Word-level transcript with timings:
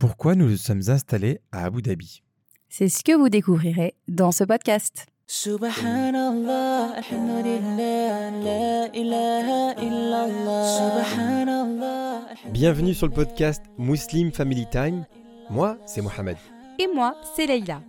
Pourquoi 0.00 0.34
nous 0.34 0.48
nous 0.48 0.56
sommes 0.56 0.88
installés 0.88 1.42
à 1.52 1.66
Abu 1.66 1.82
Dhabi? 1.82 2.22
C'est 2.70 2.88
ce 2.88 3.04
que 3.04 3.14
vous 3.14 3.28
découvrirez 3.28 3.92
dans 4.08 4.32
ce 4.32 4.44
podcast. 4.44 5.04
Subhanallah, 5.26 6.94
alhamdulillah, 6.96 8.30
la 8.30 8.96
ilaha 8.96 9.74
illallah. 9.78 11.04
Subhanallah. 11.04 12.20
Bienvenue 12.50 12.94
sur 12.94 13.08
le 13.08 13.12
podcast 13.12 13.62
Muslim 13.76 14.32
Family 14.32 14.66
Time. 14.70 15.04
Moi, 15.50 15.76
c'est 15.84 16.00
Mohamed. 16.00 16.38
Et 16.78 16.88
moi, 16.94 17.14
c'est 17.36 17.46
Leïla. 17.46 17.82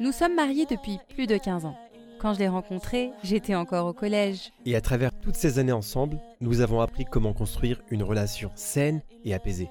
Nous 0.00 0.12
sommes 0.12 0.34
mariés 0.34 0.66
depuis 0.66 0.98
plus 1.14 1.26
de 1.26 1.38
15 1.38 1.64
ans. 1.64 1.78
Quand 2.20 2.34
je 2.34 2.40
l'ai 2.40 2.48
rencontré, 2.48 3.12
j'étais 3.22 3.54
encore 3.54 3.86
au 3.86 3.94
collège. 3.94 4.52
Et 4.66 4.76
à 4.76 4.82
travers 4.82 5.12
toutes 5.22 5.36
ces 5.36 5.58
années 5.58 5.72
ensemble, 5.72 6.20
nous 6.42 6.60
avons 6.60 6.82
appris 6.82 7.06
comment 7.06 7.32
construire 7.32 7.80
une 7.90 8.02
relation 8.02 8.50
saine 8.54 9.00
et 9.24 9.32
apaisée. 9.32 9.70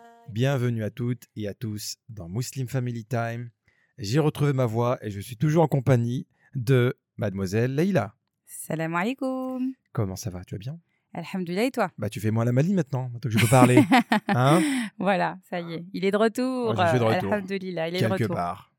Bienvenue 0.31 0.83
à 0.83 0.89
toutes 0.89 1.25
et 1.35 1.47
à 1.47 1.53
tous 1.53 1.97
dans 2.07 2.29
Muslim 2.29 2.67
Family 2.67 3.03
Time. 3.05 3.49
J'ai 3.97 4.19
retrouvé 4.19 4.53
ma 4.53 4.65
voix 4.65 4.97
et 5.05 5.11
je 5.11 5.19
suis 5.19 5.35
toujours 5.35 5.63
en 5.63 5.67
compagnie 5.67 6.25
de 6.55 6.95
mademoiselle 7.17 7.75
Leïla. 7.75 8.15
Salam 8.45 8.95
alaikum. 8.95 9.73
Comment 9.91 10.15
ça 10.15 10.29
va 10.29 10.43
Tu 10.45 10.55
vas 10.55 10.59
bien? 10.59 10.79
Alhamdulillah 11.13 11.65
et 11.65 11.71
toi? 11.71 11.91
Bah 11.97 12.09
tu 12.09 12.21
fais 12.21 12.31
moins 12.31 12.45
la 12.45 12.53
maline 12.53 12.75
maintenant, 12.75 13.09
maintenant 13.09 13.19
que 13.19 13.29
je 13.29 13.39
peux 13.39 13.47
parler. 13.49 13.83
Hein? 14.29 14.61
Voilà, 14.97 15.37
ça 15.49 15.59
y 15.59 15.73
est, 15.73 15.85
il 15.93 16.05
est 16.05 16.11
de 16.11 16.17
retour. 16.17 16.69
Oh, 16.77 16.81
je 16.81 16.89
suis 16.89 16.99
de 16.99 17.03
retour. 17.03 17.33
Alhamdulillah, 17.33 17.89
il 17.89 17.95
est 17.95 18.01
de 18.01 18.07
Quelque 18.07 18.23
retour. 18.23 18.35
part. 18.35 18.71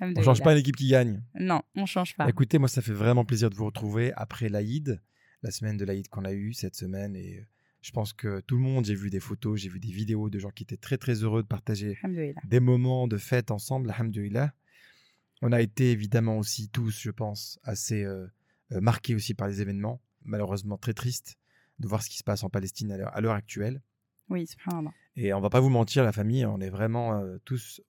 On 0.00 0.22
change 0.22 0.42
pas 0.42 0.54
l'équipe 0.54 0.76
qui 0.76 0.88
gagne. 0.88 1.20
Non, 1.34 1.62
on 1.74 1.86
change 1.86 2.14
pas. 2.16 2.28
Écoutez, 2.28 2.58
moi 2.58 2.68
ça 2.68 2.80
fait 2.82 2.92
vraiment 2.92 3.24
plaisir 3.24 3.50
de 3.50 3.56
vous 3.56 3.64
retrouver 3.66 4.12
après 4.14 4.48
l'Aïd, 4.48 5.02
la 5.42 5.50
semaine 5.50 5.76
de 5.76 5.84
l'Aïd 5.84 6.06
qu'on 6.08 6.24
a 6.24 6.32
eue 6.32 6.52
cette 6.52 6.76
semaine 6.76 7.16
et 7.16 7.44
je 7.86 7.92
pense 7.92 8.12
que 8.12 8.40
tout 8.40 8.56
le 8.56 8.62
monde, 8.62 8.84
j'ai 8.84 8.96
vu 8.96 9.10
des 9.10 9.20
photos, 9.20 9.60
j'ai 9.60 9.68
vu 9.68 9.78
des 9.78 9.92
vidéos 9.92 10.28
de 10.28 10.40
gens 10.40 10.50
qui 10.50 10.64
étaient 10.64 10.76
très 10.76 10.98
très 10.98 11.22
heureux 11.22 11.44
de 11.44 11.46
partager 11.46 11.96
des 12.48 12.58
moments 12.58 13.06
de 13.06 13.16
fête 13.16 13.52
ensemble, 13.52 13.92
alhamdoulilah. 13.92 14.52
On 15.40 15.52
a 15.52 15.60
été 15.60 15.92
évidemment 15.92 16.36
aussi 16.38 16.68
tous, 16.68 17.00
je 17.00 17.12
pense, 17.12 17.60
assez 17.62 18.02
euh, 18.02 18.26
euh, 18.72 18.80
marqués 18.80 19.14
aussi 19.14 19.34
par 19.34 19.46
les 19.46 19.60
événements, 19.62 20.00
malheureusement 20.24 20.76
très 20.78 20.94
tristes 20.94 21.36
de 21.78 21.86
voir 21.86 22.02
ce 22.02 22.10
qui 22.10 22.16
se 22.18 22.24
passe 22.24 22.42
en 22.42 22.50
Palestine 22.50 22.90
à 22.90 23.20
l'heure- 23.20 23.34
actuelle. 23.34 23.80
Oui, 24.30 24.48
subhanallah. 24.48 24.90
Et 25.14 25.32
on 25.32 25.40
va 25.40 25.48
pas 25.50 25.60
vous 25.60 25.68
mentir, 25.70 26.02
la 26.02 26.10
famille, 26.10 26.44
on 26.44 26.58
est 26.60 26.70
vraiment 26.70 27.20
euh, 27.20 27.38
tous, 27.44 27.80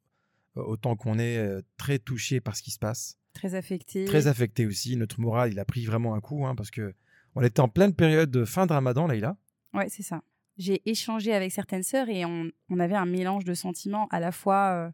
autant 0.53 0.95
qu'on 0.95 1.17
est, 1.17 1.39
euh, 1.39 1.63
très 1.77 1.97
touchés 1.97 2.39
par 2.39 2.55
ce 2.55 2.61
qui 2.61 2.69
se 2.69 2.77
passe, 2.77 3.17
Très 3.33 3.55
affecté. 3.55 4.05
très 4.05 4.27
affectés 4.27 4.67
aussi. 4.67 4.95
Notre 4.95 5.19
moral, 5.19 5.51
il 5.51 5.59
a 5.59 5.65
pris 5.65 5.85
vraiment 5.85 6.13
un 6.13 6.19
coup, 6.21 6.45
hein, 6.45 6.53
parce 6.53 6.69
que 6.69 6.93
on 7.33 7.41
était 7.41 7.61
en 7.61 7.67
pleine 7.69 7.95
période 7.95 8.29
de 8.29 8.45
fin 8.45 8.67
de 8.67 8.73
Ramadan, 8.73 9.07
Leïla. 9.07 9.37
Ouais, 9.73 9.89
c'est 9.89 10.03
ça. 10.03 10.21
J'ai 10.57 10.81
échangé 10.89 11.33
avec 11.33 11.51
certaines 11.51 11.83
sœurs 11.83 12.09
et 12.09 12.25
on, 12.25 12.49
on 12.69 12.79
avait 12.79 12.95
un 12.95 13.05
mélange 13.05 13.43
de 13.45 13.53
sentiments. 13.53 14.07
À 14.09 14.19
la 14.19 14.31
fois, 14.31 14.71
euh, 14.87 14.91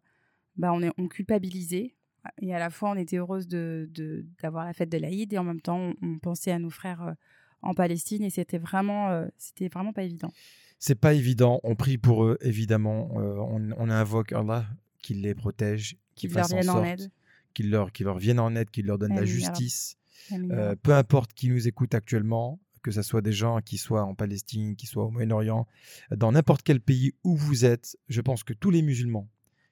bah, 0.57 0.71
on, 0.73 0.81
est, 0.83 0.91
on 0.97 1.07
culpabilisait 1.07 1.95
et 2.41 2.53
à 2.53 2.59
la 2.59 2.69
fois, 2.69 2.91
on 2.91 2.95
était 2.95 3.17
heureuse 3.17 3.47
de, 3.47 3.89
de- 3.91 4.25
d'avoir 4.41 4.65
la 4.65 4.73
fête 4.73 4.89
de 4.89 4.97
l'Aïd 4.97 5.31
et 5.33 5.37
en 5.37 5.43
même 5.43 5.61
temps, 5.61 5.77
on, 5.79 5.95
on 6.01 6.19
pensait 6.19 6.51
à 6.51 6.59
nos 6.59 6.69
frères 6.69 7.01
euh, 7.03 7.13
en 7.61 7.73
Palestine 7.73 8.23
et 8.23 8.29
c'était 8.29 8.57
vraiment, 8.57 9.09
euh, 9.09 9.27
c'était 9.37 9.69
vraiment 9.69 9.93
pas 9.93 10.03
évident. 10.03 10.31
C'est 10.79 10.95
pas 10.99 11.13
évident. 11.13 11.61
On 11.63 11.75
prie 11.75 11.97
pour 11.97 12.25
eux, 12.25 12.37
évidemment. 12.41 13.09
Euh, 13.17 13.35
on, 13.37 13.69
on 13.77 13.89
invoque 13.89 14.33
Allah 14.33 14.65
qu'il 15.01 15.21
les 15.21 15.33
protège, 15.35 15.95
qu'il 16.15 16.33
leur 16.33 16.43
fasse 16.43 16.51
en 16.51 16.55
viennent 16.57 16.69
en 16.69 16.73
sorte 16.73 16.87
aide. 16.87 17.11
qu'il 17.53 17.69
leur, 17.69 17.91
qu'il 17.93 18.05
leur 18.05 18.17
vienne 18.17 18.39
en 18.39 18.53
aide, 18.55 18.69
qu'il 18.69 18.85
leur 18.85 18.97
donne 18.97 19.11
la 19.11 19.17
Amin, 19.19 19.25
justice. 19.25 19.95
Euh, 20.31 20.75
peu 20.81 20.93
importe 20.93 21.33
qui 21.33 21.49
nous 21.49 21.67
écoute 21.69 21.93
actuellement, 21.95 22.59
que 22.83 22.91
ce 22.91 23.01
soit 23.01 23.21
des 23.21 23.31
gens 23.31 23.61
qui 23.61 23.77
soient 23.77 24.03
en 24.03 24.13
Palestine, 24.13 24.75
qui 24.75 24.85
soient 24.85 25.05
au 25.05 25.09
Moyen-Orient, 25.09 25.65
dans 26.11 26.31
n'importe 26.31 26.61
quel 26.61 26.79
pays 26.79 27.13
où 27.23 27.35
vous 27.35 27.65
êtes, 27.65 27.97
je 28.09 28.21
pense 28.21 28.43
que 28.43 28.53
tous 28.53 28.69
les 28.69 28.81
musulmans 28.81 29.29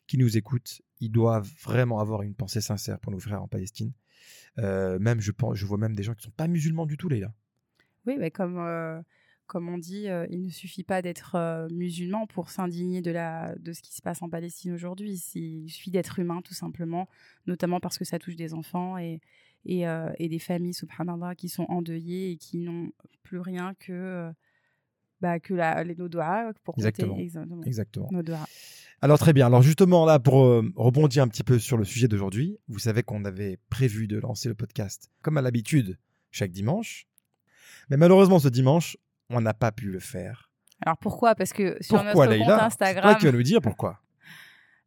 qui 0.08 0.18
nous 0.18 0.38
écoutent, 0.38 0.82
ils 1.00 1.12
doivent 1.12 1.50
vraiment 1.64 2.00
avoir 2.00 2.24
une 2.24 2.36
pensée 2.36 2.62
sincère 2.62 3.00
pour 3.00 3.12
nos 3.12 3.20
frères 3.20 3.44
en 3.44 3.48
Palestine. 3.48 3.92
Euh, 4.58 4.98
même, 5.00 5.22
je, 5.22 5.32
pense, 5.32 5.56
je 5.56 5.66
vois 5.66 5.78
même 5.78 5.96
des 5.96 6.04
gens 6.04 6.14
qui 6.14 6.20
ne 6.20 6.24
sont 6.24 6.36
pas 6.36 6.48
musulmans 6.48 6.86
du 6.86 6.98
tout, 6.98 7.10
les 7.10 7.20
gars. 7.20 7.34
Oui, 8.06 8.18
bah, 8.18 8.30
comme, 8.30 8.58
euh, 8.58 9.02
comme 9.48 9.68
on 9.70 9.78
dit, 9.78 10.08
euh, 10.08 10.26
il 10.30 10.46
ne 10.46 10.50
suffit 10.50 10.84
pas 10.84 11.02
d'être 11.02 11.36
euh, 11.36 11.68
musulman 11.70 12.26
pour 12.26 12.50
s'indigner 12.50 13.02
de, 13.02 13.12
de 13.60 13.74
ce 13.74 13.82
qui 13.82 13.94
se 13.94 14.02
passe 14.02 14.22
en 14.22 14.30
Palestine 14.30 14.72
aujourd'hui. 14.72 15.22
Il 15.36 15.70
suffit 15.70 15.92
d'être 15.92 16.20
humain, 16.20 16.42
tout 16.42 16.54
simplement, 16.54 17.10
notamment 17.48 17.80
parce 17.80 17.98
que 17.98 18.06
ça 18.06 18.18
touche 18.18 18.36
des 18.36 18.54
enfants 18.54 18.98
et, 18.98 19.20
et, 19.66 19.88
euh, 19.88 20.12
et 20.18 20.30
des 20.30 20.40
familles, 20.40 20.74
subhanallah, 20.74 21.36
qui 21.36 21.50
sont 21.50 21.66
endeuillées 21.70 22.32
et 22.32 22.38
qui 22.38 22.58
n'ont 22.58 22.92
plus 23.24 23.40
rien 23.40 23.74
que, 23.80 23.92
euh, 23.92 24.32
bah, 25.22 25.40
que 25.40 25.54
la, 25.54 25.84
les, 25.84 25.96
nos 25.96 26.10
doigts 26.10 26.52
pour 26.64 26.76
compter 26.76 26.88
Exactement. 26.88 27.18
exactement, 27.18 27.64
Exactement. 27.64 28.10
nos 28.12 28.24
doigts. 28.24 28.46
Alors 29.02 29.18
très 29.18 29.34
bien. 29.34 29.48
Alors 29.48 29.62
justement 29.64 30.06
là, 30.06 30.20
pour 30.20 30.46
euh, 30.46 30.72
rebondir 30.76 31.24
un 31.24 31.28
petit 31.28 31.44
peu 31.44 31.58
sur 31.58 31.78
le 31.78 31.84
sujet 31.84 32.08
d'aujourd'hui, 32.08 32.58
vous 32.68 32.80
savez 32.80 33.02
qu'on 33.04 33.26
avait 33.26 33.58
prévu 33.70 34.08
de 34.08 34.18
lancer 34.20 34.48
le 34.48 34.56
podcast 34.56 35.10
comme 35.22 35.38
à 35.38 35.42
l'habitude 35.42 35.98
chaque 36.30 36.52
dimanche, 36.52 37.08
mais 37.90 37.98
malheureusement 37.98 38.40
ce 38.40 38.48
dimanche, 38.48 38.98
on 39.30 39.42
n'a 39.42 39.54
pas 39.54 39.72
pu 39.72 39.88
le 39.90 40.00
faire. 40.00 40.52
Alors 40.84 40.98
pourquoi? 40.98 41.36
Parce 41.36 41.54
que 41.54 41.78
sur 41.82 41.98
Pourquoi 42.04 42.26
notre 42.26 42.38
compte 42.38 42.48
Leïla 42.48 42.58
C'est 42.58 42.66
Instagram, 42.66 43.18
qui 43.18 43.26
vas 43.26 43.32
nous 43.32 43.44
dire 43.44 43.62
pourquoi. 43.62 44.00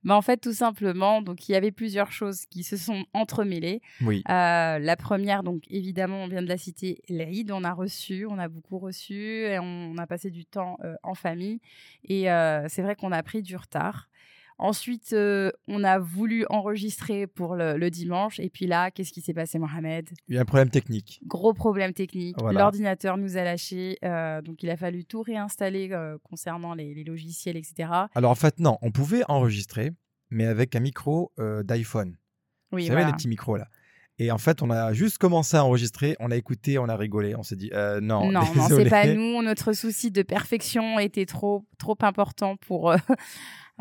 Bah, 0.05 0.17
en 0.17 0.23
fait, 0.23 0.37
tout 0.37 0.53
simplement, 0.53 1.23
donc 1.23 1.49
il 1.49 1.53
y 1.53 1.55
avait 1.55 1.73
plusieurs 1.73 2.13
choses 2.13 2.47
qui 2.47 2.63
se 2.63 2.77
sont 2.77 3.05
entremêlées. 3.15 3.81
Oui. 4.03 4.23
Euh, 4.29 4.79
la 4.79 4.97
première, 4.97 5.43
donc 5.43 5.63
évidemment, 5.71 6.25
on 6.25 6.29
vient 6.29 6.43
de 6.43 6.49
la 6.49 6.59
citer, 6.59 7.01
l'Aïd. 7.09 7.51
On 7.51 7.65
a 7.65 7.73
reçu, 7.73 8.27
on 8.29 8.39
a 8.39 8.49
beaucoup 8.49 8.79
reçu, 8.79 9.15
et 9.15 9.59
on 9.59 9.97
a 9.99 10.07
passé 10.07 10.31
du 10.31 10.45
temps 10.45 10.77
euh, 10.85 10.95
en 11.03 11.15
famille. 11.15 11.61
Et 12.05 12.31
euh, 12.31 12.67
c'est 12.69 12.83
vrai 12.83 12.97
qu'on 12.97 13.13
a 13.13 13.23
pris 13.23 13.43
du 13.43 13.57
retard. 13.57 14.09
Ensuite, 14.59 15.13
euh, 15.13 15.51
on 15.67 15.83
a 15.83 15.99
voulu 15.99 16.47
enregistrer 16.49 17.27
pour 17.27 17.57
le, 17.57 17.77
le 17.77 17.91
dimanche. 17.91 18.39
Et 18.39 18.49
puis 18.51 18.67
là, 18.67 18.91
qu'est-ce 18.91 19.13
qui 19.13 19.21
s'est 19.21 19.35
passé, 19.35 19.59
Mohamed? 19.59 20.09
Il 20.29 20.35
y 20.37 20.39
a 20.39 20.43
un 20.43 20.45
problème 20.45 20.71
technique. 20.71 21.21
Gros 21.27 21.53
problème 21.53 21.93
technique. 21.93 22.37
Voilà. 22.39 22.61
L'ordinateur 22.61 23.17
nous 23.17 23.37
a 23.37 23.43
lâché. 23.43 23.99
euh, 24.05 24.41
donc, 24.43 24.63
il 24.63 24.71
a 24.71 24.77
fallu 24.77 25.05
tout 25.05 25.23
réinstaller 25.23 25.89
euh, 25.93 26.17
concernant 26.23 26.75
les, 26.75 26.95
les 26.95 27.05
logiciels, 27.05 27.57
etc. 27.57 27.89
Alors 28.15 28.31
en 28.31 28.35
fait 28.37 28.61
non, 28.61 28.79
on 28.83 28.91
pouvait 28.93 29.23
enregistrer, 29.29 29.91
mais 30.31 30.47
avec 30.47 30.77
un 30.77 30.81
micro 30.81 31.33
d'iPhone. 31.39 32.17
Oui, 32.73 32.83
Vous 32.83 32.87
savez 32.89 32.97
voilà. 33.01 33.07
les 33.09 33.13
petits 33.13 33.29
micros 33.29 33.57
là. 33.57 33.67
Et 34.21 34.31
en 34.31 34.39
fait, 34.39 34.63
on 34.63 34.71
a 34.71 34.93
juste 34.93 35.19
commencé 35.19 35.57
à 35.57 35.65
enregistrer, 35.65 36.15
on 36.21 36.31
a 36.31 36.37
écouté, 36.37 36.79
on 36.79 36.89
a 36.89 36.97
rigolé, 36.97 37.35
on 37.35 37.43
s'est 37.43 37.57
dit 37.57 37.71
euh, 37.73 38.01
non, 38.01 38.31
Non, 38.31 38.43
non, 38.55 38.69
c'est 38.69 38.89
pas 38.89 39.07
nous. 39.13 39.43
Notre 39.43 39.73
souci 39.73 40.13
de 40.13 40.23
perfection 40.23 41.01
était 41.01 41.27
trop, 41.27 41.65
trop 41.79 41.97
important 42.03 42.57
pour, 42.57 42.93
euh, 42.93 42.97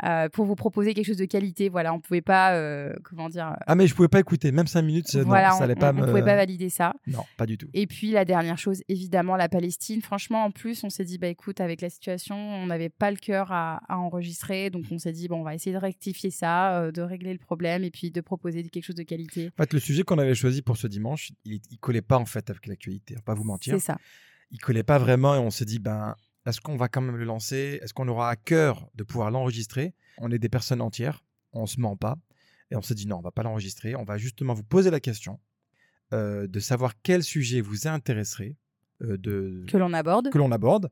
euh, 0.02 0.28
pour 0.28 0.44
vous 0.44 0.56
proposer 0.56 0.92
quelque 0.92 1.06
chose 1.06 1.16
de 1.18 1.24
qualité. 1.24 1.68
Voilà, 1.68 1.94
on 1.94 2.00
pouvait 2.00 2.20
pas, 2.20 2.54
euh, 2.54 2.92
comment 3.04 3.28
dire. 3.28 3.56
Ah 3.66 3.74
mais 3.76 3.86
je 3.86 3.94
pouvais 3.94 4.08
pas 4.08 4.18
écouter, 4.20 4.50
même 4.50 4.66
5 4.66 4.82
minutes, 4.82 5.14
voilà, 5.16 5.50
non, 5.50 5.54
ça 5.54 5.60
on, 5.60 5.64
allait 5.64 5.74
pas 5.76 5.90
on- 5.90 5.94
me. 5.94 6.02
on 6.02 6.06
pouvait 6.06 6.24
pas 6.24 6.34
valider 6.36 6.68
ça. 6.68 6.94
Non, 7.06 7.24
pas 7.36 7.46
du 7.46 7.56
tout. 7.58 7.68
Et 7.74 7.86
puis 7.86 8.10
la 8.10 8.24
dernière 8.24 8.58
chose, 8.58 8.82
évidemment, 8.88 9.36
la 9.36 9.48
Palestine. 9.48 10.02
Franchement, 10.02 10.44
en 10.44 10.50
plus, 10.50 10.82
on 10.84 10.90
s'est 10.90 11.04
dit, 11.04 11.18
bah 11.18 11.28
écoute, 11.28 11.60
avec 11.60 11.80
la 11.80 11.90
situation, 11.90 12.36
on 12.36 12.66
n'avait 12.66 12.88
pas 12.88 13.10
le 13.10 13.16
cœur 13.16 13.52
à, 13.52 13.80
à 13.88 13.98
enregistrer, 13.98 14.70
donc 14.70 14.84
on 14.90 14.98
s'est 14.98 15.12
dit, 15.12 15.28
bon, 15.28 15.40
on 15.40 15.44
va 15.44 15.54
essayer 15.54 15.72
de 15.74 15.80
rectifier 15.80 16.30
ça, 16.30 16.80
euh, 16.80 16.90
de 16.92 17.02
régler 17.02 17.32
le 17.32 17.38
problème, 17.38 17.84
et 17.84 17.90
puis 17.90 18.10
de 18.10 18.20
proposer 18.20 18.62
quelque 18.64 18.84
chose 18.84 18.96
de 18.96 19.02
qualité. 19.04 19.50
En 19.58 19.62
fait, 19.62 19.72
le 19.72 19.78
sujet 19.80 20.02
qu'on 20.02 20.18
avait 20.18 20.34
choisi 20.34 20.62
pour 20.62 20.76
ce 20.76 20.86
dimanche, 20.86 21.30
il, 21.44 21.60
il 21.70 21.78
collait 21.78 22.02
pas 22.02 22.18
en 22.18 22.24
fait 22.26 22.50
avec 22.50 22.66
l'actualité. 22.66 23.14
On 23.16 23.18
va 23.18 23.22
pas 23.22 23.34
vous 23.34 23.44
mentir. 23.44 23.74
C'est 23.74 23.80
ça. 23.86 23.98
Il 24.50 24.58
collait 24.58 24.82
pas 24.82 24.98
vraiment 24.98 25.34
et 25.34 25.38
on 25.38 25.50
s'est 25.50 25.64
dit 25.64 25.78
ben 25.78 26.14
est-ce 26.46 26.60
qu'on 26.60 26.76
va 26.76 26.88
quand 26.88 27.00
même 27.00 27.16
le 27.16 27.24
lancer? 27.24 27.78
Est-ce 27.82 27.94
qu'on 27.94 28.08
aura 28.08 28.28
à 28.30 28.36
cœur 28.36 28.88
de 28.94 29.02
pouvoir 29.04 29.30
l'enregistrer? 29.30 29.94
On 30.18 30.30
est 30.30 30.38
des 30.38 30.48
personnes 30.48 30.80
entières, 30.80 31.24
on 31.52 31.66
se 31.66 31.80
ment 31.80 31.96
pas 31.96 32.16
et 32.70 32.76
on 32.76 32.82
s'est 32.82 32.94
dit 32.94 33.06
non, 33.06 33.16
on 33.18 33.22
va 33.22 33.30
pas 33.30 33.42
l'enregistrer. 33.42 33.94
On 33.96 34.04
va 34.04 34.16
justement 34.18 34.54
vous 34.54 34.62
poser 34.64 34.90
la 34.90 35.00
question 35.00 35.40
euh, 36.12 36.46
de 36.46 36.60
savoir 36.60 36.92
quel 37.02 37.22
sujet 37.22 37.60
vous 37.60 37.86
intéresserait 37.88 38.56
euh, 39.02 39.16
de 39.18 39.64
Que 39.68 39.76
l'on 39.76 39.92
aborde. 39.92 40.30
que 40.30 40.38
l'on 40.38 40.52
aborde. 40.52 40.90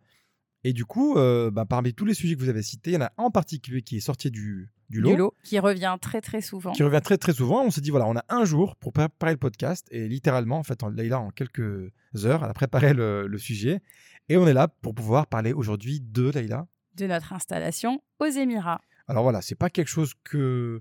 Et 0.65 0.73
du 0.73 0.85
coup, 0.85 1.17
euh, 1.17 1.51
ben, 1.51 1.67
parmi 1.67 1.93
tous 1.95 2.05
les 2.05 2.15
sujets 2.15 2.35
que 2.37 2.41
vous 2.41 2.49
avez 2.49 2.63
cités, 2.63 2.91
il 2.91 2.95
y 2.95 2.97
en 2.97 3.03
a 3.03 3.13
un 3.19 3.25
en 3.25 3.31
particulier 3.31 3.83
qui 3.83 3.97
est 3.97 4.01
sorti 4.01 4.31
du, 4.31 4.71
du 4.91 5.01
lot. 5.01 5.11
du 5.11 5.17
lot, 5.17 5.35
qui 5.43 5.59
revient 5.59 5.97
très 6.01 6.21
très 6.21 6.41
souvent. 6.41 6.73
qui 6.73 6.83
revient 6.85 7.01
très 7.03 7.19
très 7.19 7.33
souvent. 7.33 7.65
On 7.65 7.71
s'est 7.71 7.81
dit 7.81 7.91
voilà, 7.91 8.07
on 8.07 8.17
a 8.17 8.25
un 8.29 8.45
jour 8.45 8.77
pour 8.77 8.93
préparer 8.93 9.33
le 9.33 9.39
podcast 9.39 9.87
et 9.91 10.07
littéralement, 10.09 10.59
en 10.59 10.63
fait, 10.63 10.83
en- 10.85 10.89
Leïla 10.89 11.19
en 11.21 11.31
quelques 11.31 11.91
heures, 12.25 12.45
elle 12.45 12.51
a 12.51 12.55
préparé 12.55 12.95
le, 12.95 13.27
le 13.27 13.39
sujet 13.39 13.81
et 14.29 14.37
on 14.37 14.47
est 14.47 14.53
là 14.53 14.69
pour 14.69 14.95
pouvoir 14.95 15.27
parler 15.27 15.53
aujourd'hui 15.53 16.01
de 16.01 16.31
Leïla. 16.31 16.67
de 16.97 17.07
notre 17.07 17.33
installation 17.33 18.01
aux 18.21 18.27
Émirats. 18.27 18.81
Alors 19.09 19.25
voilà, 19.25 19.43
c'est 19.43 19.57
pas 19.57 19.69
quelque 19.71 19.89
chose 19.89 20.15
que 20.23 20.81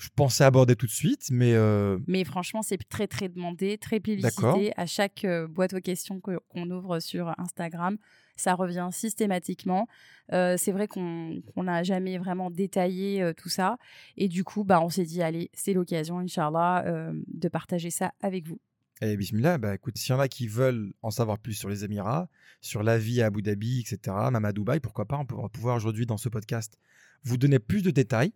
je 0.00 0.08
pensais 0.16 0.44
aborder 0.44 0.74
tout 0.76 0.86
de 0.86 0.90
suite, 0.90 1.28
mais 1.30 1.52
euh, 1.54 1.98
Mais 2.06 2.24
franchement, 2.24 2.62
c'est 2.62 2.78
très 2.88 3.06
très 3.06 3.28
demandé, 3.28 3.76
très 3.78 4.00
publicité. 4.00 4.72
À 4.76 4.86
chaque 4.86 5.24
euh, 5.24 5.46
boîte 5.46 5.74
aux 5.74 5.80
questions 5.80 6.20
que- 6.20 6.38
qu'on 6.48 6.70
ouvre 6.70 6.98
sur 7.00 7.32
Instagram, 7.38 7.98
ça 8.36 8.54
revient 8.54 8.88
systématiquement. 8.92 9.86
Euh, 10.32 10.56
c'est 10.58 10.72
vrai 10.72 10.88
qu'on 10.88 11.42
n'a 11.56 11.82
jamais 11.82 12.16
vraiment 12.18 12.50
détaillé 12.50 13.32
tout 13.36 13.48
ça. 13.50 13.76
Et 14.16 14.28
du 14.28 14.42
coup, 14.44 14.64
bah, 14.64 14.80
on 14.80 14.88
s'est 14.88 15.04
dit, 15.04 15.22
allez, 15.22 15.50
c'est 15.52 15.74
l'occasion, 15.74 16.18
Inch'Allah, 16.20 17.10
de 17.26 17.48
partager 17.48 17.90
ça 17.90 18.12
avec 18.22 18.46
vous. 18.48 18.58
eh, 19.02 19.16
bismillah, 19.16 19.58
bah, 19.58 19.74
écoute, 19.74 19.98
s'il 19.98 20.12
y 20.14 20.16
en 20.16 20.20
a 20.20 20.28
qui 20.28 20.46
veulent 20.46 20.92
en 21.02 21.10
savoir 21.10 21.38
plus 21.38 21.54
sur 21.54 21.68
les 21.68 21.84
Émirats, 21.84 22.28
sur 22.62 22.82
la 22.82 22.98
vie 22.98 23.20
à 23.22 23.26
Abu 23.26 23.42
Dhabi, 23.42 23.80
etc., 23.80 24.16
même 24.32 24.44
à 24.44 24.52
Dubaï, 24.52 24.80
pourquoi 24.80 25.04
pas, 25.06 25.18
on 25.18 25.42
va 25.42 25.48
pouvoir 25.48 25.76
aujourd'hui 25.76 26.06
dans 26.06 26.16
ce 26.18 26.28
podcast 26.28 26.78
vous 27.24 27.36
donner 27.36 27.58
plus 27.58 27.82
de 27.82 27.90
détails, 27.90 28.32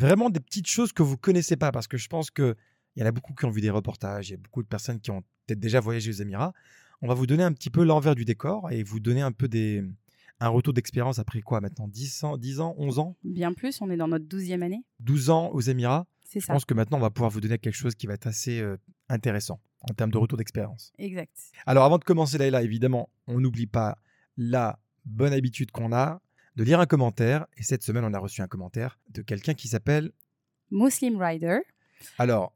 vraiment 0.00 0.30
des 0.30 0.40
petites 0.40 0.66
choses 0.66 0.92
que 0.92 1.02
vous 1.02 1.16
connaissez 1.16 1.56
pas, 1.56 1.70
parce 1.72 1.86
que 1.86 1.96
je 1.96 2.08
pense 2.08 2.30
qu'il 2.30 2.54
y 2.96 3.02
en 3.02 3.06
a 3.06 3.12
beaucoup 3.12 3.34
qui 3.34 3.44
ont 3.44 3.50
vu 3.50 3.60
des 3.60 3.70
reportages, 3.70 4.28
il 4.28 4.32
y 4.32 4.34
a 4.34 4.38
beaucoup 4.38 4.62
de 4.62 4.68
personnes 4.68 5.00
qui 5.00 5.10
ont 5.10 5.22
peut-être 5.46 5.60
déjà 5.60 5.80
voyagé 5.80 6.10
aux 6.10 6.14
Émirats. 6.22 6.52
On 7.02 7.08
va 7.08 7.14
vous 7.14 7.26
donner 7.26 7.42
un 7.44 7.52
petit 7.52 7.70
peu 7.70 7.84
l'envers 7.84 8.14
du 8.14 8.24
décor 8.24 8.70
et 8.70 8.82
vous 8.82 9.00
donner 9.00 9.22
un 9.22 9.32
peu 9.32 9.48
des, 9.48 9.82
un 10.40 10.48
retour 10.48 10.72
d'expérience 10.74 11.18
après 11.18 11.40
quoi 11.40 11.60
maintenant 11.60 11.88
10 11.88 12.24
ans, 12.24 12.36
10 12.36 12.60
ans, 12.60 12.74
11 12.78 12.98
ans, 12.98 13.16
Bien 13.24 13.52
plus, 13.52 13.80
on 13.80 13.90
est 13.90 13.96
dans 13.96 14.08
notre 14.08 14.26
douzième 14.26 14.62
année. 14.62 14.82
12 15.00 15.30
ans 15.30 15.50
aux 15.50 15.60
Émirats 15.60 16.06
C'est 16.24 16.40
Je 16.40 16.46
ça. 16.46 16.52
pense 16.52 16.64
que 16.64 16.74
maintenant, 16.74 16.98
on 16.98 17.00
va 17.02 17.10
pouvoir 17.10 17.30
vous 17.30 17.40
donner 17.40 17.58
quelque 17.58 17.74
chose 17.74 17.94
qui 17.94 18.06
va 18.06 18.14
être 18.14 18.26
assez 18.26 18.60
euh, 18.60 18.76
intéressant 19.08 19.60
en 19.90 19.94
termes 19.94 20.10
de 20.10 20.18
retour 20.18 20.36
d'expérience. 20.36 20.92
Exact. 20.98 21.32
Alors, 21.66 21.84
avant 21.84 21.98
de 21.98 22.04
commencer, 22.04 22.36
Laïla, 22.36 22.62
évidemment, 22.62 23.08
on 23.26 23.40
n'oublie 23.40 23.66
pas 23.66 23.96
la 24.36 24.78
bonne 25.06 25.32
habitude 25.32 25.70
qu'on 25.70 25.92
a 25.92 26.20
de 26.56 26.64
lire 26.64 26.80
un 26.80 26.86
commentaire. 26.86 27.46
Et 27.56 27.62
cette 27.62 27.82
semaine, 27.82 28.04
on 28.04 28.14
a 28.14 28.18
reçu 28.18 28.42
un 28.42 28.48
commentaire 28.48 28.98
de 29.10 29.22
quelqu'un 29.22 29.54
qui 29.54 29.68
s'appelle. 29.68 30.12
Muslim 30.70 31.20
Rider. 31.20 31.60
Alors, 32.18 32.54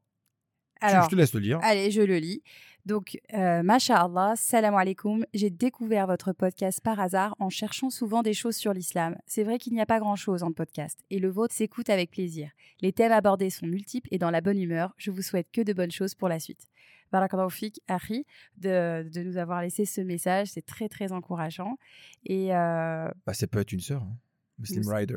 je 0.83 1.09
te 1.09 1.15
laisse 1.15 1.35
le 1.35 1.41
lire? 1.41 1.59
Allez, 1.63 1.91
je 1.91 2.03
le 2.03 2.19
lis. 2.19 2.43
Donc, 2.87 3.19
euh, 3.33 3.63
Masha'Allah, 3.63 4.35
salam 4.37 4.75
alaikum. 4.75 5.25
J'ai 5.33 5.49
découvert 5.49 6.07
votre 6.07 6.33
podcast 6.33 6.83
par 6.83 7.01
hasard 7.01 7.35
en 7.39 7.49
cherchant 7.49 7.89
souvent 7.89 8.23
des 8.23 8.35
choses 8.35 8.57
sur 8.57 8.75
l'islam. 8.75 9.17
C'est 9.27 9.43
vrai 9.43 9.59
qu'il 9.59 9.73
n'y 9.73 9.81
a 9.81 9.87
pas 9.87 10.01
grand-chose 10.01 10.43
en 10.43 10.53
podcast 10.53 11.01
et 11.09 11.19
le 11.19 11.31
vôtre 11.31 11.55
s'écoute 11.55 11.89
avec 11.89 12.11
plaisir. 12.11 12.51
Les 12.81 12.93
thèmes 12.93 13.13
abordés 13.13 13.49
sont 13.49 13.67
multiples 13.67 14.09
et 14.11 14.19
dans 14.19 14.31
la 14.31 14.43
bonne 14.43 14.59
humeur. 14.59 14.93
Je 14.99 15.11
vous 15.11 15.23
souhaite 15.23 15.51
que 15.51 15.63
de 15.63 15.73
bonnes 15.73 15.91
choses 15.91 16.15
pour 16.15 16.29
la 16.29 16.39
suite. 16.39 16.69
Barakallahu 17.15 17.49
fik, 17.51 17.81
Akhi, 17.87 18.27
de, 18.57 19.09
de 19.09 19.23
nous 19.23 19.37
avoir 19.37 19.63
laissé 19.63 19.85
ce 19.87 20.01
message. 20.01 20.49
C'est 20.49 20.67
très, 20.67 20.89
très 20.89 21.13
encourageant. 21.13 21.79
Et 22.27 22.53
euh, 22.55 23.09
Bah, 23.25 23.35
ça 23.35 23.47
peut 23.47 23.61
être 23.61 23.71
une 23.73 23.81
sœur. 23.81 24.03
hein. 24.03 24.17
Muslim 24.59 24.83
Mus- 24.83 24.93
Rider. 24.95 25.17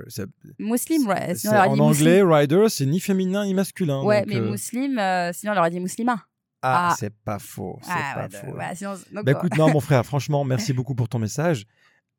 Muslim, 0.59 1.07
ouais, 1.07 1.35
sinon 1.35 1.53
on 1.53 1.57
en 1.57 1.73
dit 1.75 1.81
anglais, 1.81 2.21
muslim. 2.23 2.31
Rider, 2.33 2.65
c'est 2.69 2.85
ni 2.85 2.99
féminin 2.99 3.45
ni 3.45 3.53
masculin. 3.55 4.03
Ouais, 4.03 4.21
donc, 4.21 4.29
mais 4.29 4.35
euh, 4.39 4.51
muslim, 4.51 4.97
euh, 4.99 5.31
sinon 5.33 5.53
on 5.53 5.57
aurait 5.57 5.69
dit 5.71 5.79
muslima. 5.79 6.25
Ah, 6.63 6.89
Ah. 6.91 6.95
c'est 6.99 7.13
pas 7.13 7.37
faux. 7.39 7.77
C'est 7.83 7.89
Ah, 7.93 8.13
pas 8.15 8.23
ouais, 8.35 8.41
faux. 8.45 8.51
voilà, 8.53 8.75
sinon- 8.75 8.93
donc, 9.13 9.25
Bah 9.25 9.31
euh, 9.31 9.37
écoute, 9.37 9.57
non, 9.57 9.71
mon 9.71 9.79
frère, 9.89 10.03
franchement, 10.05 10.43
merci 10.43 10.73
beaucoup 10.73 10.95
pour 10.95 11.07
ton 11.09 11.19
message. 11.19 11.65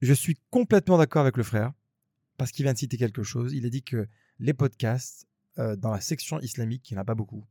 Je 0.01 0.13
suis 0.13 0.37
complètement 0.51 0.97
d'accord 0.99 1.23
avec 1.23 1.37
le 1.37 1.43
frère 1.43 1.73
parce 2.37 2.51
qu'il 2.53 2.65
vient 2.65 2.73
de 2.73 2.79
citer 2.79 2.97
quelque 2.97 3.23
chose. 3.25 3.53
Il 3.53 3.67
a 3.67 3.69
dit 3.69 3.83
que 3.83 4.07
les 4.39 4.55
podcasts, 4.55 5.27
euh, 5.59 5.75
dans 5.77 5.91
la 5.91 6.01
section 6.01 6.39
islamique, 6.41 6.89
il 6.91 6.95
n'y 6.95 6.99
en 6.99 7.03
a 7.03 7.05
pas 7.05 7.17
beaucoup. 7.17 7.45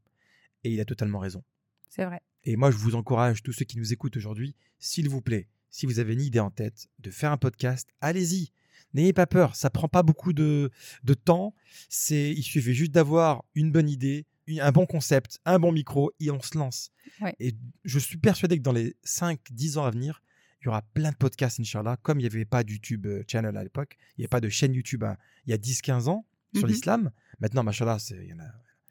Et 0.64 0.72
il 0.72 0.80
a 0.80 0.86
totalement 0.86 1.20
raison. 1.20 1.44
C'est 1.90 2.06
vrai. 2.06 2.22
Et 2.44 2.56
moi, 2.56 2.72
je 2.72 2.78
vous 2.78 2.96
encourage, 2.96 3.44
tous 3.44 3.52
ceux 3.54 3.66
qui 3.66 3.78
nous 3.78 3.92
écoutent 3.94 4.16
aujourd'hui, 4.18 4.56
s'il 4.80 5.10
vous 5.10 5.22
plaît, 5.22 5.48
si 5.70 5.86
vous 5.86 6.00
avez 6.00 6.14
une 6.14 6.22
idée 6.22 6.40
en 6.40 6.50
tête 6.52 6.88
de 7.00 7.12
faire 7.12 7.32
un 7.32 7.38
podcast, 7.38 7.90
allez-y. 8.02 8.52
N'ayez 8.94 9.12
pas 9.14 9.28
peur, 9.28 9.56
ça 9.56 9.70
prend 9.70 9.90
pas 9.90 10.02
beaucoup 10.02 10.32
de, 10.34 10.72
de 11.04 11.14
temps. 11.14 11.54
C'est, 11.90 12.32
il 12.32 12.44
suffit 12.44 12.74
juste 12.74 12.92
d'avoir 12.92 13.44
une 13.54 13.72
bonne 13.72 13.90
idée, 13.90 14.26
une- 14.48 14.62
un 14.62 14.72
bon 14.72 14.86
concept, 14.86 15.40
un 15.46 15.60
bon 15.60 15.72
micro 15.74 16.12
et 16.22 16.32
on 16.32 16.42
se 16.42 16.58
lance. 16.58 16.92
Ouais. 17.22 17.36
Et 17.40 17.54
je 17.84 18.00
suis 18.00 18.18
persuadé 18.18 18.58
que 18.58 18.64
dans 18.64 18.72
les 18.72 18.96
5-10 19.06 19.78
ans 19.78 19.84
à 19.86 19.92
venir, 19.92 20.24
il 20.62 20.66
y 20.66 20.68
aura 20.70 20.82
plein 20.94 21.12
de 21.12 21.18
podcasts, 21.18 21.60
Inch'Allah, 21.60 21.98
comme 22.02 22.20
il 22.20 22.24
n'y 22.24 22.28
avait 22.28 22.46
pas 22.46 22.64
de 22.64 22.72
YouTube 22.72 23.06
euh, 23.06 23.24
channel 23.28 23.58
à 23.58 23.64
l'époque, 23.64 23.98
il 24.18 24.22
n'y 24.22 24.24
avait 24.24 24.30
pas 24.30 24.42
de 24.42 24.50
chaîne 24.50 24.74
YouTube 24.74 25.04
hein, 25.04 25.18
il 25.46 25.52
y 25.52 25.54
a 25.54 25.58
10-15 25.58 26.08
ans 26.08 26.26
sur 26.56 26.64
Mhm. 26.66 26.70
l'islam. 26.74 27.12
Maintenant, 27.40 27.64
machallah, 27.64 27.98
il 28.12 28.24
y 28.30 28.34
en 28.34 28.40
a, 28.40 28.44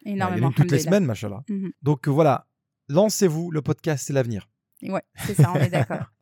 il 0.03 0.13
y 0.13 0.13
en 0.13 0.15
a 0.15 0.17
Énormément. 0.29 0.49
une 0.49 0.55
toutes 0.55 0.71
les 0.71 0.79
semaines, 0.79 1.07
machallah. 1.07 1.43
Mhm. 1.49 1.73
Donc 1.83 2.07
euh, 2.07 2.11
voilà, 2.13 2.47
lancez-vous, 2.89 3.51
le 3.51 3.63
podcast, 3.63 4.05
c'est 4.07 4.13
l'avenir. 4.13 4.49
Ouais, 4.83 5.03
c'est 5.27 5.35
ça, 5.35 5.53
on 5.55 5.59
est 5.59 5.71
d'accord. 5.71 6.07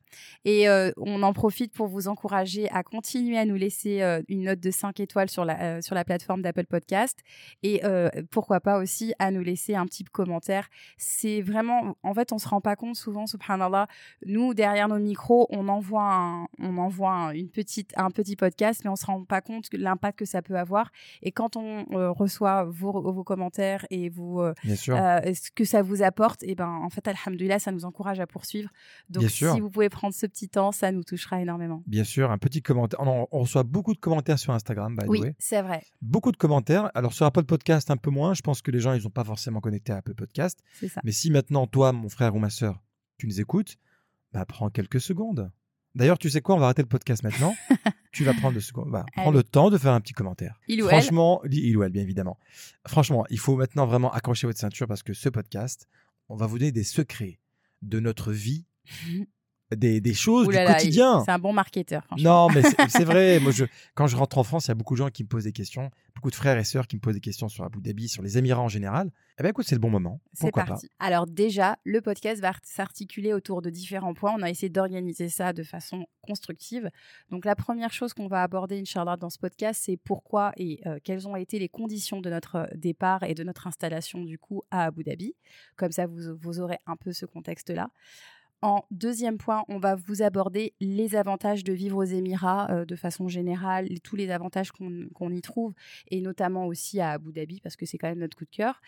Et 0.44 0.68
euh, 0.68 0.90
on 0.96 1.22
en 1.22 1.32
profite 1.32 1.72
pour 1.72 1.86
vous 1.86 2.08
encourager 2.08 2.68
à 2.70 2.82
continuer 2.82 3.38
à 3.38 3.44
nous 3.44 3.54
laisser 3.54 4.02
euh, 4.02 4.22
une 4.28 4.44
note 4.44 4.60
de 4.60 4.70
5 4.70 5.00
étoiles 5.00 5.30
sur 5.30 5.44
la, 5.44 5.60
euh, 5.60 5.80
sur 5.80 5.94
la 5.94 6.04
plateforme 6.04 6.42
d'Apple 6.42 6.66
Podcast. 6.66 7.20
Et 7.62 7.82
pourquoi 8.30 8.60
pas 8.60 8.78
aussi 8.78 9.14
à 9.18 9.30
nous 9.30 9.42
laisser 9.42 9.74
un 9.74 9.86
petit 9.86 10.04
commentaire. 10.04 10.68
C'est 10.96 11.42
vraiment, 11.42 11.96
en 12.02 12.14
fait, 12.14 12.32
on 12.32 12.38
se 12.38 12.48
rend 12.48 12.60
pas 12.60 12.76
compte 12.76 12.96
souvent, 12.96 13.26
subhanallah. 13.26 13.88
Nous, 14.26 14.54
derrière 14.54 14.88
nos 14.88 14.98
micros, 14.98 15.46
on 15.50 15.68
envoie, 15.68 16.02
un, 16.02 16.46
on 16.58 16.78
envoie 16.78 17.10
un, 17.10 17.30
une 17.32 17.48
petite, 17.48 17.92
un 17.96 18.10
petit 18.10 18.36
podcast, 18.36 18.82
mais 18.84 18.90
on 18.90 18.96
se 18.96 19.06
rend 19.06 19.24
pas 19.24 19.40
compte 19.40 19.70
de 19.70 19.78
l'impact 19.78 20.18
que 20.18 20.24
ça 20.24 20.42
peut 20.42 20.56
avoir. 20.56 20.90
Et 21.22 21.32
quand 21.32 21.56
on 21.56 21.84
reçoit 22.12 22.64
vos, 22.64 23.00
vos 23.12 23.24
commentaires 23.24 23.86
et 23.90 24.08
vos, 24.08 24.44
ce 24.64 25.50
que 25.54 25.64
ça 25.64 25.82
vous 25.82 26.02
apporte, 26.02 26.42
et 26.42 26.54
ben 26.54 26.68
en 26.68 26.90
fait, 26.90 27.06
alhamdoulilah, 27.08 27.58
ça 27.58 27.72
nous 27.72 27.84
encourage 27.84 28.20
à 28.20 28.26
poursuivre. 28.26 28.70
Donc, 29.08 29.22
Bien 29.22 29.28
sûr. 29.28 29.54
si 29.54 29.60
vous 29.60 29.70
pouvez 29.70 29.88
prendre 29.88 30.03
ce 30.12 30.26
petit 30.26 30.48
temps, 30.48 30.72
ça 30.72 30.92
nous 30.92 31.04
touchera 31.04 31.40
énormément. 31.40 31.82
Bien 31.86 32.04
sûr, 32.04 32.30
un 32.30 32.38
petit 32.38 32.62
commentaire. 32.62 33.00
On, 33.00 33.26
on 33.30 33.40
reçoit 33.40 33.62
beaucoup 33.62 33.94
de 33.94 33.98
commentaires 33.98 34.38
sur 34.38 34.52
Instagram, 34.52 34.96
by 34.96 35.04
the 35.04 35.08
Oui, 35.08 35.20
c'est 35.38 35.62
vrai, 35.62 35.82
Beaucoup 36.02 36.32
de 36.32 36.36
commentaires. 36.36 36.90
Alors 36.94 37.12
sur 37.12 37.26
Apple 37.26 37.44
Podcast, 37.44 37.90
un 37.90 37.96
peu 37.96 38.10
moins. 38.10 38.34
Je 38.34 38.42
pense 38.42 38.62
que 38.62 38.70
les 38.70 38.80
gens, 38.80 38.92
ils 38.92 39.02
sont 39.02 39.10
pas 39.10 39.24
forcément 39.24 39.60
connectés 39.60 39.92
à 39.92 39.96
Apple 39.96 40.14
Podcast. 40.14 40.60
c'est 40.74 40.88
ça. 40.88 41.00
Mais 41.04 41.12
si 41.12 41.30
maintenant, 41.30 41.66
toi, 41.66 41.92
mon 41.92 42.08
frère 42.08 42.34
ou 42.34 42.38
ma 42.38 42.50
sœur, 42.50 42.82
tu 43.18 43.26
nous 43.26 43.40
écoutes, 43.40 43.76
bah, 44.32 44.44
prends 44.44 44.70
quelques 44.70 45.00
secondes. 45.00 45.50
D'ailleurs, 45.94 46.18
tu 46.18 46.28
sais 46.28 46.40
quoi? 46.40 46.56
On 46.56 46.58
va 46.58 46.66
arrêter 46.66 46.82
le 46.82 46.88
podcast 46.88 47.22
maintenant. 47.22 47.54
tu 48.12 48.24
vas 48.24 48.34
prendre. 48.34 48.58
Bah, 48.90 49.06
prends 49.14 49.30
le 49.30 49.44
temps 49.44 49.70
de 49.70 49.78
faire 49.78 49.92
un 49.92 50.00
petit 50.00 50.12
commentaire. 50.12 50.58
Il 50.66 50.82
ou 50.82 50.86
elle. 50.88 51.00
Franchement, 51.00 51.40
il 51.48 51.76
ou 51.76 51.84
elle, 51.84 51.92
bien 51.92 52.02
évidemment. 52.02 52.38
Franchement, 52.86 53.24
il 53.30 53.38
faut 53.38 53.56
maintenant 53.56 53.86
vraiment 53.86 54.12
accrocher 54.12 54.46
votre 54.46 54.58
ceinture 54.58 54.88
parce 54.88 55.04
que 55.04 55.12
ce 55.14 55.28
podcast, 55.28 55.88
on 56.28 56.34
va 56.34 56.46
vous 56.46 56.58
donner 56.58 56.72
des 56.72 56.84
secrets 56.84 57.38
de 57.82 58.00
notre 58.00 58.32
vie, 58.32 58.66
des, 59.74 60.00
des 60.00 60.14
choses 60.14 60.46
du 60.48 60.54
là 60.54 60.64
il- 60.64 60.74
quotidien. 60.74 61.22
C'est 61.24 61.30
un 61.30 61.38
bon 61.38 61.52
marketeur. 61.52 62.06
Non, 62.18 62.48
mais 62.50 62.62
c'est 62.88 63.04
vrai. 63.04 63.38
Moi, 63.40 63.50
je, 63.52 63.64
quand 63.94 64.06
je 64.06 64.16
rentre 64.16 64.38
en 64.38 64.44
France, 64.44 64.66
il 64.66 64.68
y 64.68 64.72
a 64.72 64.74
beaucoup 64.74 64.94
de 64.94 64.98
gens 64.98 65.08
qui 65.10 65.22
me 65.24 65.28
posent 65.28 65.44
des 65.44 65.52
questions, 65.52 65.90
beaucoup 66.14 66.30
de 66.30 66.34
frères 66.34 66.58
et 66.58 66.64
sœurs 66.64 66.86
qui 66.86 66.96
me 66.96 67.00
posent 67.00 67.14
des 67.14 67.20
questions 67.20 67.48
sur 67.48 67.64
Abu 67.64 67.80
Dhabi, 67.80 68.08
sur 68.08 68.22
les 68.22 68.38
Émirats 68.38 68.62
en 68.62 68.68
général. 68.68 69.10
Eh 69.38 69.42
bien, 69.42 69.50
écoute, 69.50 69.66
c'est 69.66 69.74
le 69.74 69.80
bon 69.80 69.90
moment. 69.90 70.20
C'est 70.32 70.50
parti. 70.52 70.88
Alors 71.00 71.26
déjà, 71.26 71.76
le 71.84 72.00
podcast 72.00 72.40
va 72.40 72.52
s'articuler 72.62 73.32
autour 73.32 73.62
de 73.62 73.70
différents 73.70 74.14
points. 74.14 74.32
On 74.38 74.42
a 74.42 74.50
essayé 74.50 74.68
d'organiser 74.68 75.28
ça 75.28 75.52
de 75.52 75.62
façon 75.64 76.06
constructive. 76.22 76.88
Donc 77.30 77.44
la 77.44 77.56
première 77.56 77.92
chose 77.92 78.14
qu'on 78.14 78.28
va 78.28 78.42
aborder, 78.42 78.78
Inch'Allah, 78.80 79.16
dans 79.16 79.30
ce 79.30 79.38
podcast, 79.38 79.82
c'est 79.84 79.96
pourquoi 79.96 80.52
et 80.56 80.80
euh, 80.86 80.98
quelles 81.02 81.26
ont 81.26 81.34
été 81.36 81.58
les 81.58 81.68
conditions 81.68 82.20
de 82.20 82.30
notre 82.30 82.68
départ 82.76 83.24
et 83.24 83.34
de 83.34 83.42
notre 83.42 83.66
installation 83.66 84.22
du 84.22 84.38
coup 84.38 84.62
à 84.70 84.84
Abu 84.84 85.02
Dhabi. 85.02 85.34
Comme 85.76 85.90
ça, 85.92 86.06
vous, 86.06 86.36
vous 86.40 86.60
aurez 86.60 86.78
un 86.86 86.96
peu 86.96 87.12
ce 87.12 87.26
contexte-là. 87.26 87.88
En 88.64 88.86
deuxième 88.90 89.36
point, 89.36 89.62
on 89.68 89.76
va 89.76 89.94
vous 89.94 90.22
aborder 90.22 90.72
les 90.80 91.16
avantages 91.16 91.64
de 91.64 91.74
vivre 91.74 91.98
aux 91.98 92.04
Émirats 92.04 92.66
euh, 92.70 92.86
de 92.86 92.96
façon 92.96 93.28
générale, 93.28 93.86
tous 94.02 94.16
les 94.16 94.30
avantages 94.30 94.72
qu'on 94.72 95.30
y 95.30 95.42
trouve, 95.42 95.74
et 96.10 96.22
notamment 96.22 96.64
aussi 96.64 96.98
à 96.98 97.10
Abu 97.10 97.30
Dhabi, 97.30 97.60
parce 97.60 97.76
que 97.76 97.84
c'est 97.84 97.98
quand 97.98 98.08
même 98.08 98.20
notre 98.20 98.38
coup 98.38 98.46
de 98.46 98.50
cœur. 98.50 98.80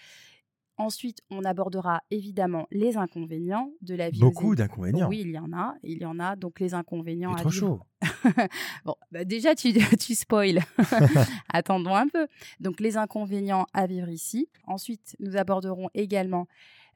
Ensuite, 0.78 1.18
on 1.28 1.44
abordera 1.44 2.02
évidemment 2.10 2.66
les 2.70 2.96
inconvénients 2.96 3.70
de 3.82 3.94
la 3.94 4.08
vie. 4.08 4.20
Beaucoup 4.20 4.54
d'inconvénients. 4.54 5.10
Oui, 5.10 5.20
il 5.26 5.32
y 5.32 5.38
en 5.38 5.52
a. 5.52 5.74
Il 5.82 5.98
y 6.00 6.06
en 6.06 6.20
a. 6.20 6.36
Donc, 6.36 6.58
les 6.58 6.72
inconvénients. 6.72 7.32
Il 7.32 7.36
est 7.36 7.40
à 7.40 7.40
trop 7.40 7.50
vivre. 7.50 7.66
chaud. 7.66 7.80
Bon, 8.86 8.94
bah 9.12 9.24
déjà, 9.26 9.54
tu, 9.54 9.74
tu 10.00 10.14
spoil. 10.14 10.60
Attendons 11.52 11.94
un 11.94 12.08
peu. 12.08 12.28
Donc, 12.60 12.80
les 12.80 12.96
inconvénients 12.96 13.66
à 13.74 13.86
vivre 13.86 14.08
ici. 14.08 14.48
Ensuite, 14.66 15.16
nous 15.20 15.36
aborderons 15.36 15.90
également 15.92 16.46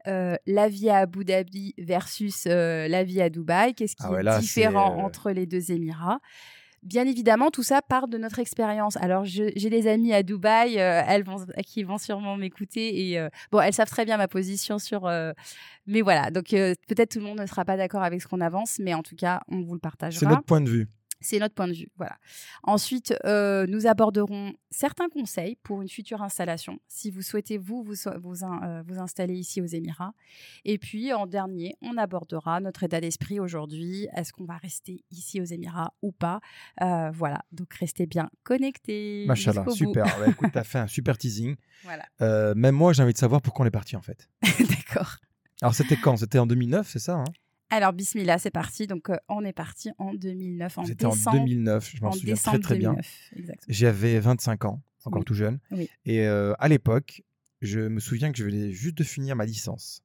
euh, 0.07 0.37
la 0.47 0.69
vie 0.69 0.91
à 0.91 0.99
Abu 0.99 1.25
Dhabi 1.25 1.75
versus 1.79 2.45
euh, 2.47 2.89
la 2.89 3.05
vie 3.05 3.21
à 3.21 3.31
Dubaï. 3.31 3.75
Qu'est-ce 3.75 3.97
qui 3.97 4.03
Ah 4.07 4.13
ouais, 4.13 4.27
est 4.27 4.41
différent 4.41 4.99
euh, 4.99 5.03
entre 5.03 5.31
les 5.31 5.47
deux 5.47 5.73
Émirats? 5.73 6.21
Bien 6.83 7.07
évidemment, 7.07 7.51
tout 7.51 7.63
ça 7.63 7.83
part 7.83 8.09
de 8.09 8.17
notre 8.17 8.39
expérience. 8.39 8.97
Alors, 8.97 9.25
j'ai 9.27 9.53
des 9.53 9.87
amies 9.87 10.15
à 10.15 10.23
Dubaï, 10.23 10.79
euh, 10.79 11.03
elles 11.07 11.25
vont, 11.25 11.37
qui 11.67 11.83
vont 11.83 11.99
sûrement 11.99 12.39
m'écouter 12.39 13.11
et 13.13 13.29
bon, 13.53 13.61
elles 13.61 13.75
savent 13.75 13.91
très 13.91 14.07
bien 14.07 14.17
ma 14.17 14.29
position 14.29 14.79
sur. 14.79 15.03
mais 15.87 16.01
voilà, 16.01 16.31
donc 16.31 16.47
peut-être 16.49 17.11
tout 17.11 17.19
le 17.19 17.27
monde 17.27 17.39
ne 17.41 17.45
sera 17.45 17.67
pas 17.67 17.77
d'accord 17.77 18.03
avec 18.03 18.23
ce 18.23 18.29
qu'on 18.29 18.41
avance, 18.41 18.79
mais 18.79 18.95
en 18.95 19.03
tout 19.03 19.15
cas, 19.15 19.43
on 19.49 19.61
vous 19.61 19.75
le 19.75 19.79
partagera. 19.81 20.21
C'est 20.21 20.27
notre 20.27 20.45
point 20.45 20.63
de 20.63 20.71
vue. 20.71 20.89
C'est 21.21 21.39
notre 21.39 21.55
point 21.55 21.69
de 21.69 21.75
vue, 21.75 21.89
voilà. 21.97 22.17
Ensuite, 22.63 23.15
euh, 23.25 23.67
nous 23.69 23.87
aborderons 23.87 24.53
certains 24.71 25.09
conseils 25.09 25.57
pour 25.63 25.83
une 25.83 25.89
future 25.89 26.23
installation, 26.23 26.79
si 26.89 27.11
vous 27.11 27.23
souhaitez 27.23 27.59
vous 27.59 27.85
euh, 28.07 28.83
vous 28.87 28.99
installer 28.99 29.35
ici 29.35 29.61
aux 29.61 29.67
Émirats. 29.67 30.15
Et 30.65 30.79
puis, 30.79 31.13
en 31.13 31.27
dernier, 31.27 31.75
on 31.83 31.97
abordera 31.97 32.61
notre 32.61 32.85
état 32.85 33.01
d'esprit 33.01 33.39
aujourd'hui. 33.39 34.09
Est-ce 34.17 34.33
qu'on 34.33 34.45
va 34.45 34.57
rester 34.57 35.05
ici 35.11 35.41
aux 35.41 35.45
Émirats 35.45 35.93
ou 36.03 36.13
pas? 36.13 36.41
Euh, 36.81 37.11
Voilà, 37.13 37.43
donc 37.53 37.75
restez 37.75 38.07
bien 38.07 38.31
connectés. 38.43 39.25
Machallah, 39.27 39.65
jusqu'au 39.69 39.87
bout. 39.87 39.93
super. 39.93 40.05
Bah, 40.19 40.27
écoute, 40.29 40.51
t'as 40.53 40.65
fait 40.65 40.79
un 40.79 40.87
super 40.87 41.19
teasing. 41.19 41.57
Voilà, 41.85 42.55
même 42.55 42.75
moi, 42.75 42.93
j'ai 42.93 43.03
envie 43.03 43.13
de 43.13 43.19
savoir 43.19 43.43
pourquoi 43.43 43.65
on 43.65 43.69
est 43.69 43.73
parti 43.73 43.97
en 43.97 44.03
fait. 44.03 44.29
d'accord. 44.43 45.17
Alors, 45.63 45.75
c'était 45.75 45.97
quand? 45.97 46.17
C'était 46.17 46.39
en 46.39 46.47
2009, 46.47 46.89
c'est 46.89 46.99
ça 46.99 47.17
hein? 47.17 47.25
Alors, 47.71 47.93
Bismillah, 47.93 48.39
c'est 48.39 48.51
parti. 48.51 48.87
Donc, 48.87 49.11
euh, 49.11 49.17
on 49.29 49.45
est 49.45 49.53
parti 49.53 49.91
en 49.99 50.13
2009, 50.13 50.79
en 50.79 50.85
C'était 50.85 51.07
en 51.07 51.11
décembre. 51.11 51.39
2009, 51.39 51.93
je 51.97 52.03
m'en 52.03 52.09
en 52.09 52.13
souviens 52.13 52.35
très 52.35 52.59
très 52.59 52.77
bien. 52.77 52.91
2009, 52.91 53.31
exactement. 53.37 53.73
J'avais 53.75 54.21
25 54.21 54.65
ans, 54.65 54.83
encore 55.05 55.21
Oui. 55.21 55.25
tout 55.25 55.35
jeune. 55.35 55.61
Oui. 55.71 55.89
Et 56.05 56.27
euh, 56.27 56.53
à 56.59 56.69
l'époque, 56.69 57.23
je 57.63 57.81
me 57.81 58.01
souviens 58.01 58.33
que 58.33 58.39
je 58.39 58.45
venais 58.45 58.73
juste 58.73 58.97
de 58.99 59.05
finir 59.05 59.37
ma 59.37 59.45
licence. 59.47 60.03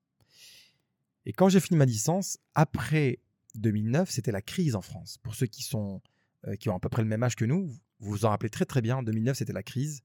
Et 1.25 1.34
quand 1.34 1.50
j'ai 1.50 1.60
fini 1.60 1.77
ma 1.77 1.86
licence, 1.86 2.38
après 2.53 3.19
2009, 3.55 4.10
c'était 4.12 4.31
la 4.31 4.41
crise 4.41 4.75
en 4.75 4.81
France. 4.81 5.17
Pour 5.24 5.34
ceux 5.34 5.48
qui, 5.48 5.63
sont, 5.63 6.01
euh, 6.48 6.55
qui 6.55 6.69
ont 6.69 6.75
à 6.75 6.79
peu 6.79 6.89
près 6.89 7.01
le 7.01 7.07
même 7.07 7.24
âge 7.24 7.36
que 7.36 7.45
nous, 7.45 7.65
vous 8.00 8.12
vous 8.12 8.25
en 8.25 8.29
rappelez 8.29 8.50
très 8.50 8.65
très 8.65 8.81
bien, 8.81 8.98
en 8.98 9.03
2009, 9.03 9.38
c'était 9.38 9.53
la 9.53 9.63
crise. 9.63 10.01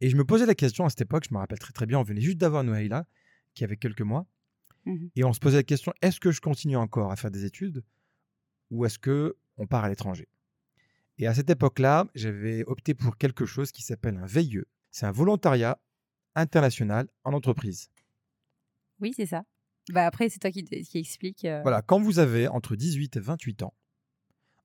Et 0.00 0.10
je 0.10 0.16
me 0.16 0.24
posais 0.24 0.46
la 0.46 0.54
question 0.54 0.84
à 0.84 0.90
cette 0.90 1.02
époque, 1.02 1.24
je 1.28 1.34
me 1.34 1.38
rappelle 1.38 1.58
très 1.58 1.72
très 1.72 1.86
bien, 1.86 1.98
on 1.98 2.02
venait 2.02 2.20
juste 2.20 2.38
d'avoir 2.38 2.64
Noëlla, 2.64 3.06
qui 3.54 3.62
avait 3.64 3.76
quelques 3.76 4.02
mois. 4.02 4.26
Mhm. 4.88 5.10
Et 5.16 5.24
on 5.24 5.32
se 5.32 5.38
posait 5.40 5.58
la 5.58 5.62
question, 5.62 5.92
est-ce 6.02 6.18
que 6.20 6.30
je 6.32 6.40
continue 6.40 6.76
encore 6.76 7.12
à 7.12 7.16
faire 7.16 7.30
des 7.30 7.44
études 7.44 7.84
ou 8.70 8.84
est-ce 8.84 8.98
que 8.98 9.36
on 9.56 9.66
part 9.66 9.84
à 9.84 9.88
l'étranger? 9.88 10.28
Et 11.18 11.26
à 11.26 11.34
cette 11.34 11.50
époque-là, 11.50 12.06
j'avais 12.14 12.64
opté 12.64 12.94
pour 12.94 13.16
quelque 13.16 13.44
chose 13.46 13.72
qui 13.72 13.82
s'appelle 13.82 14.16
un 14.16 14.26
VIE. 14.26 14.60
C'est 14.90 15.06
un 15.06 15.10
volontariat 15.12 15.78
international 16.34 17.08
en 17.24 17.32
entreprise. 17.32 17.90
Oui, 19.00 19.12
c'est 19.16 19.26
ça. 19.26 19.44
Bah 19.90 20.06
après, 20.06 20.28
c'est 20.28 20.38
toi 20.38 20.50
qui, 20.50 20.64
qui 20.64 20.98
explique. 20.98 21.44
euh, 21.44 21.62
Voilà, 21.62 21.82
quand 21.82 22.00
vous 22.00 22.18
avez 22.18 22.46
entre 22.48 22.76
18 22.76 23.16
et 23.16 23.20
28 23.20 23.62
ans, 23.62 23.74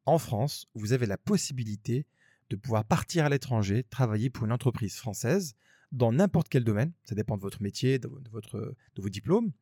en 0.05 0.17
France, 0.19 0.67
vous 0.75 0.91
avez 0.93 1.05
la 1.05 1.17
possibilité 1.17 2.05
de 2.49 2.55
pouvoir 2.57 2.83
partir 2.85 3.25
à 3.25 3.29
l'étranger, 3.29 3.83
travailler 3.89 4.29
pour 4.29 4.45
une 4.45 4.51
entreprise 4.51 4.95
française 4.97 5.55
dans 5.91 6.11
n'importe 6.11 6.49
quel 6.49 6.63
domaine. 6.63 6.91
Ça 7.03 7.15
dépend 7.15 7.37
de 7.37 7.41
votre 7.41 7.61
métier, 7.61 7.99
de 7.99 8.09
votre, 8.31 8.75
de 8.95 9.01
vos 9.01 9.09
diplômes. 9.09 9.53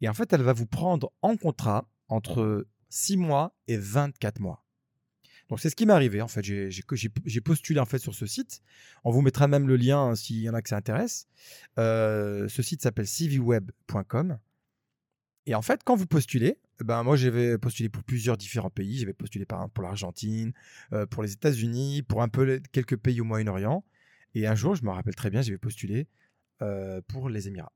Et 0.00 0.08
en 0.08 0.14
fait, 0.14 0.32
elle 0.32 0.42
va 0.42 0.52
vous 0.52 0.66
prendre 0.66 1.12
en 1.22 1.36
contrat 1.36 1.88
entre 2.08 2.66
6 2.88 3.16
mois 3.16 3.56
et 3.68 3.76
24 3.76 4.40
mois. 4.40 4.64
Donc 5.48 5.60
c'est 5.60 5.68
ce 5.68 5.76
qui 5.76 5.84
m'est 5.86 5.92
arrivé 5.92 6.22
en 6.22 6.28
fait. 6.28 6.42
J'ai- 6.42 7.40
postulé 7.42 7.78
en 7.78 7.84
fait 7.84 7.98
sur 7.98 8.14
ce 8.14 8.26
site. 8.26 8.62
On 9.04 9.10
vous 9.10 9.20
mettra 9.20 9.48
même 9.48 9.68
le 9.68 9.76
lien 9.76 9.98
hein, 9.98 10.14
s'il 10.14 10.38
y 10.38 10.48
en 10.48 10.54
a 10.54 10.62
que 10.62 10.68
ça 10.68 10.76
intéresse. 10.76 11.26
Euh, 11.78 12.48
ce 12.48 12.62
site 12.62 12.80
s'appelle 12.82 13.06
cvweb.com. 13.06 14.38
Et 15.46 15.54
en 15.54 15.62
fait, 15.62 15.82
quand 15.84 15.96
vous 15.96 16.06
postulez, 16.06 16.58
eh 16.80 16.84
ben 16.84 17.02
moi 17.02 17.16
j'avais 17.16 17.58
postulé 17.58 17.88
pour 17.88 18.02
plusieurs 18.04 18.36
différents 18.36 18.70
pays. 18.70 18.98
J'avais 18.98 19.12
postulé 19.12 19.44
par 19.44 19.58
exemple 19.58 19.74
pour 19.74 19.84
l'Argentine, 19.84 20.52
euh, 20.92 21.04
pour 21.06 21.22
les 21.22 21.32
États-Unis, 21.32 22.02
pour 22.02 22.22
un 22.22 22.28
peu 22.28 22.60
quelques 22.72 22.96
pays 22.96 23.20
au 23.20 23.24
Moyen-Orient. 23.24 23.84
Et 24.34 24.46
un 24.46 24.54
jour, 24.54 24.74
je 24.74 24.84
me 24.84 24.90
rappelle 24.90 25.14
très 25.14 25.28
bien, 25.30 25.42
j'avais 25.42 25.58
postulé 25.58 26.06
euh, 26.62 27.02
pour 27.08 27.28
les 27.28 27.48
Émirats. 27.48 27.72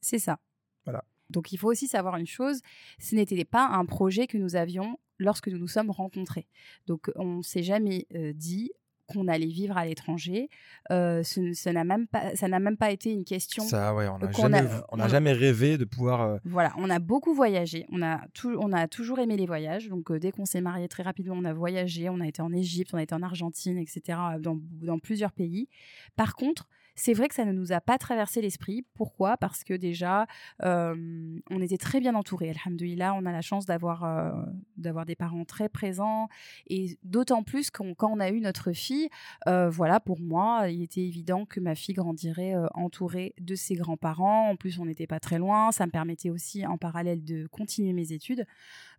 C'est 0.00 0.18
ça. 0.20 0.38
Voilà. 0.86 1.04
Donc 1.30 1.52
il 1.52 1.58
faut 1.58 1.68
aussi 1.70 1.88
savoir 1.88 2.16
une 2.16 2.26
chose, 2.26 2.60
ce 2.98 3.14
n'était 3.14 3.44
pas 3.44 3.66
un 3.68 3.84
projet 3.84 4.26
que 4.26 4.38
nous 4.38 4.56
avions 4.56 4.98
lorsque 5.18 5.48
nous 5.48 5.58
nous 5.58 5.68
sommes 5.68 5.90
rencontrés. 5.90 6.46
Donc 6.86 7.10
on 7.16 7.38
ne 7.38 7.42
s'est 7.42 7.62
jamais 7.64 8.06
euh, 8.14 8.32
dit 8.32 8.70
qu'on 9.08 9.28
allait 9.28 9.46
vivre 9.46 9.76
à 9.78 9.84
l'étranger. 9.86 10.48
Euh, 10.90 11.22
ce- 11.22 11.52
ça 11.52 11.72
n'a 11.72 11.84
même 11.84 12.08
pas, 12.08 12.34
ça 12.34 12.48
n'a 12.48 12.58
même 12.58 12.76
pas 12.76 12.90
été 12.90 13.12
une 13.12 13.24
question. 13.24 13.62
Ça, 13.62 13.94
ouais, 13.94 14.08
on 14.08 14.18
n'a 14.18 14.26
jamais, 14.42 14.58
a- 14.58 14.86
on 14.90 14.96
jamais 15.08 15.32
rêvé 15.32 15.78
de 15.78 15.84
pouvoir. 15.84 16.22
euh, 16.22 16.38
Voilà, 16.44 16.72
on 16.76 16.90
a 16.90 16.98
beaucoup 16.98 17.32
voyagé. 17.32 17.86
On 17.92 18.02
a, 18.02 18.26
tou- 18.34 18.56
on 18.58 18.72
a 18.72 18.88
toujours 18.88 19.20
aimé 19.20 19.36
les 19.36 19.46
voyages. 19.46 19.88
Donc, 19.88 20.10
euh, 20.10 20.18
dès 20.18 20.32
qu'on 20.32 20.44
s'est 20.44 20.60
marié 20.60 20.88
très 20.88 21.04
rapidement, 21.04 21.36
on 21.38 21.44
a 21.44 21.52
voyagé. 21.52 22.08
On 22.08 22.18
a 22.20 22.26
été 22.26 22.42
en 22.42 22.52
Égypte, 22.52 22.90
on 22.94 22.98
a 22.98 23.02
été 23.04 23.14
en 23.14 23.22
Argentine, 23.22 23.78
etc., 23.78 24.00
dans, 24.40 24.58
dans 24.82 24.98
plusieurs 24.98 25.30
pays. 25.32 25.68
Par 26.16 26.34
contre, 26.34 26.68
c'est 26.96 27.12
vrai 27.12 27.28
que 27.28 27.34
ça 27.34 27.44
ne 27.44 27.52
nous 27.52 27.72
a 27.72 27.80
pas 27.82 27.98
traversé 27.98 28.40
l'esprit. 28.40 28.84
Pourquoi? 28.94 29.36
Parce 29.36 29.64
que 29.64 29.74
déjà, 29.74 30.26
euh, 30.64 31.38
on 31.50 31.60
était 31.60 31.76
très 31.76 32.00
bien 32.00 32.14
entourés. 32.14 32.50
Alhamdoulilah, 32.50 33.12
on 33.14 33.26
a 33.26 33.32
la 33.32 33.42
chance 33.42 33.66
d'avoir 33.66 34.04
euh, 34.04 34.32
d'avoir 34.78 35.04
des 35.04 35.14
parents 35.14 35.44
très 35.44 35.68
présents. 35.68 36.28
Et 36.68 36.98
d'autant 37.02 37.42
plus 37.42 37.70
qu'on- 37.70 37.94
quand 37.94 38.10
on 38.10 38.18
a 38.18 38.30
eu 38.30 38.40
notre 38.40 38.72
fille, 38.72 39.10
euh, 39.46 39.68
voilà, 39.68 40.00
pour 40.00 40.18
moi, 40.20 40.68
il 40.70 40.82
était 40.82 41.02
évident 41.02 41.44
que 41.44 41.60
ma 41.60 41.74
fille 41.74 41.94
grandirait 41.94 42.54
entourée 42.74 43.34
de 43.38 43.54
ses 43.54 43.74
grands-parents. 43.74 44.48
En 44.50 44.56
plus, 44.56 44.78
on 44.78 44.86
n'était 44.86 45.06
pas 45.06 45.20
très 45.20 45.38
loin. 45.38 45.72
Ça 45.72 45.84
me 45.84 45.90
permettait 45.90 46.30
aussi, 46.30 46.66
en 46.66 46.78
parallèle, 46.78 47.22
de 47.24 47.46
continuer 47.48 47.92
mes 47.92 48.12
études. 48.12 48.46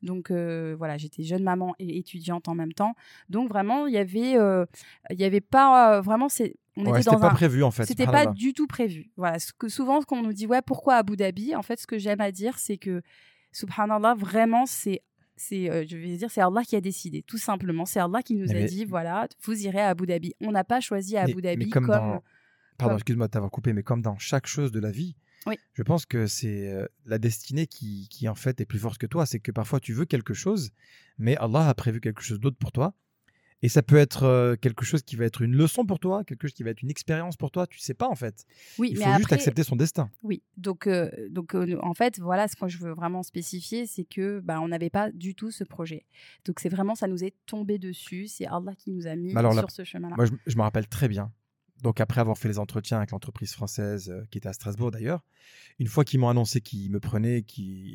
Donc, 0.04 0.32
voilà, 0.32 0.98
j'étais 0.98 1.24
jeune 1.24 1.44
maman 1.44 1.74
et 1.80 1.98
étudiante 1.98 2.48
en 2.48 2.54
même 2.54 2.74
temps. 2.74 2.94
Donc, 3.30 3.50
vraiment, 3.50 3.88
il 3.88 3.94
y 3.94 3.98
avait, 3.98 4.36
avait 5.20 5.42
pas 5.42 6.00
vraiment. 6.02 6.30
C'est, 6.30 6.56
on 6.78 6.84
Ouais, 6.86 6.90
était 6.92 7.04
c'était 7.04 7.16
dans 7.16 7.20
pas 7.22 7.32
un. 7.32 7.34
prévu 7.34 7.64
en 7.64 7.72
fait. 7.72 7.86
C'était 7.86 8.06
pas 8.06 8.12
subhanallah. 8.12 8.34
du 8.34 8.54
tout 8.54 8.68
prévu. 8.68 9.12
Voilà, 9.18 9.40
ce 9.40 9.52
que 9.52 9.68
souvent, 9.68 10.02
quand 10.04 10.18
on 10.20 10.24
nous 10.24 10.34
dit 10.34 10.46
ouais, 10.48 10.62
pourquoi 10.62 10.96
Abu 10.96 11.16
Dhabi? 11.18 11.56
En 11.56 11.64
fait, 11.64 11.80
ce 11.80 11.88
que 11.88 11.98
j'aime 11.98 12.22
à 12.22 12.32
dire, 12.32 12.58
c'est 12.60 12.78
que 12.78 13.02
subhanallah, 13.52 14.16
vraiment, 14.16 14.66
c'est 14.66 15.02
c'est, 15.40 15.70
euh, 15.70 15.86
je 15.88 15.96
vais 15.98 16.18
dire, 16.18 16.32
c'est 16.32 16.42
Allah 16.42 16.64
qui 16.64 16.76
a 16.76 16.82
décidé, 16.82 17.22
tout 17.22 17.38
simplement. 17.38 17.86
C'est 17.86 18.00
Allah 18.00 18.24
qui 18.24 18.34
nous 18.34 18.50
a 18.50 18.54
Mais- 18.56 18.66
dit, 18.66 18.86
voilà, 18.86 19.28
vous 19.44 19.54
irez 19.68 19.82
à 19.82 19.90
Abu 19.90 20.08
Dhabi. 20.08 20.34
On 20.42 20.52
n'a 20.52 20.64
pas 20.64 20.80
choisi 20.80 21.16
Abu 21.16 21.36
Mais- 21.36 21.42
Dhabi 21.44 21.70
comme, 21.70 21.86
comme, 21.86 21.96
dans- 21.96 22.00
Pardon, 22.00 22.24
comme- 22.80 22.94
excuse-moi 22.96 23.28
de 23.28 23.32
t'avoir 23.32 23.52
coupé, 23.52 23.72
mais 23.74 23.84
comme 23.84 24.02
dans 24.02 24.18
chaque 24.18 24.48
chose 24.48 24.72
de 24.72 24.80
la 24.80 24.90
vie, 24.90 25.16
Oui. 25.46 25.56
je 25.74 25.84
pense 25.84 26.08
que 26.08 26.26
c'est 26.26 26.72
euh, 26.72 26.88
la 27.06 27.20
destinée 27.20 27.68
qui, 27.68 28.08
qui, 28.10 28.28
en 28.28 28.34
fait 28.34 28.60
est 28.62 28.66
plus 28.66 28.80
forte 28.80 28.98
que 28.98 29.06
toi. 29.06 29.28
C'est 29.28 29.40
que 29.40 29.52
parfois 29.52 29.80
tu 29.80 29.94
veux 29.94 30.06
quelque 30.06 30.34
chose, 30.34 30.72
mais 31.20 31.38
Allah 31.38 31.70
a 31.70 31.74
prévu 31.76 32.02
quelque 32.02 32.24
chose 32.24 32.40
d'autre 32.40 32.58
pour 32.58 32.72
toi. 32.72 32.96
Et 33.64 33.70
ça 33.70 33.82
peut 33.82 33.96
être 33.98 34.24
euh, 34.24 34.56
quelque 34.56 34.86
chose 34.86 35.02
qui 35.02 35.16
va 35.16 35.26
être 35.26 35.42
une 35.42 35.56
leçon 35.56 35.84
pour 35.86 36.00
toi, 36.00 36.24
quelque 36.24 36.44
chose 36.44 36.54
qui 36.54 36.62
va 36.62 36.70
être 36.70 36.84
une 36.84 36.92
expérience 36.92 37.38
pour 37.38 37.50
toi. 37.50 37.66
Tu 37.66 37.80
sais 37.80 37.96
pas 37.96 38.08
en 38.08 38.14
fait. 38.16 38.46
Oui, 38.78 38.90
Il 38.92 39.00
mais 39.00 39.06
faut 39.06 39.12
juste 39.14 39.22
après, 39.24 39.36
accepter 39.36 39.64
son 39.64 39.76
destin. 39.76 40.12
Oui, 40.22 40.44
donc, 40.58 40.86
euh, 40.86 41.10
donc 41.32 41.56
euh, 41.56 41.78
en 41.82 41.96
fait, 41.96 42.20
voilà 42.20 42.48
ce 42.48 42.56
que 42.56 42.68
je 42.68 42.78
veux 42.78 42.94
vraiment 42.94 43.24
spécifier, 43.24 43.88
c'est 43.88 44.04
que 44.06 44.40
bah, 44.42 44.62
on 44.62 44.68
n'avait 44.68 44.92
pas 44.92 45.12
du 45.12 45.34
tout 45.34 45.50
ce 45.50 45.64
projet. 45.64 46.06
Donc 46.46 46.60
c'est 46.60 46.70
vraiment, 46.70 46.94
ça 46.94 47.08
nous 47.08 47.24
est 47.24 47.34
tombé 47.48 47.80
dessus, 47.80 48.28
c'est 48.28 48.46
Allah 48.46 48.74
qui 48.78 48.92
nous 48.92 49.08
a 49.08 49.16
mis 49.16 49.36
alors 49.36 49.54
là- 49.54 49.62
sur 49.62 49.72
ce 49.72 49.84
chemin-là. 49.84 50.16
Moi, 50.16 50.26
je, 50.28 50.32
je 50.46 50.56
me 50.56 50.62
rappelle 50.62 50.88
très 50.88 51.08
bien. 51.08 51.32
Donc, 51.84 52.00
après 52.02 52.22
avoir 52.22 52.38
fait 52.40 52.48
les 52.48 52.58
entretiens 52.58 52.98
avec 52.98 53.12
l'entreprise 53.12 53.54
française 53.54 54.10
euh, 54.10 54.24
qui 54.32 54.40
était 54.40 54.50
à 54.50 54.54
Strasbourg 54.54 54.90
d'ailleurs, 54.90 55.24
une 55.78 55.86
fois 55.88 56.04
qu'ils 56.04 56.20
m'ont 56.20 56.30
annoncé 56.30 56.60
qu'ils 56.60 56.90
me 56.92 57.00
prenaient, 57.00 57.46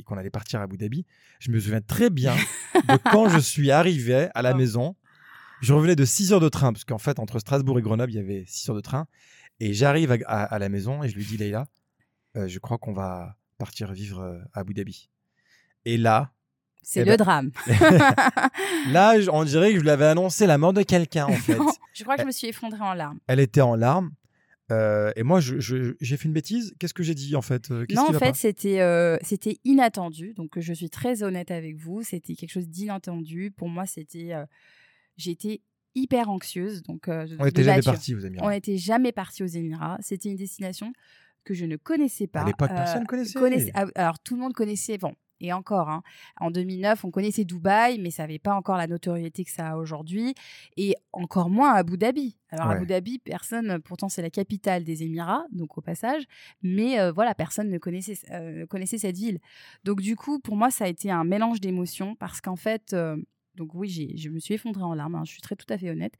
qu'on 0.06 0.16
allait 0.16 0.30
partir 0.30 0.60
à 0.60 0.64
Abu 0.64 0.76
Dhabi, 0.76 1.04
je 1.40 1.50
me 1.50 1.58
souviens 1.58 1.80
très 1.80 2.08
bien 2.08 2.34
de 2.74 2.96
quand 3.10 3.28
je 3.28 3.38
suis 3.40 3.72
arrivé 3.72 4.28
à 4.34 4.42
la 4.42 4.52
Oh. 4.54 4.56
maison. 4.56 4.94
Je 5.62 5.72
revenais 5.72 5.96
de 5.96 6.04
6 6.04 6.32
heures 6.32 6.40
de 6.40 6.48
train, 6.48 6.72
parce 6.72 6.84
qu'en 6.84 6.98
fait, 6.98 7.18
entre 7.18 7.38
Strasbourg 7.38 7.78
et 7.78 7.82
Grenoble, 7.82 8.12
il 8.12 8.16
y 8.16 8.18
avait 8.18 8.44
6 8.46 8.68
heures 8.70 8.76
de 8.76 8.80
train. 8.80 9.06
Et 9.60 9.72
j'arrive 9.72 10.10
à, 10.12 10.16
à- 10.26 10.42
à 10.44 10.58
la 10.58 10.68
maison 10.68 11.02
et 11.02 11.08
je 11.08 11.14
lui 11.14 11.24
dis, 11.24 11.36
Leïla, 11.36 11.66
euh, 12.36 12.48
je 12.48 12.58
crois 12.58 12.78
qu'on 12.78 12.92
va 12.92 13.36
partir 13.58 13.92
vivre 13.92 14.20
euh, 14.20 14.38
à 14.54 14.60
Abu 14.60 14.74
Dhabi. 14.74 15.08
Et 15.84 15.96
là, 15.96 16.32
C'est 16.82 17.00
eh 17.00 17.04
le 17.04 17.10
ben- 17.12 17.16
drame. 17.16 17.50
là, 18.90 19.14
on 19.32 19.44
dirait 19.44 19.70
que 19.72 19.78
je 19.78 19.82
lui 19.82 19.90
avais 19.90 20.06
annoncé 20.06 20.46
la 20.46 20.58
mort 20.58 20.72
de 20.72 20.82
quelqu'un, 20.82 21.26
en 21.26 21.32
fait. 21.32 21.58
je 21.94 22.02
crois 22.02 22.16
que 22.16 22.22
je 22.22 22.26
me 22.26 22.32
suis 22.32 22.48
effondrée 22.48 22.80
en 22.80 22.94
larmes. 22.94 23.18
Elle 23.26 23.40
était 23.40 23.60
en 23.60 23.76
larmes. 23.76 24.10
euh, 24.72 25.12
et 25.16 25.22
moi, 25.22 25.40
j'ai 25.40 26.16
fait 26.16 26.24
une 26.24 26.32
bêtise. 26.32 26.74
Qu'est-ce 26.78 26.94
que 26.94 27.02
j'ai 27.02 27.14
dit 27.14 27.36
en 27.36 27.42
fait 27.42 27.70
Non, 27.70 28.08
en 28.08 28.12
fait, 28.14 28.34
c'était 28.34 28.80
euh, 28.80 29.16
c'était 29.22 29.58
inattendu. 29.64 30.34
Donc, 30.34 30.58
je 30.58 30.72
suis 30.72 30.90
très 30.90 31.22
honnête 31.22 31.50
avec 31.50 31.76
vous. 31.76 32.02
C'était 32.02 32.34
quelque 32.34 32.50
chose 32.52 32.68
d'inattendu. 32.68 33.50
Pour 33.50 33.68
moi, 33.68 33.86
c'était. 33.86 34.32
euh, 34.32 34.44
J'étais 35.16 35.60
hyper 35.94 36.30
anxieuse. 36.30 36.82
Donc, 36.82 37.08
euh, 37.08 37.26
on 37.38 37.44
n'était 37.44 37.62
jamais 37.64 37.82
partis 37.82 38.14
aux 38.14 38.20
Émirats. 38.20 38.46
On 38.46 38.50
n'était 38.50 38.78
jamais 38.78 39.12
parti 39.12 39.42
aux 39.42 39.46
Émirats. 39.46 39.98
C'était 40.00 40.30
une 40.30 40.36
destination 40.36 40.92
que 41.44 41.54
je 41.54 41.64
ne 41.66 41.76
connaissais 41.76 42.26
pas. 42.26 42.42
À 42.42 42.46
l'époque, 42.46 42.70
Euh, 42.70 42.74
personne 42.76 43.06
connaissait. 43.06 43.38
connaissait- 43.38 43.72
ah, 43.74 43.86
Alors, 43.96 44.18
tout 44.20 44.34
le 44.36 44.40
monde 44.40 44.52
connaissait. 44.54 44.96
Bon, 44.96 45.14
et 45.40 45.52
encore, 45.52 45.90
hein, 45.90 46.02
en 46.40 46.52
2009, 46.52 47.04
on 47.04 47.10
connaissait 47.10 47.44
Dubaï, 47.44 47.98
mais 47.98 48.12
ça 48.12 48.22
n'avait 48.22 48.38
pas 48.38 48.54
encore 48.54 48.76
la 48.76 48.86
notoriété 48.86 49.44
que 49.44 49.50
ça 49.50 49.70
a 49.70 49.76
aujourd'hui. 49.76 50.34
Et 50.76 50.94
encore 51.12 51.50
moins 51.50 51.74
Abu 51.74 51.98
Dhabi. 51.98 52.38
Alors, 52.50 52.68
Ouais. 52.68 52.76
Abu 52.76 52.86
Dhabi, 52.86 53.18
personne, 53.18 53.80
pourtant, 53.80 54.08
c'est 54.08 54.22
la 54.22 54.30
capitale 54.30 54.84
des 54.84 55.02
Émirats, 55.02 55.44
donc 55.50 55.76
au 55.76 55.80
passage. 55.80 56.22
Mais 56.62 57.00
euh, 57.00 57.10
voilà, 57.10 57.34
personne 57.34 57.68
ne 57.70 57.78
connaissait, 57.78 58.18
euh, 58.30 58.66
connaissait 58.66 58.98
cette 58.98 59.16
ville. 59.16 59.40
Donc, 59.82 60.00
du 60.00 60.14
coup, 60.14 60.38
pour 60.38 60.54
moi, 60.56 60.70
ça 60.70 60.84
a 60.84 60.88
été 60.88 61.10
un 61.10 61.24
mélange 61.24 61.60
d'émotions 61.60 62.14
parce 62.14 62.40
qu'en 62.40 62.56
fait. 62.56 62.92
euh, 62.94 63.16
donc 63.56 63.74
oui, 63.74 64.14
je 64.16 64.28
me 64.28 64.38
suis 64.38 64.54
effondrée 64.54 64.82
en 64.82 64.94
larmes, 64.94 65.14
hein, 65.14 65.22
je 65.24 65.32
suis 65.32 65.42
très 65.42 65.56
tout 65.56 65.66
à 65.68 65.78
fait 65.78 65.90
honnête. 65.90 66.14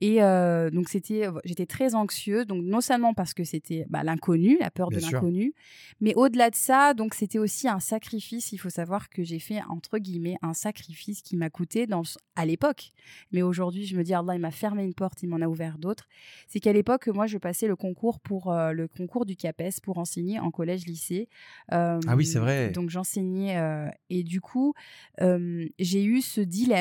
Et 0.00 0.22
euh, 0.22 0.70
donc 0.70 0.88
c'était, 0.88 1.28
j'étais 1.44 1.66
très 1.66 1.94
anxieuse, 1.94 2.46
donc 2.46 2.64
non 2.64 2.80
seulement 2.80 3.14
parce 3.14 3.34
que 3.34 3.44
c'était 3.44 3.86
bah, 3.88 4.04
l'inconnu, 4.04 4.56
la 4.60 4.70
peur 4.70 4.90
de 4.90 4.98
Bien 4.98 5.10
l'inconnu, 5.10 5.54
mais 6.00 6.14
au-delà 6.14 6.50
de 6.50 6.56
ça, 6.56 6.94
donc 6.94 7.14
c'était 7.14 7.38
aussi 7.38 7.68
un 7.68 7.80
sacrifice. 7.80 8.52
Il 8.52 8.58
faut 8.58 8.70
savoir 8.70 9.08
que 9.08 9.22
j'ai 9.22 9.38
fait 9.38 9.60
entre 9.68 9.98
guillemets 9.98 10.36
un 10.42 10.54
sacrifice 10.54 11.22
qui 11.22 11.36
m'a 11.36 11.50
coûté 11.50 11.86
dans, 11.86 12.02
à 12.36 12.46
l'époque. 12.46 12.92
Mais 13.32 13.42
aujourd'hui, 13.42 13.86
je 13.86 13.96
me 13.96 14.02
dis 14.02 14.14
Allah, 14.14 14.34
il 14.34 14.40
m'a 14.40 14.50
fermé 14.50 14.84
une 14.84 14.94
porte, 14.94 15.22
il 15.22 15.28
m'en 15.28 15.40
a 15.40 15.48
ouvert 15.48 15.78
d'autres. 15.78 16.06
C'est 16.46 16.60
qu'à 16.60 16.72
l'époque, 16.72 17.08
moi, 17.08 17.26
je 17.26 17.38
passais 17.38 17.66
le 17.66 17.76
concours 17.76 18.20
pour 18.20 18.52
euh, 18.52 18.72
le 18.72 18.88
concours 18.88 19.26
du 19.26 19.36
CAPES 19.36 19.80
pour 19.82 19.98
enseigner 19.98 20.38
en 20.38 20.50
collège-lycée. 20.50 21.28
Euh, 21.72 22.00
Ah 22.06 22.16
oui, 22.16 22.26
c'est 22.26 22.38
vrai. 22.38 22.70
Donc 22.70 22.90
j'enseignais 22.90 23.58
euh, 23.58 23.88
et 24.10 24.22
du 24.22 24.40
coup, 24.40 24.74
euh, 25.20 25.66
j'ai 25.78 26.04
eu 26.04 26.20
ce 26.20 26.40
dilemme 26.40 26.75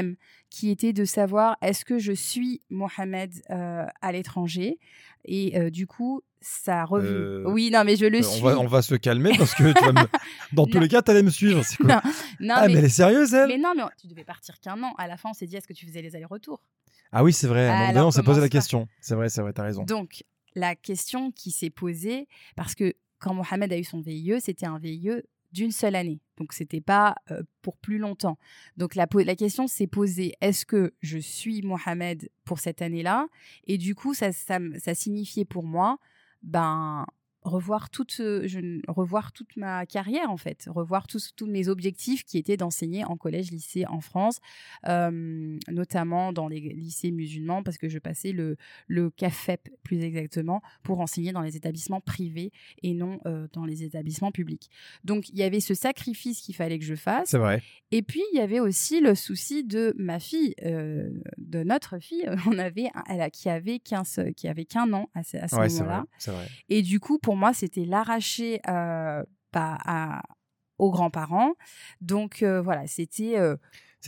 qui 0.49 0.69
était 0.69 0.93
de 0.93 1.05
savoir 1.05 1.57
est-ce 1.61 1.85
que 1.85 1.99
je 1.99 2.11
suis 2.13 2.61
Mohamed 2.69 3.31
euh, 3.49 3.85
à 4.01 4.11
l'étranger? 4.11 4.79
Et 5.25 5.57
euh, 5.59 5.69
du 5.69 5.87
coup 5.87 6.21
ça 6.41 6.81
a 6.81 6.85
revu. 6.85 7.07
Euh, 7.07 7.43
oui, 7.47 7.71
non, 7.71 7.83
mais 7.83 7.95
je 7.95 8.05
le 8.05 8.21
suis. 8.21 8.39
on, 8.39 8.45
va, 8.45 8.59
on 8.59 8.67
va 8.67 8.83
se 8.83 8.93
calmer 8.93 9.31
parce 9.35 9.55
que 9.55 9.73
tu 9.73 9.83
vas 9.83 9.93
me- 9.93 10.07
dans 10.53 10.67
tous 10.67 10.75
Non. 10.75 10.81
les 10.81 10.87
cas, 10.87 11.01
tu 11.01 11.09
allais 11.09 11.23
me 11.23 11.31
suivre. 11.31 11.63
c'est 11.65 11.77
quoi 11.77 11.87
Non, 11.87 12.01
non, 12.39 12.53
ah, 12.55 12.67
mais... 12.67 12.73
mais, 12.73 12.79
elle 12.79 12.85
est 12.85 12.89
sérieuse, 12.89 13.33
elle? 13.33 13.47
mais 13.47 13.57
non, 13.57 13.73
mais 13.75 13.81
tu 13.99 14.05
devais 14.05 14.23
partir 14.23 14.59
qu'un 14.59 14.81
an. 14.83 14.93
À 14.99 15.07
la 15.07 15.17
fin, 15.17 15.29
on 15.31 15.33
s'est 15.33 15.47
dit 15.47 15.55
est-ce 15.55 15.67
que 15.67 15.73
tu 15.73 15.87
faisais 15.87 16.03
les 16.03 16.15
allers-retours? 16.15 16.61
Ah 17.11 17.23
oui, 17.23 17.33
c'est 17.33 17.47
vrai. 17.47 17.67
Alors, 17.67 18.07
on 18.07 18.11
s'est 18.11 18.21
posé 18.23 18.41
la 18.41 18.49
question. 18.49 18.87
C'est 19.01 19.15
vrai, 19.15 19.29
c'est 19.29 19.41
vrai, 19.41 19.53
t'as 19.53 19.63
raison. 19.63 19.83
Donc, 19.85 20.23
la 20.53 20.75
question 20.75 21.31
qui 21.31 21.49
s'est 21.49 21.71
posée, 21.71 22.27
parce 22.55 22.75
que 22.75 22.93
quand 23.17 23.33
Mohamed 23.33 23.73
a 23.73 23.77
eu 23.77 23.83
son 23.83 24.01
VIE, 24.01 24.35
c'était 24.39 24.67
un 24.67 24.77
VIE 24.77 25.09
d'une 25.55 25.71
seule 25.71 25.95
année. 25.95 26.19
Donc, 26.37 26.51
c'était 26.51 26.81
pas 26.81 27.15
euh, 27.31 27.41
pour 27.61 27.77
plus 27.77 27.97
longtemps. 27.97 28.37
Donc, 28.75 28.93
la, 28.95 29.07
la 29.11 29.35
question 29.35 29.67
s'est 29.67 29.87
posée 29.87 30.33
est-ce 30.41 30.65
que 30.65 30.93
je 31.01 31.17
suis 31.17 31.61
Mohamed 31.61 32.29
pour 32.43 32.59
cette 32.59 32.81
année-là? 32.81 33.27
Et 33.65 33.77
du 33.77 33.95
coup, 33.95 34.13
ça, 34.13 34.33
ça, 34.33 34.59
ça 34.77 34.93
signifiait 34.93 35.45
pour 35.45 35.63
moi, 35.63 35.97
ben 36.43 37.05
revoir 37.45 37.89
toute 37.89 38.17
euh, 38.19 38.47
je, 38.47 38.59
revoir 38.87 39.31
toute 39.31 39.55
ma 39.55 39.85
carrière 39.85 40.29
en 40.29 40.37
fait 40.37 40.67
revoir 40.67 41.07
tous 41.07 41.31
tous 41.35 41.47
mes 41.47 41.67
objectifs 41.69 42.25
qui 42.25 42.37
étaient 42.37 42.57
d'enseigner 42.57 43.05
en 43.05 43.17
collège 43.17 43.51
lycée 43.51 43.85
en 43.85 44.01
France 44.01 44.39
euh, 44.87 45.57
notamment 45.69 46.33
dans 46.33 46.47
les 46.47 46.59
lycées 46.59 47.11
musulmans 47.11 47.63
parce 47.63 47.77
que 47.77 47.87
je 47.87 47.99
passais 47.99 48.31
le 48.31 48.57
le 48.87 49.09
CAFEP 49.09 49.69
plus 49.83 50.03
exactement, 50.03 50.61
pour 50.83 50.99
enseigner 50.99 51.31
dans 51.31 51.41
les 51.41 51.55
établissements 51.55 52.01
privés 52.01 52.51
et 52.83 52.93
non 52.93 53.19
euh, 53.25 53.47
dans 53.53 53.65
les 53.65 53.83
établissements 53.83 54.31
publics. 54.31 54.69
Donc 55.03 55.29
il 55.29 55.37
y 55.37 55.43
avait 55.43 55.59
ce 55.59 55.73
sacrifice 55.73 56.41
qu'il 56.41 56.55
fallait 56.55 56.79
que 56.79 56.85
je 56.85 56.95
fasse. 56.95 57.29
C'est 57.29 57.37
vrai. 57.37 57.61
Et 57.91 58.01
puis 58.01 58.21
il 58.33 58.37
y 58.37 58.41
avait 58.41 58.59
aussi 58.59 58.99
le 58.99 59.15
souci 59.15 59.63
de 59.63 59.93
ma 59.97 60.19
fille, 60.19 60.55
euh, 60.63 61.09
de 61.37 61.63
notre 61.63 61.99
fille, 61.99 62.27
on 62.47 62.57
avait, 62.57 62.89
elle 63.09 63.21
a, 63.21 63.29
qui 63.29 63.49
avait 63.49 63.79
15, 63.79 64.21
qui 64.35 64.47
avait 64.47 64.65
qu'un 64.65 64.91
an 64.93 65.09
à 65.13 65.23
ce, 65.23 65.37
à 65.37 65.47
ce 65.47 65.55
Ouais, 65.55 65.69
moment-là. 65.69 66.05
Et 66.69 66.81
du 66.81 66.99
coup, 66.99 67.19
pour 67.19 67.34
moi, 67.35 67.53
c'était 67.53 67.85
l'arracher 67.85 68.59
euh, 68.67 69.23
bah, 69.53 69.77
à- 69.85 70.21
aux 70.77 70.91
grands-parents. 70.91 71.53
Donc 72.01 72.43
euh, 72.43 72.61
voilà, 72.61 72.85
c'était 72.87 73.37
euh, 73.39 73.55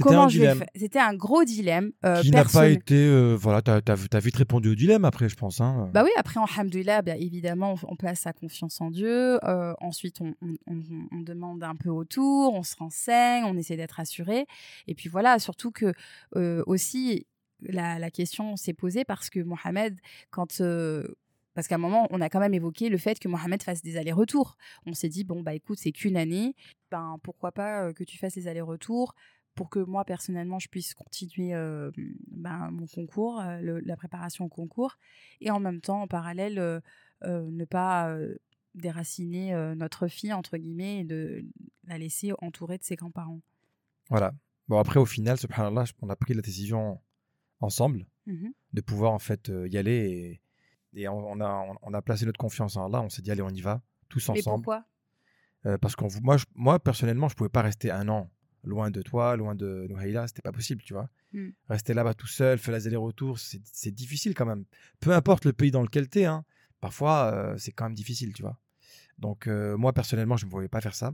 comment 0.04 0.28
je 0.30 0.40
vais 0.42 0.48
faire. 0.60 0.68
C'était 0.76 1.00
un 1.00 1.14
gros 1.16 1.44
dilemme. 1.46 1.92
euh, 2.06 2.22
qui 2.22 2.30
n'a 2.32 2.44
pas 2.44 2.68
été. 2.74 2.96
euh, 2.96 3.36
voilà, 3.40 3.62
t'as 3.62 3.80
as, 3.88 4.20
vite 4.20 4.36
répondu 4.36 4.70
au 4.72 4.76
dilemme 4.76 5.06
après, 5.06 5.30
je 5.30 5.36
pense. 5.36 5.62
Hein. 5.62 5.90
Bah 5.94 6.04
oui, 6.04 6.10
après, 6.18 6.40
en 6.42 6.46
Hamdulillah, 6.46 7.02
bah, 7.04 7.16
évidemment, 7.16 7.76
on, 7.84 7.94
on 7.94 7.96
place 7.96 8.20
sa 8.20 8.34
confiance 8.34 8.82
en 8.82 8.92
Dieu. 8.92 9.40
Ensuite, 9.80 10.20
on, 10.22 10.34
on- 10.42 10.58
on- 10.68 11.08
on 11.14 11.22
demande 11.22 11.64
un 11.64 11.76
peu 11.76 11.90
autour, 11.90 12.54
on 12.54 12.64
se 12.64 12.76
renseigne, 12.76 13.46
on 13.46 13.56
essaie 13.58 13.78
d'être 13.78 14.00
assuré. 14.02 14.46
Et 14.88 14.94
puis 14.94 15.08
voilà, 15.10 15.40
surtout 15.40 15.72
que 15.72 15.94
aussi, 16.68 17.26
la, 17.62 17.98
la 17.98 18.12
question 18.12 18.56
s'est 18.58 18.74
posée 18.74 19.06
parce 19.06 19.30
que 19.30 19.40
Mohamed, 19.40 19.98
quand. 20.32 20.62
Parce 21.58 21.68
qu'à 21.68 21.74
un 21.74 21.80
moment, 21.80 22.06
on 22.12 22.22
a 22.22 22.30
quand 22.30 22.40
même 22.40 22.54
évoqué 22.54 22.88
le 22.88 23.00
fait 23.00 23.18
que 23.18 23.28
Mohamed 23.28 23.64
fasse 23.64 23.82
des 23.82 23.98
allers-retours. 23.98 24.58
On 24.86 24.94
s'est 24.94 25.10
dit, 25.10 25.24
bon, 25.24 25.42
bah 25.42 25.56
écoute, 25.56 25.80
c'est 25.80 25.92
qu'une 25.92 26.16
année. 26.16 26.54
Ben, 26.92 27.18
pourquoi 27.24 27.52
pas 27.52 27.86
euh, 27.88 27.94
que 27.94 28.04
tu 28.04 28.20
fasses 28.20 28.36
les 28.36 28.48
allers-retours 28.48 29.16
pour 29.56 29.72
que 29.72 29.80
moi, 29.80 30.06
personnellement, 30.06 30.60
je 30.60 30.68
puisse 30.70 30.94
continuer 30.94 31.56
euh, 31.56 31.90
ben, 32.28 32.70
mon 32.70 32.86
concours, 32.86 33.42
euh, 33.42 33.60
le- 33.60 33.80
la 33.80 33.98
préparation 33.98 34.46
au 34.46 34.50
concours 34.50 35.00
et 35.42 35.50
en 35.50 35.60
même 35.60 35.82
temps, 35.82 36.04
en 36.04 36.08
parallèle, 36.08 36.60
euh, 36.60 36.80
euh, 37.24 37.50
ne 37.50 37.66
pas 37.66 38.16
déraciner 38.76 39.54
notre 39.76 40.08
fille, 40.08 40.34
entre 40.34 40.58
guillemets, 40.58 41.00
et 41.00 41.04
de 41.04 41.44
la 41.86 41.98
laisser 41.98 42.34
entourée 42.40 42.78
de 42.78 42.84
ses 42.84 42.96
grands-parents. 42.96 43.42
Voilà. 44.12 44.34
Bon, 44.68 44.78
après, 44.78 45.00
au 45.00 45.06
final, 45.08 45.40
subhanallah, 45.40 45.86
on 46.04 46.10
a 46.10 46.16
pris 46.16 46.36
la 46.36 46.42
décision 46.44 47.02
ensemble 47.60 48.06
Mhm. 48.28 48.54
de 48.74 48.82
pouvoir 48.82 49.12
en 49.14 49.18
fait 49.20 49.52
y 49.66 49.78
aller 49.78 49.92
et, 50.12 50.42
et 50.98 51.08
on, 51.08 51.32
on 51.32 51.40
a, 51.42 51.78
on, 51.82 51.94
a 51.94 52.02
placé 52.02 52.26
notre 52.26 52.40
confiance 52.40 52.76
en 52.76 52.86
Allah. 52.86 53.02
On 53.02 53.10
s'est 53.10 53.22
dit, 53.22 53.32
allez, 53.32 53.42
on 53.42 53.50
y 53.50 53.62
va, 53.62 53.82
tous 54.10 54.28
Mais 54.30 54.40
ensemble. 54.40 54.64
pourquoi? 54.64 54.86
Euh, 55.66 55.78
parce 55.78 55.96
que 55.96 56.04
moi, 56.22 56.38
je- 56.38 56.46
moi, 56.56 56.80
personnellement, 56.80 57.30
je 57.30 57.36
pouvais 57.36 57.50
pas 57.50 57.62
rester 57.62 57.92
un 57.92 58.08
an 58.10 58.32
loin 58.64 58.90
de 58.92 59.02
toi, 59.02 59.36
loin 59.36 59.56
de 59.56 59.86
Nouhaïla. 59.90 60.28
C'était 60.28 60.42
pas 60.42 60.52
possible, 60.52 60.82
tu 60.82 60.94
vois. 60.94 61.10
Mm. 61.34 61.50
Rester 61.70 61.94
là-bas 61.94 62.14
tout 62.14 62.28
seul, 62.28 62.58
faire 62.58 62.74
les 62.74 62.88
allers-retours, 62.88 63.38
c'est 63.40 63.92
difficile 63.92 64.34
quand 64.34 64.46
même. 64.46 64.66
Peu 65.00 65.12
importe 65.12 65.46
le 65.46 65.54
pays 65.54 65.72
dans 65.72 65.82
lequel 65.84 66.10
tu 66.10 66.20
es, 66.20 66.26
hein, 66.26 66.44
parfois, 66.82 67.32
euh, 67.34 67.58
c'est 67.58 67.72
quand 67.72 67.86
même 67.86 67.96
difficile, 67.96 68.34
tu 68.34 68.42
vois. 68.42 68.60
Donc, 69.18 69.48
euh, 69.48 69.78
moi, 69.78 69.94
personnellement, 69.94 70.38
je 70.38 70.46
ne 70.46 70.52
pouvais 70.52 70.68
pas 70.68 70.82
faire 70.82 70.96
ça. 70.96 71.14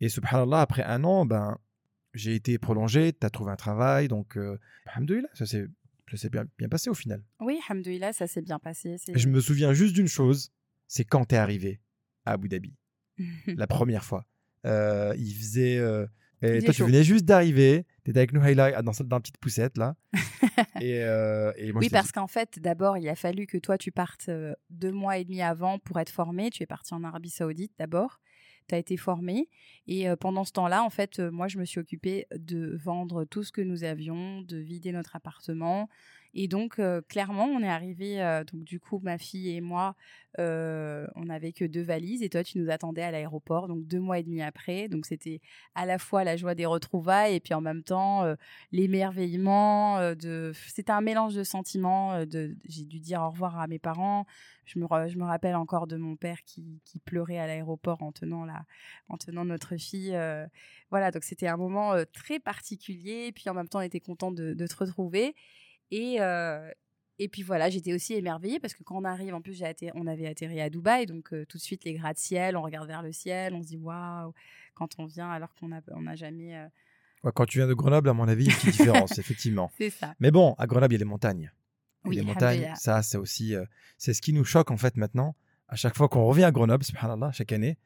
Et 0.00 0.08
subhanallah, 0.08 0.60
après 0.60 0.82
un 0.84 1.04
an, 1.04 1.26
ben, 1.26 1.58
j'ai 2.14 2.34
été 2.34 2.58
prolongé, 2.58 3.12
tu 3.12 3.26
as 3.26 3.30
trouvé 3.30 3.52
un 3.52 3.56
travail. 3.56 4.08
Donc, 4.08 4.36
euh, 4.36 4.58
ça 5.34 5.46
s'est 5.46 5.66
ça 6.16 6.22
s'est 6.22 6.30
bien, 6.30 6.44
bien 6.58 6.68
passé 6.68 6.90
au 6.90 6.94
final. 6.94 7.22
Oui, 7.40 7.58
Hamdoulilah, 7.68 8.12
ça 8.12 8.26
s'est 8.26 8.42
bien 8.42 8.58
passé. 8.58 8.96
je 9.14 9.28
me 9.28 9.40
souviens 9.40 9.72
juste 9.72 9.94
d'une 9.94 10.08
chose, 10.08 10.52
c'est 10.86 11.04
quand 11.04 11.24
tu 11.24 11.34
es 11.34 11.38
arrivé 11.38 11.80
à 12.24 12.32
Abu 12.32 12.48
Dhabi, 12.48 12.74
la 13.46 13.66
première 13.66 14.04
fois. 14.04 14.26
Euh, 14.66 15.14
il 15.18 15.34
faisait... 15.34 15.78
euh, 15.78 16.06
et 16.42 16.54
faisait 16.54 16.64
toi, 16.66 16.74
tu 16.74 16.84
venais 16.84 17.04
juste 17.04 17.24
d'arriver, 17.24 17.86
tu 18.04 18.10
étais 18.10 18.20
avec 18.20 18.32
nous, 18.32 18.42
Hayla, 18.42 18.82
dans, 18.82 18.92
dans 19.04 19.16
la 19.16 19.20
petite 19.20 19.38
poussette, 19.38 19.78
là. 19.78 19.96
et, 20.80 21.00
euh, 21.02 21.52
et 21.56 21.72
moi, 21.72 21.80
oui, 21.80 21.88
parce 21.88 22.06
dit- 22.06 22.12
qu'en 22.12 22.26
fait, 22.26 22.58
d'abord, 22.58 22.98
il 22.98 23.08
a 23.08 23.14
fallu 23.14 23.46
que 23.46 23.58
toi, 23.58 23.78
tu 23.78 23.92
partes 23.92 24.28
deux 24.70 24.92
mois 24.92 25.18
et 25.18 25.24
demi 25.24 25.40
avant 25.40 25.78
pour 25.78 25.98
être 26.00 26.10
formé. 26.10 26.50
Tu 26.50 26.62
es 26.62 26.66
parti 26.66 26.94
en 26.94 27.04
Arabie 27.04 27.30
Saoudite 27.30 27.72
d'abord. 27.78 28.20
Tu 28.72 28.78
été 28.78 28.96
formé. 28.96 29.48
Et 29.86 30.06
pendant 30.20 30.44
ce 30.44 30.52
temps-là, 30.52 30.82
en 30.82 30.90
fait, 30.90 31.18
moi, 31.18 31.48
je 31.48 31.58
me 31.58 31.64
suis 31.64 31.80
occupée 31.80 32.26
de 32.34 32.76
vendre 32.76 33.24
tout 33.24 33.44
ce 33.44 33.52
que 33.52 33.60
nous 33.60 33.84
avions, 33.84 34.42
de 34.42 34.56
vider 34.56 34.92
notre 34.92 35.16
appartement. 35.16 35.88
Et 36.34 36.48
donc, 36.48 36.78
euh, 36.78 37.02
clairement, 37.02 37.44
on 37.44 37.62
est 37.62 37.68
arrivé. 37.68 38.22
euh, 38.22 38.42
donc, 38.44 38.64
du 38.64 38.80
coup, 38.80 39.00
ma 39.02 39.18
fille 39.18 39.54
et 39.54 39.60
moi, 39.60 39.94
euh, 40.38 41.06
on 41.14 41.26
n'avait 41.26 41.52
que 41.52 41.64
deux 41.66 41.82
valises. 41.82 42.22
Et 42.22 42.30
toi, 42.30 42.42
tu 42.42 42.58
nous 42.58 42.70
attendais 42.70 43.02
à 43.02 43.10
l'aéroport. 43.10 43.68
Donc, 43.68 43.86
deux 43.86 44.00
mois 44.00 44.18
et 44.18 44.22
demi 44.22 44.40
après. 44.40 44.88
Donc, 44.88 45.04
c'était 45.04 45.40
à 45.74 45.84
la 45.84 45.98
fois 45.98 46.24
la 46.24 46.36
joie 46.36 46.54
des 46.54 46.64
retrouvailles 46.64 47.34
et 47.34 47.40
puis 47.40 47.52
en 47.54 47.60
même 47.60 47.82
temps 47.82 48.24
l'émerveillement. 48.72 50.14
de... 50.14 50.52
C'était 50.68 50.92
un 50.92 51.02
mélange 51.02 51.34
de 51.34 51.44
sentiments. 51.44 52.24
J'ai 52.64 52.84
dû 52.84 53.00
dire 53.00 53.20
au 53.22 53.30
revoir 53.30 53.58
à 53.58 53.66
mes 53.66 53.78
parents. 53.78 54.26
Je 54.64 54.78
me, 54.78 54.86
rappelle 55.24 55.56
encore 55.56 55.86
de 55.86 55.96
mon 55.96 56.16
père 56.16 56.38
qui, 56.44 56.80
pleurait 57.04 57.38
à 57.38 57.46
l'aéroport 57.46 58.02
en 58.02 58.12
tenant, 58.12 58.46
notre 59.44 59.76
fille. 59.76 60.16
Voilà, 60.90 61.10
donc 61.10 61.24
c'était 61.24 61.48
un 61.48 61.58
moment 61.58 61.94
très 62.14 62.38
particulier. 62.40 63.32
Puis 63.32 63.50
en 63.50 63.54
même 63.54 63.68
temps, 63.68 63.80
on 63.80 63.82
était 63.82 64.00
content 64.00 64.32
de 64.32 64.66
te 64.66 64.76
retrouver. 64.76 65.34
Et, 65.92 66.20
euh, 66.20 66.68
et 67.18 67.28
puis 67.28 67.42
voilà, 67.42 67.70
j'étais 67.70 67.92
aussi 67.92 68.14
émerveillée 68.14 68.58
parce 68.58 68.74
que 68.74 68.82
quand 68.82 68.96
on 68.96 69.04
arrive, 69.04 69.34
en 69.34 69.40
plus, 69.42 69.62
on 69.94 70.06
avait 70.08 70.26
atterri 70.26 70.60
à 70.60 70.70
Dubaï, 70.70 71.06
donc 71.06 71.32
euh, 71.32 71.44
tout 71.46 71.58
de 71.58 71.62
suite 71.62 71.84
les 71.84 71.94
gratte-ciel, 71.94 72.56
on 72.56 72.62
regarde 72.62 72.88
vers 72.88 73.02
le 73.02 73.12
ciel, 73.12 73.54
on 73.54 73.62
se 73.62 73.68
dit 73.68 73.76
waouh, 73.76 74.32
quand 74.74 74.98
on 74.98 75.04
vient 75.06 75.30
alors 75.30 75.54
qu'on 75.54 75.68
n'a 75.68 75.80
on 75.88 76.02
n'a 76.02 76.16
jamais. 76.16 76.56
euh, 76.56 76.66
Ouais, 77.22 77.30
quand 77.32 77.46
tu 77.46 77.58
viens 77.58 77.68
de 77.68 77.74
Grenoble, 77.74 78.08
à 78.08 78.14
mon 78.14 78.26
avis, 78.26 78.46
il 78.46 78.48
y 78.48 78.50
a 78.50 78.54
une 78.54 78.58
petite 78.60 78.72
différence, 78.80 79.18
effectivement. 79.18 79.70
C'est 79.78 79.90
ça. 79.90 80.12
Mais 80.18 80.32
bon, 80.32 80.54
à 80.58 80.66
Grenoble, 80.66 80.92
il 80.94 80.96
y 80.96 81.00
a 81.02 81.04
les 81.04 81.04
montagnes. 81.04 81.52
Oui, 82.04 82.16
les 82.16 82.22
montagnes, 82.22 82.64
alhamdoulilah. 82.64 82.74
ça, 82.74 83.02
c'est 83.02 83.16
aussi, 83.18 83.54
euh, 83.54 83.64
c'est 83.96 84.12
ce 84.12 84.20
qui 84.20 84.32
nous 84.32 84.42
choque 84.44 84.72
en 84.72 84.76
fait 84.76 84.96
maintenant. 84.96 85.36
À 85.68 85.76
chaque 85.76 85.96
fois 85.96 86.08
qu'on 86.08 86.24
revient 86.24 86.42
à 86.44 86.50
Grenoble, 86.50 86.82
subhanallah, 86.82 87.30
chaque 87.30 87.52
année, 87.52 87.78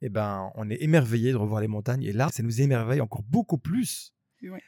eh 0.00 0.08
ben, 0.08 0.50
on 0.54 0.70
est 0.70 0.80
émerveillé 0.80 1.32
de 1.32 1.36
revoir 1.36 1.60
les 1.60 1.68
montagnes. 1.68 2.02
Et 2.02 2.12
là, 2.12 2.28
ça 2.32 2.42
nous 2.42 2.62
émerveille 2.62 3.00
encore 3.02 3.22
beaucoup 3.24 3.58
plus 3.58 4.14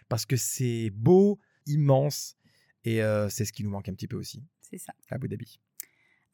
parce 0.09 0.27
que 0.27 0.37
c'est 0.37 0.91
beau, 0.91 1.39
immense, 1.67 2.37
et 2.85 3.03
euh, 3.03 3.29
c'est 3.29 3.45
ce 3.45 3.53
qui 3.53 3.65
nous 3.65 3.71
manque 3.71 3.89
un 3.89 3.95
petit 3.95 4.09
peu 4.09 4.17
aussi 4.17 4.43
C'est 4.63 4.79
ça. 4.79 4.93
à 5.11 5.15
Abu 5.17 5.29
Dhabi. 5.29 5.61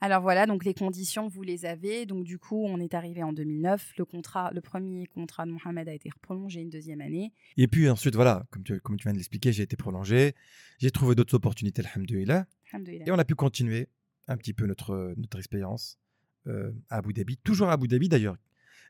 Alors 0.02 0.20
voilà, 0.20 0.44
donc 0.46 0.64
les 0.66 0.74
conditions, 0.74 1.26
vous 1.26 1.42
les 1.42 1.64
avez. 1.64 2.04
Donc 2.04 2.24
du 2.24 2.38
coup, 2.38 2.66
on 2.66 2.78
est 2.80 2.92
arrivé 2.92 3.22
en 3.22 3.32
2009. 3.32 3.94
Le 3.96 4.04
contrat, 4.04 4.50
le 4.52 4.60
premier 4.60 5.06
contrat 5.06 5.46
de 5.46 5.52
Mohamed 5.52 5.88
a 5.88 5.94
été 5.94 6.10
prolongé 6.20 6.60
une 6.60 6.68
deuxième 6.68 7.00
année. 7.00 7.32
Et 7.56 7.66
puis 7.66 7.88
ensuite, 7.88 8.14
voilà, 8.14 8.46
comme 8.50 8.62
tu, 8.62 8.78
comme 8.80 8.98
tu 8.98 9.04
viens 9.04 9.12
de 9.12 9.16
l'expliquer, 9.18 9.52
j'ai 9.52 9.62
été 9.62 9.76
prolongé, 9.76 10.34
j'ai 10.78 10.90
trouvé 10.90 11.14
d'autres 11.14 11.34
opportunités, 11.34 11.82
alhamdoulilah, 11.94 12.46
et 12.88 13.10
on 13.10 13.18
a 13.18 13.24
pu 13.24 13.34
continuer 13.34 13.88
un 14.28 14.36
petit 14.36 14.52
peu 14.52 14.66
notre, 14.66 15.14
notre 15.16 15.38
expérience 15.38 15.98
euh, 16.46 16.72
à 16.90 16.98
Abu 16.98 17.14
Dhabi, 17.14 17.38
toujours 17.38 17.68
à 17.68 17.72
Abu 17.72 17.88
Dhabi 17.88 18.08
d'ailleurs. 18.10 18.36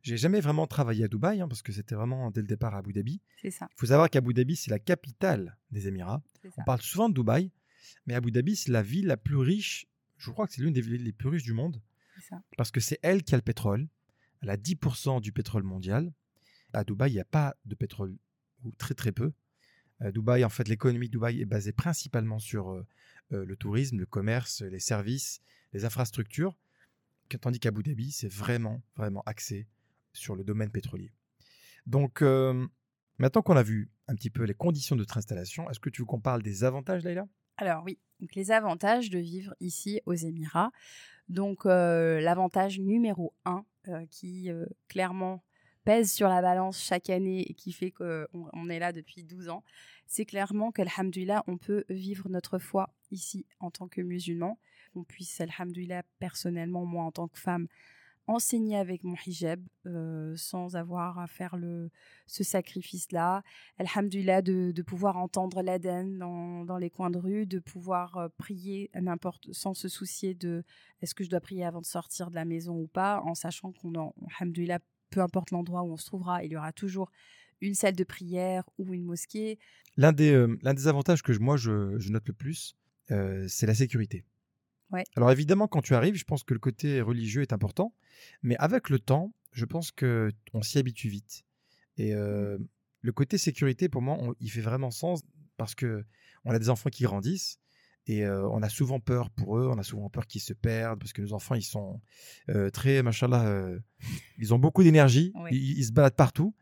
J'ai 0.07 0.17
jamais 0.17 0.41
vraiment 0.41 0.69
travaillé 0.69 1.03
à 1.03 1.09
Dubaï 1.09 1.41
hein, 1.41 1.49
parce 1.49 1.63
que 1.63 1.73
c'était 1.73 1.97
vraiment 1.97 2.31
dès 2.31 2.41
le 2.41 2.47
départ 2.47 2.77
à 2.77 2.79
Abu 2.79 2.93
Dhabi. 2.93 3.21
C'est 3.43 3.51
ça. 3.51 3.67
Il 3.73 3.75
faut 3.77 3.87
savoir 3.87 4.09
qu'Abu 4.09 4.35
Dhabi, 4.35 4.55
c'est 4.55 4.71
la 4.71 4.79
capitale 4.79 5.59
des 5.73 5.89
Émirats. 5.89 6.23
On 6.57 6.63
parle 6.63 6.81
souvent 6.81 7.09
de 7.09 7.15
Dubaï, 7.15 7.51
mais 8.07 8.15
Abu 8.15 8.31
Dhabi, 8.31 8.55
c'est 8.55 8.71
la 8.71 8.83
ville 8.83 9.09
la 9.09 9.17
plus 9.17 9.37
riche. 9.37 9.89
Je 10.17 10.31
crois 10.31 10.47
que 10.47 10.53
c'est 10.53 10.63
l'une 10.63 10.73
des 10.73 10.81
villes 10.81 11.03
les 11.03 11.13
plus 11.13 11.29
riches 11.29 11.43
du 11.43 11.55
monde 11.55 11.83
ça. 12.21 12.41
parce 12.57 12.71
que 12.71 12.79
c'est 12.79 13.01
elle 13.03 13.25
qui 13.25 13.35
a 13.35 13.39
le 13.39 13.43
pétrole. 13.43 13.89
Elle 14.43 14.51
a 14.51 14.57
10% 14.57 15.21
du 15.21 15.33
pétrole 15.33 15.65
mondial. 15.65 16.13
À 16.73 16.85
Dubaï, 16.85 17.11
il 17.11 17.15
n'y 17.15 17.21
a 17.21 17.25
pas 17.25 17.57
de 17.65 17.75
pétrole, 17.75 18.17
ou 18.63 18.71
très 18.79 18.95
très 18.95 19.11
peu. 19.11 19.33
À 19.99 20.13
Dubaï, 20.13 20.45
en 20.45 20.51
fait, 20.51 20.69
l'économie 20.69 21.09
de 21.09 21.13
Dubaï 21.13 21.41
est 21.41 21.47
basée 21.47 21.73
principalement 21.73 22.39
sur 22.39 22.71
euh, 22.71 22.87
euh, 23.33 23.45
le 23.45 23.57
tourisme, 23.57 23.99
le 23.99 24.07
commerce, 24.07 24.63
les 24.63 24.79
services, 24.79 25.41
les 25.73 25.85
infrastructures, 25.85 26.57
tandis 27.41 27.59
qu'Abu 27.59 27.83
Dhabi, 27.83 28.13
c'est 28.13 28.33
vraiment, 28.33 28.83
vraiment 28.95 29.25
axé 29.27 29.67
sur 30.17 30.37
le 30.37 30.45
domaine 30.45 30.71
pétrolier. 30.71 31.13
Donc, 31.87 32.23
euh, 32.23 32.67
maintenant 33.19 33.43
qu'on 33.43 33.57
a 33.57 33.63
vu 33.63 33.91
un 34.09 34.15
petit 34.15 34.31
peu 34.31 34.45
les 34.45 34.55
conditions 34.55 34.97
de 34.97 35.01
notre 35.01 35.19
installation, 35.19 35.71
est-ce 35.71 35.81
que 35.81 35.91
tu 35.91 36.03
veux 36.03 36.07
qu'on 36.07 36.21
parle 36.21 36.43
des 36.43 36.65
avantages, 36.65 37.05
Laïla 37.05 37.27
Alors 37.57 37.85
oui, 37.85 37.99
donc 38.21 38.35
les 38.35 38.51
avantages 38.51 39.11
de 39.11 39.19
vivre 39.19 39.55
ici 39.61 40.01
aux 40.07 40.15
Émirats. 40.15 40.71
Donc 41.29 41.67
euh, 41.67 42.21
l'avantage 42.21 42.79
numéro 42.79 43.35
un 43.45 43.65
euh, 43.89 44.07
qui 44.11 44.49
clairement 44.89 45.43
pèse 45.85 46.13
sur 46.13 46.29
la 46.29 46.43
balance 46.43 46.83
chaque 46.83 47.11
année 47.11 47.49
et 47.49 47.55
qui 47.55 47.73
fait 47.73 47.93
qu'on 47.93 48.27
on 48.33 48.69
est 48.69 48.81
là 48.81 48.93
depuis 48.93 49.23
12 49.23 49.49
ans, 49.49 49.63
c'est 50.07 50.25
clairement 50.25 50.71
qu'Alhamdulillah, 50.71 51.45
on 51.47 51.59
peut 51.59 51.85
vivre 51.89 52.29
notre 52.29 52.59
foi 52.59 52.95
ici 53.11 53.47
en 53.61 53.71
tant 53.71 53.89
que 53.89 54.01
musulman. 54.01 54.59
On 54.95 55.05
puisse, 55.05 55.41
Alhamdulillah, 55.41 56.03
personnellement, 56.19 56.85
moi 56.85 57.05
en 57.05 57.13
tant 57.13 57.29
que 57.29 57.39
femme, 57.39 57.67
enseigner 58.27 58.77
avec 58.77 59.05
mon 59.05 59.15
hijab 59.27 59.61
euh, 59.87 60.35
sans 60.37 60.77
avoir 60.77 61.19
à 61.19 61.27
faire 61.27 61.57
ce 62.27 62.45
sacrifice-là. 62.45 63.43
Alhamdulillah, 63.79 64.43
de, 64.43 64.83
pouvoir 64.83 65.17
entendre 65.17 65.63
l'Aden 65.63 66.19
dans, 66.19 66.79
les 66.79 66.91
coins 66.91 67.11
de 67.11 67.19
rue, 67.19 67.47
de 67.47 67.59
pouvoir 67.59 68.17
euh, 68.17 68.29
prier 68.37 68.91
n'importe 68.95 69.53
sans 69.53 69.75
se 69.75 69.89
soucier 69.89 70.35
de 70.35 70.65
est-ce 71.03 71.15
que 71.15 71.25
je 71.25 71.31
dois 71.31 71.41
prier 71.41 71.65
avant 71.65 71.81
de 71.81 71.87
sortir 71.87 72.31
de 72.31 72.35
la 72.35 72.45
maison 72.45 72.77
ou 72.77 72.87
pas, 72.87 73.21
en 73.25 73.35
sachant 73.35 73.73
qu'on 73.73 73.95
en, 73.95 74.15
Alhamdulillah, 74.39 74.81
peu 75.11 75.21
importe 75.21 75.51
l'endroit 75.53 75.83
où 75.83 75.93
on 75.93 75.97
se 75.97 76.07
trouvera, 76.07 76.45
il 76.45 76.53
y 76.53 76.57
aura 76.57 76.73
toujours 76.73 77.11
une 77.61 77.75
salle 77.75 77.95
de 77.95 78.05
prière 78.05 78.65
ou 78.79 78.93
une 78.93 79.05
mosquée. 79.05 79.59
L'un 79.97 80.13
des, 80.13 80.33
euh, 80.33 80.59
l'un 80.63 80.75
des 80.75 80.89
avantages 80.89 81.23
que 81.23 81.33
moi 81.39 81.57
je, 81.57 82.11
note 82.11 82.27
le 82.27 82.35
plus, 82.35 82.77
c'est 83.09 83.67
la 83.67 83.75
sécurité. 83.75 84.25
Ouais. 84.91 85.05
Alors 85.17 85.31
évidemment, 85.33 85.67
quand 85.69 85.83
tu 85.83 85.95
arrives, 85.95 86.15
je 86.15 86.25
pense 86.25 86.45
que 86.45 86.55
le 86.55 86.61
côté 86.61 87.01
religieux 87.01 87.43
est 87.43 87.53
important, 87.53 87.93
mais 88.43 88.57
avec 88.59 88.89
le 88.91 88.99
temps, 88.99 89.33
je 89.53 89.65
pense 89.65 89.91
que 89.91 90.31
on 90.55 90.63
s'y 90.63 90.79
habitue 90.79 91.09
vite. 91.09 91.45
Et 91.99 92.15
euh, 92.15 92.59
le 93.03 93.13
côté 93.13 93.39
sécurité, 93.39 93.89
pour 93.89 94.03
moi, 94.03 94.17
on- 94.21 94.35
il 94.41 94.51
fait 94.51 94.61
vraiment 94.61 94.91
sens 94.91 95.23
parce 95.57 95.75
que 95.75 96.05
on 96.45 96.51
a 96.53 96.59
des 96.59 96.69
enfants 96.71 96.91
qui 96.91 97.03
grandissent 97.05 97.59
et 98.07 98.25
euh, 98.25 98.47
on 98.51 98.63
a 98.63 98.69
souvent 98.69 99.01
peur 99.01 99.31
pour 99.31 99.59
eux, 99.59 99.69
on 99.73 99.79
a 99.79 99.83
souvent 99.83 100.09
peur 100.09 100.27
qu'ils 100.27 100.41
se 100.43 100.53
perdent 100.53 101.01
parce 101.01 101.13
que 101.13 101.23
nos 101.23 101.33
enfants, 101.33 101.57
ils 101.57 101.63
sont 101.63 102.01
euh, 102.51 102.71
très, 102.71 103.03
machallah, 103.03 103.47
euh, 103.49 103.81
ils 104.39 104.55
ont 104.55 104.59
beaucoup 104.59 104.83
d'énergie, 104.85 105.33
ils, 105.51 105.79
ils 105.79 105.85
se 105.85 105.93
baladent 105.93 106.15
partout. 106.15 106.55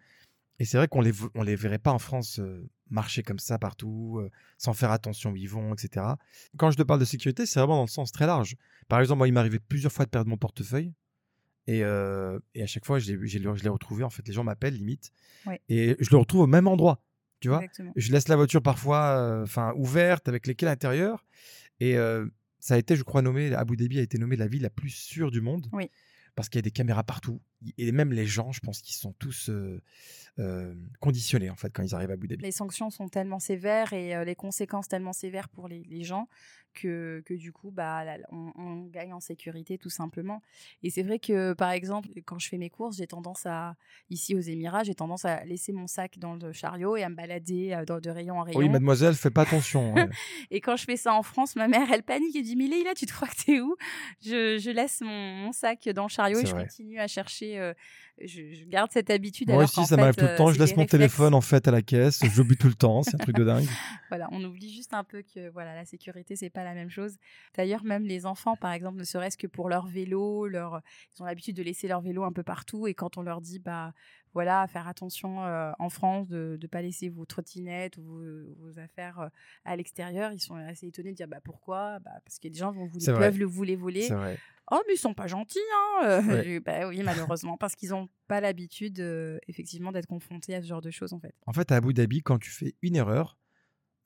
Et 0.58 0.64
c'est 0.64 0.76
vrai 0.76 0.88
qu'on 0.88 1.00
les, 1.00 1.12
on 1.34 1.42
les 1.42 1.56
verrait 1.56 1.78
pas 1.78 1.92
en 1.92 1.98
France 1.98 2.38
euh, 2.38 2.68
marcher 2.90 3.22
comme 3.22 3.38
ça 3.38 3.58
partout, 3.58 4.18
euh, 4.20 4.30
sans 4.56 4.72
faire 4.72 4.92
attention 4.92 5.30
où 5.30 5.36
ils 5.36 5.48
vont, 5.48 5.74
etc. 5.74 6.06
Quand 6.56 6.70
je 6.70 6.76
te 6.76 6.82
parle 6.82 7.00
de 7.00 7.04
sécurité, 7.04 7.44
c'est 7.44 7.58
vraiment 7.58 7.76
dans 7.76 7.82
le 7.82 7.88
sens 7.88 8.12
très 8.12 8.26
large. 8.26 8.56
Par 8.88 9.00
exemple, 9.00 9.18
moi, 9.18 9.28
il 9.28 9.36
arrivé 9.36 9.58
plusieurs 9.58 9.92
fois 9.92 10.04
de 10.04 10.10
perdre 10.10 10.30
mon 10.30 10.36
portefeuille. 10.36 10.92
Et, 11.66 11.82
euh, 11.82 12.38
et 12.54 12.62
à 12.62 12.66
chaque 12.66 12.84
fois, 12.84 12.98
je 12.98 13.14
l'ai, 13.14 13.68
retrouvé. 13.68 14.04
En 14.04 14.10
fait, 14.10 14.26
les 14.28 14.34
gens 14.34 14.44
m'appellent 14.44 14.76
limite. 14.76 15.10
Ouais. 15.46 15.60
Et 15.68 15.96
je 15.98 16.10
le 16.10 16.18
retrouve 16.18 16.42
au 16.42 16.46
même 16.46 16.68
endroit. 16.68 17.02
Tu 17.40 17.48
vois? 17.48 17.58
Exactement. 17.58 17.92
Je 17.96 18.12
laisse 18.12 18.28
la 18.28 18.36
voiture 18.36 18.62
parfois 18.62 19.40
enfin 19.42 19.72
ouverte 19.76 20.28
avec 20.28 20.46
les 20.46 20.54
clés 20.54 20.68
à 20.68 20.70
l'intérieur. 20.70 21.24
Et 21.80 21.96
ça 22.60 22.74
a 22.74 22.78
été, 22.78 22.96
je 22.96 23.02
crois, 23.02 23.22
nommé, 23.22 23.54
Abu 23.54 23.76
Dhabi 23.76 23.98
a 23.98 24.02
été 24.02 24.18
nommé 24.18 24.36
la 24.36 24.46
ville 24.46 24.62
la 24.62 24.70
plus 24.70 24.90
sûre 24.90 25.30
du 25.30 25.40
monde. 25.40 25.66
Oui. 25.72 25.90
Parce 26.34 26.48
qu'il 26.48 26.58
y 26.58 26.60
a 26.60 26.62
des 26.62 26.70
caméras 26.70 27.04
partout. 27.04 27.40
Et 27.78 27.92
même 27.92 28.12
les 28.12 28.26
gens, 28.26 28.52
je 28.52 28.60
pense 28.60 28.80
qu'ils 28.80 28.96
sont 28.96 29.12
tous 29.18 29.48
euh, 29.50 29.80
euh, 30.38 30.74
conditionnés, 31.00 31.50
en 31.50 31.56
fait, 31.56 31.70
quand 31.72 31.82
ils 31.82 31.94
arrivent 31.94 32.10
à 32.10 32.14
Abu 32.14 32.28
Dhabi. 32.28 32.42
Les 32.42 32.52
sanctions 32.52 32.90
sont 32.90 33.08
tellement 33.08 33.38
sévères 33.38 33.92
et 33.92 34.14
euh, 34.14 34.24
les 34.24 34.34
conséquences 34.34 34.88
tellement 34.88 35.12
sévères 35.12 35.48
pour 35.48 35.68
les, 35.68 35.82
les 35.84 36.02
gens 36.04 36.28
que, 36.74 37.22
que 37.24 37.34
du 37.34 37.52
coup, 37.52 37.70
bah, 37.70 38.04
là, 38.04 38.18
on, 38.32 38.50
on 38.56 38.86
gagne 38.86 39.12
en 39.12 39.20
sécurité 39.20 39.78
tout 39.78 39.90
simplement. 39.90 40.42
Et 40.82 40.90
c'est 40.90 41.04
vrai 41.04 41.20
que, 41.20 41.52
par 41.52 41.70
exemple, 41.70 42.08
quand 42.26 42.40
je 42.40 42.48
fais 42.48 42.58
mes 42.58 42.68
courses, 42.68 42.96
j'ai 42.96 43.06
tendance 43.06 43.46
à, 43.46 43.76
ici 44.10 44.34
aux 44.34 44.40
Émirats, 44.40 44.82
j'ai 44.82 44.96
tendance 44.96 45.24
à 45.24 45.44
laisser 45.44 45.72
mon 45.72 45.86
sac 45.86 46.18
dans 46.18 46.34
le 46.34 46.52
chariot 46.52 46.96
et 46.96 47.04
à 47.04 47.08
me 47.08 47.14
balader 47.14 47.80
dans, 47.86 48.00
de 48.00 48.10
rayon 48.10 48.40
en 48.40 48.42
rayon. 48.42 48.58
Oui, 48.58 48.68
mademoiselle, 48.68 49.14
fais 49.14 49.30
pas 49.30 49.42
attention. 49.42 49.96
hein. 49.96 50.08
Et 50.50 50.60
quand 50.60 50.76
je 50.76 50.84
fais 50.84 50.96
ça 50.96 51.14
en 51.14 51.22
France, 51.22 51.54
ma 51.54 51.68
mère, 51.68 51.92
elle 51.92 52.02
panique 52.02 52.34
et 52.34 52.42
dit 52.42 52.56
Mais 52.56 52.66
là, 52.82 52.92
tu 52.96 53.06
te 53.06 53.12
crois 53.12 53.28
que 53.28 53.36
t'es 53.44 53.60
où? 53.60 53.76
Je, 54.20 54.58
je 54.58 54.70
laisse 54.70 55.00
mon, 55.00 55.34
mon 55.34 55.52
sac 55.52 55.88
dans 55.90 56.04
le 56.04 56.08
chariot 56.08 56.40
et 56.40 56.46
je 56.46 56.54
continue 56.54 56.98
à 56.98 57.06
chercher. 57.06 57.53
Euh, 57.58 57.74
je, 58.20 58.52
je 58.52 58.64
garde 58.66 58.90
cette 58.92 59.10
habitude. 59.10 59.48
Moi 59.48 59.56
alors 59.56 59.68
aussi, 59.68 59.84
ça 59.86 59.96
m'arrive 59.96 60.14
tout 60.14 60.24
le 60.24 60.30
euh, 60.30 60.36
temps. 60.36 60.48
Je 60.48 60.58
laisse 60.58 60.70
mon 60.76 60.82
réflexes. 60.82 60.90
téléphone, 60.90 61.34
en 61.34 61.40
fait, 61.40 61.66
à 61.68 61.70
la 61.70 61.82
caisse. 61.82 62.20
J'oublie 62.32 62.56
tout 62.56 62.68
le 62.68 62.74
temps. 62.74 63.02
C'est 63.02 63.14
un 63.14 63.18
truc 63.18 63.36
de 63.36 63.44
dingue. 63.44 63.66
Voilà, 64.10 64.28
on 64.30 64.44
oublie 64.44 64.72
juste 64.72 64.94
un 64.94 65.02
peu 65.02 65.22
que 65.22 65.50
voilà, 65.50 65.74
la 65.74 65.84
sécurité, 65.84 66.36
c'est 66.36 66.50
pas 66.50 66.62
la 66.62 66.74
même 66.74 66.90
chose. 66.90 67.16
D'ailleurs, 67.56 67.82
même 67.82 68.04
les 68.04 68.26
enfants, 68.26 68.54
par 68.54 68.70
exemple, 68.70 68.96
ne 68.96 69.02
serait-ce 69.02 69.36
que 69.36 69.48
pour 69.48 69.68
leur 69.68 69.86
vélo, 69.88 70.46
leur... 70.46 70.82
ils 71.16 71.22
ont 71.22 71.26
l'habitude 71.26 71.56
de 71.56 71.64
laisser 71.64 71.88
leur 71.88 72.00
vélo 72.00 72.22
un 72.22 72.30
peu 72.30 72.44
partout. 72.44 72.86
Et 72.86 72.94
quand 72.94 73.18
on 73.18 73.22
leur 73.22 73.40
dit, 73.40 73.58
bah 73.58 73.92
voilà, 74.34 74.66
faire 74.66 74.88
attention 74.88 75.44
euh, 75.44 75.70
en 75.78 75.88
France 75.88 76.28
de 76.28 76.58
ne 76.60 76.66
pas 76.66 76.82
laisser 76.82 77.08
vos 77.08 77.24
trottinettes 77.24 77.96
ou 77.96 78.02
vos, 78.02 78.22
vos 78.58 78.78
affaires 78.80 79.20
euh, 79.20 79.28
à 79.64 79.76
l'extérieur, 79.76 80.32
ils 80.32 80.40
sont 80.40 80.56
assez 80.56 80.88
étonnés 80.88 81.12
de 81.12 81.16
dire 81.16 81.28
bah 81.28 81.40
pourquoi? 81.42 82.00
Bah, 82.00 82.10
Parce 82.24 82.40
que 82.40 82.48
des 82.48 82.58
gens 82.58 82.72
vont 82.72 82.86
vous, 82.86 82.98
vrai. 82.98 83.14
peuvent 83.14 83.38
le, 83.38 83.46
vous 83.46 83.62
les 83.62 83.76
voler. 83.76 84.08
Oh, 84.72 84.80
mais 84.88 84.94
ils 84.94 84.98
sont 84.98 85.14
pas 85.14 85.28
gentils, 85.28 85.58
hein 85.72 86.04
euh, 86.04 86.22
Ouais. 86.22 86.60
Bah 86.64 86.88
oui, 86.88 87.02
malheureusement, 87.04 87.56
parce 87.56 87.76
qu'ils 87.76 87.90
n'ont 87.90 88.08
pas 88.26 88.40
l'habitude, 88.40 88.98
effectivement, 89.46 89.92
d'être 89.92 90.06
confrontés 90.06 90.54
à 90.54 90.62
ce 90.62 90.66
genre 90.66 90.80
de 90.80 90.90
choses, 90.90 91.12
en 91.12 91.20
fait. 91.20 91.34
En 91.46 91.52
fait, 91.52 91.70
à 91.70 91.76
Abu 91.76 91.94
Dhabi, 91.94 92.22
quand 92.22 92.38
tu 92.38 92.50
fais 92.50 92.74
une 92.82 92.96
erreur, 92.96 93.38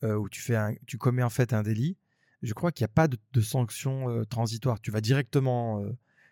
ou 0.03 0.29
tu, 0.29 0.41
fais 0.41 0.57
un, 0.57 0.75
tu 0.87 0.99
commets 0.99 1.23
en 1.23 1.31
fait 1.31 1.53
un 1.53 1.62
délit, 1.62 1.97
je 2.43 2.53
crois 2.55 2.71
qu'il 2.71 2.85
n'y 2.85 2.91
a 2.91 2.95
pas 2.95 3.09
de, 3.09 3.17
de 3.33 3.41
sanction 3.41 4.25
transitoire. 4.27 4.81
Tu 4.81 4.91
vas 4.91 5.01
directement. 5.01 5.83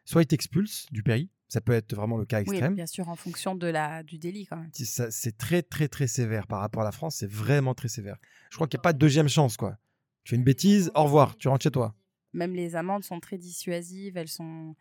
soit 0.05 0.23
ils 0.23 0.27
t'expulsent 0.27 0.87
du 0.93 1.03
pays, 1.03 1.31
ça 1.49 1.61
peut 1.61 1.73
être 1.73 1.95
vraiment 1.95 2.17
le 2.17 2.25
cas 2.25 2.39
Oui, 2.39 2.51
extrême. 2.51 2.75
bien 2.75 2.87
sûr, 2.87 3.09
en 3.09 3.17
fonction 3.17 3.55
de 3.55 3.67
la, 3.67 4.03
du 4.03 4.19
délit, 4.19 4.47
quand 4.47 4.57
même. 4.57 4.71
C'est 4.73 5.37
très, 5.39 5.63
très, 5.63 5.89
très 5.89 6.07
sévère 6.07 6.47
par 6.47 6.61
rapport 6.61 6.83
à 6.83 6.85
la 6.85 6.93
France. 6.93 7.17
C'est 7.17 7.31
vraiment 7.31 7.75
très 7.75 7.89
sévère. 7.89 8.17
Je 8.51 8.57
crois 8.57 8.67
qu'il 8.67 8.79
n'y 8.79 8.81
a 8.81 8.83
pas 8.83 8.93
de 8.93 8.99
deuxième 8.99 9.29
chance, 9.29 9.57
quoi. 9.57 9.79
Tu 10.25 10.31
fais 10.31 10.37
une 10.37 10.45
bêtise, 10.45 10.91
au 10.95 11.05
revoir, 11.05 11.37
tu 11.37 11.49
rentres 11.49 11.63
chez 11.63 11.71
toi. 11.71 11.95
Même 12.33 12.55
les 12.55 12.75
amendes 12.77 13.05
sont 13.05 13.21
très 13.21 13.39
dissuasives, 13.39 14.17
elles 14.17 14.29
sont, 14.29 14.75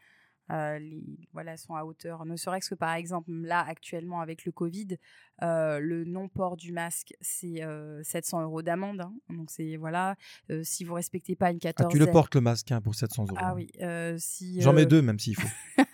euh, 0.52 0.80
les, 0.80 1.04
voilà, 1.34 1.58
sont 1.58 1.76
à 1.76 1.84
hauteur. 1.84 2.26
Ne 2.26 2.36
serait-ce 2.36 2.70
que 2.70 2.76
par 2.76 2.94
exemple, 2.94 3.32
là, 3.32 3.66
actuellement, 3.68 4.22
avec 4.22 4.46
le 4.46 4.52
Covid, 4.52 4.98
euh, 5.42 5.80
le 5.80 6.04
non-port 6.06 6.56
du 6.58 6.72
masque, 6.72 7.14
c'est 7.22 7.64
euh, 7.64 8.02
700 8.04 8.44
euros 8.44 8.62
d'amende. 8.62 9.02
hein. 9.02 9.14
Donc, 9.30 9.50
c'est, 9.50 9.76
voilà, 9.78 10.16
euh, 10.50 10.62
si 10.64 10.84
vous 10.84 10.94
respectez 10.94 11.36
pas 11.36 11.52
une 11.52 11.58
Ah, 11.58 11.74
14 11.74 11.92
tu 11.92 12.00
le 12.00 12.08
portes 12.08 12.36
le 12.36 12.42
masque 12.42 12.72
hein, 12.72 12.82
pour 12.82 12.96
700 12.96 13.26
euros. 13.30 13.38
Ah 13.40 13.54
oui, 13.56 13.68
euh, 13.82 14.16
si. 14.20 14.62
J'en 14.62 14.74
mets 14.74 14.84
euh, 14.84 14.86
deux, 14.86 15.02
même 15.02 15.20
s'il 15.20 15.36
faut. 15.36 15.48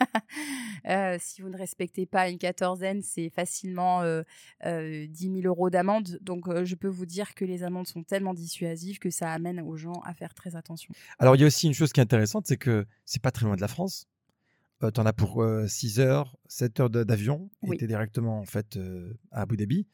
Euh, 0.87 1.17
si 1.19 1.43
vous 1.43 1.49
ne 1.49 1.57
respectez 1.57 2.07
pas 2.07 2.27
une 2.29 2.39
quatorzaine, 2.39 3.03
c'est 3.03 3.29
facilement 3.29 4.01
euh, 4.01 4.23
euh, 4.65 5.05
10 5.07 5.41
000 5.41 5.45
euros 5.45 5.69
d'amende. 5.69 6.17
Donc, 6.21 6.47
euh, 6.47 6.65
je 6.65 6.73
peux 6.73 6.87
vous 6.87 7.05
dire 7.05 7.35
que 7.35 7.45
les 7.45 7.61
amendes 7.61 7.85
sont 7.85 8.01
tellement 8.01 8.33
dissuasives 8.33 8.97
que 8.97 9.11
ça 9.11 9.31
amène 9.31 9.61
aux 9.61 9.75
gens 9.75 10.01
à 10.05 10.15
faire 10.15 10.33
très 10.33 10.55
attention. 10.55 10.91
Alors, 11.19 11.35
il 11.35 11.41
y 11.41 11.43
a 11.43 11.47
aussi 11.47 11.67
une 11.67 11.73
chose 11.75 11.93
qui 11.93 11.99
est 11.99 12.03
intéressante, 12.03 12.47
c'est 12.47 12.57
que 12.57 12.87
c'est 13.05 13.21
pas 13.21 13.29
très 13.29 13.45
loin 13.45 13.55
de 13.55 13.61
la 13.61 13.67
France. 13.67 14.07
Tu 14.93 14.99
en 14.99 15.05
as 15.05 15.13
pour 15.13 15.45
6 15.67 15.99
heures, 15.99 16.37
7 16.47 16.79
heures 16.79 16.89
d'avion, 16.89 17.49
Oui. 17.61 17.75
et 17.75 17.77
tu 17.77 17.83
es 17.83 17.87
directement 17.87 18.39
en 18.39 18.45
fait 18.45 18.79
à 19.31 19.41
Abu 19.41 19.57
Dhabi. 19.57 19.87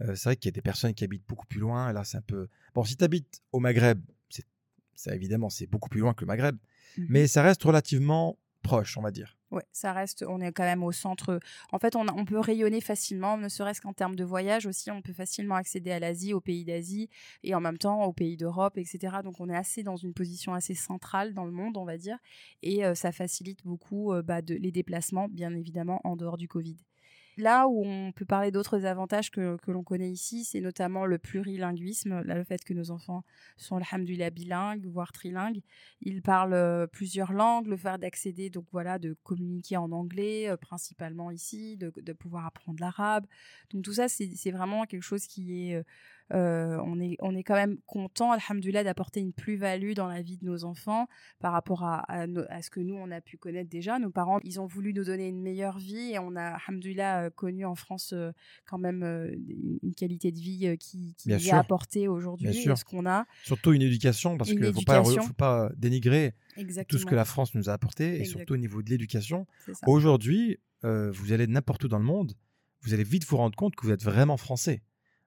C'est 0.00 0.24
vrai 0.24 0.36
qu'il 0.36 0.46
y 0.48 0.48
a 0.48 0.52
des 0.52 0.62
personnes 0.62 0.94
qui 0.94 1.04
habitent 1.04 1.26
beaucoup 1.28 1.46
plus 1.46 1.60
loin. 1.60 1.90
Et 1.90 1.92
là, 1.92 2.02
c'est 2.04 2.16
un 2.16 2.22
peu. 2.22 2.48
Bon, 2.74 2.82
si 2.84 2.96
tu 2.96 3.04
habites 3.04 3.40
au 3.52 3.60
Maghreb, 3.60 4.00
c'est 4.30 4.44
ça, 4.94 5.14
évidemment, 5.14 5.48
c'est 5.50 5.66
beaucoup 5.66 5.88
plus 5.88 6.00
loin 6.00 6.12
que 6.14 6.22
le 6.22 6.26
Maghreb, 6.26 6.56
Mhm. 6.98 7.06
mais 7.08 7.26
ça 7.28 7.42
reste 7.42 7.62
relativement 7.62 8.38
proche, 8.62 8.96
on 8.98 9.02
va 9.02 9.10
dire. 9.10 9.36
Ouais, 9.52 9.64
ça 9.70 9.92
reste, 9.92 10.24
on 10.26 10.40
est 10.40 10.50
quand 10.50 10.62
même 10.62 10.82
au 10.82 10.92
centre. 10.92 11.38
En 11.72 11.78
fait, 11.78 11.94
on, 11.94 12.24
peut 12.24 12.38
rayonner 12.38 12.80
facilement, 12.80 13.36
ne 13.36 13.50
serait-ce 13.50 13.82
qu'en 13.82 13.92
termes 13.92 14.16
de 14.16 14.24
voyage 14.24 14.64
aussi. 14.64 14.90
On 14.90 15.02
peut 15.02 15.12
facilement 15.12 15.56
accéder 15.56 15.90
à 15.90 15.98
l'Asie, 15.98 16.32
aux 16.32 16.40
pays 16.40 16.64
d'Asie 16.64 17.10
et 17.44 17.54
en 17.54 17.60
même 17.60 17.76
temps 17.76 18.02
aux 18.04 18.14
pays 18.14 18.38
d'Europe, 18.38 18.78
etc. 18.78 19.18
Donc, 19.22 19.40
on 19.40 19.50
est 19.50 19.56
assez 19.56 19.82
dans 19.82 19.96
une 19.96 20.14
position 20.14 20.54
assez 20.54 20.74
centrale 20.74 21.34
dans 21.34 21.44
le 21.44 21.52
monde, 21.52 21.76
on 21.76 21.84
va 21.84 21.98
dire. 21.98 22.16
Et 22.62 22.86
euh, 22.86 22.94
ça 22.94 23.12
facilite 23.12 23.60
beaucoup 23.66 24.14
euh, 24.14 24.22
bah, 24.22 24.40
les 24.40 24.72
déplacements, 24.72 25.28
bien 25.28 25.54
évidemment, 25.54 26.00
en 26.04 26.16
dehors 26.16 26.38
du 26.38 26.48
Covid. 26.48 26.78
Là 27.38 27.66
où 27.66 27.84
on 27.84 28.12
peut 28.12 28.24
parler 28.24 28.50
d'autres 28.50 28.84
avantages 28.84 29.30
que, 29.30 29.56
que 29.56 29.70
l'on 29.70 29.82
connaît 29.82 30.10
ici, 30.10 30.44
c'est 30.44 30.60
notamment 30.60 31.06
le 31.06 31.18
plurilinguisme, 31.18 32.22
là, 32.22 32.34
le 32.34 32.44
fait 32.44 32.62
que 32.62 32.74
nos 32.74 32.90
enfants 32.90 33.24
sont, 33.56 33.76
alhamdoulilah, 33.76 34.30
bilingues, 34.30 34.86
voire 34.86 35.12
trilingues. 35.12 35.62
Ils 36.02 36.22
parlent 36.22 36.52
euh, 36.54 36.86
plusieurs 36.86 37.32
langues, 37.32 37.68
le 37.68 37.76
fait 37.76 37.98
d'accéder, 37.98 38.50
donc 38.50 38.66
voilà, 38.70 38.98
de 38.98 39.16
communiquer 39.22 39.76
en 39.78 39.92
anglais, 39.92 40.48
euh, 40.48 40.56
principalement 40.56 41.30
ici, 41.30 41.76
de, 41.76 41.92
de 41.96 42.12
pouvoir 42.12 42.46
apprendre 42.46 42.80
l'arabe. 42.80 43.26
Donc 43.70 43.82
tout 43.84 43.94
ça, 43.94 44.08
c'est 44.08 44.30
c'est 44.36 44.50
vraiment 44.50 44.84
quelque 44.84 45.02
chose 45.02 45.26
qui 45.26 45.70
est... 45.70 45.84
euh, 46.32 46.78
on, 46.86 47.00
est, 47.00 47.16
on 47.20 47.34
est 47.36 47.42
quand 47.42 47.54
même 47.54 47.78
content, 47.86 48.32
alhamdoulilah, 48.32 48.84
d'apporter 48.84 49.20
une 49.20 49.32
plus-value 49.32 49.92
dans 49.92 50.08
la 50.08 50.22
vie 50.22 50.38
de 50.38 50.44
nos 50.46 50.64
enfants 50.64 51.06
par 51.40 51.52
rapport 51.52 51.84
à, 51.84 51.98
à, 52.10 52.26
nos- 52.26 52.44
à 52.48 52.62
ce 52.62 52.70
que 52.70 52.80
nous, 52.80 52.94
on 52.94 53.10
a 53.10 53.20
pu 53.20 53.36
connaître 53.36 53.68
déjà. 53.68 53.98
Nos 53.98 54.10
parents, 54.10 54.40
ils 54.44 54.60
ont 54.60 54.66
voulu 54.66 54.94
nous 54.94 55.04
donner 55.04 55.28
une 55.28 55.42
meilleure 55.42 55.78
vie 55.78 56.12
et 56.12 56.18
on 56.18 56.34
a, 56.36 56.56
alhamdoulilah, 56.66 57.24
euh, 57.24 57.30
connu 57.30 57.64
en 57.64 57.74
France 57.74 58.12
euh, 58.14 58.32
quand 58.66 58.78
même 58.78 59.02
euh, 59.02 59.30
une 59.82 59.94
qualité 59.94 60.32
de 60.32 60.38
vie 60.38 60.76
qui, 60.78 61.14
qui 61.18 61.30
est 61.32 61.52
apportée 61.52 62.08
aujourd'hui, 62.08 62.52
ce 62.76 62.84
qu'on 62.84 63.06
a. 63.06 63.26
Surtout 63.44 63.72
une 63.72 63.82
éducation, 63.82 64.36
parce 64.38 64.50
qu'il 64.50 64.60
ne 64.60 64.72
faut 64.72 64.80
pas, 64.82 65.02
faut 65.04 65.32
pas 65.34 65.70
dénigrer 65.76 66.34
Exactement. 66.56 66.86
tout 66.88 66.98
ce 66.98 67.06
que 67.06 67.14
la 67.14 67.24
France 67.24 67.54
nous 67.54 67.68
a 67.68 67.72
apporté, 67.72 68.20
et 68.20 68.24
surtout 68.24 68.54
au 68.54 68.58
niveau 68.58 68.82
de 68.82 68.90
l'éducation. 68.90 69.46
Aujourd'hui, 69.86 70.58
vous 70.82 71.32
allez 71.32 71.46
n'importe 71.46 71.84
où 71.84 71.88
dans 71.88 71.98
le 71.98 72.04
monde, 72.04 72.32
vous 72.82 72.94
allez 72.94 73.04
vite 73.04 73.24
vous 73.26 73.36
rendre 73.36 73.56
compte 73.56 73.76
que 73.76 73.86
vous 73.86 73.92
êtes 73.92 74.02
vraiment 74.02 74.36
français. 74.36 74.82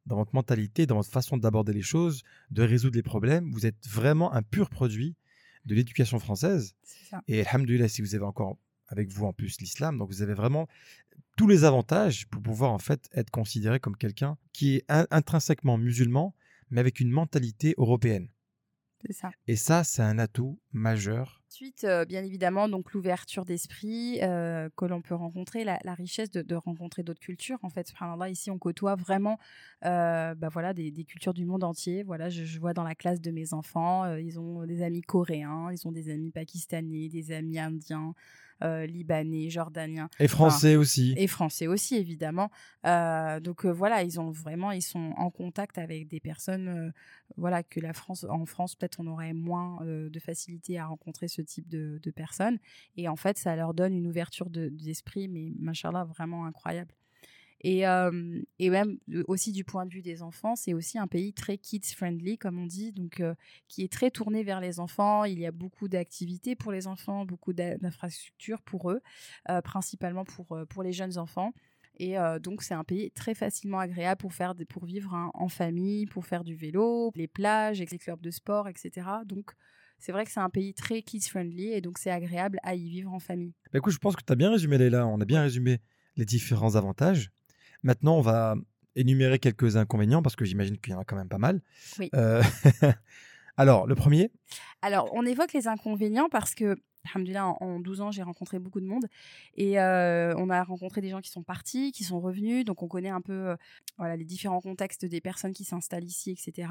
Dans 0.06 0.16
votre 0.18 0.36
mentalité, 0.36 0.86
dans 0.86 0.96
votre 0.98 1.10
façon 1.12 1.38
d'aborder 1.38 1.74
les 1.74 1.82
choses, 1.82 2.24
de 2.52 2.62
résoudre 2.64 2.96
les 2.96 3.04
problèmes, 3.04 3.52
vous 3.52 3.66
êtes 3.66 3.88
vraiment 3.88 4.34
un 4.34 4.44
pur 4.44 4.70
produit 4.70 5.16
de 5.66 5.74
l'éducation 5.74 6.20
française. 6.20 6.76
Ça. 6.84 7.22
Et 7.28 7.42
alhamdoulilah, 7.46 7.88
si 7.88 8.02
vous 8.02 8.14
avez 8.16 8.24
encore 8.26 8.58
avec 8.88 9.10
vous 9.10 9.26
en 9.26 9.34
plus 9.34 9.60
l'islam, 9.60 9.98
donc 9.98 10.10
vous 10.10 10.22
avez 10.22 10.36
vraiment 10.36 10.68
tous 11.38 11.48
les 11.48 11.64
avantages 11.64 12.28
pour 12.28 12.42
pouvoir 12.42 12.72
en 12.72 12.78
fait 12.78 13.10
être 13.14 13.32
considéré 13.32 13.80
comme 13.80 13.98
quelqu'un 13.98 14.38
qui 14.54 14.76
est 14.76 14.86
in- 14.90 15.08
intrinsèquement 15.10 15.78
musulman, 15.78 16.36
mais 16.70 16.80
avec 16.80 17.00
une 17.00 17.10
mentalité 17.10 17.74
européenne. 17.78 18.30
Ça. 19.10 19.32
Et 19.48 19.56
ça, 19.56 19.84
c'est 19.84 20.02
un 20.02 20.18
atout 20.20 20.60
majeur. 20.72 21.42
Ensuite, 21.56 21.86
euh, 21.86 22.04
bien 22.04 22.22
évidemment, 22.26 22.68
donc 22.68 22.92
l'ouverture 22.92 23.46
d'esprit 23.46 24.20
euh, 24.22 24.68
que 24.76 24.84
l'on 24.84 25.02
peut 25.02 25.16
rencontrer, 25.16 25.64
la, 25.64 25.80
la 25.86 25.94
richesse 25.94 26.30
de, 26.30 26.42
de 26.42 26.54
rencontrer 26.54 27.02
d'autres 27.02 27.22
cultures. 27.22 27.60
En 27.62 27.70
fait, 27.70 27.88
subhanallah, 27.88 28.30
ici, 28.30 28.52
on 28.52 28.60
côtoie 28.60 28.96
vraiment 28.96 29.40
euh, 29.86 30.36
bah 30.36 30.50
voilà, 30.50 30.74
des, 30.74 30.92
des 30.92 31.06
cultures 31.06 31.34
du 31.34 31.46
monde 31.46 31.64
entier. 31.64 32.04
Voilà, 32.04 32.28
je, 32.28 32.44
je 32.44 32.60
vois 32.60 32.74
dans 32.74 32.84
la 32.84 32.94
classe 32.94 33.22
de 33.22 33.32
mes 33.32 33.54
enfants, 33.54 34.16
ils 34.18 34.38
ont 34.38 34.66
des 34.66 34.82
amis 34.82 35.02
coréens, 35.02 35.70
ils 35.72 35.88
ont 35.88 35.94
des 35.94 36.10
amis 36.10 36.30
pakistanais, 36.32 37.08
des 37.08 37.32
amis 37.32 37.58
indiens, 37.58 38.14
euh, 38.64 38.86
libanais, 38.86 39.50
jordaniens 39.50 40.10
Et 40.18 40.30
français 40.30 40.78
aussi. 40.78 41.14
et 41.18 41.28
français 41.28 41.68
aussi 41.68 41.96
évidemment. 41.96 42.50
Euh, 42.86 43.42
donc 43.42 43.66
euh, 43.66 43.70
voilà, 43.70 44.02
ils 44.04 44.18
ont 44.20 44.32
vraiment, 44.32 44.72
ils 44.72 44.82
sont 44.82 45.14
en 45.18 45.30
contact 45.30 45.78
avec 45.78 46.08
des 46.08 46.22
personnes, 46.22 46.94
voilà 47.36 47.64
que 47.64 47.82
la 47.82 47.92
France, 47.92 48.26
en 48.30 48.46
France 48.46 48.76
peut-être 48.76 49.02
on 49.02 49.08
aurait 49.08 49.34
moins 49.34 49.80
de 49.84 50.20
facilité 50.20 50.80
à 50.80 50.86
rencontrer 50.88 51.28
ce 51.28 51.42
type 51.46 51.68
de, 51.68 52.00
de 52.02 52.12
personnes. 52.12 52.60
Et 52.98 53.08
en 53.08 53.16
fait, 53.16 53.38
ça 53.38 53.56
leur 53.56 53.74
donne 53.74 53.94
une 53.94 54.08
ouverture 54.08 54.50
de- 54.50 54.70
d'esprit, 54.70 55.28
mais 55.28 55.54
machallah 55.60 56.06
vraiment 56.06 56.46
incroyable. 56.46 56.94
Et, 57.62 57.88
euh, 57.88 58.42
et 58.60 58.70
même 58.70 59.00
aussi 59.28 59.52
du 59.52 59.64
point 59.64 59.86
de 59.86 59.94
vue 59.94 60.02
des 60.04 60.22
enfants, 60.22 60.56
c'est 60.56 60.74
aussi 60.74 61.00
un 61.00 61.08
pays 61.08 61.34
très 61.34 61.58
kids 61.58 61.96
friendly, 61.96 62.38
comme 62.38 62.60
on 62.60 62.68
dit, 62.68 62.92
donc 62.92 63.22
euh, 63.22 63.34
qui 63.68 63.82
est 63.84 63.92
très 63.92 64.12
tourné 64.12 64.44
vers 64.44 64.60
les 64.60 64.80
enfants. 64.80 65.24
Il 65.24 65.40
y 65.40 65.46
a 65.46 65.52
beaucoup 65.52 65.88
d'activités 65.88 66.56
pour 66.56 66.72
les 66.72 66.86
enfants, 66.86 67.26
beaucoup 67.26 67.54
d'infrastructures 67.54 68.62
pour 68.62 68.92
eux, 68.92 69.02
euh, 69.50 69.62
principalement 69.62 70.26
pour, 70.26 70.60
pour 70.70 70.84
les 70.84 70.94
jeunes 70.94 71.18
enfants. 71.18 71.54
Et 71.98 72.18
donc, 72.42 72.62
c'est 72.62 72.74
un 72.74 72.84
pays 72.84 73.10
très 73.12 73.34
facilement 73.34 73.80
agréable 73.80 74.20
pour, 74.20 74.34
faire 74.34 74.54
pour 74.68 74.84
vivre 74.84 75.14
hein, 75.14 75.32
en 75.34 75.48
famille, 75.48 76.06
pour 76.08 76.26
faire 76.26 76.44
du 76.44 76.54
vélo, 76.54 77.10
les 77.16 77.30
plages, 77.30 77.80
les 77.80 77.86
clubs 77.98 78.20
de 78.20 78.32
sport, 78.32 78.68
etc. 78.68 79.24
Donc, 79.26 79.54
c'est 79.98 80.12
vrai 80.12 80.26
que 80.26 80.32
c'est 80.32 80.40
un 80.40 80.50
pays 80.50 80.74
très 80.74 81.02
kids-friendly 81.02 81.72
et 81.72 81.82
donc 81.82 81.98
c'est 81.98 82.12
agréable 82.12 82.60
à 82.64 82.76
y 82.76 82.90
vivre 82.90 83.14
en 83.14 83.20
famille. 83.20 83.54
Bah, 83.72 83.80
écoute, 83.80 83.94
je 83.94 84.00
pense 84.00 84.16
que 84.16 84.24
tu 84.26 84.32
as 84.32 84.36
bien 84.36 84.52
résumé 84.52 84.78
Leïla. 84.78 85.08
On 85.08 85.20
a 85.20 85.26
bien 85.26 85.42
résumé 85.42 85.80
les 86.16 86.26
différents 86.26 86.76
avantages. 86.76 87.32
Maintenant, 87.84 88.18
on 88.18 88.22
va 88.22 88.56
énumérer 88.96 89.40
quelques 89.40 89.78
inconvénients 89.78 90.22
parce 90.22 90.36
que 90.36 90.46
j'imagine 90.46 90.78
qu'il 90.78 90.94
y 90.94 90.96
en 90.96 91.00
a 91.00 91.06
quand 91.06 91.16
même 91.16 91.30
pas 91.30 91.38
mal. 91.38 91.62
Oui. 92.00 92.10
Euh, 92.16 92.42
Alors, 93.58 93.88
le 93.88 93.96
premier, 93.96 94.32
Alors, 94.82 95.10
on 95.14 95.26
évoque 95.26 95.54
les 95.54 95.68
inconvénients 95.68 96.28
parce 96.30 96.56
que, 96.56 96.76
alhamdoulilah, 97.14 97.48
en, 97.48 97.58
en 97.60 97.80
12 97.80 98.02
ans, 98.02 98.12
j'ai 98.12 98.24
rencontré 98.24 98.60
beaucoup 98.60 98.80
de 98.80 98.86
monde 98.86 99.06
et 99.56 99.80
euh, 99.80 100.34
on 100.38 100.50
a 100.50 100.64
rencontré 100.64 101.02
des 101.02 101.10
gens 101.10 101.22
qui 101.22 101.30
sont 101.30 101.44
partis, 101.44 101.92
qui 101.92 102.04
sont 102.04 102.20
revenus, 102.20 102.66
donc 102.66 102.84
on 102.84 102.88
connaît 102.88 103.10
un 103.10 103.22
peu 103.22 103.50
euh, 103.50 103.56
voilà, 103.98 104.16
les 104.16 104.26
différents 104.26 104.62
contextes 104.62 105.06
des 105.06 105.22
personnes 105.22 105.54
qui 105.54 105.64
s'installent 105.64 106.04
ici, 106.04 106.32
etc. 106.32 106.70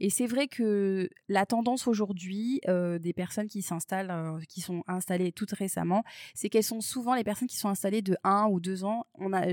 Et 0.00 0.10
c'est 0.10 0.26
vrai 0.26 0.48
que 0.48 1.08
la 1.28 1.46
tendance 1.46 1.86
aujourd'hui 1.86 2.60
euh, 2.68 2.98
des 2.98 3.12
personnes 3.12 3.48
qui 3.48 3.62
s'installent, 3.62 4.38
qui 4.48 4.60
sont 4.60 4.82
installées 4.86 5.32
toutes 5.32 5.52
récemment, 5.52 6.04
c'est 6.34 6.48
qu'elles 6.48 6.62
sont 6.62 6.80
souvent 6.80 7.14
les 7.14 7.24
personnes 7.24 7.48
qui 7.48 7.56
sont 7.56 7.68
installées 7.68 8.02
de 8.02 8.16
1 8.24 8.46
ou 8.50 8.60
2 8.60 8.84
ans. 8.84 9.06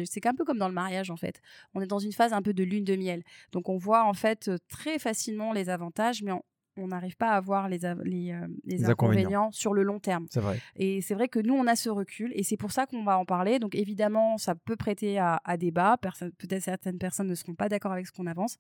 C'est 0.06 0.26
un 0.26 0.34
peu 0.34 0.46
comme 0.46 0.58
dans 0.58 0.68
le 0.68 0.74
mariage 0.74 1.12
en 1.12 1.18
fait. 1.18 1.42
On 1.74 1.82
est 1.82 1.88
dans 1.88 2.00
une 2.00 2.14
phase 2.14 2.34
un 2.34 2.42
peu 2.42 2.54
de 2.54 2.64
lune 2.64 2.84
de 2.84 2.96
miel. 2.96 3.24
Donc 3.52 3.70
on 3.70 3.78
voit 3.78 4.06
en 4.06 4.14
fait 4.14 4.52
très 4.68 5.00
facilement 5.00 5.54
les 5.54 5.70
avantages, 5.70 6.24
mais 6.24 6.32
on 6.32 6.44
on 6.80 6.88
n'arrive 6.88 7.18
pas 7.18 7.32
à 7.32 7.42
voir 7.42 7.68
les, 7.70 7.86
euh, 7.86 7.96
les 8.04 8.34
Les 8.66 8.86
inconvénients. 8.86 8.92
inconvénients 8.92 9.52
sur 9.52 9.74
le 9.74 9.84
long 9.84 10.00
terme. 10.00 10.26
c'est 10.30 10.40
vrai. 10.40 10.60
Et 10.76 11.02
c'est 11.02 11.14
vrai 11.16 11.28
que 11.28 11.40
nous, 11.40 11.54
on 11.54 11.68
a 11.68 11.76
ce 11.76 11.90
recul 11.90 12.32
et 12.36 12.44
c'est 12.44 12.58
pour 12.58 12.72
ça 12.72 12.86
qu'on 12.86 13.04
va 13.04 13.18
en 13.18 13.26
parler. 13.26 13.60
Donc 13.60 13.76
évidemment, 13.76 14.38
ça 14.38 14.56
peut 14.56 14.76
prêter 14.76 15.18
à, 15.20 15.42
à 15.44 15.58
débat. 15.58 15.98
Peut-être 15.98 16.64
certaines 16.64 16.98
personnes 16.98 17.28
ne 17.28 17.36
seront 17.36 17.56
pas 17.56 17.70
d'accord 17.70 17.92
avec 17.92 18.08
ce 18.08 18.12
qu'on 18.12 18.28
avance. 18.28 18.58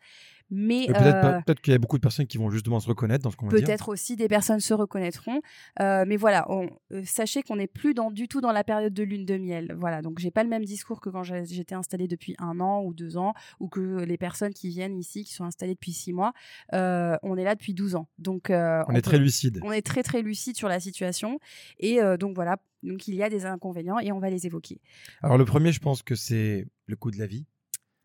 Mais 0.51 0.87
peut-être 0.87 1.25
euh, 1.25 1.41
peut-être 1.41 1.61
qu'il 1.61 1.73
y 1.73 1.75
a 1.75 1.79
beaucoup 1.79 1.97
de 1.97 2.01
personnes 2.01 2.25
qui 2.27 2.37
vont 2.37 2.49
justement 2.49 2.79
se 2.79 2.87
reconnaître 2.87 3.23
dans 3.23 3.31
ce 3.31 3.37
qu'on 3.37 3.47
va 3.47 3.55
dire. 3.57 3.65
Peut-être 3.65 3.89
aussi 3.89 4.15
des 4.15 4.27
personnes 4.27 4.59
se 4.59 4.73
reconnaîtront, 4.73 5.41
Euh, 5.79 6.03
mais 6.07 6.17
voilà, 6.17 6.45
on- 6.51 6.69
sachez 7.03 7.43
qu'on 7.43 7.55
n'est 7.57 7.67
plus 7.67 7.93
dans, 7.93 8.11
du 8.11 8.27
tout 8.27 8.41
dans 8.41 8.51
la 8.51 8.63
période 8.63 8.93
de 8.93 9.03
lune 9.03 9.25
de 9.25 9.37
miel. 9.37 9.75
Voilà, 9.79 10.01
donc 10.01 10.19
j'ai 10.19 10.31
pas 10.31 10.43
le 10.43 10.49
même 10.49 10.65
discours 10.65 10.99
que 11.01 11.09
quand 11.09 11.23
j'étais 11.23 11.75
installée 11.75 12.07
depuis 12.07 12.35
un 12.39 12.59
an 12.59 12.81
ou 12.83 12.93
deux 12.93 13.17
ans, 13.17 13.33
ou 13.59 13.67
que 13.67 14.03
les 14.03 14.17
personnes 14.17 14.53
qui 14.53 14.69
viennent 14.69 14.97
ici, 14.97 15.23
qui 15.23 15.33
sont 15.33 15.45
installées 15.45 15.73
depuis 15.75 15.93
six 15.93 16.13
mois, 16.13 16.33
on 16.73 17.37
est 17.37 17.43
là 17.43 17.55
depuis 17.55 17.73
12 17.73 17.95
ans. 17.95 18.07
Donc 18.17 18.49
euh, 18.49 18.83
On 18.87 18.91
est 18.91 18.95
peut- 18.95 19.01
très 19.01 19.17
lucide. 19.19 19.59
on 19.63 19.71
est 19.71 19.81
très 19.81 20.03
très 20.03 20.21
lucide 20.21 20.55
sur 20.57 20.67
la 20.67 20.79
situation, 20.79 21.39
et 21.79 22.01
euh, 22.01 22.17
donc 22.17 22.35
voilà, 22.35 22.57
donc 22.83 23.07
il 23.07 23.15
y 23.15 23.23
a 23.23 23.29
des 23.29 23.45
inconvénients 23.45 23.99
et 23.99 24.11
on 24.11 24.19
va 24.19 24.29
les 24.29 24.45
évoquer. 24.45 24.81
Alors, 25.21 25.37
le 25.37 25.45
premier, 25.45 25.71
je 25.71 25.79
pense 25.79 26.01
que 26.03 26.15
c'est 26.15 26.67
le 26.85 26.95
coût 26.95 27.11
de 27.11 27.17
la 27.17 27.27
vie, 27.27 27.45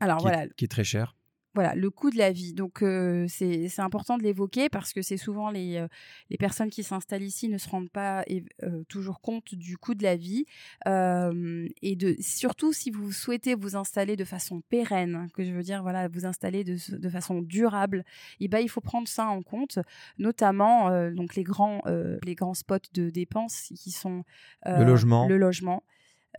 Alors 0.00 0.18
qui, 0.18 0.22
voilà, 0.22 0.44
est, 0.44 0.54
qui 0.56 0.64
est 0.66 0.68
très 0.68 0.84
cher. 0.84 1.16
Voilà, 1.54 1.74
le 1.74 1.90
coût 1.90 2.10
de 2.10 2.18
la 2.18 2.32
vie. 2.32 2.52
Donc, 2.52 2.82
euh, 2.82 3.26
c'est 3.28 3.68
c'est 3.68 3.82
important 3.82 4.18
de 4.18 4.22
l'évoquer 4.22 4.68
parce 4.68 4.92
que 4.92 5.02
c'est 5.02 5.16
souvent 5.16 5.50
les, 5.50 5.76
euh, 5.76 5.88
les 6.30 6.36
personnes 6.36 6.70
qui 6.70 6.82
s'installent 6.82 7.22
ici 7.22 7.48
ne 7.48 7.58
se 7.58 7.68
rendent 7.68 7.90
pas 7.90 8.24
euh, 8.62 8.82
toujours 8.88 9.20
compte 9.20 9.54
du 9.54 9.76
coût 9.78 9.94
de 9.94 10.02
la 10.02 10.16
vie. 10.16 10.46
Euh, 10.86 11.68
et 11.82 11.96
de, 11.96 12.16
surtout 12.20 12.72
si 12.72 12.90
vous 12.90 13.12
souhaitez 13.12 13.54
vous 13.54 13.76
installer 13.76 14.16
de 14.16 14.24
façon 14.24 14.62
pérenne, 14.68 15.14
hein, 15.14 15.26
que 15.34 15.44
je 15.44 15.52
veux 15.52 15.62
dire, 15.62 15.82
voilà, 15.82 16.08
vous 16.08 16.26
installer 16.26 16.64
de, 16.64 16.76
de 16.96 17.08
façon 17.08 17.40
durable, 17.40 18.04
et 18.40 18.48
ben, 18.48 18.58
il 18.58 18.68
faut 18.68 18.80
prendre 18.80 19.08
ça 19.08 19.26
en 19.26 19.42
compte, 19.42 19.78
notamment 20.18 20.88
euh, 20.88 21.10
donc 21.12 21.34
les, 21.36 21.44
grands, 21.44 21.80
euh, 21.86 22.18
les 22.24 22.34
grands 22.34 22.54
spots 22.54 22.90
de 22.92 23.10
dépenses 23.10 23.72
qui 23.76 23.90
sont 23.90 24.24
euh, 24.66 24.78
Le 24.78 24.84
logement. 24.84 25.26
le 25.28 25.36
logement, 25.36 25.82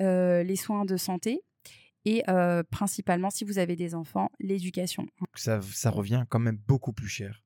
euh, 0.02 0.44
les 0.44 0.56
soins 0.56 0.86
de 0.86 0.98
santé. 0.98 1.42
Et 2.06 2.24
euh, 2.30 2.64
principalement, 2.70 3.30
si 3.32 3.44
vous 3.46 3.58
avez 3.58 3.76
des 3.76 3.96
enfants, 3.96 4.30
l'éducation. 4.40 5.08
Ça, 5.36 5.60
ça 5.62 5.90
revient 5.90 6.26
quand 6.30 6.40
même 6.40 6.58
beaucoup 6.68 6.94
plus 6.94 7.08
cher 7.08 7.44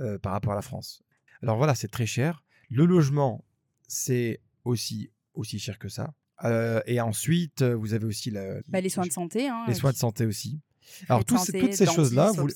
euh, 0.00 0.18
par 0.18 0.32
rapport 0.32 0.52
à 0.52 0.56
la 0.56 0.62
France. 0.62 1.02
Alors 1.42 1.56
voilà, 1.56 1.74
c'est 1.74 1.88
très 1.88 2.06
cher. 2.06 2.44
Le 2.68 2.84
logement, 2.84 3.44
c'est 3.86 4.40
aussi, 4.64 5.10
aussi 5.34 5.58
cher 5.58 5.78
que 5.78 5.88
ça. 5.88 6.12
Euh, 6.44 6.80
et 6.86 7.00
ensuite, 7.00 7.62
vous 7.62 7.94
avez 7.94 8.06
aussi 8.06 8.30
la- 8.30 8.60
Bah, 8.68 8.80
les 8.80 8.88
soins 8.88 9.06
de 9.06 9.12
santé. 9.12 9.48
Hein, 9.48 9.64
les 9.68 9.74
soins 9.74 9.92
de 9.92 9.96
santé 9.96 10.26
aussi. 10.26 10.60
Alors, 11.08 11.22
santé, 11.28 11.60
toutes 11.60 11.74
ces 11.74 11.86
choses-là, 11.86 12.32
vous-. 12.32 12.48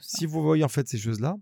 Si 0.00 0.26
vous 0.26 0.42
voyez 0.42 0.64
en 0.64 0.68
fait 0.68 0.88
ces 0.88 0.98
choses-là, 0.98 1.36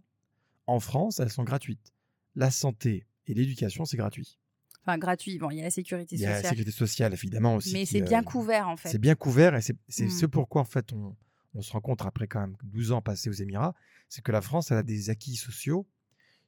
en 0.67 0.81
France, 0.81 1.19
elles 1.21 1.31
sont 1.31 1.45
gratuites. 1.45 1.93
La 2.35 2.51
santé 2.51 3.07
et 3.27 3.33
l'éducation, 3.35 3.87
c'est 3.87 3.97
gratuit. 3.97 4.39
Enfin, 4.87 4.99
gratuit. 4.99 5.39
Bon, 5.39 5.51
il 5.51 5.57
y 5.57 5.61
a 5.61 5.65
la 5.65 5.71
sécurité 5.71 6.15
Il 6.17 6.21
y 6.23 6.27
a 6.27 6.29
la 6.31 6.35
sociale. 6.37 6.51
sécurité 6.51 6.71
sociale, 6.71 7.13
évidemment 7.13 7.57
aussi. 7.57 7.73
Mais 7.73 7.85
c'est 7.85 8.03
euh, 8.03 8.05
bien 8.05 8.23
couvert, 8.23 8.69
en 8.69 8.77
fait. 8.77 8.89
C'est 8.89 8.99
bien 8.99 9.15
couvert 9.17 9.55
et 9.57 9.63
c'est 9.63 9.77
c'est 9.89 10.07
Mm. 10.07 10.11
ce 10.11 10.27
pourquoi 10.27 10.63
en 10.63 10.65
fait 10.65 10.93
on, 10.93 11.17
on 11.55 11.63
se 11.63 11.73
rencontre 11.73 12.07
après 12.07 12.29
quand 12.29 12.41
même 12.41 12.57
12 12.63 12.93
ans 12.93 13.03
passés 13.03 13.29
aux 13.29 13.33
Émirats, 13.33 13.75
c'est 14.09 14.23
que 14.23 14.31
la 14.33 14.41
France 14.43 14.71
elle 14.71 14.79
a 14.79 14.83
des 14.85 15.11
acquis 15.11 15.35
sociaux 15.37 15.87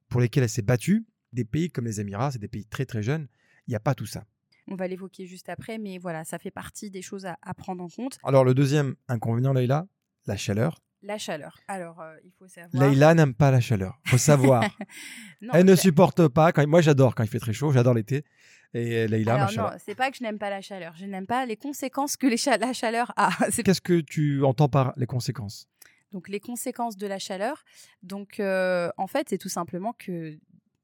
pour 0.08 0.20
lesquels 0.20 0.44
elle 0.44 0.48
s'est 0.50 0.62
battue. 0.62 1.04
Des 1.32 1.44
pays 1.44 1.70
comme 1.70 1.84
les 1.86 2.00
Émirats, 2.00 2.30
c'est 2.30 2.38
des 2.38 2.48
pays 2.48 2.64
très 2.64 2.86
très 2.86 3.02
jeunes, 3.02 3.26
il 3.66 3.70
n'y 3.70 3.76
a 3.76 3.80
pas 3.80 3.94
tout 3.94 4.06
ça. 4.06 4.24
On 4.70 4.76
va 4.76 4.86
l'évoquer 4.86 5.26
juste 5.26 5.48
après, 5.48 5.78
mais 5.78 5.98
voilà, 5.98 6.24
ça 6.24 6.38
fait 6.38 6.50
partie 6.50 6.90
des 6.90 7.02
choses 7.02 7.26
à, 7.26 7.38
à 7.42 7.54
prendre 7.54 7.82
en 7.82 7.88
compte. 7.88 8.18
Alors 8.22 8.44
le 8.44 8.54
deuxième 8.54 8.94
inconvénient 9.08 9.52
Leïla, 9.52 9.86
la 10.26 10.36
chaleur. 10.36 10.82
La 11.02 11.16
chaleur. 11.18 11.58
Alors, 11.68 12.00
euh, 12.00 12.16
il 12.24 12.32
faut 12.32 12.48
savoir. 12.48 12.82
Leïla 12.90 13.14
n'aime 13.14 13.34
pas 13.34 13.50
la 13.52 13.60
chaleur. 13.60 13.98
Faut 14.06 14.18
savoir. 14.18 14.64
Non, 15.40 15.52
Elle 15.54 15.66
ne 15.66 15.76
supporte 15.76 16.26
pas. 16.26 16.50
Quand... 16.52 16.66
Moi, 16.66 16.80
j'adore 16.80 17.14
quand 17.14 17.22
il 17.22 17.28
fait 17.28 17.38
très 17.38 17.52
chaud. 17.52 17.70
J'adore 17.70 17.94
l'été. 17.94 18.24
Et 18.74 19.06
Leïla, 19.06 19.34
Alors, 19.34 19.46
machallah. 19.46 19.70
non, 19.70 19.76
c'est 19.84 19.94
pas 19.94 20.10
que 20.10 20.16
je 20.16 20.24
n'aime 20.24 20.38
pas 20.38 20.50
la 20.50 20.60
chaleur. 20.60 20.94
Je 20.96 21.06
n'aime 21.06 21.26
pas 21.26 21.46
les 21.46 21.56
conséquences 21.56 22.16
que 22.16 22.26
les 22.26 22.36
cha- 22.36 22.58
la 22.58 22.72
chaleur 22.72 23.12
a. 23.16 23.30
C'est 23.50 23.62
Qu'est-ce 23.62 23.80
que 23.80 24.00
tu 24.00 24.44
entends 24.44 24.68
par 24.68 24.92
les 24.96 25.06
conséquences? 25.06 25.68
Donc 26.12 26.28
les 26.28 26.40
conséquences 26.40 26.96
de 26.96 27.06
la 27.06 27.18
chaleur. 27.18 27.64
Donc 28.02 28.40
euh, 28.40 28.90
en 28.96 29.06
fait, 29.06 29.28
c'est 29.28 29.38
tout 29.38 29.48
simplement 29.50 29.92
que 29.98 30.36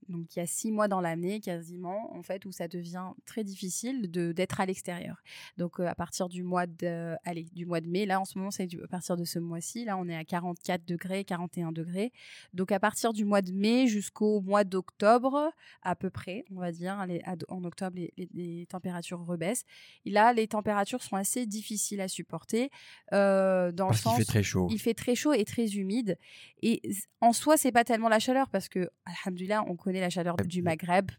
donc 0.08 0.34
il 0.36 0.38
y 0.38 0.42
a 0.42 0.46
six 0.46 0.70
mois 0.72 0.88
dans 0.88 1.00
l'année 1.00 1.40
quasiment 1.40 2.14
en 2.14 2.22
fait 2.22 2.44
où 2.44 2.52
ça 2.52 2.68
devient 2.68 3.08
très 3.26 3.44
difficile 3.44 4.10
de 4.10 4.32
d'être 4.32 4.60
à 4.60 4.66
l'extérieur. 4.66 5.22
Donc 5.56 5.80
euh, 5.80 5.86
à 5.86 5.94
partir 5.94 6.28
du 6.28 6.42
mois 6.42 6.66
de 6.66 7.14
allez 7.24 7.44
du 7.52 7.66
mois 7.66 7.80
de 7.80 7.88
mai 7.88 8.06
là 8.06 8.20
en 8.20 8.24
ce 8.24 8.38
moment 8.38 8.50
c'est 8.50 8.68
à 8.82 8.86
partir 8.88 9.16
de 9.16 9.24
ce 9.24 9.38
mois-ci 9.38 9.84
là 9.84 9.96
on 9.96 10.08
est 10.08 10.16
à 10.16 10.24
44 10.24 10.84
degrés 10.86 11.24
41 11.24 11.72
degrés. 11.72 12.12
Donc 12.52 12.72
à 12.72 12.80
partir 12.80 13.12
du 13.12 13.24
mois 13.24 13.42
de 13.42 13.52
mai 13.52 13.86
jusqu'au 13.86 14.40
mois 14.40 14.64
d'octobre 14.64 15.50
à 15.82 15.96
peu 15.96 16.10
près 16.10 16.44
on 16.50 16.60
va 16.60 16.72
dire 16.72 17.04
les- 17.06 17.22
en 17.48 17.64
octobre 17.64 17.96
les, 17.96 18.12
les- 18.16 18.28
les 18.32 18.66
températures 18.66 19.20
rebaissent. 19.24 19.64
Et 20.04 20.10
là 20.10 20.32
les 20.32 20.48
températures 20.48 21.02
sont 21.02 21.16
assez 21.16 21.46
difficiles 21.46 22.00
à 22.00 22.08
supporter 22.08 22.70
euh, 23.12 23.72
dans 23.72 23.86
Parce 23.88 23.98
le 23.98 24.02
sens 24.02 24.16
fait 24.18 24.24
très 24.24 24.42
chaud. 24.42 24.68
il 24.70 24.78
fait 24.80 24.94
très 24.94 25.14
chaud 25.14 25.32
et 25.32 25.44
très 25.44 25.66
humide. 25.76 26.18
Et 26.62 26.80
en 27.20 27.32
soi, 27.32 27.56
c'est 27.56 27.72
pas 27.72 27.84
tellement 27.84 28.08
la 28.08 28.18
chaleur 28.18 28.48
parce 28.48 28.68
que, 28.68 28.88
alhamdoulilah, 29.04 29.64
on 29.68 29.76
connaît 29.76 29.93
la 30.00 30.10
chaleur 30.10 30.36
du 30.36 30.62
Maghreb, 30.62 31.10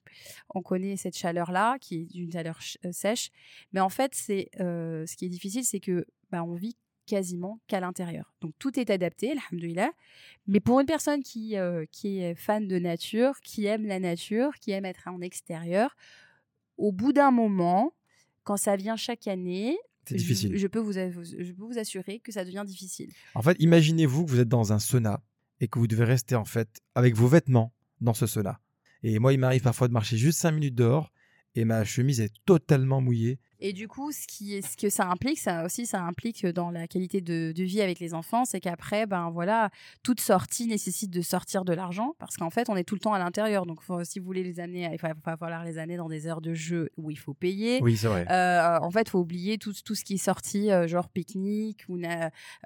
on 0.54 0.62
connaît 0.62 0.98
cette 0.98 1.18
chaleur-là 1.18 1.78
qui 1.80 2.02
est 2.02 2.06
d'une 2.06 2.32
chaleur 2.32 2.56
ch- 2.62 2.78
euh, 2.86 2.92
sèche. 2.92 3.30
Mais 3.74 3.80
en 3.80 3.90
fait, 3.90 4.14
c'est 4.16 4.50
euh, 4.60 5.06
ce 5.06 5.16
qui 5.16 5.26
est 5.26 5.30
difficile, 5.30 5.64
c'est 5.64 5.80
que 5.80 6.06
bah, 6.32 6.44
on 6.44 6.54
vit 6.56 6.76
quasiment 7.06 7.60
qu'à 7.68 7.80
l'intérieur. 7.80 8.34
Donc 8.42 8.54
tout 8.58 8.80
est 8.80 8.90
adapté, 8.90 9.32
alhamdoulilah. 9.32 9.92
Mais 10.48 10.60
pour 10.60 10.80
une 10.80 10.88
personne 10.88 11.22
qui, 11.22 11.56
euh, 11.58 11.86
qui 11.92 12.20
est 12.20 12.34
fan 12.36 12.68
de 12.68 12.80
nature, 12.80 13.40
qui 13.42 13.66
aime 13.66 13.86
la 13.86 14.00
nature, 14.00 14.54
qui 14.60 14.72
aime 14.72 14.86
être 14.86 15.08
en 15.08 15.22
extérieur, 15.22 15.96
au 16.78 16.92
bout 16.92 17.14
d'un 17.14 17.30
moment, 17.32 17.94
quand 18.44 18.58
ça 18.58 18.76
vient 18.76 18.96
chaque 18.96 19.28
année, 19.28 19.78
C'est 20.08 20.16
je- 20.18 20.24
difficile. 20.24 20.58
Je, 20.58 20.68
peux 20.68 20.80
vous, 20.80 20.94
je 20.94 21.52
peux 21.52 21.64
vous 21.64 21.78
assurer 21.78 22.20
que 22.20 22.32
ça 22.32 22.44
devient 22.44 22.64
difficile. 22.66 23.12
En 23.36 23.42
fait, 23.44 23.56
imaginez-vous 23.60 24.26
que 24.26 24.32
vous 24.32 24.40
êtes 24.40 24.50
dans 24.50 24.74
un 24.74 24.80
sauna 24.80 25.22
et 25.60 25.68
que 25.68 25.78
vous 25.80 25.88
devez 25.88 26.04
rester 26.06 26.34
en 26.36 26.44
fait 26.46 26.82
avec 26.96 27.14
vos 27.16 27.28
vêtements 27.28 27.72
dans 28.02 28.14
ce 28.16 28.26
sauna. 28.28 28.60
Et 29.08 29.20
moi, 29.20 29.34
il 29.34 29.40
m'arrive 29.40 29.62
parfois 29.62 29.88
de 29.88 29.94
marcher 29.94 30.18
juste 30.18 30.40
5 30.40 30.52
minutes 30.52 30.74
dehors 30.74 31.12
et 31.54 31.64
ma 31.64 31.84
chemise 31.86 32.22
est 32.22 32.34
totalement 32.44 33.02
mouillée. 33.02 33.40
Et 33.60 33.74
du 33.74 33.88
coup, 33.88 34.12
ce, 34.12 34.28
qui 34.28 34.56
est, 34.56 34.62
ce 34.62 34.76
que 34.78 34.90
ça 34.90 35.08
implique, 35.08 35.40
ça 35.40 35.64
aussi, 35.66 35.86
ça 35.86 36.02
implique 36.02 36.46
dans 36.46 36.72
la 36.72 36.88
qualité 36.88 37.22
de, 37.22 37.52
de 37.56 37.64
vie 37.64 37.82
avec 37.82 38.00
les 38.00 38.14
enfants, 38.14 38.46
c'est 38.46 38.60
qu'après, 38.60 39.06
ben 39.06 39.30
voilà, 39.30 39.70
toute 40.04 40.20
sortie 40.20 40.68
nécessite 40.68 41.10
de 41.12 41.22
sortir 41.22 41.64
de 41.66 41.74
l'argent 41.74 42.16
parce 42.20 42.36
qu'en 42.38 42.50
fait, 42.50 42.70
on 42.70 42.76
est 42.76 42.84
tout 42.84 42.96
le 42.96 43.02
temps 43.02 43.14
à 43.14 43.20
l'intérieur. 43.20 43.66
Donc, 43.66 43.82
faut- 43.82 44.04
si 44.04 44.20
vous 44.20 44.26
voulez 44.26 44.44
les 44.44 44.60
amener, 44.60 44.90
il 44.92 45.00
va, 45.00 45.14
falloir 45.38 45.64
les 45.64 45.78
amener 45.78 45.98
dans 45.98 46.10
des 46.10 46.28
heures 46.28 46.42
de 46.42 46.54
jeu 46.54 46.90
où 46.98 47.12
il 47.12 47.18
faut 47.18 47.34
payer. 47.34 47.80
Oui, 47.82 47.96
c'est 47.98 48.08
vrai. 48.08 48.26
Euh, 48.30 48.78
en 48.82 48.92
fait, 48.92 49.10
faut 49.10 49.20
oublier 49.20 49.58
tout, 49.58 49.74
tout 49.84 49.96
ce 49.96 50.04
qui 50.04 50.16
est 50.16 50.18
sorti, 50.18 50.72
euh, 50.72 50.88
genre 50.88 51.08
pique-nique 51.10 51.86
ou 51.88 51.98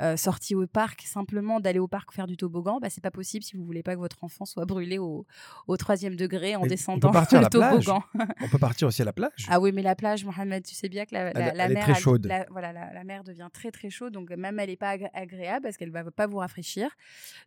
euh, 0.02 0.18
sortie 0.18 0.56
au 0.56 0.66
parc. 0.68 1.04
Simplement 1.04 1.60
d'aller 1.60 1.80
au 1.80 1.88
parc 1.88 2.12
faire 2.14 2.28
du 2.28 2.38
toboggan, 2.38 2.80
bah, 2.82 2.90
c'est 2.90 3.02
pas 3.04 3.12
possible 3.12 3.44
si 3.44 3.56
vous 3.58 3.64
voulez 3.66 3.84
pas 3.84 3.94
que 3.94 4.00
votre 4.00 4.24
enfant 4.24 4.46
soit 4.46 4.66
brûlé 4.66 4.98
au, 4.98 5.26
au 5.68 5.78
troisième 5.78 6.16
degré 6.16 6.56
en 6.56 6.64
Mais 6.64 6.70
descendant 6.70 7.12
le 7.12 7.48
toboggan. 7.50 8.04
On 8.42 8.48
peut 8.50 8.58
partir 8.58 8.88
aussi 8.88 9.02
à 9.02 9.06
la 9.06 9.14
plage. 9.14 9.46
Ah 9.50 9.60
oui, 9.60 9.72
mais 9.72 9.82
la 9.82 9.96
plage, 9.96 10.26
Mohamed, 10.26 10.66
tu 10.66 10.76
sais 10.80 10.90
bien 10.90 11.06
que 11.06 11.14
la, 11.14 11.32
la, 11.34 11.50
Elle- 11.52 11.58
la 11.58 11.66
elle 11.66 11.72
est 11.72 11.74
mer, 11.76 11.84
très 11.84 11.96
chaude. 11.96 12.26
la- 12.26 12.46
voilà, 12.50 12.72
la, 12.74 13.04
mer 13.04 13.24
devient 13.24 13.50
très 13.54 13.72
très 13.72 13.90
chaude, 13.90 14.14
donc 14.14 14.30
même 14.32 14.60
elle 14.60 14.70
n'est 14.70 14.76
pas 14.78 14.96
agré- 14.96 15.10
agréable 15.14 15.64
parce 15.64 15.78
qu'elle 15.78 15.92
va 15.92 16.04
pas 16.12 16.28
vous 16.28 16.38
rafraîchir. 16.38 16.90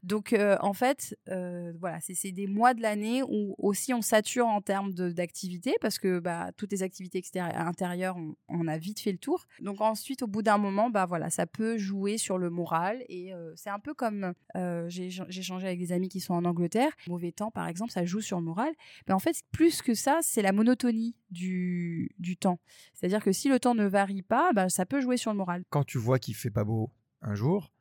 Donc 0.03 0.33
euh, 0.33 0.57
en 0.61 0.73
fait, 0.73 1.17
euh, 1.29 1.73
voilà, 1.81 1.99
c'est 2.01 2.33
des 2.33 2.47
mois 2.47 2.75
de 2.75 2.83
l'année 2.83 3.23
où 3.23 3.55
aussi 3.59 3.93
on 3.95 4.03
sature 4.03 4.47
en 4.47 4.61
termes 4.61 4.93
d'activité 4.93 5.75
parce 5.81 5.99
que 5.99 6.19
bah, 6.19 6.51
toutes 6.57 6.73
les 6.73 6.83
activités 6.83 7.19
extérieures, 7.19 7.57
intérieures, 7.61 8.17
on, 8.17 8.35
on 8.49 8.69
a 8.69 8.79
vite 8.79 9.01
fait 9.01 9.13
le 9.13 9.19
tour. 9.19 9.45
Donc 9.61 9.81
ensuite, 9.81 10.23
au 10.23 10.27
bout 10.27 10.43
d'un 10.43 10.59
moment, 10.59 10.91
bah 10.91 11.07
voilà, 11.07 11.31
ça 11.31 11.47
peut 11.47 11.79
jouer 11.79 12.19
sur 12.19 12.39
le 12.39 12.51
moral 12.51 13.03
et 13.09 13.33
euh, 13.35 13.53
c'est 13.57 13.71
un 13.71 13.79
peu 13.79 13.95
comme 13.95 14.33
j'ai 14.89 15.11
j'ai 15.11 15.41
échangé 15.41 15.67
avec 15.67 15.79
des 15.79 15.93
amis 15.93 16.09
qui 16.09 16.21
sont 16.21 16.35
en 16.35 16.45
Angleterre. 16.45 16.93
Mauvais 17.09 17.33
temps, 17.33 17.51
par 17.51 17.69
exemple, 17.69 17.91
ça 17.93 18.05
joue 18.05 18.21
sur 18.21 18.39
le 18.39 18.45
moral. 18.45 18.73
Mais 19.07 19.15
en 19.15 19.19
fait, 19.19 19.37
plus 19.53 19.83
que 19.83 19.95
ça, 19.95 20.19
c'est 20.23 20.43
la 20.43 20.53
monotonie 20.53 21.17
du, 21.31 22.11
du 22.19 22.37
temps. 22.37 22.59
C'est-à-dire 22.95 23.22
que 23.23 23.33
si 23.33 23.49
le 23.49 23.59
temps 23.59 23.75
ne 23.75 23.87
varie 23.87 24.23
pas, 24.23 24.53
bah, 24.53 24.69
ça 24.69 24.85
peut 24.87 25.01
jouer 25.01 25.17
sur 25.17 25.31
le 25.31 25.39
moral. 25.39 25.65
Quand 25.71 25.85
tu 25.85 25.99
vois 25.99 26.19
qu'il 26.19 26.35
fait 26.35 26.51
pas 26.51 26.65
beau 26.65 26.93
un 27.23 27.35
jour, 27.35 27.73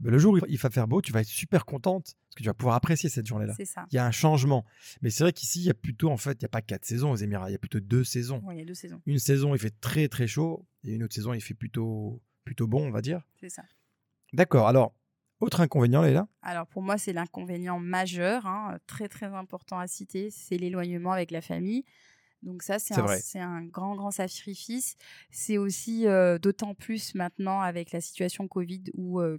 ben, 0.00 0.10
le 0.10 0.18
jour 0.18 0.34
où 0.34 0.38
il 0.48 0.58
va 0.58 0.70
faire 0.70 0.86
beau, 0.86 1.00
tu 1.00 1.12
vas 1.12 1.20
être 1.20 1.26
super 1.26 1.64
contente 1.64 2.16
parce 2.28 2.34
que 2.36 2.42
tu 2.42 2.48
vas 2.48 2.54
pouvoir 2.54 2.76
apprécier 2.76 3.08
cette 3.08 3.26
journée-là. 3.26 3.54
C'est 3.56 3.64
ça. 3.64 3.86
Il 3.90 3.96
y 3.96 3.98
a 3.98 4.06
un 4.06 4.10
changement. 4.10 4.64
Mais 5.02 5.10
c'est 5.10 5.24
vrai 5.24 5.32
qu'ici, 5.32 5.60
il 5.60 5.64
y 5.64 5.70
a 5.70 5.74
plutôt, 5.74 6.10
en 6.10 6.16
fait, 6.16 6.32
il 6.32 6.44
n'y 6.44 6.46
a 6.46 6.50
pas 6.50 6.62
quatre 6.62 6.84
saisons 6.84 7.10
aux 7.10 7.16
Émirats, 7.16 7.48
il 7.48 7.52
y 7.52 7.56
a 7.56 7.58
plutôt 7.58 7.80
deux 7.80 8.04
saisons. 8.04 8.42
Il 8.50 8.58
y 8.58 8.60
a 8.60 8.64
deux 8.64 8.74
saisons. 8.74 9.00
Une 9.06 9.18
saison, 9.18 9.54
il 9.54 9.58
fait 9.58 9.74
très 9.80 10.08
très 10.08 10.26
chaud 10.26 10.66
et 10.84 10.94
une 10.94 11.02
autre 11.02 11.14
saison, 11.14 11.32
il 11.32 11.40
fait 11.40 11.54
plutôt, 11.54 12.22
plutôt 12.44 12.66
bon, 12.66 12.86
on 12.86 12.90
va 12.90 13.00
dire. 13.00 13.22
C'est 13.40 13.48
ça. 13.48 13.62
D'accord. 14.32 14.68
Alors, 14.68 14.94
autre 15.40 15.60
inconvénient, 15.60 16.02
là 16.02 16.26
Alors 16.42 16.66
pour 16.66 16.82
moi, 16.82 16.98
c'est 16.98 17.12
l'inconvénient 17.12 17.78
majeur, 17.78 18.46
hein, 18.46 18.78
très 18.86 19.08
très 19.08 19.26
important 19.26 19.78
à 19.78 19.86
citer, 19.86 20.30
c'est 20.30 20.58
l'éloignement 20.58 21.12
avec 21.12 21.30
la 21.30 21.40
famille. 21.40 21.84
Donc 22.42 22.62
ça, 22.62 22.78
c'est 22.78 22.94
un, 23.38 23.64
grand, 23.64 23.96
grand 23.96 24.10
sacrifice. 24.10 24.96
C'est 25.30 25.58
aussi 25.58 26.06
euh, 26.06 26.38
d'autant 26.38 26.74
plus 26.74 27.14
maintenant 27.14 27.60
avec 27.60 27.92
la 27.92 28.00
situation 28.00 28.46
Covid 28.46 28.84
où 28.94 29.20
euh, 29.20 29.38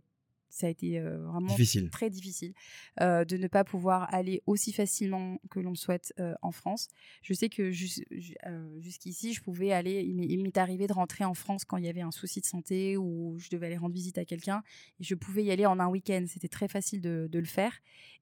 ça 0.49 0.67
a 0.67 0.69
été 0.69 0.99
euh, 0.99 1.17
vraiment 1.27 1.47
difficile. 1.47 1.89
très 1.89 2.09
difficile 2.09 2.53
euh, 3.01 3.23
de 3.25 3.37
ne 3.37 3.47
pas 3.47 3.63
pouvoir 3.63 4.13
aller 4.13 4.41
aussi 4.45 4.73
facilement 4.73 5.39
que 5.49 5.59
l'on 5.59 5.75
souhaite 5.75 6.13
euh, 6.19 6.33
en 6.41 6.51
France. 6.51 6.87
Je 7.21 7.33
sais 7.33 7.49
que 7.49 7.71
jus- 7.71 8.03
ju- 8.11 8.35
jusqu'ici, 8.79 9.33
je 9.33 9.41
pouvais 9.41 9.71
aller, 9.71 10.01
il 10.03 10.15
m'est- 10.41 10.57
arrivé 10.57 10.87
de 10.87 10.93
rentrer 10.93 11.23
en 11.25 11.33
France 11.33 11.63
quand 11.65 11.77
il 11.77 11.85
y 11.85 11.89
avait 11.89 12.01
un 12.01 12.11
souci 12.11 12.41
de 12.41 12.45
santé 12.45 12.97
ou 12.97 13.37
je 13.39 13.49
devais 13.49 13.67
aller 13.67 13.77
rendre 13.77 13.93
visite 13.93 14.17
à 14.17 14.25
quelqu'un 14.25 14.61
et 14.99 15.03
je 15.03 15.15
pouvais 15.15 15.43
y 15.43 15.51
aller 15.51 15.65
en 15.65 15.79
un 15.79 15.87
week-end. 15.87 16.25
C'était 16.27 16.47
très 16.47 16.67
facile 16.67 17.01
de, 17.01 17.27
de 17.31 17.39
le 17.39 17.45
faire. 17.45 17.73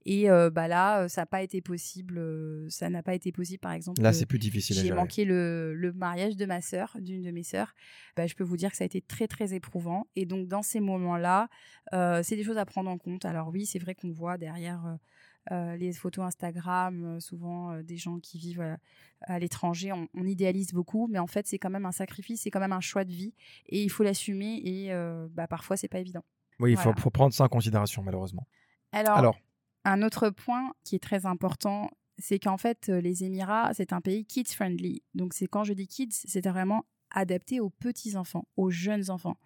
Et 0.05 0.27
bah 0.53 0.67
là, 0.69 1.07
ça 1.09 1.21
n'a 1.21 1.25
pas 1.25 1.41
été 1.43 1.61
possible. 1.61 2.21
ça 2.69 2.89
n'a 2.89 3.03
pas 3.03 3.13
été 3.13 3.31
possible, 3.31 3.59
par 3.59 3.73
exemple. 3.73 4.01
Là, 4.01 4.13
c'est 4.13 4.25
plus 4.25 4.39
difficile 4.39 4.75
j'ai 4.77 4.91
manqué 4.95 5.25
le, 5.25 5.73
le 5.75 5.91
mariage 5.93 6.35
de 6.35 6.45
ma 6.45 6.61
sœur, 6.61 6.95
d'une 7.01 7.21
de 7.23 7.31
mes 7.31 7.43
sœurs. 7.43 7.73
Bah, 8.15 8.25
je 8.27 8.33
peux 8.35 8.43
vous 8.43 8.57
dire 8.57 8.71
que 8.71 8.77
ça 8.77 8.83
a 8.83 8.85
été 8.85 9.01
très 9.01 9.27
très 9.27 9.53
éprouvant. 9.53 10.07
Et 10.15 10.25
donc 10.25 10.47
dans 10.47 10.61
ces 10.61 10.79
moments-là, 10.79 11.49
euh, 11.93 12.16
c'est 12.23 12.35
des 12.35 12.43
choses 12.43 12.57
à 12.57 12.65
prendre 12.65 12.89
en 12.89 12.97
compte. 12.97 13.25
Alors 13.25 13.49
oui, 13.49 13.65
c'est 13.65 13.79
vrai 13.79 13.95
qu'on 13.95 14.11
voit 14.11 14.37
derrière 14.37 14.85
euh, 14.85 14.95
euh, 15.51 15.75
les 15.77 15.93
photos 15.93 16.25
Instagram, 16.25 17.03
euh, 17.05 17.19
souvent 17.19 17.71
euh, 17.71 17.83
des 17.83 17.97
gens 17.97 18.19
qui 18.19 18.37
vivent 18.37 18.61
euh, 18.61 18.75
à 19.21 19.39
l'étranger, 19.39 19.93
on, 19.93 20.07
on 20.13 20.25
idéalise 20.25 20.73
beaucoup, 20.73 21.07
mais 21.07 21.19
en 21.19 21.27
fait 21.27 21.47
c'est 21.47 21.57
quand 21.57 21.69
même 21.69 21.85
un 21.85 21.91
sacrifice, 21.91 22.41
c'est 22.41 22.51
quand 22.51 22.59
même 22.59 22.73
un 22.73 22.81
choix 22.81 23.03
de 23.05 23.11
vie 23.11 23.33
et 23.67 23.81
il 23.83 23.89
faut 23.89 24.03
l'assumer. 24.03 24.61
Et 24.63 24.91
euh, 24.93 25.27
bah, 25.31 25.47
parfois 25.47 25.77
c'est 25.77 25.87
pas 25.87 25.99
évident. 25.99 26.23
Oui, 26.59 26.71
il 26.71 26.77
faut, 26.77 26.83
Voilà. 26.83 27.01
faut 27.01 27.09
prendre 27.11 27.33
ça 27.33 27.43
en 27.45 27.49
considération, 27.49 28.03
malheureusement. 28.03 28.47
Alors, 28.91 29.17
Alors, 29.17 29.37
un 29.85 30.01
autre 30.01 30.29
point 30.29 30.73
qui 30.83 30.95
est 30.95 31.03
très 31.03 31.25
important, 31.25 31.89
c'est 32.17 32.39
qu'en 32.39 32.57
fait, 32.57 32.89
euh, 32.89 32.99
les 32.99 33.23
Émirats, 33.23 33.71
c'est 33.73 33.93
un 33.93 34.01
pays 34.01 34.25
kids 34.25 34.51
friendly. 34.53 35.03
Donc, 35.13 35.33
c'est 35.33 35.45
quand 35.47 35.63
je 35.63 35.73
dis 35.73 35.87
kids, 35.87 36.09
c'est 36.11 36.45
vraiment 36.47 36.83
adapté 37.11 37.59
aux 37.59 37.69
petits 37.69 38.15
enfants, 38.15 38.47
aux 38.57 38.69
jeunes 38.69 39.09
enfants. 39.09 39.37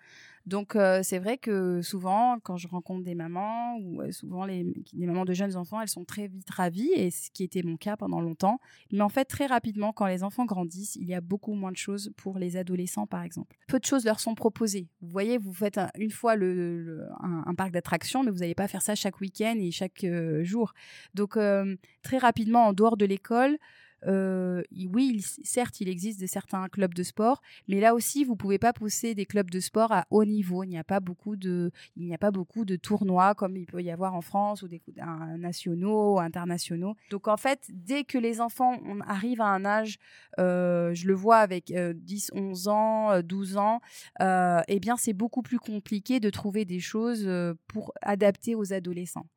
Donc, 0.47 0.76
euh, 0.76 1.02
c'est 1.04 1.19
vrai 1.19 1.38
que 1.38 1.82
souvent, 1.82 2.39
quand 2.41 2.58
je 2.58 2.67
rencontre 2.67 3.04
des 3.04 3.13
mamans, 3.13 3.78
ou 3.78 4.02
euh, 4.02 4.12
souvent 4.12 4.45
les, 4.45 4.65
mamans 4.95 5.24
de 5.24 5.34
jeunes 5.34 5.56
enfants, 5.56 5.80
elles 5.82 5.88
sont 5.88 6.04
très 6.04 6.28
vite 6.28 6.50
ravies, 6.50 6.91
et 6.95 7.12
ce 7.12 7.30
qui 7.32 7.43
était 7.43 7.62
mon 7.62 7.78
cas 7.78 7.95
pendant 7.95 8.21
longtemps. 8.21 8.60
Mais 8.91 9.02
en 9.02 9.10
fait, 9.10 9.26
très 9.26 9.45
rapidement, 9.45 9.93
quand 9.93 10.08
les 10.08 10.24
enfants 10.24 10.45
grandissent, 10.45 10.95
il 10.95 11.08
y 11.08 11.13
a 11.13 11.21
beaucoup 11.21 11.54
moins 11.54 11.71
de 11.71 11.78
choses 11.78 12.12
pour 12.17 12.39
les 12.39 12.58
adolescents, 12.58 13.06
par 13.06 13.21
exemple. 13.21 13.56
Peu 13.67 13.80
de 13.80 13.86
choses 13.86 14.04
leur 14.04 14.19
sont 14.19 14.34
proposées. 14.34 14.88
Vous 15.02 15.10
voyez, 15.10 15.38
vous 15.38 15.54
faites 15.54 15.78
un- 15.78 15.91
une 15.95 16.12
fois 16.12 16.36
le, 16.36 17.06
un, 17.19 17.54
parc 17.54 17.71
d'attractions, 17.71 18.24
mais 18.24 18.32
vous 18.32 18.39
n'allez 18.39 18.56
pas 18.56 18.67
faire 18.67 18.82
ça 18.82 18.95
chaque 18.95 19.21
week-end 19.21 19.56
et 19.60 19.69
chaque 19.69 20.04
euh, 20.04 20.43
jour. 20.43 20.74
Donc, 21.13 21.38
très 22.02 22.17
rapidement, 22.17 22.67
en 22.67 22.74
dehors 22.74 22.97
de 22.97 23.06
l'école, 23.06 23.58
euh, 24.08 24.64
oui, 24.94 25.24
certes, 25.44 25.82
il 25.82 25.90
existe 25.90 26.20
de 26.20 26.26
certains 26.26 26.68
clubs 26.70 26.94
de 26.94 27.04
sport, 27.04 27.42
mais 27.68 27.80
là 27.80 27.94
aussi, 27.94 28.24
vous 28.24 28.36
pouvez 28.36 28.58
pas 28.58 28.74
pousser 28.74 29.16
des 29.16 29.26
clubs 29.26 29.50
de 29.50 29.60
sport 29.60 29.92
à 29.92 30.06
haut 30.10 30.26
niveau. 30.26 30.64
Il 30.64 30.70
n'y 30.70 30.78
a 30.78 30.84
pas 30.84 31.00
beaucoup 31.00 31.36
de, 31.36 31.72
il 31.96 32.06
n'y 32.06 32.14
a 32.14 32.18
pas 32.18 32.32
beaucoup 32.32 32.66
de 32.66 32.76
tournois 32.76 33.36
comme 33.36 33.58
il 33.58 33.66
peut 33.66 33.82
y 33.82 33.92
avoir 33.92 34.16
en 34.16 34.22
France 34.22 34.64
ou 34.64 34.68
des 34.68 34.82
un- 35.00 35.38
nationaux, 35.38 36.20
internationaux. 36.20 36.96
Donc 37.10 37.28
en 37.28 37.38
fait, 37.38 37.70
dès 37.70 38.04
que 38.04 38.18
les 38.18 38.42
enfants 38.42 38.80
on 38.86 39.00
arrive 39.02 39.42
à 39.42 39.48
un 39.48 39.66
âge, 39.66 39.98
je 40.38 41.08
le 41.08 41.14
vois 41.14 41.38
avec 41.38 41.72
euh, 41.72 41.94
10, 41.96 42.32
11 42.34 42.68
ans, 42.68 43.12
euh, 43.12 43.22
12 43.22 43.58
ans, 43.58 43.82
eh 44.20 44.80
bien 44.80 44.98
c'est 44.98 45.14
beaucoup 45.14 45.42
plus 45.42 45.60
compliqué 45.60 46.20
de 46.20 46.30
trouver 46.30 46.66
des 46.66 46.80
choses 46.80 47.30
pour 47.68 47.94
adapter 48.02 48.56
aux 48.56 48.74
adolescents. 48.74 49.28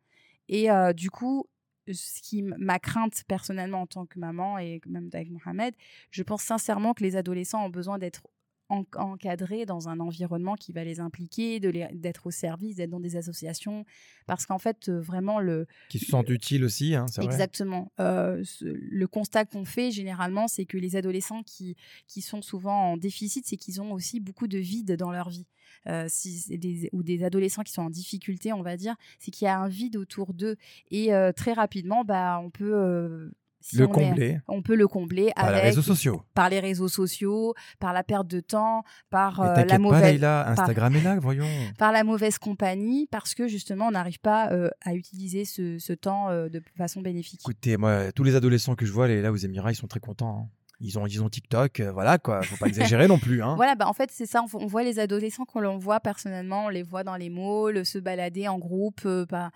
Et 0.49 0.69
du 0.95 1.11
coup, 1.11 1.47
ce 1.93 2.23
qui 2.23 2.43
ma 2.43 2.79
crainte 2.79 3.25
personnellement 3.29 3.83
en 3.83 3.87
tant 3.87 4.07
que 4.07 4.19
maman 4.19 4.59
et 4.59 4.81
même 4.87 5.11
avec 5.13 5.31
Mohamed, 5.31 5.75
je 6.11 6.23
pense 6.23 6.43
sincèrement 6.43 6.95
que 6.95 7.03
les 7.03 7.17
adolescents 7.17 7.65
ont 7.65 7.71
besoin 7.71 7.99
d'être 7.99 8.23
en- 8.71 8.85
encadrés 8.97 9.67
dans 9.67 9.91
un 9.91 10.01
environnement 10.01 10.55
qui 10.55 10.73
va 10.73 10.85
les 10.85 10.99
impliquer, 10.99 11.61
d'être 11.61 12.27
au 12.27 12.31
service, 12.31 12.77
d'être 12.77 12.89
dans 12.89 12.99
des 12.99 13.15
associations. 13.17 13.85
Parce 14.27 14.47
qu'en 14.47 14.59
fait, 14.59 14.89
euh, 14.89 15.01
vraiment, 15.03 15.39
le, 15.39 15.67
Qui 15.91 15.99
se 15.99 16.07
sentent 16.07 16.31
utiles 16.31 16.65
aussi, 16.65 16.95
hein, 16.95 17.05
c'est 17.09 17.21
vrai. 17.21 17.31
Exactement. 17.31 17.93
Euh, 18.01 18.43
ce- 18.43 18.65
le 18.65 19.07
constat 19.07 19.45
qu'on 19.45 19.67
fait 19.67 19.91
généralement, 19.91 20.49
c'est 20.49 20.65
que 20.65 20.79
les 20.79 20.97
adolescents 20.97 21.43
qui, 21.43 21.77
qui 22.07 22.23
sont 22.23 22.41
souvent 22.41 22.93
en 22.93 22.97
déficit, 22.97 23.45
c'est 23.47 23.59
qu'ils 23.59 23.83
ont 23.83 23.93
aussi 23.93 24.19
beaucoup 24.19 24.49
de 24.49 24.59
vide 24.59 24.97
dans 24.97 25.13
leur 25.13 25.29
vie. 25.29 25.47
Euh, 25.89 26.07
si 26.09 26.39
c'est 26.39 26.57
des, 26.57 26.89
ou 26.93 27.03
des 27.03 27.25
adolescents 27.25 27.63
qui 27.63 27.73
sont 27.73 27.83
en 27.83 27.91
difficulté, 27.91 28.53
on 28.53 28.63
va 28.63 28.77
dire, 28.77 28.95
c'est 29.19 29.31
qu'il 29.31 29.45
y 29.47 29.49
a 29.49 29.59
un 29.59 29.69
vide 29.69 29.97
autour 29.97 30.33
d'eux. 30.35 30.57
Et 30.91 31.15
euh, 31.15 31.33
très 31.33 31.53
rapidement, 31.53 32.05
bah, 32.05 32.41
on 32.43 32.51
peut... 32.51 32.73
euh, 32.75 33.31
si 33.61 33.77
Le 33.79 33.87
on 33.89 33.95
est- 33.95 34.09
combler 34.11 34.39
on 34.47 34.61
peut 34.61 34.75
le 34.75 34.87
combler 34.87 35.33
par 35.35 35.51
les 35.51 35.61
réseaux 35.61 35.81
sociaux. 35.81 36.23
par 36.35 36.51
les 36.51 36.61
réseaux 36.61 36.89
sociaux, 36.89 37.55
par 37.79 37.95
la 37.95 38.05
perte 38.05 38.27
de 38.29 38.41
temps, 38.41 38.85
par 39.09 39.41
euh, 39.41 39.55
la 39.55 39.65
pas, 39.65 39.79
mauvaise 39.79 40.03
Leïla, 40.13 40.51
Instagram 40.51 40.95
est 40.97 41.03
là, 41.03 41.19
voyons. 41.19 41.47
par 41.79 41.91
la 41.91 42.05
mauvaise 42.05 42.37
compagnie 42.39 43.07
parce 43.11 43.35
que 43.35 43.49
justement 43.49 43.87
on 43.87 43.93
n'arrive 43.93 44.21
pas 44.21 44.53
euh, 44.53 44.69
à 44.83 44.95
utiliser 44.95 45.47
ce, 45.47 45.79
ce 45.79 45.95
temps 45.95 46.29
euh, 46.29 46.51
de 46.51 46.63
façon 46.77 47.01
bénéfique. 47.01 47.41
Écoutez, 47.43 47.79
moi, 47.79 48.13
tous 48.13 48.23
les 48.25 48.35
adolescents 48.35 48.75
que 48.75 48.85
je 48.85 48.93
vois 48.93 49.09
les- 49.09 49.23
là 49.23 49.33
aux 49.33 49.37
Émirats, 49.37 49.73
ils 49.73 49.77
sont 49.77 49.87
très 49.89 50.01
contents. 50.01 50.41
hein. 50.45 50.49
Ils 50.81 50.99
ont, 50.99 51.07
ils 51.07 51.23
ont 51.23 51.29
TikTok, 51.29 51.81
euh, 51.81 51.93
voilà 51.93 52.19
quoi. 52.19 52.43
Faut 52.43 52.57
pas 52.57 52.67
exagérer 52.67 53.07
non 53.09 53.19
plus. 53.19 53.43
Hein. 53.43 53.55
Voilà, 53.65 53.75
bah 53.75 53.89
en 53.89 53.93
fait, 53.93 54.11
c'est 54.11 54.27
ça. 54.27 54.43
On, 54.43 54.59
on 54.59 54.67
voit 54.67 54.83
les 54.83 54.99
adolescents 54.99 55.45
qu'on 55.45 55.61
l'on 55.61 55.79
voit 55.79 56.01
personnellement, 56.01 56.67
on 56.67 56.69
les 56.69 56.83
voit 56.83 57.05
dans 57.05 57.17
les 57.17 57.31
malls, 57.31 57.87
se 57.87 57.99
balader 57.99 58.49
en 58.49 58.59
groupe, 58.59 59.03
euh, 59.07 59.25
bah, 59.27 59.51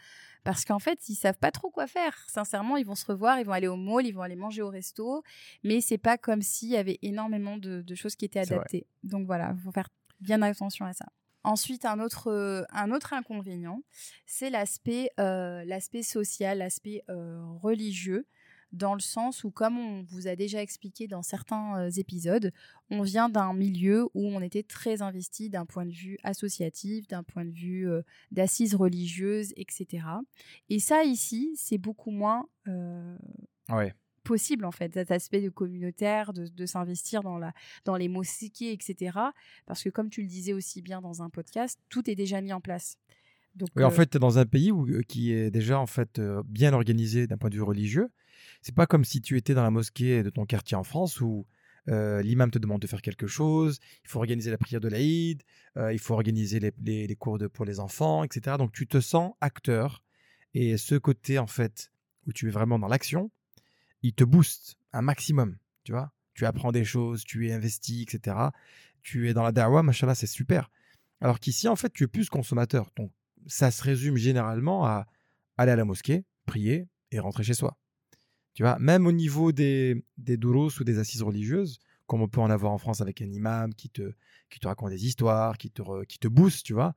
parce 0.44 0.64
qu'en 0.64 0.78
fait, 0.78 1.08
ils 1.08 1.14
savent 1.14 1.38
pas 1.38 1.50
trop 1.50 1.70
quoi 1.70 1.86
faire. 1.86 2.16
Sincèrement, 2.28 2.76
ils 2.76 2.86
vont 2.86 2.94
se 2.94 3.04
revoir, 3.04 3.38
ils 3.40 3.44
vont 3.44 3.52
aller 3.52 3.66
au 3.66 3.76
mall, 3.76 4.06
ils 4.06 4.12
vont 4.12 4.22
aller 4.22 4.36
manger 4.36 4.62
au 4.62 4.70
resto, 4.70 5.22
mais 5.64 5.80
c'est 5.80 5.98
pas 5.98 6.16
comme 6.16 6.42
s'il 6.42 6.70
y 6.70 6.76
avait 6.76 6.98
énormément 7.02 7.56
de, 7.58 7.82
de 7.82 7.94
choses 7.94 8.14
qui 8.14 8.24
étaient 8.24 8.40
adaptées. 8.40 8.86
Donc 9.02 9.26
voilà, 9.26 9.54
faut 9.64 9.72
faire 9.72 9.88
bien 10.20 10.40
attention 10.42 10.86
à 10.86 10.92
ça. 10.92 11.06
Ensuite, 11.44 11.84
un 11.84 12.00
autre, 12.00 12.30
euh, 12.30 12.62
un 12.70 12.90
autre 12.92 13.12
inconvénient, 13.12 13.82
c'est 14.26 14.50
l'aspect 14.50 15.10
euh, 15.20 15.64
l'aspect 15.64 16.02
social, 16.02 16.58
l'aspect 16.58 17.04
religieux, 17.60 18.26
dans 18.72 18.94
le 18.94 19.00
sens 19.00 19.44
où, 19.44 19.50
comme 19.50 19.78
on 19.78 20.02
vous 20.02 20.26
a 20.28 20.36
déjà 20.36 20.62
expliqué 20.62 21.06
dans 21.08 21.22
certains 21.22 21.78
euh, 21.78 21.90
épisodes, 21.90 22.52
on 22.90 23.02
vient 23.02 23.28
d'un 23.28 23.52
milieu 23.54 24.04
où 24.14 24.26
on 24.28 24.40
était 24.42 24.62
très 24.62 25.02
investi 25.02 25.48
d'un 25.50 25.66
point 25.66 25.86
de 25.86 25.92
vue 25.92 26.18
associatif, 26.22 27.06
d'un 27.08 27.22
point 27.22 27.44
de 27.44 27.50
vue 27.50 27.88
euh, 27.88 28.02
d'assises 28.30 28.74
religieuses, 28.74 29.52
etc. 29.56 30.06
Et 30.68 30.78
ça, 30.78 31.04
ici, 31.04 31.52
c'est 31.56 31.78
beaucoup 31.78 32.10
moins 32.10 32.46
euh, 32.66 33.16
Ouais. 33.70 33.94
possible, 34.24 34.64
en 34.66 34.72
fait, 34.72 34.92
cet 34.94 35.10
aspect 35.10 35.40
de 35.40 35.48
communautaire, 35.48 36.32
de, 36.34 36.46
de 36.46 36.66
s'investir 36.66 37.22
dans, 37.22 37.38
la, 37.38 37.52
dans 37.84 37.96
les 37.96 38.08
mosquées, 38.08 38.72
etc. 38.72 39.18
Parce 39.66 39.82
que, 39.82 39.88
comme 39.88 40.10
tu 40.10 40.20
le 40.22 40.28
disais 40.28 40.52
aussi 40.52 40.82
bien 40.82 41.00
dans 41.00 41.22
un 41.22 41.30
podcast, 41.30 41.78
tout 41.88 42.08
est 42.10 42.14
déjà 42.14 42.40
mis 42.42 42.52
en 42.52 42.60
place. 42.60 42.98
Donc, 43.58 43.68
Oui, 43.76 43.84
en 43.84 43.88
euh, 43.88 43.90
fait, 43.90 44.06
t'es 44.06 44.18
dans 44.18 44.38
un 44.38 44.46
pays 44.46 44.70
où, 44.72 44.86
euh, 44.88 45.02
qui 45.02 45.32
est 45.32 45.50
déjà 45.50 45.78
en 45.78 45.86
fait 45.86 46.18
euh, 46.18 46.42
bien 46.46 46.72
organisé 46.72 47.26
d'un 47.26 47.36
point 47.36 47.50
de 47.50 47.54
vue 47.56 47.62
religieux. 47.62 48.08
C'est 48.62 48.74
pas 48.74 48.86
comme 48.86 49.04
si 49.04 49.20
tu 49.20 49.36
étais 49.36 49.54
dans 49.54 49.62
la 49.62 49.70
mosquée 49.70 50.22
de 50.22 50.30
ton 50.30 50.46
quartier 50.46 50.76
en 50.76 50.84
France 50.84 51.20
où 51.20 51.46
euh, 51.88 52.22
l'imam 52.22 52.50
te 52.50 52.58
demande 52.58 52.80
de 52.82 52.86
faire 52.86 53.02
quelque 53.02 53.26
chose, 53.26 53.78
il 54.04 54.08
faut 54.08 54.18
organiser 54.18 54.50
la 54.50 54.58
prière 54.58 54.80
de 54.80 54.88
l'Aïd, 54.88 55.42
euh, 55.76 55.92
il 55.92 55.98
faut 55.98 56.14
organiser 56.14 56.60
les, 56.60 56.72
les- 56.84 57.06
les 57.06 57.16
cours 57.16 57.38
de, 57.38 57.46
pour 57.46 57.64
les 57.64 57.80
enfants, 57.80 58.24
etc. 58.24 58.56
Donc 58.58 58.72
tu 58.72 58.86
te 58.86 59.00
sens 59.00 59.32
acteur 59.40 60.02
et 60.54 60.76
ce 60.76 60.94
côté 60.96 61.38
en 61.38 61.46
fait 61.46 61.90
où 62.26 62.32
tu 62.32 62.48
es 62.48 62.50
vraiment 62.50 62.78
dans 62.78 62.88
l'action, 62.88 63.30
il 64.02 64.12
te 64.12 64.24
booste 64.24 64.76
un 64.92 65.02
maximum, 65.02 65.56
tu 65.84 65.92
vois. 65.92 66.12
Tu 66.34 66.46
apprends 66.46 66.72
des 66.72 66.84
choses, 66.84 67.24
tu 67.24 67.48
es 67.48 67.52
investi, 67.52 68.02
etc. 68.02 68.36
Tu 69.02 69.28
es 69.28 69.34
dans 69.34 69.42
la 69.42 69.50
dawa, 69.52 69.82
machallah, 69.82 70.14
c'est 70.14 70.26
super. 70.28 70.70
Alors 71.20 71.40
qu'ici, 71.40 71.66
en 71.68 71.74
fait, 71.76 71.92
tu 71.92 72.04
es 72.04 72.06
plus 72.06 72.28
consommateur. 72.28 72.90
Donc 72.96 73.10
ça 73.48 73.70
se 73.70 73.82
résume 73.82 74.16
généralement 74.16 74.86
à 74.86 75.06
aller 75.56 75.72
à 75.72 75.76
la 75.76 75.84
mosquée, 75.84 76.24
prier 76.46 76.86
et 77.10 77.18
rentrer 77.18 77.42
chez 77.42 77.54
soi. 77.54 77.76
Tu 78.54 78.62
vois, 78.62 78.78
même 78.78 79.06
au 79.06 79.12
niveau 79.12 79.52
des, 79.52 80.04
des 80.16 80.36
ou 80.36 80.84
des 80.84 80.98
assises 80.98 81.22
religieuses, 81.22 81.78
comme 82.06 82.22
on 82.22 82.28
peut 82.28 82.40
en 82.40 82.50
avoir 82.50 82.72
en 82.72 82.78
France 82.78 83.00
avec 83.00 83.20
un 83.22 83.30
imam 83.30 83.74
qui 83.74 83.90
te, 83.90 84.12
qui 84.50 84.60
te 84.60 84.66
raconte 84.66 84.90
des 84.90 85.06
histoires, 85.06 85.58
qui 85.58 85.70
te, 85.70 86.04
qui 86.04 86.18
te 86.18 86.28
booste, 86.28 86.64
tu 86.64 86.72
vois, 86.72 86.94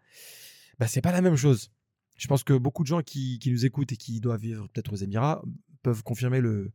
bah, 0.80 0.88
c'est 0.88 1.02
pas 1.02 1.12
la 1.12 1.22
même 1.22 1.36
chose. 1.36 1.72
Je 2.18 2.28
pense 2.28 2.44
que 2.44 2.54
beaucoup 2.54 2.84
de 2.84 2.88
gens 2.88 3.02
qui, 3.02 3.40
qui 3.40 3.52
nous 3.52 3.66
écoutent 3.66 3.92
et 3.92 3.98
qui 3.98 4.20
doivent 4.20 4.42
vivre 4.42 4.68
peut-être 4.70 4.94
aux 4.94 4.98
Émirats 4.98 5.44
peuvent 5.82 6.04
confirmer 6.04 6.40
le, 6.40 6.72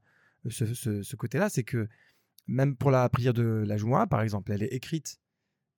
ce, 0.51 1.16
côté-là. 1.16 1.49
C'est 1.49 1.64
que 1.64 1.89
même 2.47 2.77
pour 2.77 2.91
la 2.91 3.09
prière 3.09 3.35
de 3.35 3.64
la 3.66 3.77
Jumu'ah, 3.77 4.07
par 4.07 4.22
exemple, 4.22 4.53
elle 4.53 4.62
est 4.62 4.72
écrite. 4.72 5.18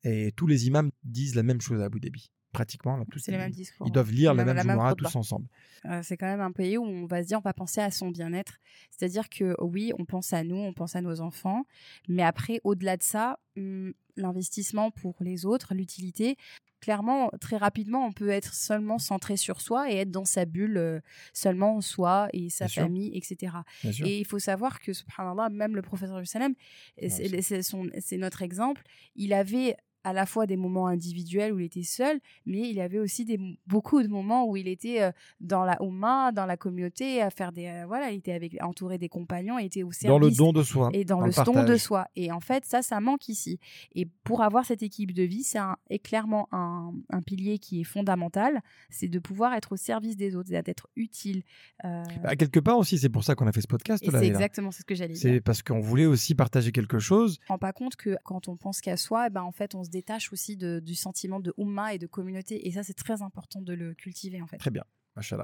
Et 0.05 0.33
tous 0.33 0.47
les 0.47 0.67
imams 0.67 0.91
disent 1.05 1.35
la 1.35 1.43
même 1.43 1.61
chose 1.61 1.81
à 1.81 1.87
Abu 1.87 2.01
Dhabi. 2.01 2.31
Pratiquement. 2.59 3.05
tous 3.11 3.19
c'est 3.21 3.31
le 3.33 3.39
ils- 3.39 3.41
même 3.41 3.51
discours. 3.51 3.87
Ils 3.87 3.93
doivent 3.93 4.11
lire 4.13 4.35
la 4.35 4.45
Même- 4.45 4.57
la 4.57 4.65
même 4.65 4.95
tous 4.97 5.15
ensemble. 5.17 5.47
Euh, 5.85 6.01
c'est 6.03 6.17
quand 6.17 6.27
même 6.27 6.41
un 6.41 6.53
pays 6.53 6.77
où 6.77 6.85
on 6.85 7.07
va 7.07 7.23
se 7.23 7.29
dire, 7.29 7.39
on 7.39 7.43
va 7.43 7.53
penser 7.55 7.81
à 7.81 7.91
son 7.91 8.11
bien-être. 8.11 8.59
C'est-à-dire 8.91 9.29
que 9.29 9.55
oui, 9.63 9.93
on 9.99 10.05
pense 10.05 10.33
à 10.33 10.43
nous, 10.45 10.57
on 10.57 10.73
pense 10.73 10.97
à 10.97 11.01
nos 11.01 11.21
enfants, 11.21 11.65
mais 12.09 12.23
après, 12.23 12.61
au-delà 12.65 12.97
de 12.97 13.03
ça, 13.03 13.39
hum, 13.57 13.93
l'investissement 14.17 14.91
pour 14.91 15.15
les 15.21 15.47
autres, 15.47 15.75
l'utilité, 15.75 16.37
clairement, 16.81 17.31
très 17.41 17.57
rapidement, 17.57 18.05
on 18.07 18.13
peut 18.13 18.29
être 18.31 18.55
seulement 18.55 18.99
centré 18.99 19.37
sur 19.37 19.61
soi 19.61 19.91
et 19.93 19.97
être 19.97 20.11
dans 20.11 20.25
sa 20.25 20.45
bulle, 20.45 20.77
euh, 20.77 21.01
seulement 21.33 21.81
soi 21.81 22.29
et 22.33 22.51
sa 22.51 22.67
Bien 22.67 22.73
sûr. 22.73 22.83
famille, 22.85 23.17
etc. 23.17 23.53
Bien. 23.85 24.07
Et 24.07 24.19
il 24.19 24.25
faut 24.25 24.39
savoir 24.39 24.79
que, 24.81 24.93
subhanallah, 24.93 25.49
même 25.51 25.75
le 25.77 25.83
professeur 25.83 26.25
Salem, 26.27 26.55
c'est- 27.01 27.09
c'est 27.29 27.43
c'est 27.43 27.63
son- 27.63 27.91
c'est 28.01 28.17
notre 28.17 28.43
exemple, 28.43 28.83
il 29.17 29.33
avait 29.33 29.77
à 30.09 30.13
la 30.13 30.27
fois 30.27 30.47
des 30.47 30.57
moments 30.57 30.87
individuels 30.87 31.53
où 31.53 31.59
il 31.59 31.67
était 31.67 31.83
seul, 31.83 32.19
mais 32.47 32.71
il 32.71 32.81
avait 32.81 32.99
aussi 32.99 33.25
des, 33.25 33.39
beaucoup 33.67 34.03
de 34.03 34.09
moments 34.09 34.47
où 34.49 34.57
il 34.57 34.67
était 34.69 35.03
euh, 35.03 35.11
dans 35.41 35.65
la 35.65 35.81
Oumma, 35.83 36.33
dans 36.33 36.47
la 36.47 36.57
communauté, 36.57 37.21
à 37.21 37.31
faire 37.31 37.53
des. 37.53 37.67
euh, 37.67 37.85
voilà, 37.87 38.11
il 38.11 38.19
était 38.19 38.33
avec, 38.33 38.57
entouré 38.63 38.97
des 38.99 39.09
compagnons, 39.09 39.59
il 39.59 39.67
était 39.67 39.83
au 39.83 39.93
service 39.93 40.09
Dans 40.09 40.19
le 40.19 40.31
don 40.31 40.53
de 40.53 40.63
soi. 40.63 40.91
et 40.93 41.05
dans, 41.05 41.19
dans 41.21 41.27
le, 41.27 41.33
le 41.37 41.45
don 41.45 41.65
de 41.65 41.77
soi. 41.77 42.07
Et 42.17 42.33
en 42.33 42.41
fait, 42.41 42.65
ça, 42.65 42.81
ça 42.83 43.01
manque 43.01 43.29
ici. 43.29 43.59
Et 43.95 44.07
pour 44.25 44.43
avoir 44.43 44.65
cette 44.65 44.83
équipe 44.83 45.13
de 45.13 45.23
vie, 45.25 45.43
c'est 45.43 45.59
clairement 46.03 46.49
un, 46.53 46.93
un 47.11 47.21
pilier 47.23 47.59
qui 47.59 47.81
est 47.81 47.85
fondamental, 47.85 48.61
c'est 48.91 49.09
de 49.09 49.19
pouvoir 49.19 49.53
être 49.55 49.73
au 49.73 49.77
service 49.77 50.17
des 50.17 50.35
autres, 50.37 50.49
d'être 50.51 50.89
utile. 50.97 51.43
Euh, 51.85 52.03
Bah, 52.23 52.35
quelque 52.37 52.61
part 52.61 52.79
aussi, 52.79 52.99
c'est 52.99 53.09
pour 53.11 53.25
ça 53.25 53.35
qu'on 53.35 53.47
a 53.47 53.53
fait 53.53 53.61
ce 53.61 53.67
podcast. 53.69 54.03
c'est 54.11 54.27
exactement 54.27 54.71
ce 54.71 54.83
que 54.85 54.95
j'allais 54.95 55.15
dire. 55.15 55.23
C'est 55.23 55.41
parce 55.41 55.63
qu'on 55.63 55.81
voulait 55.81 56.07
aussi 56.07 56.35
partager 56.35 56.73
quelque 56.73 56.99
chose. 56.99 57.39
On 57.43 57.47
se 57.47 57.49
rend 57.49 57.59
pas 57.59 57.73
compte 57.73 57.97
que 57.97 58.17
quand 58.25 58.49
on 58.49 58.57
pense 58.57 58.81
qu'à 58.81 58.97
soi, 58.97 59.27
eh 59.27 59.31
ben, 59.31 59.43
en 59.43 59.53
fait, 59.53 59.75
on 59.75 59.85
se 59.85 59.91
détache 59.99 60.33
aussi 60.33 60.57
de- 60.57 60.81
du 60.85 60.95
sentiment 60.95 61.41
de 61.41 61.53
Oumma 61.57 61.95
et 61.95 61.99
de 61.99 62.07
communauté. 62.07 62.67
Et 62.67 62.73
ça, 62.73 62.83
c'est 62.83 62.95
très 62.95 63.23
important 63.23 63.61
de 63.61 63.73
le 63.75 63.95
cultiver, 63.95 64.41
en 64.43 64.47
fait. 64.47 64.57
Très 64.59 64.71
bien. 64.71 64.85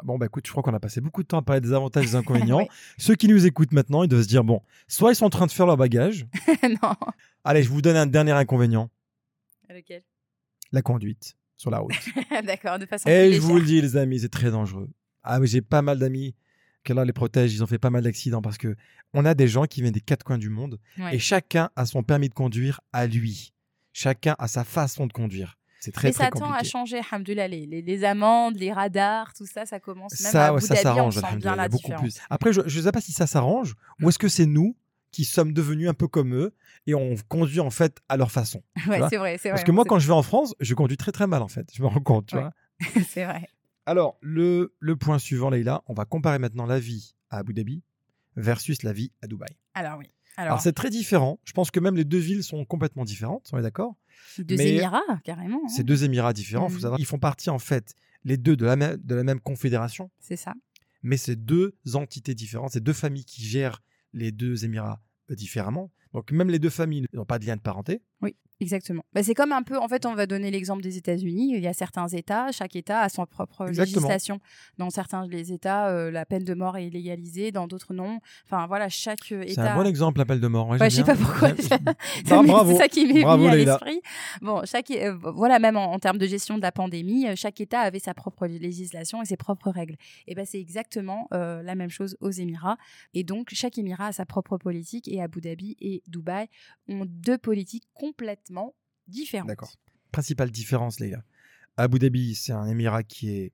Bon, 0.05 0.19
bah 0.19 0.27
écoute, 0.27 0.47
je 0.47 0.53
crois 0.53 0.63
qu'on 0.63 0.73
a 0.75 0.79
passé 0.79 1.01
beaucoup 1.01 1.25
de 1.25 1.27
temps 1.27 1.39
à 1.39 1.43
parler 1.43 1.61
des 1.61 1.73
avantages 1.73 2.05
et 2.05 2.09
des 2.11 2.15
inconvénients. 2.23 2.59
Ouais. 2.59 2.69
Ceux 2.97 3.17
qui 3.17 3.27
nous 3.27 3.45
écoutent 3.45 3.73
maintenant, 3.73 4.05
ils 4.05 4.09
doivent 4.09 4.23
se 4.23 4.29
dire 4.29 4.45
bon, 4.45 4.63
soit 4.87 5.11
ils 5.11 5.17
sont 5.17 5.25
en 5.27 5.31
train 5.31 5.47
de 5.47 5.51
faire 5.51 5.67
leur 5.67 5.77
bagage. 5.77 6.27
non. 6.83 6.93
Allez, 7.43 7.65
je 7.65 7.69
vous 7.71 7.83
donne 7.83 7.97
un 7.97 8.07
dernier 8.07 8.31
inconvénient 8.33 8.89
Lequel? 9.69 10.05
La 10.71 10.81
conduite 10.83 11.37
sur 11.57 11.71
la 11.73 11.79
route. 11.79 11.93
D'accord, 12.47 12.79
de 12.79 12.87
façon 12.87 13.09
Et 13.09 13.33
je 13.33 13.41
vous 13.41 13.57
le 13.59 13.65
dis, 13.65 13.81
les 13.81 13.97
amis, 13.97 14.21
c'est 14.21 14.29
très 14.29 14.51
dangereux. 14.53 14.89
Ah, 15.25 15.41
mais 15.41 15.47
j'ai 15.49 15.61
pas 15.63 15.83
mal 15.83 15.99
d'amis. 15.99 16.35
Qu'Allah 16.85 17.05
les 17.05 17.13
protège, 17.15 17.53
ils 17.55 17.63
ont 17.65 17.67
fait 17.67 17.79
pas 17.79 17.91
mal 17.91 18.05
d'accidents 18.05 18.43
parce 18.43 18.59
que 18.59 18.77
on 19.15 19.25
a 19.25 19.35
des 19.35 19.49
gens 19.49 19.65
qui 19.65 19.81
viennent 19.81 19.93
des 19.95 20.01
quatre 20.03 20.23
coins 20.23 20.39
du 20.39 20.51
monde 20.51 20.79
Ouais. 20.99 21.17
et 21.17 21.19
chacun 21.19 21.71
a 21.77 21.87
son 21.87 22.03
permis 22.05 22.29
de 22.29 22.35
conduire 22.35 22.81
à 22.93 23.07
lui. 23.07 23.55
Chacun 23.95 24.35
a 24.39 24.49
sa 24.49 24.65
façon 24.65 25.07
de 25.07 25.13
conduire. 25.13 25.57
C'est 25.81 25.93
très 25.93 26.09
Mais 26.09 26.13
très 26.15 26.25
ça 26.25 26.31
tend 26.31 26.53
à 26.53 26.63
changer, 26.65 26.99
alhamdoulilah, 26.99 27.47
les, 27.49 27.65
les, 27.67 27.81
les 27.83 28.05
amendes, 28.05 28.57
les 28.57 28.73
radars, 28.73 29.33
tout 29.35 29.47
ça, 29.47 29.65
ça 29.67 29.81
commence 29.81 30.19
même 30.21 30.29
à 30.29 30.31
Ça, 30.31 30.53
ouais, 30.53 30.59
Abu 30.59 30.67
ça 30.67 30.75
Dhabi, 30.75 30.81
on 31.01 31.11
s'arrange, 31.11 31.15
sent 31.15 31.21
bien 31.21 31.29
alhamdoulilah, 31.29 31.57
la 31.57 31.69
beaucoup 31.69 31.83
différence. 31.83 32.01
plus. 32.03 32.21
Après, 32.31 32.53
je 32.53 32.61
ne 32.63 32.69
sais 32.85 32.93
pas 32.93 33.01
si 33.01 33.13
ça 33.13 33.27
s'arrange 33.27 33.75
ou 34.03 34.09
est-ce 34.09 34.19
que 34.19 34.29
c'est 34.29 34.47
nous 34.47 34.77
qui 35.13 35.25
sommes 35.25 35.53
devenus 35.53 35.89
un 35.89 35.95
peu 35.95 36.09
comme 36.09 36.35
eux 36.35 36.55
et 36.89 36.95
on 36.95 37.15
conduit 37.29 37.61
en 37.61 37.71
fait 37.71 37.99
à 38.09 38.17
leur 38.17 38.33
façon. 38.33 38.63
Ouais, 38.89 39.01
c'est 39.11 39.17
vrai, 39.17 39.39
c'est 39.39 39.51
vrai. 39.51 39.57
Parce 39.57 39.65
que 39.65 39.71
moi, 39.73 39.85
quand 39.87 39.99
je 40.01 40.07
vais 40.09 40.13
en 40.13 40.23
France, 40.25 40.55
je 40.59 40.75
conduis 40.75 40.97
très 40.97 41.13
très 41.13 41.27
mal 41.29 41.41
en 41.43 41.49
fait. 41.49 41.69
Je 41.73 41.83
me 41.83 41.87
rends 41.87 42.01
compte, 42.01 42.27
tu 42.27 42.37
Ouais. 42.37 42.43
vois. 42.43 42.53
c'est 43.09 43.25
vrai. 43.25 43.49
Alors, 43.87 44.17
le, 44.23 44.75
le 44.81 44.97
point 44.97 45.19
suivant, 45.19 45.51
Leïla, 45.51 45.83
on 45.87 45.95
va 45.95 46.05
comparer 46.07 46.39
maintenant 46.39 46.67
la 46.67 46.81
vie 46.81 47.15
à 47.31 47.37
Abu 47.39 47.53
Dhabi 47.53 47.83
versus 48.37 48.83
la 48.83 48.93
vie 48.93 49.13
à 49.23 49.27
Dubaï. 49.27 49.55
Alors 49.75 49.99
oui. 49.99 50.11
Alors, 50.37 50.53
Alors, 50.53 50.61
c'est 50.63 50.73
très 50.73 50.91
différent. 50.91 51.39
Je 51.45 51.53
pense 51.53 51.71
que 51.71 51.81
même 51.81 51.97
les 51.97 52.05
deux 52.05 52.19
villes 52.19 52.43
sont 52.43 52.65
complètement 52.65 53.05
différentes, 53.05 53.49
on 53.53 53.59
est 53.59 53.63
d'accord 53.63 53.95
deux 54.39 54.57
mais- 54.57 54.71
Émirats, 54.77 55.01
carrément. 55.25 55.61
hein. 55.65 55.69
C'est 55.69 55.85
deux 55.85 56.05
Émirats 56.05 56.33
différents, 56.33 56.67
il 56.67 56.71
faut 56.71 56.77
Mhm. 56.77 56.81
savoir. 56.83 57.01
Ils 57.01 57.07
font 57.07 57.19
partie 57.19 57.51
en 57.51 57.59
fait, 57.59 57.95
les 58.25 58.37
deux 58.37 58.57
de 58.57 58.65
la, 58.65 58.75
même, 58.77 58.97
de 58.97 59.15
la 59.15 59.23
même 59.23 59.41
confédération, 59.41 60.11
C'est 60.19 60.37
ça. 60.37 60.55
mais 61.03 61.17
c'est 61.17 61.37
deux 61.37 61.77
entités 61.95 62.35
différentes, 62.35 62.71
c'est 62.73 62.83
deux 62.83 62.93
familles 62.93 63.25
qui 63.27 63.43
gèrent 63.45 63.83
les 64.13 64.33
deux 64.33 64.65
Émirats 64.65 65.01
différemment. 65.31 65.91
Donc 66.13 66.31
même 66.33 66.51
les 66.51 66.59
deux 66.59 66.71
familles 66.71 67.07
n'ont 67.13 67.25
pas 67.25 67.39
de 67.39 67.47
lien 67.47 67.57
de 67.57 67.61
parenté. 67.61 68.03
Ils 68.23 68.35
Exactement. 68.65 69.05
Bah, 69.13 69.23
c'est 69.23 69.35
comme 69.35 69.53
un 69.53 69.63
peu, 69.63 69.79
en 69.79 69.89
fait, 69.89 70.07
on 70.07 70.15
va 70.15 70.27
donner 70.27 70.51
l'exemple 70.51 70.83
des 70.83 70.97
États-Unis. 70.97 71.53
Il 71.55 71.63
y 71.63 71.67
a 71.67 71.75
certains 71.75 72.09
États, 72.09 72.51
chaque 72.51 72.75
État 72.77 73.01
a 73.01 73.09
son 73.11 73.27
propre 73.27 73.69
Exactement. 73.69 73.97
législation. 74.01 74.41
Dans 74.79 74.89
certains 74.91 75.27
les 75.27 75.53
États, 75.53 75.89
euh, 75.89 76.11
la 76.11 76.25
peine 76.25 76.45
de 76.45 76.55
mort 76.55 76.79
est 76.79 76.89
légalisée, 76.89 77.53
dans 77.53 77.67
d'autres 77.67 77.93
non. 77.93 78.21
Enfin 78.47 78.67
voilà, 78.67 78.89
chaque 78.89 79.19
euh, 79.33 79.43
C'est 79.47 79.53
État. 79.53 79.75
un 79.75 79.77
bon 79.77 79.87
exemple, 79.87 80.19
l'appel 80.19 80.41
de 80.41 80.49
mort. 80.49 80.69
Ouais, 80.69 80.81
Ouais, 80.81 80.89
je 80.91 80.97
sais 80.97 81.05
pas 81.05 81.15
pourquoi. 81.17 81.51
Bravo. 82.25 82.73
C'est 82.73 82.79
ça 82.79 82.89
qui 82.89 83.07
m'est 83.07 83.23
venu 83.23 83.49
à 83.49 83.57
l'esprit. 83.57 84.01
Bon, 84.41 84.63
chaque, 84.65 84.91
euh, 84.91 85.15
voilà, 85.35 85.59
même 85.59 85.77
en, 85.77 85.93
en 85.93 85.99
termes 85.99 86.19
de 86.19 86.27
gestion 86.27 86.57
de 86.57 86.63
la 86.63 86.73
pandémie, 86.73 87.27
chaque 87.37 87.61
État 87.61 87.81
avait 87.81 87.99
sa 87.99 88.15
propre 88.15 88.47
législation 88.47 89.21
et 89.23 89.25
ses 89.27 89.37
propres 89.37 89.71
règles. 89.71 89.97
Et 90.27 90.35
ben 90.35 90.47
c'est 90.47 90.61
exactement 90.61 91.29
euh, 91.35 91.63
la 91.63 91.75
même 91.75 91.91
chose 91.91 92.17
aux 92.21 92.31
Émirats. 92.31 92.77
Et 93.13 93.25
donc, 93.25 93.49
chaque 93.53 93.77
Émirat 93.79 94.07
a 94.07 94.13
sa 94.13 94.25
propre 94.27 94.57
politique 94.57 95.09
et 95.09 95.21
Abu 95.23 95.41
Dhabi 95.41 95.77
et 95.81 96.03
Dubaï 96.07 96.49
ont 96.89 97.05
deux 97.07 97.39
politiques 97.39 97.85
complètement 97.95 98.54
différentes. 99.07 99.49
D'accord. 99.49 99.73
Principale 100.13 100.51
différence, 100.51 101.01
Leïla. 101.01 101.23
Abu 101.77 101.99
Dhabi, 101.99 102.35
c'est 102.35 102.53
un 102.53 102.67
émirat 102.67 103.03
qui 103.03 103.31
est 103.31 103.53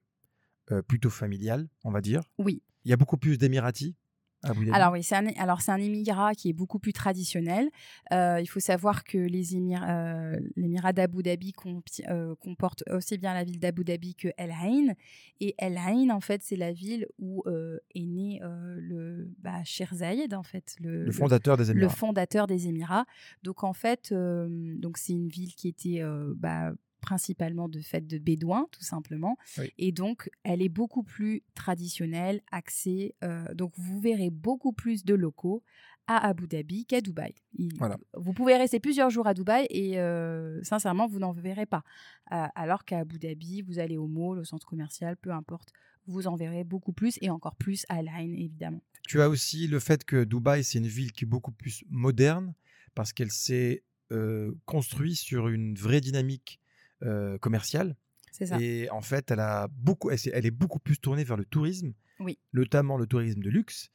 euh, 0.70 0.82
plutôt 0.82 1.10
familial, 1.10 1.68
on 1.84 1.90
va 1.90 2.00
dire. 2.00 2.22
Oui. 2.38 2.62
Il 2.84 2.90
y 2.90 2.92
a 2.92 2.96
beaucoup 2.96 3.16
plus 3.16 3.38
d'émiratis 3.38 3.94
à 4.42 4.50
Abu 4.50 4.60
Dhabi. 4.64 4.70
Alors 4.76 4.92
oui, 4.92 5.02
c'est 5.02 5.16
un, 5.16 5.26
alors 5.38 5.60
c'est 5.60 5.72
un 5.72 5.78
émirat 5.80 6.34
qui 6.34 6.48
est 6.48 6.52
beaucoup 6.52 6.78
plus 6.78 6.92
traditionnel. 6.92 7.68
Euh, 8.12 8.38
il 8.40 8.46
faut 8.46 8.60
savoir 8.60 9.04
que 9.04 9.18
les 9.18 9.56
émirs, 9.56 9.84
euh, 9.88 10.38
l'émirat 10.56 10.92
d'Abu 10.92 11.22
Dhabi 11.22 11.52
compi- 11.52 12.02
euh, 12.08 12.34
comporte 12.36 12.82
aussi 12.90 13.18
bien 13.18 13.34
la 13.34 13.44
ville 13.44 13.58
d'Abu 13.58 13.84
Dhabi 13.84 14.14
que 14.14 14.28
El 14.36 14.50
Ain. 14.52 14.94
Et 15.40 15.54
El 15.58 15.76
Ain, 15.76 16.10
en 16.10 16.20
fait, 16.20 16.42
c'est 16.42 16.56
la 16.56 16.72
ville 16.72 17.06
où 17.18 17.42
est 17.94 18.06
né 18.06 18.40
le 18.42 19.30
bah, 19.38 19.62
Sheikh 19.64 19.92
Zayed, 19.94 20.34
en 20.34 20.42
fait, 20.42 20.76
le, 20.80 21.04
le 21.04 21.12
fondateur 21.12 21.56
des 21.56 21.64
le 21.64 21.70
Émirats. 21.72 21.88
fondateur 21.94 22.46
des 22.46 22.68
Émirats. 22.68 23.06
Donc 23.42 23.64
en 23.64 23.72
fait, 23.72 24.12
donc 24.12 24.98
c'est 24.98 25.12
une 25.12 25.28
ville 25.28 25.54
qui 25.54 25.68
était 25.68 26.02
bah, 26.36 26.72
principalement 27.00 27.68
de 27.68 27.80
fait 27.80 28.06
de 28.06 28.18
bédouins, 28.18 28.66
tout 28.72 28.82
simplement. 28.84 29.36
Oui. 29.58 29.72
Et 29.78 29.92
donc, 29.92 30.30
elle 30.44 30.62
est 30.62 30.68
beaucoup 30.68 31.02
plus 31.02 31.42
traditionnelle, 31.54 32.40
axée. 32.52 33.14
euh, 33.24 33.44
donc, 33.54 33.72
vous 33.76 34.00
verrez 34.00 34.30
beaucoup 34.30 34.72
plus 34.72 35.04
de 35.04 35.14
locaux 35.14 35.62
à 36.06 36.26
Abu 36.26 36.46
Dhabi 36.48 36.86
qu'à 36.86 37.00
Dubaï. 37.00 37.34
Il- 37.54 37.76
Voilà. 37.78 37.96
Vous 38.16 38.32
pouvez 38.32 38.56
rester 38.56 38.80
plusieurs 38.80 39.10
jours 39.10 39.26
à 39.28 39.34
Dubaï 39.34 39.66
et 39.70 39.98
euh, 40.00 40.60
sincèrement, 40.64 41.06
vous 41.06 41.18
n'en 41.20 41.32
verrez 41.32 41.66
pas. 41.66 41.84
Euh, 42.32 42.46
alors 42.54 42.84
qu'à 42.84 42.98
Abu 43.00 43.18
Dhabi, 43.18 43.62
vous 43.62 43.78
allez 43.78 43.96
au 43.96 44.08
mall, 44.08 44.38
au 44.40 44.44
centre 44.44 44.66
commercial, 44.66 45.16
peu 45.16 45.30
importe, 45.30 45.72
vous 46.06 46.26
en 46.26 46.34
verrez 46.34 46.64
beaucoup 46.64 46.92
plus 46.92 47.16
et 47.20 47.30
encore 47.30 47.54
plus 47.54 47.86
à 47.88 48.02
Line, 48.02 48.34
évidemment. 48.34 48.82
Tu 49.06 49.20
as 49.22 49.28
aussi 49.28 49.68
le 49.68 49.78
fait 49.78 50.04
que 50.04 50.24
Dubaï, 50.24 50.64
c'est 50.64 50.78
une 50.78 50.86
ville 50.88 51.12
qui 51.12 51.24
est 51.24 51.28
beaucoup 51.28 51.52
plus 51.52 51.84
moderne 51.88 52.54
parce 52.94 53.12
qu'elle 53.12 53.30
s'est 53.30 53.84
construite 54.64 55.16
sur 55.16 55.46
une 55.48 55.74
vraie 55.76 56.00
dynamique 56.00 56.60
euh, 57.02 57.38
commerciale. 57.38 57.96
C'est 58.32 58.46
ça. 58.46 58.60
Et 58.60 58.88
en 58.90 59.00
fait, 59.02 59.30
elle, 59.30 59.40
a 59.40 59.68
beaucoup, 59.68 60.10
elle, 60.10 60.46
est 60.46 60.50
beaucoup 60.50 60.78
plus 60.78 60.98
tournée 60.98 61.24
vers 61.24 61.36
le 61.36 61.44
tourisme, 61.44 61.92
Oui. 62.20 62.38
notamment 62.52 62.96
le 62.96 63.06
tourisme 63.06 63.40
de 63.40 63.50
luxe. 63.50 63.90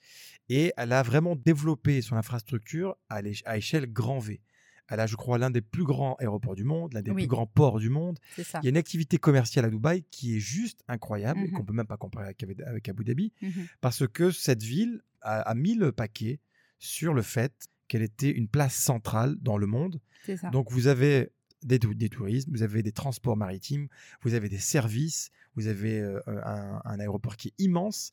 Et 0.49 0.73
elle 0.77 0.91
a 0.91 1.01
vraiment 1.03 1.35
développé 1.35 2.01
son 2.01 2.15
infrastructure 2.17 2.95
à, 3.09 3.21
à 3.45 3.57
échelle 3.57 3.91
grand 3.91 4.19
V. 4.19 4.41
Elle 4.87 4.99
a, 4.99 5.07
je 5.07 5.15
crois, 5.15 5.39
l'un 5.39 5.49
des 5.49 5.61
plus 5.61 5.83
grands 5.83 6.15
aéroports 6.19 6.53
du 6.55 6.63
monde, 6.63 6.93
l'un 6.93 7.01
des 7.01 7.09
Oui. 7.11 7.23
plus 7.23 7.27
grands 7.27 7.47
ports 7.47 7.79
du 7.79 7.89
monde. 7.89 8.19
Ça. 8.43 8.59
Il 8.61 8.65
y 8.65 8.67
a 8.67 8.69
une 8.69 8.77
activité 8.77 9.17
commerciale 9.17 9.65
à 9.65 9.69
Dubaï 9.69 10.03
qui 10.11 10.35
est 10.35 10.39
juste 10.39 10.81
incroyable 10.87 11.39
et 11.39 11.47
Mhm. 11.47 11.51
qu'on 11.53 11.65
peut 11.65 11.73
même 11.73 11.87
pas 11.87 11.97
comparer 11.97 12.25
avec, 12.25 12.43
avec 12.67 12.87
Abu 12.89 13.03
Dhabi 13.03 13.33
Mhm. 13.41 13.51
parce 13.81 14.05
que 14.07 14.29
cette 14.29 14.61
ville 14.61 15.01
a, 15.21 15.39
a 15.41 15.55
mis 15.55 15.73
le 15.73 15.91
paquet 15.91 16.39
sur 16.77 17.15
le 17.15 17.23
fait 17.23 17.51
qu'elle 17.87 18.03
était 18.03 18.29
une 18.29 18.47
place 18.47 18.75
centrale 18.75 19.37
dans 19.41 19.57
le 19.57 19.65
monde. 19.65 19.99
Ça. 20.35 20.49
Donc 20.51 20.71
vous 20.71 20.85
avez 20.87 21.29
des, 21.65 21.79
tou- 21.79 21.93
des 21.93 22.07
tourismes, 22.09 22.51
vous 22.53 22.63
avez 22.63 22.81
des 22.83 22.91
transports 22.93 23.35
maritimes, 23.35 23.87
vous 24.21 24.33
avez 24.33 24.47
des 24.47 24.59
services, 24.59 25.31
vous 25.55 25.67
avez 25.67 25.99
euh, 25.99 26.19
un, 26.27 26.81
un 26.85 26.99
aéroport 26.99 27.35
qui 27.35 27.49
est 27.49 27.53
immense. 27.59 28.11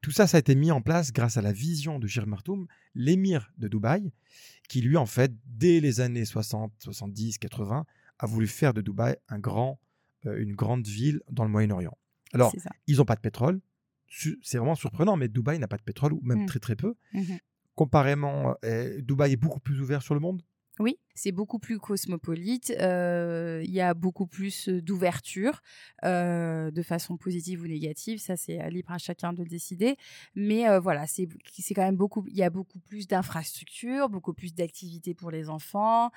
Tout 0.00 0.10
ça, 0.10 0.26
ça 0.26 0.36
a 0.36 0.40
été 0.40 0.54
mis 0.54 0.70
en 0.70 0.82
place 0.82 1.12
grâce 1.12 1.36
à 1.36 1.42
la 1.42 1.52
vision 1.52 1.98
de 1.98 2.06
Shir 2.06 2.26
Martoum, 2.26 2.66
l'émir 2.94 3.52
de 3.58 3.68
Dubaï, 3.68 4.10
qui 4.68 4.80
lui, 4.80 4.96
en 4.96 5.06
fait, 5.06 5.32
dès 5.46 5.80
les 5.80 6.00
années 6.00 6.24
60, 6.24 6.72
70, 6.78 7.38
80, 7.38 7.86
a 8.18 8.26
voulu 8.26 8.46
faire 8.46 8.74
de 8.74 8.80
Dubaï 8.82 9.16
un 9.28 9.38
grand, 9.38 9.78
euh, 10.26 10.36
une 10.42 10.54
grande 10.54 10.86
ville 10.86 11.20
dans 11.30 11.44
le 11.44 11.50
Moyen-Orient. 11.50 11.96
Alors, 12.32 12.52
ils 12.86 12.96
n'ont 12.96 13.04
pas 13.04 13.16
de 13.16 13.20
pétrole. 13.20 13.60
C'est 14.42 14.58
vraiment 14.58 14.74
surprenant, 14.74 15.16
mais 15.16 15.28
Dubaï 15.28 15.58
n'a 15.58 15.68
pas 15.68 15.76
de 15.78 15.82
pétrole, 15.82 16.12
ou 16.12 16.20
même 16.22 16.42
Mm. 16.42 16.46
très 16.46 16.60
très 16.60 16.76
peu. 16.76 16.94
Mhm. 17.12 17.38
Comparément, 17.74 18.54
euh, 18.64 19.00
Dubaï 19.02 19.32
est 19.32 19.36
beaucoup 19.36 19.58
plus 19.60 19.80
ouvert 19.80 20.02
sur 20.02 20.14
le 20.14 20.20
monde. 20.20 20.42
Oui, 20.78 20.98
c'est 21.14 21.32
beaucoup 21.32 21.58
plus 21.58 21.78
cosmopolite. 21.78 22.74
euh, 22.80 23.62
Il 23.64 23.70
y 23.70 23.80
a 23.80 23.94
beaucoup 23.94 24.26
plus 24.26 24.68
euh, 24.68 24.82
d'ouverture, 24.82 25.62
euh, 26.04 26.70
de 26.70 26.82
façon 26.82 27.16
positive 27.16 27.62
ou 27.62 27.66
négative. 27.66 28.18
Ça, 28.20 28.36
c'est 28.36 28.68
libre 28.70 28.90
à 28.92 28.98
chacun 28.98 29.32
de 29.32 29.42
le 29.42 29.48
décider. 29.48 29.96
Mais 30.34 30.68
euh, 30.68 30.80
voilà, 30.80 31.06
c'est 31.06 31.28
quand 31.74 31.82
même 31.82 31.96
beaucoup. 31.96 32.24
Il 32.28 32.36
y 32.36 32.42
a 32.42 32.50
beaucoup 32.50 32.78
plus 32.80 33.06
d'infrastructures, 33.06 34.08
beaucoup 34.08 34.32
plus 34.34 34.54
d'activités 34.54 35.14
pour 35.14 35.30
les 35.30 35.48
enfants, 35.48 36.10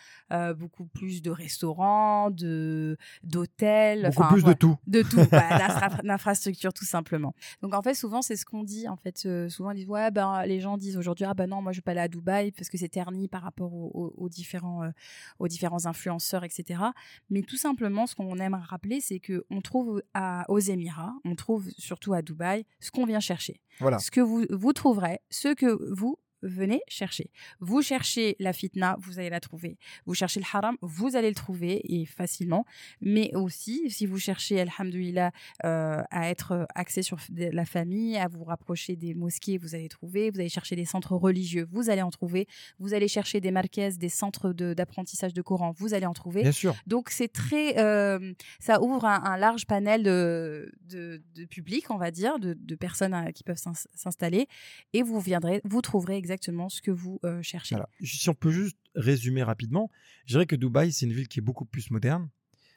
beaucoup 0.57 0.85
plus 0.85 1.21
de 1.21 1.29
restaurants, 1.31 2.29
de 2.31 2.97
d'hôtels. 3.23 4.11
Beaucoup 4.15 4.33
plus 4.33 4.43
de 4.43 4.53
tout. 4.53 4.75
de 4.87 5.01
tout, 5.03 5.17
d'infrastructures 6.03 6.73
tout 6.73 6.85
simplement. 6.85 7.33
Donc 7.61 7.73
en 7.73 7.81
fait, 7.81 7.93
souvent 7.93 8.21
c'est 8.21 8.35
ce 8.35 8.45
qu'on 8.45 8.63
dit. 8.63 8.87
En 8.87 8.97
fait, 8.97 9.27
souvent 9.49 9.71
ils 9.71 9.77
disent 9.77 9.87
ouais, 9.87 10.11
ben 10.11 10.43
les 10.45 10.59
gens 10.59 10.77
disent 10.77 10.97
aujourd'hui 10.97 11.25
ah 11.25 11.33
ben 11.33 11.47
non, 11.47 11.61
moi 11.61 11.71
je 11.71 11.77
vais 11.77 11.81
pas 11.83 11.91
aller 11.91 11.99
à 12.01 12.07
Dubaï 12.07 12.51
parce 12.51 12.69
que 12.69 12.77
c'est 12.77 12.89
terni 12.89 13.27
par 13.27 13.41
rapport 13.43 13.73
aux, 13.73 13.91
aux- 13.93 14.13
aux 14.17 14.29
différents 14.29 14.86
euh, 14.87 14.91
aux 15.39 15.47
différents 15.47 15.85
influenceurs, 15.85 16.43
etc. 16.43 16.81
Mais 17.29 17.41
tout 17.41 17.57
simplement, 17.57 18.07
ce 18.07 18.15
qu'on 18.15 18.37
aime 18.37 18.55
rappeler, 18.55 19.01
c'est 19.01 19.19
que 19.19 19.45
on 19.49 19.61
trouve 19.61 20.01
à, 20.13 20.45
aux 20.49 20.59
Émirats, 20.59 21.15
on 21.25 21.35
trouve 21.35 21.69
surtout 21.77 22.13
à 22.13 22.21
Dubaï 22.21 22.65
ce 22.79 22.91
qu'on 22.91 23.05
vient 23.05 23.19
chercher. 23.19 23.61
Voilà. 23.79 23.99
Ce 23.99 24.11
que 24.11 24.21
vous 24.21 24.45
vous 24.49 24.73
trouverez, 24.73 25.19
ce 25.29 25.53
que 25.53 25.77
vous 25.93 26.17
venez 26.41 26.81
chercher. 26.87 27.29
Vous 27.59 27.81
cherchez 27.81 28.35
la 28.39 28.53
fitna, 28.53 28.95
vous 28.99 29.19
allez 29.19 29.29
la 29.29 29.39
trouver. 29.39 29.77
Vous 30.05 30.13
cherchez 30.13 30.39
le 30.39 30.45
haram, 30.51 30.77
vous 30.81 31.15
allez 31.15 31.29
le 31.29 31.35
trouver 31.35 31.81
et 31.85 32.05
facilement. 32.05 32.65
Mais 33.01 33.33
aussi, 33.35 33.89
si 33.89 34.05
vous 34.05 34.19
cherchez, 34.19 34.61
alhamdoulilah, 34.61 35.31
euh, 35.65 36.01
à 36.11 36.29
être 36.29 36.67
axé 36.75 37.01
sur 37.01 37.17
la 37.35 37.65
famille, 37.65 38.17
à 38.17 38.27
vous 38.27 38.43
rapprocher 38.43 38.95
des 38.95 39.13
mosquées, 39.13 39.57
vous 39.57 39.75
allez 39.75 39.89
trouver. 39.89 40.29
Vous 40.29 40.39
allez 40.39 40.49
chercher 40.49 40.75
des 40.75 40.85
centres 40.85 41.15
religieux, 41.15 41.67
vous 41.71 41.89
allez 41.89 42.01
en 42.01 42.11
trouver. 42.11 42.47
Vous 42.79 42.93
allez 42.93 43.07
chercher 43.07 43.41
des 43.41 43.51
marquaises, 43.51 43.97
des 43.97 44.09
centres 44.09 44.53
d'apprentissage 44.53 45.33
de, 45.33 45.41
Coran, 45.41 45.71
vous 45.77 45.93
allez 45.93 46.05
en 46.05 46.13
trouver. 46.13 46.41
Bien 46.43 46.51
sûr. 46.51 46.75
Donc 46.87 47.09
c'est 47.09 47.27
très, 47.31 47.77
euh, 47.79 48.33
ça 48.59 48.81
ouvre 48.81 49.05
un, 49.05 49.23
un 49.23 49.37
large 49.37 49.65
panel 49.65 50.03
de, 50.03 50.71
de, 50.89 51.21
de 51.35 51.45
public, 51.45 51.89
on 51.89 51.97
va 51.97 52.11
dire, 52.11 52.37
de, 52.39 52.53
de 52.53 52.75
personnes 52.75 53.13
euh, 53.13 53.31
qui 53.31 53.43
peuvent 53.43 53.57
s'ins- 53.57 53.87
s'installer, 53.95 54.47
et 54.93 55.03
vous 55.03 55.19
viendrez, 55.19 55.61
vous 55.63 55.81
trouverez 55.81 56.17
exactement 56.27 56.67
ce 56.69 56.81
que 56.81 56.91
vous 56.91 57.19
euh, 57.23 57.41
cherchez. 57.41 57.75
Voilà. 57.75 57.89
Si 58.03 58.29
on 58.29 58.33
peut 58.33 58.51
juste 58.51 58.77
résumer 58.95 59.43
rapidement, 59.43 59.89
je 60.25 60.33
dirais 60.33 60.45
que 60.45 60.55
Dubaï, 60.57 60.91
c'est 60.91 61.05
une 61.05 61.13
ville 61.13 61.27
qui 61.29 61.39
est 61.39 61.41
beaucoup 61.41 61.65
plus 61.65 61.89
moderne 61.91 62.29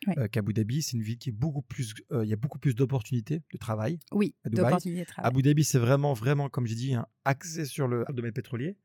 Ouais. 0.07 0.18
euh, 0.18 0.28
qu'Abu 0.28 0.55
Dhabi. 0.55 0.80
C'est 0.82 0.96
une 0.96 1.03
ville 1.03 1.18
qui 1.18 1.28
est 1.28 1.32
beaucoup 1.32 1.61
plus. 1.61 1.92
euh, 2.12 2.24
Il 2.24 2.30
y 2.30 2.32
a 2.32 2.36
beaucoup 2.36 2.59
plus 2.59 2.74
d'opportunités 2.74 3.42
de 3.53 3.59
travail. 3.59 3.98
Oui, 4.12 4.34
d'opportunités 4.46 5.01
de 5.01 5.07
travail. 5.07 5.28
Abu 5.28 5.42
Dhabi, 5.42 5.62
c'est 5.62 5.78
vraiment, 5.78 6.14
vraiment, 6.14 6.48
comme 6.48 6.66
j'ai 6.66 6.74
dit, 6.74 6.94
un 6.94 7.07
axé 7.26 7.66
sur 7.66 7.86
le 7.86 8.05
domaine 8.09 8.32
pétrolier. 8.32 8.76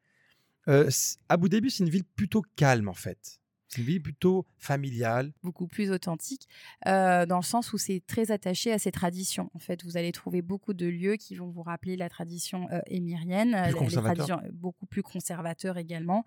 Abu 1.29 1.47
Dhabi, 1.49 1.69
c'est 1.71 1.83
une 1.83 1.89
ville 1.89 2.03
plutôt 2.03 2.41
calme, 2.55 2.89
en 2.89 2.93
fait. 2.93 3.39
Une 3.77 3.83
ville 3.83 4.01
plutôt 4.01 4.45
familiale. 4.57 5.31
beaucoup 5.43 5.67
plus 5.67 5.91
authentique, 5.91 6.47
euh, 6.87 7.25
dans 7.25 7.37
le 7.37 7.43
sens 7.43 7.73
où 7.73 7.77
c'est 7.77 8.01
très 8.07 8.31
attaché 8.31 8.71
à 8.71 8.79
ses 8.79 8.91
traditions. 8.91 9.49
En 9.53 9.59
fait, 9.59 9.83
vous 9.83 9.97
allez 9.97 10.11
trouver 10.11 10.41
beaucoup 10.41 10.73
de 10.73 10.85
lieux 10.87 11.15
qui 11.15 11.35
vont 11.35 11.49
vous 11.49 11.63
rappeler 11.63 11.95
la 11.97 12.09
tradition 12.09 12.67
euh, 12.71 12.79
émirienne, 12.87 13.53
euh, 13.53 13.65
les- 13.67 13.71
les 13.71 13.77
conservateur. 13.77 14.25
traditions 14.27 14.51
beaucoup 14.53 14.85
plus 14.85 15.03
conservateurs 15.03 15.77
également. 15.77 16.25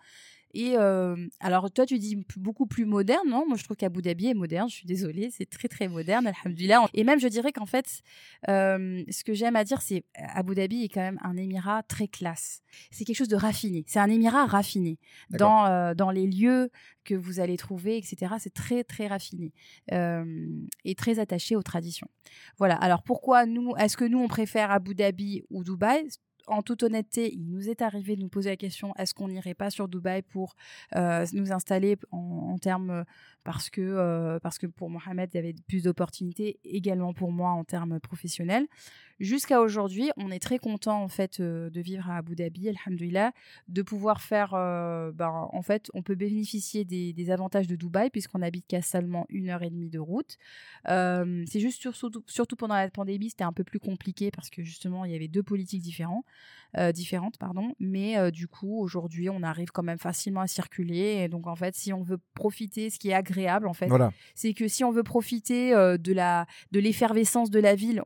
Et 0.55 0.77
euh, 0.77 1.17
alors, 1.41 1.71
toi, 1.71 1.85
tu 1.85 1.99
dis 1.99 2.25
beaucoup 2.37 2.67
plus 2.67 2.87
moderne, 2.87 3.29
non? 3.29 3.47
Moi, 3.47 3.57
je 3.57 3.65
trouve 3.65 3.77
qu'Abu 3.77 4.01
Dhabi 4.03 4.29
est 4.29 4.35
moderne. 4.35 4.69
Je 4.69 4.77
suis 4.77 4.87
désolée, 4.87 5.31
c'est 5.31 5.49
très 5.49 5.69
très 5.69 5.89
moderne, 5.89 6.27
alhamdulillah. 6.27 6.87
Et 6.95 7.05
même, 7.05 7.21
je 7.21 7.29
dirais 7.29 7.53
qu'en 7.53 7.67
fait, 7.67 8.03
euh, 8.49 9.03
ce 9.11 9.25
que 9.25 9.35
j'aime 9.35 9.57
à 9.57 9.65
dire, 9.65 9.83
c'est 9.83 10.05
Abu 10.15 10.55
Dhabi 10.55 10.85
est 10.85 10.89
quand 10.89 11.01
même 11.01 11.19
un 11.23 11.37
émirat 11.37 11.83
très 11.83 12.09
classe. 12.09 12.63
C'est 12.91 13.05
quelque 13.05 13.17
chose 13.17 13.29
de 13.29 13.37
raffiné. 13.37 13.85
C'est 13.87 13.99
un 13.99 14.11
émirat 14.11 14.47
raffiné 14.47 14.99
dans 15.31 15.67
euh, 15.67 15.95
dans 15.95 16.11
les 16.11 16.27
lieux 16.27 16.71
que 17.05 17.15
vous 17.15 17.41
allez 17.41 17.57
trouver, 17.57 17.97
etc. 17.97 18.35
C'est 18.39 18.53
très 18.53 18.85
très 18.85 19.07
raffiné 19.07 19.53
euh, 19.93 20.47
et 20.85 20.95
très 20.95 21.19
attaché 21.19 21.57
aux 21.57 21.63
traditions. 21.63 22.09
Voilà. 22.59 22.75
Alors 22.77 23.03
pourquoi 23.03 23.47
nous 23.47 23.75
Est-ce 23.77 23.97
que 23.97 24.05
nous 24.05 24.19
on 24.19 24.29
préfère 24.29 24.71
Abu 24.71 24.95
Dhabi 24.95 25.45
ou 25.51 25.65
Dubaï? 25.65 26.09
En 26.49 26.63
toute 26.63 26.83
honnêteté, 26.83 27.33
il 27.35 27.49
nous 27.51 27.69
est 27.69 27.83
arrivé 27.83 28.17
de 28.17 28.23
nous 28.23 28.29
poser 28.29 28.51
la 28.51 28.57
question 28.57 28.95
est-ce 28.97 29.15
qu'on 29.15 29.29
n'irait 29.29 29.55
pas 29.55 29.71
sur 29.71 29.89
Dubaï 29.89 30.23
pour 30.23 30.55
euh, 30.97 31.27
nous 31.33 31.53
installer 31.53 31.97
en, 32.11 32.19
en 32.55 32.59
termes 32.59 33.05
parce 33.49 33.71
que 33.71 33.81
euh, 33.81 34.39
parce 34.41 34.59
que 34.59 34.67
pour 34.67 34.91
Mohamed 34.91 35.31
il 35.33 35.37
y 35.37 35.39
avait 35.39 35.55
plus 35.67 35.85
d'opportunités 35.85 36.61
également 36.65 37.15
pour 37.15 37.33
moi 37.33 37.49
en 37.53 37.65
termes 37.65 37.99
professionnels. 37.99 38.67
Jusqu'à 39.21 39.63
aujourd'hui, 39.63 40.11
on 40.19 40.31
est 40.31 40.39
très 40.39 40.59
content 40.59 41.03
en 41.03 41.09
fait 41.09 41.41
euh, 41.41 41.71
de 41.71 41.81
vivre 41.81 42.11
à 42.11 42.19
Abu 42.19 42.37
Dhabi, 42.37 42.69
alhamdoulilah, 42.69 43.33
de 43.69 43.81
pouvoir 43.81 44.21
faire, 44.21 44.53
euh, 44.53 45.13
ben, 45.13 45.49
en 45.51 45.63
fait, 45.63 45.91
on 45.95 46.03
peut 46.03 46.15
bénéficier 46.15 46.85
des, 46.85 47.31
avantages 47.31 47.67
de 47.67 47.75
Dubaï 47.75 48.11
puisqu'on 48.11 48.43
habite 48.43 48.67
qu'à 48.67 48.83
seulement 48.83 49.25
une 49.31 49.49
heure 49.49 49.63
et 49.63 49.71
demie 49.71 49.89
de 49.89 49.99
route. 49.99 50.37
C'est 50.87 51.59
juste 51.59 51.81
sur- 51.81 51.97
surtout, 51.97 52.23
surtout 52.27 52.55
pendant 52.55 52.75
la 52.75 52.91
pandémie, 52.91 53.31
c'était 53.31 53.45
un 53.45 53.55
peu 53.55 53.65
plus 53.65 53.81
compliqué 53.81 54.31
parce 54.31 54.51
que 54.51 54.63
justement, 54.63 55.07
il 55.07 55.13
y 55.13 55.17
avait 55.17 55.27
deux 55.27 55.43
politiques 55.43 55.83
différents, 55.83 56.25
euh, 56.77 56.93
différentes, 56.93 57.39
pardon. 57.39 57.75
Mais 57.81 58.19
euh, 58.19 58.31
du 58.31 58.47
coup, 58.49 58.79
aujourd'hui, 58.81 59.31
on 59.31 59.43
arrive 59.43 59.71
quand 59.71 59.83
même 59.83 59.99
facilement 59.99 60.43
à 60.43 60.47
circuler. 60.47 61.23
Et 61.25 61.29
donc, 61.29 61.47
en 61.47 61.57
fait, 61.57 61.75
si 61.75 61.93
on 61.93 62.03
veut 62.03 62.19
profiter, 62.35 62.91
ce 62.91 62.99
qui 62.99 63.11
est 63.11 63.15
agréable, 63.15 63.67
en 63.69 63.75
fait, 63.75 63.87
Voilà. 63.89 64.13
c'est 64.35 64.53
que 64.55 64.69
si 64.69 64.85
on 64.85 64.91
veut 64.91 65.03
profiter 65.03 65.73
euh, 65.75 65.97
de 65.97 66.13
la 66.13 66.47
de 66.73 66.81
l'effervescence 66.81 67.51
de 67.51 67.61
la 67.61 67.75
ville, 67.75 68.03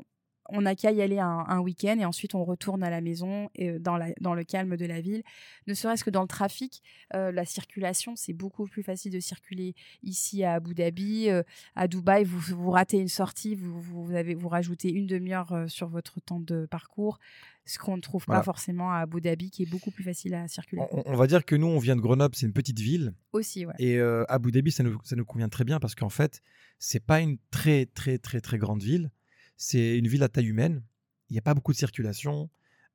on 0.49 0.63
n'a 0.63 0.75
qu'à 0.75 0.91
y 0.91 1.01
aller 1.01 1.19
un, 1.19 1.45
un 1.49 1.61
week-end 1.61 1.97
et 1.99 2.05
ensuite 2.05 2.35
on 2.35 2.45
retourne 2.45 2.83
à 2.83 2.91
la 2.91 3.01
maison 3.01 3.49
et 3.55 3.79
dans, 3.79 3.97
la, 3.97 4.09
dans 4.21 4.35
le 4.35 4.45
calme 4.45 4.77
de 4.77 4.85
la 4.85 5.01
ville. 5.01 5.23
Ne 5.67 5.73
serait-ce 5.73 6.05
que 6.05 6.11
dans 6.11 6.21
le 6.21 6.29
trafic, 6.29 6.83
euh, 7.15 7.33
la 7.33 7.45
circulation, 7.47 8.17
c'est 8.17 8.35
beaucoup 8.35 8.67
plus 8.67 8.83
facile 8.83 9.13
de 9.13 9.21
circuler 9.21 9.75
ici 10.03 10.45
à 10.45 10.55
Abu 10.55 10.75
Dhabi. 10.75 11.31
euh, 11.31 11.43
à 11.75 11.89
Dubaï, 11.89 12.25
vous, 12.25 12.39
vous 12.57 12.71
ratez 12.71 12.99
une 12.99 13.09
sortie, 13.09 13.55
vous, 13.55 13.81
vous, 13.81 14.13
avez, 14.15 14.35
vous 14.35 14.49
rajoutez 14.49 14.91
une 14.93 15.07
demi-heure 15.07 15.65
sur 15.69 15.89
votre 15.89 16.21
temps 16.21 16.41
de 16.41 16.67
parcours, 16.67 17.19
ce 17.65 17.79
qu'on 17.79 17.97
ne 17.97 18.03
trouve 18.03 18.25
Voilà. 18.27 18.41
pas 18.41 18.45
forcément 18.45 18.91
à 18.93 18.99
Abu 18.99 19.21
Dhabi, 19.21 19.51
qui 19.51 19.63
est 19.63 19.71
beaucoup 19.71 19.91
plus 19.91 20.03
facile 20.05 20.35
à 20.35 20.49
circuler. 20.49 20.83
On, 20.91 21.03
on 21.07 21.17
va 21.17 21.27
dire 21.27 21.45
que 21.45 21.55
nous, 21.55 21.67
on 21.69 21.79
vient 21.79 21.95
de 21.97 22.01
Grenoble, 22.01 22.35
c'est 22.35 22.47
une 22.47 22.53
petite 22.53 22.81
ville. 22.81 23.15
Aussi, 23.33 23.67
ouais. 23.67 23.75
Et 23.79 23.99
euh, 23.99 24.25
Abu 24.29 24.51
Dhabi, 24.51 24.73
ça 24.73 24.83
nous, 24.83 24.99
ça 25.05 25.15
nous 25.17 25.25
convient 25.25 25.49
très 25.49 25.65
bien 25.65 25.79
parce 25.81 25.95
qu'en 25.95 26.09
fait, 26.09 26.43
c'est 26.79 27.05
pas 27.05 27.21
une 27.21 27.39
très, 27.51 27.87
très, 27.87 28.19
très, 28.19 28.41
très 28.41 28.59
grande 28.59 28.83
ville. 28.83 29.11
C'est 29.57 29.97
une 29.97 30.09
ville 30.09 30.23
à 30.23 30.29
taille 30.29 30.47
humaine. 30.49 30.83
Il 31.31 31.35
n'y 31.35 31.39
a 31.39 31.43
pas 31.43 31.55
beaucoup 31.55 31.73
de 31.73 31.77
circulation, 31.79 32.51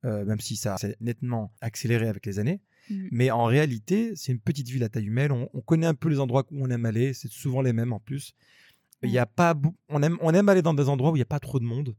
euh, 0.06 0.26
même 0.26 0.40
si 0.42 0.58
ça 0.58 0.78
s'est 0.78 0.98
nettement 1.00 1.54
accéléré 1.62 2.08
avec 2.10 2.26
les 2.26 2.38
années. 2.40 2.60
Mhm. 2.90 3.08
Mais 3.12 3.32
en 3.32 3.46
réalité, 3.46 4.16
c'est 4.16 4.32
une 4.32 4.40
petite 4.40 4.68
ville 4.70 4.84
à 4.84 4.90
taille 4.90 5.06
humaine. 5.08 5.32
On, 5.32 5.50
on 5.54 5.62
connaît 5.62 5.88
un 5.88 5.94
peu 5.96 6.10
les 6.10 6.20
endroits 6.20 6.46
où 6.52 6.66
on 6.66 6.70
aime 6.70 6.86
aller. 6.86 7.14
C'est 7.14 7.32
souvent 7.32 7.62
les 7.62 7.74
mêmes 7.74 7.94
en 7.94 8.00
plus. 8.00 8.34
Il 9.04 9.12
y 9.12 9.20
a 9.20 9.26
pas, 9.28 9.56
on, 9.90 10.02
aime, 10.02 10.18
on 10.22 10.34
aime 10.34 10.50
aller 10.50 10.64
dans 10.64 10.74
des 10.74 10.90
endroits 10.90 11.12
où 11.12 11.16
il 11.16 11.20
n'y 11.20 11.24
a 11.24 11.26
pas 11.26 11.40
trop 11.40 11.60
de 11.60 11.64
monde. 11.66 11.96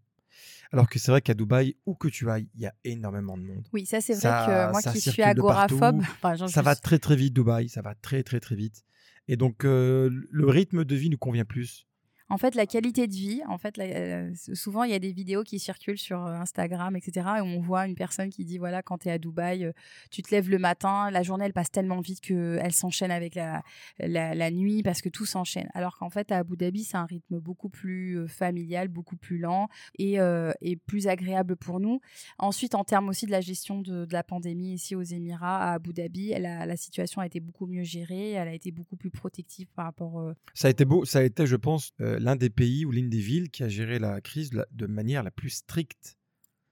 Alors 0.72 0.88
que 0.88 0.98
c'est 0.98 1.10
vrai 1.10 1.22
qu'à 1.22 1.34
Dubaï, 1.34 1.76
où 1.86 1.94
que 1.94 2.08
tu 2.08 2.28
ailles, 2.30 2.48
il 2.54 2.60
y 2.60 2.66
a 2.66 2.74
énormément 2.84 3.36
de 3.38 3.42
monde. 3.42 3.66
Oui, 3.72 3.86
ça 3.86 4.00
c'est 4.00 4.12
vrai 4.12 4.20
Ça- 4.22 4.46
que 4.46 4.70
moi 4.72 4.82
qui 4.92 5.00
suis 5.00 5.22
agoraphobe, 5.22 5.80
partout. 5.80 6.12
enfin, 6.22 6.34
genre, 6.36 6.48
Ça 6.48 6.60
je 6.60 6.64
va 6.66 6.76
très 6.76 6.98
très 6.98 7.16
vite 7.16 7.32
Dubaï, 7.34 7.68
ça 7.68 7.80
va 7.82 7.94
très 7.94 8.22
très 8.22 8.38
très 8.40 8.54
vite. 8.54 8.84
Et 9.28 9.36
donc 9.36 9.64
euh, 9.64 10.10
le 10.30 10.48
rythme 10.48 10.84
de 10.84 10.94
vie 10.94 11.10
nous 11.10 11.18
convient 11.18 11.44
plus. 11.44 11.87
En 12.30 12.36
fait, 12.36 12.54
la 12.54 12.66
qualité 12.66 13.06
de 13.06 13.12
vie, 13.12 13.42
en 13.48 13.56
fait, 13.56 13.78
euh, 13.78 14.30
souvent 14.52 14.84
il 14.84 14.90
y 14.90 14.94
a 14.94 14.98
des 14.98 15.12
vidéos 15.12 15.44
qui 15.44 15.58
circulent 15.58 15.98
sur 15.98 16.26
euh, 16.26 16.34
Instagram, 16.34 16.94
etc. 16.94 17.26
Et 17.38 17.40
on 17.40 17.60
voit 17.60 17.86
une 17.86 17.94
personne 17.94 18.28
qui 18.28 18.44
dit 18.44 18.58
voilà, 18.58 18.82
quand 18.82 18.98
tu 18.98 19.08
es 19.08 19.12
à 19.12 19.18
Dubaï, 19.18 19.64
euh, 19.64 19.72
tu 20.10 20.22
te 20.22 20.30
lèves 20.30 20.50
le 20.50 20.58
matin, 20.58 21.10
la 21.10 21.22
journée 21.22 21.46
elle 21.46 21.52
passe 21.52 21.70
tellement 21.70 22.00
vite 22.00 22.20
qu'elle 22.20 22.72
s'enchaîne 22.72 23.10
avec 23.10 23.34
la, 23.34 23.62
la, 23.98 24.50
nuit 24.50 24.82
parce 24.82 25.00
que 25.00 25.08
tout 25.08 25.24
s'enchaîne. 25.24 25.68
Alors 25.74 25.96
qu'en 25.98 26.10
fait, 26.10 26.30
à 26.30 26.38
Abu 26.38 26.56
Dhabi, 26.56 26.84
c'est 26.84 26.96
un 26.96 27.06
rythme 27.06 27.38
beaucoup 27.38 27.68
plus 27.68 28.28
familial, 28.28 28.88
beaucoup 28.88 29.16
plus 29.16 29.38
lent 29.38 29.68
et, 29.98 30.18
et 30.60 30.76
plus 30.76 31.08
agréable 31.08 31.56
pour 31.56 31.80
nous. 31.80 32.00
Ensuite, 32.38 32.74
en 32.74 32.84
termes 32.84 33.08
aussi 33.08 33.26
de 33.26 33.30
la 33.30 33.40
gestion 33.40 33.80
de, 33.80 34.06
la 34.10 34.22
pandémie 34.22 34.74
ici 34.74 34.94
aux 34.94 35.02
Émirats, 35.02 35.58
à 35.58 35.72
Abu 35.74 35.92
Dhabi, 35.92 36.34
la, 36.38 36.76
situation 36.76 37.20
a 37.20 37.26
été 37.26 37.40
beaucoup 37.40 37.66
mieux 37.66 37.82
gérée, 37.82 38.32
elle 38.32 38.48
a 38.48 38.54
été 38.54 38.70
beaucoup 38.70 38.96
plus 38.96 39.10
protective 39.10 39.66
par 39.74 39.86
rapport. 39.86 40.20
euh, 40.20 40.32
Ça 40.54 40.68
a 40.68 40.70
été 40.70 40.84
beau, 40.84 41.04
ça 41.04 41.20
a 41.20 41.22
été, 41.22 41.46
je 41.46 41.56
pense, 41.56 41.92
l'un 42.18 42.36
des 42.36 42.50
pays 42.50 42.84
ou 42.84 42.90
l'une 42.92 43.08
des 43.08 43.20
villes 43.20 43.50
qui 43.50 43.62
a 43.62 43.68
géré 43.68 43.98
la 43.98 44.20
crise 44.20 44.52
la- 44.52 44.66
de 44.72 44.86
manière 44.86 45.22
la 45.22 45.30
plus 45.30 45.50
stricte. 45.50 46.16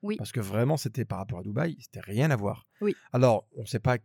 Oui. 0.03 0.17
Parce 0.17 0.31
que 0.33 0.41
vraiment, 0.41 0.77
c'était 0.77 1.05
par 1.05 1.19
rapport 1.19 1.39
à 1.41 1.43
Dubaï, 1.43 1.77
c'était 1.81 2.01
rien 2.01 2.31
à 2.31 2.37
voir. 2.37 2.67
Oui. 2.81 2.95
Alors, 3.13 3.49
on 3.57 3.63
ne 3.63 3.67
sait 3.67 3.81
pas. 3.81 3.99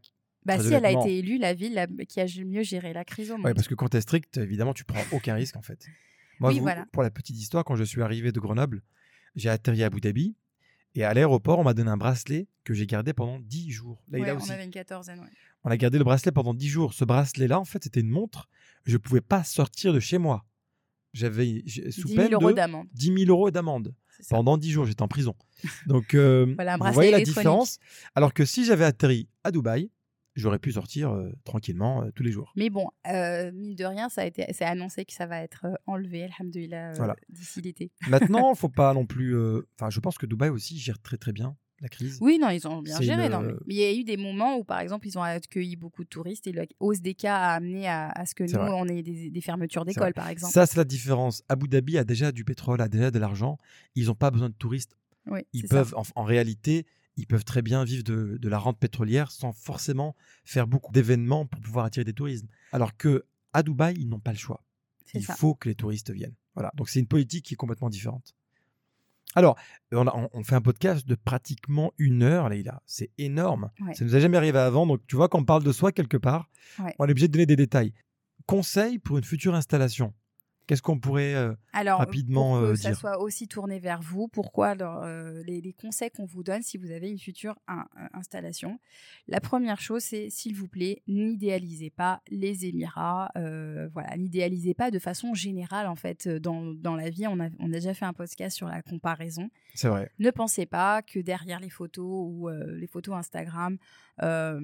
Bah 0.45 0.57
si, 0.59 0.73
elle 0.73 0.85
a 0.85 0.91
été 0.91 1.19
élue 1.19 1.37
la 1.37 1.53
ville 1.53 1.73
la- 1.75 1.85
qui 1.87 2.19
a 2.19 2.25
mieux 2.43 2.63
géré 2.63 2.93
la 2.93 3.05
crise 3.05 3.29
au 3.31 3.37
monde. 3.37 3.45
Ouais, 3.45 3.53
parce 3.53 3.67
que 3.67 3.75
quand 3.75 3.89
tu 3.89 3.97
es 3.97 4.01
strict, 4.01 4.37
évidemment, 4.37 4.73
tu 4.73 4.83
prends 4.85 5.03
aucun 5.11 5.35
risque 5.35 5.55
en 5.57 5.61
fait. 5.61 5.85
Moi, 6.39 6.49
Oui, 6.49 6.55
vous- 6.57 6.63
voilà. 6.63 6.85
pour 6.91 7.03
la 7.03 7.11
petite 7.11 7.37
histoire, 7.37 7.63
quand 7.63 7.75
je 7.75 7.83
suis 7.83 8.01
arrivé 8.01 8.31
de 8.31 8.39
Grenoble, 8.39 8.81
j'ai 9.35 9.49
atterri 9.49 9.83
à 9.83 9.87
Abu 9.87 10.01
Dhabi 10.01 10.35
et 10.95 11.03
à 11.03 11.13
l'aéroport, 11.13 11.59
on 11.59 11.63
m'a 11.63 11.75
donné 11.75 11.91
un 11.91 11.97
bracelet 11.97 12.47
que 12.63 12.73
j'ai 12.73 12.87
gardé 12.87 13.13
pendant 13.13 13.39
10 13.39 13.69
jours. 13.69 14.01
Là, 14.09 14.17
il 14.17 14.21
Ouais, 14.23 14.29
a 14.31 14.33
on 14.33 14.37
aussi. 14.37 14.51
avait 14.51 14.65
une 14.65 14.71
quatorzaine, 14.71 15.19
ouais. 15.19 15.27
On 15.63 15.69
a 15.69 15.77
gardé 15.77 15.99
le 15.99 16.03
bracelet 16.03 16.31
pendant 16.31 16.55
10 16.55 16.69
jours. 16.69 16.93
Ce 16.95 17.05
bracelet-là, 17.05 17.59
en 17.59 17.65
fait, 17.65 17.83
c'était 17.83 17.99
une 17.99 18.09
montre. 18.09 18.49
Je 18.85 18.93
ne 18.93 18.97
pouvais 18.97 19.21
pas 19.21 19.43
sortir 19.43 19.93
de 19.93 19.99
chez 19.99 20.17
moi. 20.17 20.43
J'avais 21.13 21.63
sous 21.89 22.07
10 22.07 22.15
peine 22.15 22.29
000 22.29 22.41
euros 22.41 22.51
de 22.51 22.55
d'amende. 22.55 22.87
10 22.93 23.05
000 23.25 23.29
euros 23.29 23.51
d'amende. 23.51 23.93
Pendant 24.29 24.57
10 24.57 24.71
jours, 24.71 24.85
j'étais 24.85 25.01
en 25.01 25.07
prison. 25.07 25.35
Donc, 25.87 26.13
euh, 26.13 26.45
Voilà, 26.55 26.77
vous 26.77 26.93
voyez 26.93 27.11
la 27.11 27.21
différence? 27.21 27.79
Alors 28.15 28.33
que 28.33 28.45
si 28.45 28.65
j'avais 28.65 28.85
atterri 28.85 29.27
à 29.43 29.51
Dubaï, 29.51 29.89
j'aurais 30.35 30.59
pu 30.59 30.71
sortir 30.73 31.11
euh, 31.11 31.31
tranquillement 31.43 32.03
euh, 32.03 32.11
tous 32.15 32.23
les 32.23 32.31
jours. 32.31 32.53
Mais 32.55 32.69
bon, 32.69 32.87
euh, 33.07 33.51
mine 33.51 33.75
de 33.75 33.85
rien, 33.85 34.09
ça 34.09 34.21
a 34.21 34.25
été, 34.25 34.45
c'est 34.53 34.65
annoncé 34.65 35.05
que 35.05 35.13
ça 35.13 35.25
va 35.25 35.41
être 35.41 35.65
enlevé, 35.87 36.23
alhamdoulilah, 36.23 36.93
Voilà. 36.93 37.15
d'ici 37.29 37.61
l'été. 37.61 37.91
Maintenant, 38.07 38.53
faut 38.55 38.69
pas 38.69 38.93
non 38.93 39.05
plus. 39.05 39.35
Enfin, 39.75 39.89
je 39.89 39.99
pense 39.99 40.17
que 40.17 40.25
Dubaï 40.25 40.49
aussi 40.49 40.77
gère 40.77 40.99
très 40.99 41.17
très 41.17 41.33
bien 41.33 41.55
la 41.81 41.89
crise. 41.89 42.17
Oui, 42.21 42.37
non, 42.39 42.49
ils 42.49 42.67
ont 42.67 42.81
bien 42.81 42.99
géré. 43.01 43.27
non, 43.29 43.41
mais 43.41 43.53
euh, 43.53 43.59
il 43.67 43.75
y 43.75 43.83
a 43.83 43.93
eu 43.93 44.03
des 44.03 44.17
moments 44.17 44.57
où, 44.57 44.63
par 44.63 44.79
exemple, 44.79 45.07
ils 45.07 45.17
ont 45.17 45.23
accueilli 45.23 45.75
beaucoup 45.75 46.03
de 46.03 46.09
touristes 46.09 46.45
et 46.47 46.51
la 46.51 46.65
hausse 46.79 47.01
des 47.01 47.15
cas 47.15 47.35
a 47.37 47.53
amené 47.55 47.87
à, 47.87 48.09
à 48.09 48.25
ce 48.25 48.35
que 48.35 48.43
nous, 48.43 48.49
vrai. 48.51 48.69
on 48.73 48.87
ait 48.87 49.01
des, 49.01 49.29
des 49.31 49.41
fermetures 49.41 49.83
d'écoles, 49.85 50.13
par 50.13 50.29
exemple. 50.29 50.53
Ça, 50.53 50.65
c'est 50.65 50.77
la 50.77 50.83
différence. 50.83 51.43
Abu 51.49 51.67
Dhabi 51.67 51.97
a 51.97 52.03
déjà 52.03 52.31
du 52.31 52.43
pétrole, 52.45 52.81
a 52.81 52.87
déjà 52.87 53.09
de 53.11 53.19
l'argent. 53.19 53.57
Ils 53.95 54.07
n'ont 54.07 54.15
pas 54.15 54.31
besoin 54.31 54.49
de 54.49 54.53
touristes. 54.55 54.95
Oui, 55.27 55.41
Ils 55.53 55.67
peuvent, 55.67 55.93
en, 55.95 56.03
en 56.15 56.23
réalité, 56.23 56.85
ils 57.17 57.27
peuvent 57.27 57.43
très 57.45 57.61
bien 57.61 57.83
vivre 57.83 58.03
de, 58.03 58.37
de 58.39 58.49
la 58.49 58.57
rente 58.57 58.79
pétrolière 58.79 59.31
sans 59.31 59.51
forcément 59.53 60.15
faire 60.45 60.65
beaucoup 60.67 60.91
d'événements 60.91 61.45
pour 61.45 61.61
pouvoir 61.61 61.85
attirer 61.85 62.03
des 62.03 62.13
touristes. 62.13 62.45
Alors 62.71 62.95
que 62.97 63.25
à 63.53 63.63
Dubaï, 63.63 63.95
ils 63.99 64.07
n'ont 64.07 64.19
pas 64.19 64.31
le 64.31 64.37
choix. 64.37 64.63
C'est 65.05 65.19
Il 65.19 65.25
ça. 65.25 65.35
faut 65.35 65.53
que 65.55 65.67
les 65.67 65.75
touristes 65.75 66.09
viennent. 66.11 66.35
Voilà. 66.55 66.71
Donc 66.75 66.89
c'est 66.89 66.99
une 66.99 67.07
politique 67.07 67.45
qui 67.45 67.53
est 67.53 67.57
complètement 67.57 67.89
différente. 67.89 68.33
Alors, 69.35 69.55
on, 69.93 70.07
a- 70.07 70.29
on- 70.33 70.43
fait 70.43 70.55
un 70.55 70.61
podcast 70.61 71.07
de 71.07 71.15
pratiquement 71.15 71.93
une 71.97 72.21
heure, 72.23 72.49
Leïla. 72.49 72.81
C'est 72.85 73.11
énorme. 73.17 73.71
Ouais. 73.79 73.93
Ça 73.93 74.03
nous 74.05 74.15
a 74.15 74.19
jamais 74.19 74.37
arrivé 74.37 74.59
avant. 74.59 74.85
Donc, 74.85 75.01
tu 75.07 75.15
vois, 75.15 75.29
quand 75.29 75.39
on 75.39 75.45
parle 75.45 75.63
de 75.63 75.71
soi 75.71 75.91
quelque 75.91 76.17
part, 76.17 76.49
Ouais. 76.79 76.93
on 76.99 77.05
est 77.07 77.11
obligé 77.11 77.27
de 77.27 77.33
donner 77.33 77.45
des 77.45 77.55
détails. 77.55 77.93
Conseils 78.45 78.99
pour 78.99 79.17
une 79.17 79.23
future 79.23 79.55
installation. 79.55 80.13
Qu'est-ce 80.71 80.81
qu'on 80.81 80.99
pourrait. 80.99 81.35
euh, 81.35 81.53
Alors, 81.73 81.99
rapidement, 81.99 82.51
pour 82.53 82.61
que 82.61 82.71
euh, 82.71 82.75
ça 82.77 82.89
dire. 82.91 82.97
soit 82.97 83.19
aussi 83.19 83.49
tourné 83.49 83.77
vers 83.79 84.01
vous, 84.01 84.29
pourquoi 84.29 84.69
alors, 84.69 85.03
euh, 85.03 85.43
les, 85.45 85.59
les 85.59 85.73
conseils 85.73 86.09
qu'on 86.11 86.23
vous 86.23 86.43
donne 86.43 86.61
si 86.61 86.77
vous 86.77 86.91
avez 86.91 87.09
une 87.09 87.19
future 87.19 87.59
in- 87.67 87.85
installation? 88.13 88.79
La 89.27 89.41
première 89.41 89.81
chose, 89.81 90.01
c'est 90.01 90.29
s'il 90.29 90.55
vous 90.55 90.69
plaît, 90.69 91.01
n'idéalisez 91.07 91.89
pas 91.89 92.21
les 92.29 92.65
Émirats. 92.67 93.29
euh, 93.35 93.89
voilà, 93.93 94.15
n'idéalisez 94.15 94.73
pas 94.73 94.91
de 94.91 94.99
façon 94.99 95.33
générale 95.33 95.87
en 95.87 95.95
fait 95.97 96.27
euh, 96.27 96.39
dans, 96.39 96.73
dans 96.73 96.95
la 96.95 97.09
vie. 97.09 97.27
On 97.27 97.41
a, 97.41 97.49
on 97.59 97.65
a 97.67 97.73
déjà 97.73 97.93
fait 97.93 98.05
un 98.05 98.13
podcast 98.13 98.55
sur 98.55 98.69
la 98.69 98.81
comparaison. 98.81 99.49
C'est 99.75 99.89
vrai. 99.89 100.09
Ne 100.19 100.31
pensez 100.31 100.65
pas 100.65 101.01
que 101.01 101.19
derrière 101.19 101.59
les 101.59 101.69
photos 101.69 102.05
ou 102.29 102.47
euh, 102.47 102.77
les 102.77 102.87
photos 102.87 103.15
Instagram, 103.15 103.77
euh, 104.23 104.61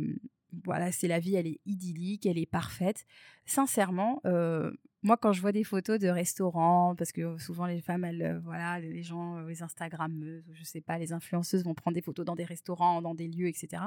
voilà, 0.63 0.93
c'est 0.93 1.09
la 1.09 1.19
vie, 1.19 1.35
elle 1.35 1.47
est 1.47 1.59
idyllique, 1.65 2.25
elle 2.25 2.37
est 2.37 2.45
parfaite. 2.45 3.05
Sincèrement, 3.45 4.21
euh, 4.25 4.71
moi, 5.03 5.17
quand 5.17 5.31
je 5.31 5.41
vois 5.41 5.51
des 5.51 5.63
photos 5.63 5.99
de 5.99 6.07
restaurants, 6.07 6.95
parce 6.95 7.11
que 7.11 7.37
souvent 7.37 7.65
les 7.65 7.81
femmes, 7.81 8.03
elles, 8.03 8.21
euh, 8.21 8.39
voilà, 8.43 8.79
les 8.79 9.03
gens, 9.03 9.37
euh, 9.37 9.47
les 9.47 9.61
Instagrammeuses, 9.61 10.43
je 10.53 10.63
sais 10.63 10.81
pas, 10.81 10.97
les 10.97 11.13
influenceuses 11.13 11.63
vont 11.63 11.75
prendre 11.75 11.95
des 11.95 12.01
photos 12.01 12.25
dans 12.25 12.35
des 12.35 12.43
restaurants, 12.43 13.01
dans 13.01 13.13
des 13.13 13.27
lieux, 13.27 13.47
etc. 13.47 13.83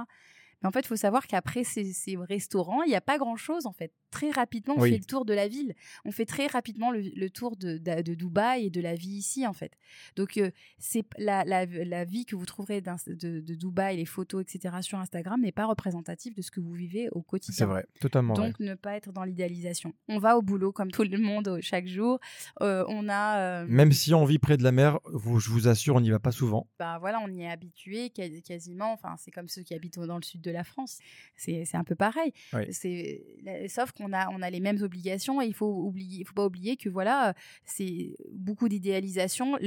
Mais 0.62 0.68
en 0.68 0.72
fait, 0.72 0.80
il 0.80 0.86
faut 0.86 0.96
savoir 0.96 1.26
qu'après 1.26 1.64
ces, 1.64 1.92
ces 1.92 2.16
restaurants, 2.16 2.82
il 2.82 2.88
n'y 2.88 2.94
a 2.94 3.00
pas 3.00 3.18
grand-chose, 3.18 3.66
en 3.66 3.72
fait. 3.72 3.92
Très 4.11 4.30
rapidement, 4.30 4.74
on 4.76 4.80
Oui. 4.82 4.90
fait 4.90 4.98
le 4.98 5.04
tour 5.04 5.24
de 5.24 5.32
la 5.32 5.46
ville. 5.48 5.74
On 6.04 6.11
fait 6.11 6.26
très 6.26 6.46
rapidement 6.48 6.90
le, 6.90 7.00
le 7.00 7.30
tour 7.30 7.56
de, 7.56 7.78
de, 7.78 8.02
de 8.02 8.14
Dubaï 8.14 8.66
et 8.66 8.70
de 8.70 8.80
la 8.80 8.94
vie 8.94 9.11
ici, 9.16 9.46
en 9.46 9.52
fait. 9.52 9.72
Donc, 10.16 10.36
euh, 10.36 10.50
c'est 10.78 11.04
la, 11.18 11.44
la, 11.44 11.64
la 11.66 12.04
vie 12.04 12.24
que 12.26 12.34
vous 12.36 12.44
trouverez 12.46 12.80
de, 12.80 13.40
de 13.40 13.54
Dubaï, 13.54 13.96
les 13.96 14.04
photos, 14.04 14.42
etc. 14.42 14.76
sur 14.82 14.98
Instagram 14.98 15.40
n'est 15.40 15.52
pas 15.52 15.66
représentative 15.66 16.34
de 16.34 16.42
ce 16.42 16.50
que 16.50 16.61
vous 16.61 16.72
vivez 16.72 17.08
au 17.12 17.22
quotidien. 17.22 17.54
C'est 17.56 17.64
vrai. 17.64 17.86
Totalement 18.00 18.34
vrai. 18.34 18.48
Donc, 18.48 18.61
ne 18.61 18.74
pas 18.74 18.96
être 18.96 19.12
dans 19.12 19.24
l'idéalisation. 19.24 19.94
On 20.08 20.18
va 20.18 20.36
au 20.36 20.42
boulot 20.42 20.72
comme 20.72 20.90
tout 20.90 21.04
le 21.04 21.18
monde 21.18 21.58
chaque 21.62 21.86
jour. 21.86 22.18
Euh, 22.61 22.84
on 22.88 23.08
a, 23.08 23.38
euh, 23.62 23.66
Même 23.68 23.92
si 23.92 24.12
on 24.14 24.24
vit 24.24 24.38
près 24.38 24.56
de 24.56 24.62
la 24.64 24.72
mer, 24.72 24.98
vous- 25.04 25.40
je 25.40 25.50
vous 25.50 25.68
assure, 25.68 25.94
on 25.96 26.00
n'y 26.00 26.11
va 26.11 26.18
pas 26.18 26.32
souvent. 26.32 26.68
bah 26.78 26.98
voilà, 26.98 27.20
on 27.24 27.28
y 27.28 27.42
est 27.42 27.48
habitué 27.50 28.11
quasi- 28.11 28.42
quasiment. 28.42 28.92
Enfin, 28.92 29.14
c'est 29.18 29.30
comme 29.30 29.48
ceux 29.48 29.62
qui 29.62 29.74
habitent 29.74 29.98
dans 30.00 30.16
le 30.16 30.22
sud 30.22 30.40
de 30.40 30.49
de 30.51 30.55
la 30.55 30.64
France. 30.64 30.98
C'est 31.36 31.74
un 31.74 31.84
peu 31.84 31.94
pareil. 31.94 32.32
Oui. 32.53 32.72
Sauf 33.68 33.92
qu'on 33.92 34.12
a 34.12 34.28
on 34.30 34.42
a 34.42 34.51
les 34.51 34.61
mêmes 34.61 34.82
obligations 34.82 35.40
et 35.40 35.46
il 35.46 35.55
faut 35.55 35.72
oublier, 35.72 36.24
faut 36.24 36.34
pas 36.34 36.46
oublier 36.46 36.76
que 36.76 36.88
voilà, 36.88 37.34
c'est 37.64 38.16
beaucoup 38.32 38.68
d'idéalisation. 38.68 39.59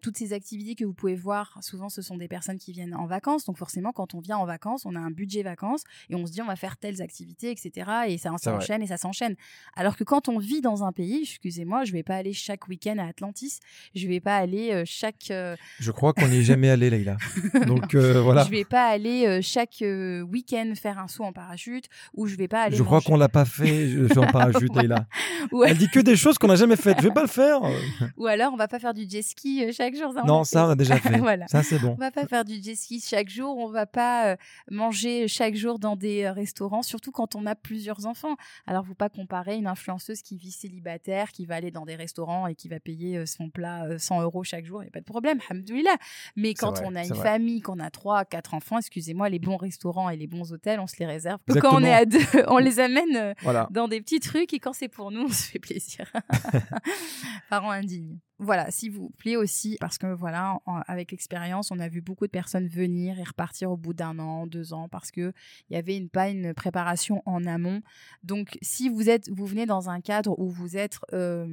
Toutes 0.00 0.16
ces 0.16 0.32
activités 0.32 0.74
que 0.74 0.84
vous 0.84 0.94
pouvez 0.94 1.14
voir, 1.14 1.58
souvent 1.60 1.88
ce 1.88 2.02
sont 2.02 2.16
des 2.16 2.28
personnes 2.28 2.58
qui 2.58 2.72
viennent 2.72 2.94
en 2.94 3.06
vacances. 3.06 3.44
Donc 3.44 3.58
forcément, 3.58 3.92
quand 3.92 4.14
on 4.14 4.20
vient 4.20 4.38
en 4.38 4.46
vacances, 4.46 4.86
on 4.86 4.94
a 4.94 5.00
un 5.00 5.10
budget 5.10 5.42
vacances 5.42 5.84
et 6.08 6.14
on 6.14 6.26
se 6.26 6.32
dit 6.32 6.42
on 6.42 6.46
va 6.46 6.56
faire 6.56 6.76
telles 6.76 7.02
activités, 7.02 7.50
etc. 7.50 7.90
Et 8.08 8.18
ça 8.18 8.30
s'enchaîne 8.38 8.82
et 8.82 8.86
ça 8.86 8.96
s'enchaîne. 8.96 9.36
Alors 9.74 9.96
que 9.96 10.04
quand 10.04 10.28
on 10.28 10.38
vit 10.38 10.60
dans 10.60 10.84
un 10.84 10.92
pays, 10.92 11.22
excusez-moi, 11.22 11.84
je 11.84 11.92
vais 11.92 12.02
pas 12.02 12.16
aller 12.16 12.32
chaque 12.32 12.68
week-end 12.68 12.96
à 12.98 13.06
Atlantis. 13.06 13.60
Je 13.94 14.06
vais 14.08 14.20
pas 14.20 14.36
aller 14.36 14.72
euh, 14.72 14.84
chaque 14.86 15.30
euh, 15.30 15.56
Je 15.78 15.90
crois 15.90 16.12
qu'on 16.12 16.28
n'y 16.28 16.38
est 16.38 16.42
jamais 16.42 16.70
allé, 16.70 16.90
Leïla. 16.90 17.16
Donc 17.66 17.94
euh, 17.94 18.20
voilà. 18.20 18.44
je 18.44 18.50
vais 18.50 18.64
pas 18.64 18.86
aller 18.86 19.26
euh, 19.26 19.40
chaque 19.42 19.82
week-end 20.20 20.72
faire 20.74 20.98
un 20.98 21.08
saut 21.08 21.24
en 21.24 21.32
parachute 21.32 21.86
ou 22.14 22.26
je 22.26 22.36
vais 22.36 22.48
pas 22.48 22.62
aller 22.62 22.76
Je 22.76 22.82
crois 22.82 23.00
qu'on 23.00 23.16
l'a 23.16 23.28
pas 23.28 23.44
fait. 23.44 23.88
Je 23.88 24.18
en 24.18 24.26
parachute. 24.32 24.74
Leïla. 24.76 25.06
ou, 25.50 25.64
Elle 25.64 25.78
dit 25.78 25.88
que 25.88 26.00
des 26.00 26.16
choses 26.16 26.38
qu'on 26.38 26.48
n'a 26.48 26.56
jamais 26.56 26.76
faites. 26.76 26.98
Je 26.98 27.08
vais 27.08 27.14
pas 27.14 27.22
le 27.22 27.28
faire. 27.28 27.60
ou 28.16 28.26
alors 28.26 28.52
on 28.52 28.56
va 28.56 28.68
pas 28.68 28.78
faire 28.78 28.94
du 28.94 29.08
jet 29.08 29.22
ski 29.22 29.64
euh, 29.64 29.72
chaque 29.72 29.96
jour 29.96 30.12
ça, 30.12 30.22
Non, 30.24 30.44
ça, 30.44 30.66
on 30.66 30.70
a 30.70 30.76
déjà 30.76 30.96
fait. 30.98 31.18
Voilà. 31.18 31.48
Ça, 31.48 31.62
c'est 31.62 31.78
bon. 31.78 31.94
On 31.96 32.00
va 32.00 32.10
pas 32.10 32.26
faire 32.26 32.44
du 32.44 32.62
jet 32.62 32.74
ski 32.74 33.00
chaque 33.00 33.28
jour, 33.28 33.56
on 33.56 33.70
va 33.70 33.86
pas 33.86 34.32
euh, 34.32 34.36
manger 34.70 35.28
chaque 35.28 35.54
jour 35.54 35.78
dans 35.78 35.96
des 35.96 36.24
euh, 36.24 36.32
restaurants, 36.32 36.82
surtout 36.82 37.12
quand 37.12 37.34
on 37.34 37.46
a 37.46 37.54
plusieurs 37.54 38.06
enfants. 38.06 38.36
Alors, 38.66 38.86
faut 38.86 38.94
pas 38.94 39.08
comparer 39.08 39.56
une 39.56 39.66
influenceuse 39.66 40.22
qui 40.22 40.36
vit 40.36 40.50
célibataire, 40.50 41.32
qui 41.32 41.46
va 41.46 41.54
aller 41.56 41.70
dans 41.70 41.86
des 41.86 41.96
restaurants 41.96 42.46
et 42.46 42.54
qui 42.54 42.68
va 42.68 42.80
payer 42.80 43.24
son 43.26 43.50
plat 43.50 43.84
euh, 43.84 43.98
100 43.98 44.22
euros 44.22 44.44
chaque 44.44 44.64
jour, 44.64 44.82
il 44.82 44.86
n'y 44.86 44.88
a 44.88 44.92
pas 44.92 45.00
de 45.00 45.04
problème, 45.04 45.38
hamdoulilah. 45.50 45.96
Mais 46.36 46.54
quand 46.54 46.78
vrai, 46.78 46.86
on 46.86 46.94
a 46.94 47.02
une 47.04 47.14
vrai. 47.14 47.22
famille, 47.22 47.60
qu'on 47.60 47.78
a 47.78 47.90
trois, 47.90 48.24
quatre 48.24 48.54
enfants, 48.54 48.78
excusez-moi, 48.78 49.28
les 49.28 49.38
bons 49.38 49.56
restaurants 49.56 50.01
et 50.10 50.16
les 50.16 50.26
bons 50.26 50.52
hôtels, 50.52 50.80
on 50.80 50.86
se 50.86 50.96
les 50.98 51.06
réserve. 51.06 51.40
Que 51.46 51.58
quand 51.58 51.74
on 51.80 51.84
est 51.84 51.92
à 51.92 52.04
deux, 52.04 52.18
on 52.48 52.58
les 52.58 52.80
amène 52.80 53.16
euh, 53.16 53.32
Voilà. 53.42 53.68
dans 53.70 53.88
des 53.88 54.00
petits 54.00 54.20
trucs 54.20 54.52
et 54.54 54.58
quand 54.58 54.72
c'est 54.72 54.88
pour 54.88 55.10
nous, 55.10 55.22
on 55.26 55.28
se 55.28 55.44
fait 55.50 55.58
plaisir. 55.58 56.10
Parents 57.50 57.70
indignes. 57.70 58.18
Voilà, 58.38 58.70
s'il 58.72 58.90
vous 58.90 59.10
plaît 59.10 59.36
aussi, 59.36 59.76
parce 59.78 59.98
que 59.98 60.12
voilà, 60.12 60.58
en- 60.66 60.80
avec 60.88 61.12
l'expérience, 61.12 61.70
on 61.70 61.78
a 61.78 61.88
vu 61.88 62.00
beaucoup 62.00 62.26
de 62.26 62.30
personnes 62.32 62.66
venir 62.66 63.16
et 63.20 63.22
repartir 63.22 63.70
au 63.70 63.76
bout 63.76 63.94
d'un 63.94 64.18
an, 64.18 64.48
deux 64.48 64.72
ans, 64.72 64.88
parce 64.88 65.12
que 65.12 65.32
il 65.70 65.74
y 65.74 65.76
avait 65.76 65.96
une 65.96 66.08
pas 66.08 66.28
une 66.28 66.52
préparation 66.52 67.22
en 67.24 67.44
amont. 67.46 67.82
Donc, 68.24 68.58
si 68.60 68.88
vous 68.88 69.08
êtes, 69.08 69.28
vous 69.30 69.46
venez 69.46 69.64
dans 69.66 69.90
un 69.90 70.00
cadre 70.00 70.36
où 70.40 70.48
vous 70.50 70.76
êtes, 70.76 70.98
euh, 71.12 71.46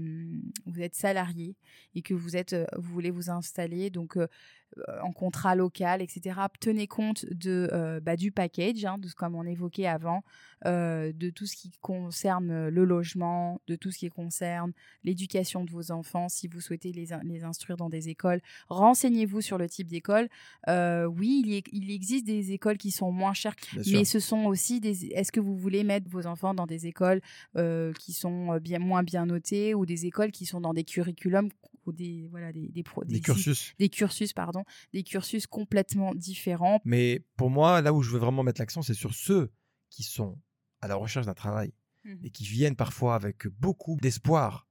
vous 0.65 0.81
êtes 0.81 0.95
salarié 0.95 1.55
et 1.93 2.01
que 2.01 2.15
vous 2.15 2.35
êtes, 2.35 2.53
euh, 2.53 2.65
vous 2.75 2.91
voulez 2.91 3.11
vous 3.11 3.29
installer, 3.29 3.91
donc 3.91 4.17
euh, 4.17 4.27
en 5.03 5.11
contrat 5.11 5.55
local, 5.55 6.01
etc. 6.01 6.39
Tenez 6.59 6.87
compte 6.87 7.25
de 7.31 7.69
euh, 7.73 7.99
bah, 7.99 8.15
du 8.15 8.31
package, 8.31 8.85
hein, 8.85 8.97
de 8.97 9.07
ce- 9.07 9.15
comme 9.15 9.35
on 9.35 9.43
évoquait 9.45 9.87
avant, 9.87 10.23
euh, 10.65 11.11
de 11.13 11.29
tout 11.29 11.45
ce 11.45 11.55
qui 11.55 11.71
concerne 11.81 12.51
euh, 12.51 12.69
le 12.69 12.85
logement, 12.85 13.61
de 13.67 13.75
tout 13.75 13.91
ce 13.91 13.97
qui 13.99 14.09
concerne 14.09 14.71
l'éducation 15.03 15.63
de 15.63 15.71
vos 15.71 15.91
enfants, 15.91 16.29
si 16.29 16.47
vous 16.47 16.61
souhaitez 16.61 16.91
les, 16.91 17.07
les 17.23 17.43
instruire 17.43 17.77
dans 17.77 17.89
des 17.89 18.09
écoles. 18.09 18.41
Renseignez-vous 18.69 19.41
sur 19.41 19.57
le 19.57 19.67
type 19.67 19.87
d'école. 19.87 20.29
Euh, 20.67 21.05
oui, 21.05 21.41
il, 21.45 21.51
y- 21.53 21.63
il 21.71 21.91
existe 21.91 22.25
des 22.25 22.51
écoles 22.51 22.77
qui 22.77 22.91
sont 22.91 23.11
moins 23.11 23.33
chères, 23.33 23.55
Bien 23.73 23.83
sûr. 23.83 23.97
mais 23.99 24.05
ce 24.05 24.19
sont 24.19 24.45
aussi 24.45 24.79
des. 24.79 25.07
Est-ce 25.07 25.31
que 25.31 25.39
vous 25.39 25.55
voulez 25.57 25.83
mettre 25.83 26.07
vos 26.09 26.25
enfants 26.27 26.53
dans 26.53 26.67
des 26.67 26.87
écoles 26.87 27.21
euh, 27.57 27.91
qui 27.93 28.13
sont 28.13 28.53
euh, 28.53 28.59
bien 28.59 28.79
moins 28.79 29.03
bien 29.03 29.25
notées 29.25 29.73
ou 29.73 29.85
des 29.85 30.05
écoles 30.05 30.31
qui 30.31 30.45
sont 30.45 30.61
dans 30.61 30.73
des 30.73 30.83
curriculums 30.83 31.49
ou 31.89 31.91
des 31.91 32.27
voilà 32.31 32.51
des 32.53 32.69
des, 32.69 32.83
pro- 32.83 33.03
Des 33.03 33.15
des- 33.15 33.21
cursus. 33.21 33.73
des 33.79 33.89
cursus 33.89 34.31
pardon 34.33 34.63
des 34.93 35.03
cursus 35.03 35.45
complètement 35.47 36.13
différents. 36.15 36.79
Mais 36.85 37.21
pour 37.35 37.49
moi, 37.49 37.81
là 37.81 37.91
où 37.93 38.01
je 38.01 38.09
veux 38.11 38.19
vraiment 38.19 38.43
mettre 38.43 38.61
l'accent, 38.61 38.81
c'est 38.81 38.93
sur 38.93 39.13
ceux 39.13 39.51
qui 39.89 40.03
sont 40.03 40.39
à 40.81 40.87
la 40.87 40.95
recherche 40.95 41.25
d'un 41.25 41.33
travail 41.33 41.73
Mhm. 42.05 42.19
et 42.23 42.29
qui 42.31 42.45
viennent 42.45 42.77
parfois 42.77 43.13
avec 43.15 43.45
beaucoup 43.47 43.97
d'espoir 44.01 44.67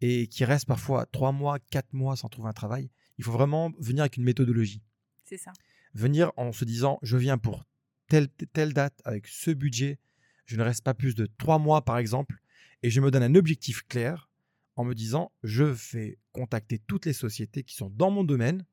et 0.00 0.26
qui 0.26 0.44
restent 0.44 0.66
parfois 0.66 1.06
trois 1.06 1.30
mois, 1.30 1.58
quatre 1.60 1.92
mois 1.92 2.16
sans 2.16 2.28
trouver 2.28 2.48
un 2.48 2.52
travail. 2.52 2.90
Il 3.16 3.22
faut 3.24 3.30
vraiment 3.30 3.70
venir 3.78 4.02
avec 4.02 4.16
une 4.16 4.24
méthodologie. 4.24 4.82
C'est 5.24 5.36
ça. 5.36 5.52
Venir 5.94 6.32
en 6.36 6.50
se 6.52 6.64
disant, 6.64 6.98
je 7.02 7.16
viens 7.16 7.38
pour 7.38 7.64
telle, 8.08 8.28
telle 8.52 8.72
date 8.72 9.00
avec 9.04 9.28
ce 9.28 9.52
budget. 9.52 10.00
Je 10.46 10.56
ne 10.56 10.62
reste 10.64 10.82
pas 10.82 10.94
plus 10.94 11.14
de 11.14 11.26
trois 11.38 11.58
mois, 11.60 11.84
par 11.84 11.96
exemple, 11.98 12.40
et 12.82 12.90
je 12.90 13.00
me 13.00 13.10
donne 13.12 13.22
un 13.22 13.34
objectif 13.36 13.82
clair 13.86 14.28
en 14.76 14.84
me 14.84 14.94
disant, 14.94 15.32
je 15.42 15.64
vais 15.64 16.18
contacter 16.32 16.78
toutes 16.78 17.06
les 17.06 17.12
sociétés 17.12 17.62
qui 17.62 17.74
sont 17.74 17.90
dans 17.90 18.10
mon 18.10 18.24
domaine. 18.24 18.64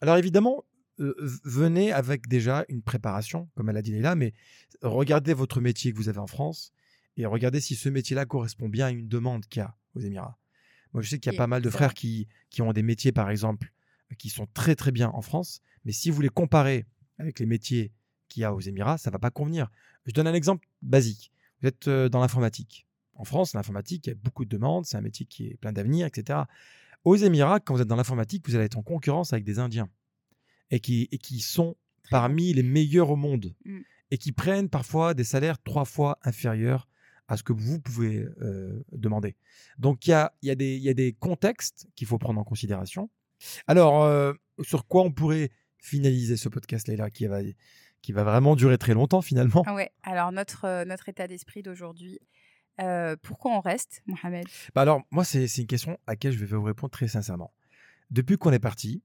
Alors 0.00 0.16
évidemment, 0.16 0.64
euh, 1.00 1.14
venez 1.44 1.92
avec 1.92 2.28
déjà 2.28 2.64
une 2.68 2.82
préparation, 2.82 3.48
comme 3.54 3.68
elle 3.68 3.76
a 3.76 3.82
dit 3.82 3.92
Leïla, 3.92 4.14
mais 4.14 4.32
regardez 4.82 5.34
votre 5.34 5.60
métier 5.60 5.92
que 5.92 5.96
vous 5.96 6.08
avez 6.08 6.18
en 6.18 6.26
France 6.26 6.72
et 7.16 7.26
regardez 7.26 7.60
si 7.60 7.74
ce 7.74 7.88
métier-là 7.88 8.26
correspond 8.26 8.68
bien 8.68 8.86
à 8.86 8.90
une 8.90 9.08
demande 9.08 9.46
qu'il 9.46 9.60
y 9.60 9.62
a 9.62 9.76
aux 9.94 10.00
Émirats. 10.00 10.38
Moi, 10.92 11.02
je 11.02 11.08
sais 11.08 11.18
qu'il 11.18 11.32
y 11.32 11.34
a 11.34 11.38
pas 11.38 11.48
mal 11.48 11.62
de 11.62 11.70
frères 11.70 11.94
qui, 11.94 12.28
qui 12.50 12.62
ont 12.62 12.72
des 12.72 12.84
métiers, 12.84 13.12
par 13.12 13.28
exemple, 13.28 13.72
qui 14.18 14.30
sont 14.30 14.46
très 14.54 14.76
très 14.76 14.92
bien 14.92 15.10
en 15.10 15.22
France, 15.22 15.60
mais 15.84 15.92
si 15.92 16.10
vous 16.10 16.20
les 16.20 16.28
comparez 16.28 16.86
avec 17.18 17.40
les 17.40 17.46
métiers 17.46 17.92
qu'il 18.28 18.42
y 18.42 18.44
a 18.44 18.54
aux 18.54 18.60
Émirats, 18.60 18.98
ça 18.98 19.10
va 19.10 19.18
pas 19.18 19.30
convenir. 19.30 19.70
Je 20.06 20.12
donne 20.12 20.26
un 20.26 20.34
exemple 20.34 20.68
basique. 20.82 21.32
Vous 21.60 21.68
êtes 21.68 21.88
euh, 21.88 22.08
dans 22.08 22.20
l'informatique. 22.20 22.86
En 23.16 23.24
France, 23.24 23.54
l'informatique, 23.54 24.06
il 24.06 24.10
y 24.10 24.12
a 24.12 24.16
beaucoup 24.16 24.44
de 24.44 24.50
demandes, 24.50 24.86
c'est 24.86 24.96
un 24.96 25.00
métier 25.02 25.26
qui 25.26 25.48
est 25.48 25.56
plein 25.56 25.72
d'avenir, 25.72 26.06
etc. 26.06 26.40
Aux 27.04 27.16
Émirats, 27.16 27.60
quand 27.60 27.74
vous 27.74 27.80
êtes 27.82 27.88
dans 27.88 27.96
l'informatique, 27.96 28.48
vous 28.48 28.54
allez 28.54 28.64
être 28.64 28.78
en 28.78 28.82
concurrence 28.82 29.32
avec 29.32 29.44
des 29.44 29.58
Indiens 29.58 29.88
et 30.70 30.80
qui, 30.80 31.08
et 31.12 31.18
qui 31.18 31.40
sont 31.40 31.76
parmi 32.10 32.52
les 32.52 32.62
meilleurs 32.62 33.10
au 33.10 33.16
monde 33.16 33.54
Mm. 33.64 33.80
et 34.10 34.18
qui 34.18 34.32
prennent 34.32 34.68
parfois 34.68 35.14
des 35.14 35.24
salaires 35.24 35.62
trois 35.62 35.84
fois 35.84 36.18
inférieurs 36.22 36.88
à 37.28 37.36
ce 37.36 37.42
que 37.42 37.52
vous 37.52 37.80
pouvez 37.80 38.26
euh, 38.42 38.82
demander. 38.92 39.36
Donc 39.78 40.06
il 40.06 40.10
y 40.10 40.12
a, 40.12 40.32
y, 40.42 40.50
a 40.50 40.54
y 40.58 40.88
a 40.88 40.94
des 40.94 41.12
contextes 41.14 41.86
qu'il 41.94 42.06
faut 42.06 42.18
prendre 42.18 42.38
en 42.40 42.44
considération. 42.44 43.08
Alors, 43.66 44.04
euh, 44.04 44.32
sur 44.62 44.86
quoi 44.86 45.02
on 45.02 45.12
pourrait 45.12 45.50
finaliser 45.78 46.36
ce 46.36 46.48
podcast 46.48 46.88
là 46.88 47.10
qui 47.10 47.26
va, 47.26 47.40
qui 48.02 48.12
va 48.12 48.24
vraiment 48.24 48.56
durer 48.56 48.78
très 48.78 48.94
longtemps 48.94 49.22
finalement? 49.22 49.62
Ah 49.66 49.74
ouais. 49.74 49.90
Alors 50.02 50.32
notre 50.32 50.66
euh, 50.66 50.84
notre 50.84 51.08
état 51.08 51.26
d'esprit 51.26 51.62
d'aujourd'hui. 51.62 52.18
Euh, 52.80 53.16
pourquoi 53.22 53.52
on 53.52 53.60
reste, 53.60 54.02
Mohamed? 54.06 54.46
Bah 54.74 54.82
alors, 54.82 55.02
moi, 55.10 55.24
c'est 55.24 55.46
une 55.46 55.66
question 55.66 55.92
à 56.06 56.12
laquelle 56.12 56.32
je 56.32 56.44
vais 56.44 56.56
vous 56.56 56.62
répondre 56.62 56.90
très 56.90 57.08
sincèrement. 57.08 57.52
Depuis 58.10 58.36
qu'on 58.36 58.52
est 58.52 58.58
parti, 58.58 59.02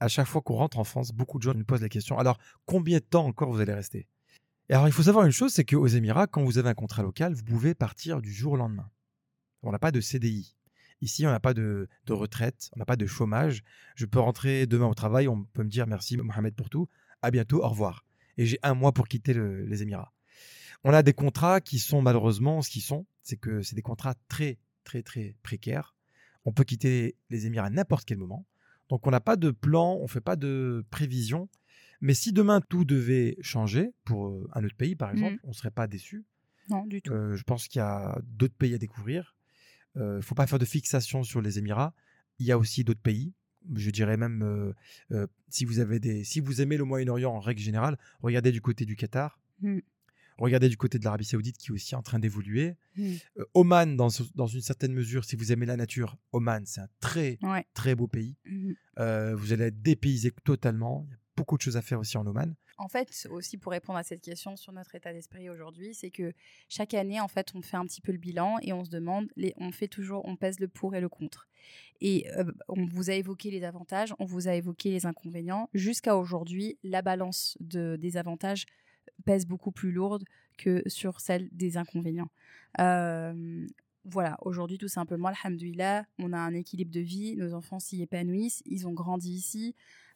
à 0.00 0.08
chaque 0.08 0.26
fois 0.26 0.40
qu'on 0.42 0.54
rentre 0.54 0.78
en 0.78 0.84
France, 0.84 1.12
beaucoup 1.12 1.38
de 1.38 1.42
gens 1.42 1.54
nous 1.54 1.64
posent 1.64 1.82
la 1.82 1.88
question 1.88 2.18
alors, 2.18 2.38
combien 2.66 2.98
de 2.98 3.04
temps 3.04 3.26
encore 3.26 3.52
vous 3.52 3.60
allez 3.60 3.74
rester? 3.74 4.08
Et 4.68 4.74
alors, 4.74 4.88
il 4.88 4.92
faut 4.92 5.02
savoir 5.02 5.26
une 5.26 5.32
chose 5.32 5.52
c'est 5.52 5.64
qu'aux 5.64 5.86
Émirats, 5.86 6.26
quand 6.26 6.44
vous 6.44 6.58
avez 6.58 6.68
un 6.68 6.74
contrat 6.74 7.02
local, 7.02 7.34
vous 7.34 7.42
pouvez 7.44 7.74
partir 7.74 8.22
du 8.22 8.32
jour 8.32 8.52
au 8.52 8.56
lendemain. 8.56 8.88
On 9.62 9.72
n'a 9.72 9.78
pas 9.78 9.90
de 9.90 10.00
CDI. 10.00 10.54
Ici, 11.02 11.26
on 11.26 11.30
n'a 11.30 11.40
pas 11.40 11.54
de, 11.54 11.88
retraite, 12.08 12.70
on 12.74 12.78
n'a 12.78 12.84
pas 12.84 12.96
de 12.96 13.06
chômage. 13.06 13.62
Je 13.94 14.06
peux 14.06 14.20
rentrer 14.20 14.66
demain 14.66 14.86
au 14.86 14.94
travail, 14.94 15.28
on 15.28 15.44
peut 15.44 15.62
me 15.64 15.68
dire 15.68 15.86
merci 15.86 16.16
Mohamed 16.16 16.54
pour 16.54 16.68
tout, 16.70 16.88
à 17.22 17.30
bientôt, 17.30 17.64
au 17.64 17.68
revoir. 17.68 18.04
Et 18.36 18.46
j'ai 18.46 18.58
un 18.62 18.74
mois 18.74 18.92
pour 18.92 19.08
quitter 19.08 19.32
le- 19.34 19.64
les 19.64 19.82
Émirats. 19.82 20.12
On 20.84 20.92
a 20.92 21.02
des 21.02 21.12
contrats 21.12 21.60
qui 21.60 21.78
sont 21.78 22.02
malheureusement 22.02 22.62
ce 22.62 22.70
qu'ils 22.70 22.82
sont, 22.82 23.06
c'est 23.22 23.36
que 23.36 23.62
c'est 23.62 23.74
des 23.74 23.82
contrats 23.82 24.14
très 24.28 24.58
très 24.84 25.02
très 25.02 25.36
précaires. 25.42 25.94
On 26.44 26.52
peut 26.52 26.64
quitter 26.64 27.16
les 27.28 27.46
Émirats 27.46 27.66
à 27.66 27.70
n'importe 27.70 28.06
quel 28.06 28.18
moment. 28.18 28.46
Donc 28.88 29.06
on 29.06 29.10
n'a 29.10 29.20
pas 29.20 29.36
de 29.36 29.50
plan, 29.50 29.98
on 30.00 30.08
fait 30.08 30.20
pas 30.20 30.36
de 30.36 30.84
prévision. 30.90 31.48
Mais 32.00 32.14
si 32.14 32.32
demain 32.32 32.62
tout 32.62 32.84
devait 32.84 33.36
changer 33.42 33.92
pour 34.04 34.28
euh, 34.28 34.48
un 34.54 34.64
autre 34.64 34.76
pays, 34.76 34.96
par 34.96 35.10
exemple, 35.10 35.38
on 35.44 35.48
ne 35.48 35.52
serait 35.52 35.70
pas 35.70 35.86
déçu. 35.86 36.24
Non, 36.70 36.86
du 36.86 37.02
tout. 37.02 37.12
Euh, 37.12 37.36
je 37.36 37.42
pense 37.42 37.68
qu'il 37.68 37.80
y 37.80 37.82
a 37.82 38.18
d'autres 38.24 38.54
pays 38.54 38.74
à 38.74 38.78
découvrir. 38.78 39.36
Il 39.96 40.02
ne 40.02 40.20
faut 40.20 40.34
pas 40.36 40.46
faire 40.46 40.58
de 40.58 40.64
fixation 40.64 41.24
sur 41.24 41.42
les 41.42 41.58
Émirats. 41.58 41.92
Il 42.38 42.46
y 42.46 42.52
a 42.52 42.58
aussi 42.58 42.84
d'autres 42.84 43.00
pays. 43.00 43.34
Je 43.74 43.90
dirais 43.90 44.16
même, 44.16 44.42
euh, 44.42 44.72
euh, 45.12 45.26
si, 45.48 45.64
vous 45.64 45.80
avez 45.80 46.00
des, 46.00 46.24
si 46.24 46.40
vous 46.40 46.62
aimez 46.62 46.76
le 46.76 46.84
Moyen-Orient 46.84 47.32
en 47.32 47.40
règle 47.40 47.60
générale, 47.60 47.98
regardez 48.22 48.52
du 48.52 48.60
côté 48.60 48.86
du 48.86 48.96
Qatar. 48.96 49.38
Mm. 49.60 49.80
Regardez 50.40 50.68
du 50.68 50.76
côté 50.76 50.98
de 50.98 51.04
l'Arabie 51.04 51.24
Saoudite 51.24 51.56
qui 51.58 51.68
est 51.68 51.72
aussi 51.72 51.94
en 51.94 52.02
train 52.02 52.18
d'évoluer. 52.18 52.74
Mm. 52.96 53.12
Euh, 53.38 53.44
Oman, 53.54 53.96
dans, 53.96 54.10
ce- 54.10 54.22
dans 54.34 54.46
une 54.46 54.60
certaine 54.62 54.92
mesure, 54.92 55.24
si 55.24 55.36
vous 55.36 55.52
aimez 55.52 55.66
la 55.66 55.76
nature, 55.76 56.16
Oman, 56.32 56.64
c'est 56.66 56.80
un 56.80 56.88
très, 57.00 57.38
Ouais. 57.42 57.64
très 57.74 57.94
beau 57.94 58.06
pays. 58.08 58.36
Mhm. 58.44 58.74
Euh, 58.98 59.34
vous 59.36 59.52
allez 59.52 59.64
être 59.66 59.80
dépaysé 59.82 60.32
totalement. 60.44 61.04
Il 61.06 61.10
y 61.12 61.14
a 61.14 61.18
beaucoup 61.36 61.56
de 61.56 61.62
choses 61.62 61.76
à 61.76 61.82
faire 61.82 62.00
aussi 62.00 62.16
en 62.18 62.26
Oman. 62.26 62.54
En 62.78 62.88
fait, 62.88 63.28
aussi 63.30 63.58
pour 63.58 63.72
répondre 63.72 63.98
à 63.98 64.02
cette 64.02 64.22
question 64.22 64.56
sur 64.56 64.72
notre 64.72 64.94
état 64.94 65.12
d'esprit 65.12 65.50
aujourd'hui, 65.50 65.92
c'est 65.92 66.10
que 66.10 66.32
chaque 66.70 66.94
année, 66.94 67.20
en 67.20 67.28
fait, 67.28 67.48
on 67.54 67.60
fait 67.60 67.76
un 67.76 67.84
petit 67.84 68.00
peu 68.00 68.10
le 68.10 68.16
bilan 68.16 68.56
et 68.62 68.72
on 68.72 68.84
se 68.86 68.90
demande, 68.90 69.28
les, 69.36 69.52
on 69.58 69.70
fait 69.70 69.86
toujours, 69.88 70.26
on 70.26 70.34
pèse 70.36 70.58
le 70.60 70.66
pour 70.68 70.94
et 70.94 71.00
le 71.02 71.10
contre. 71.10 71.46
Et 72.00 72.26
euh, 72.38 72.50
on 72.68 72.86
vous 72.86 73.10
a 73.10 73.12
évoqué 73.14 73.50
les 73.50 73.64
avantages, 73.64 74.14
on 74.18 74.24
vous 74.24 74.48
a 74.48 74.54
évoqué 74.54 74.90
les 74.90 75.04
inconvénients. 75.04 75.68
Jusqu'à 75.74 76.16
aujourd'hui, 76.16 76.78
la 76.82 77.02
balance 77.02 77.58
de, 77.60 77.96
des 78.00 78.16
avantages 78.16 78.64
pèse 79.24 79.46
beaucoup 79.46 79.72
plus 79.72 79.92
lourde 79.92 80.24
que 80.58 80.82
sur 80.86 81.20
celle 81.20 81.48
des 81.52 81.76
inconvénients. 81.76 82.30
Euh, 82.78 83.66
voilà, 84.04 84.38
aujourd'hui, 84.42 84.78
tout 84.78 84.88
simplement, 84.88 85.28
alhamdoulilah, 85.28 86.06
on 86.18 86.32
a 86.32 86.38
un 86.38 86.54
équilibre 86.54 86.90
de 86.90 87.00
vie, 87.00 87.36
nos 87.36 87.52
enfants 87.54 87.78
s'y 87.78 88.02
épanouissent, 88.02 88.62
ils 88.64 88.86
ont 88.86 88.92
grandi 88.92 89.30
ici. 89.32 89.74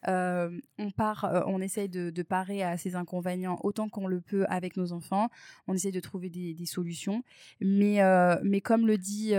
Euh, 0.09 0.51
on 0.79 0.91
part, 0.91 1.25
euh, 1.25 1.43
on 1.47 1.61
essaye 1.61 1.89
de, 1.89 2.11
de 2.11 2.23
parer 2.23 2.63
à 2.63 2.77
ces 2.77 2.97
inconvénients 2.97 3.59
autant 3.63 3.89
qu'on 3.89 4.07
le 4.07 4.21
peut 4.21 4.45
avec 4.49 4.77
nos 4.77 4.93
enfants. 4.93 5.29
On 5.67 5.75
essaye 5.75 5.93
de 5.93 6.01
trouver 6.01 6.31
des, 6.31 6.55
des 6.55 6.67
solutions. 6.67 7.23
Mais, 7.61 8.03
euh, 8.03 8.37
mais 8.43 8.61
comme 8.61 8.87
le 8.87 8.99
dit 8.99 9.33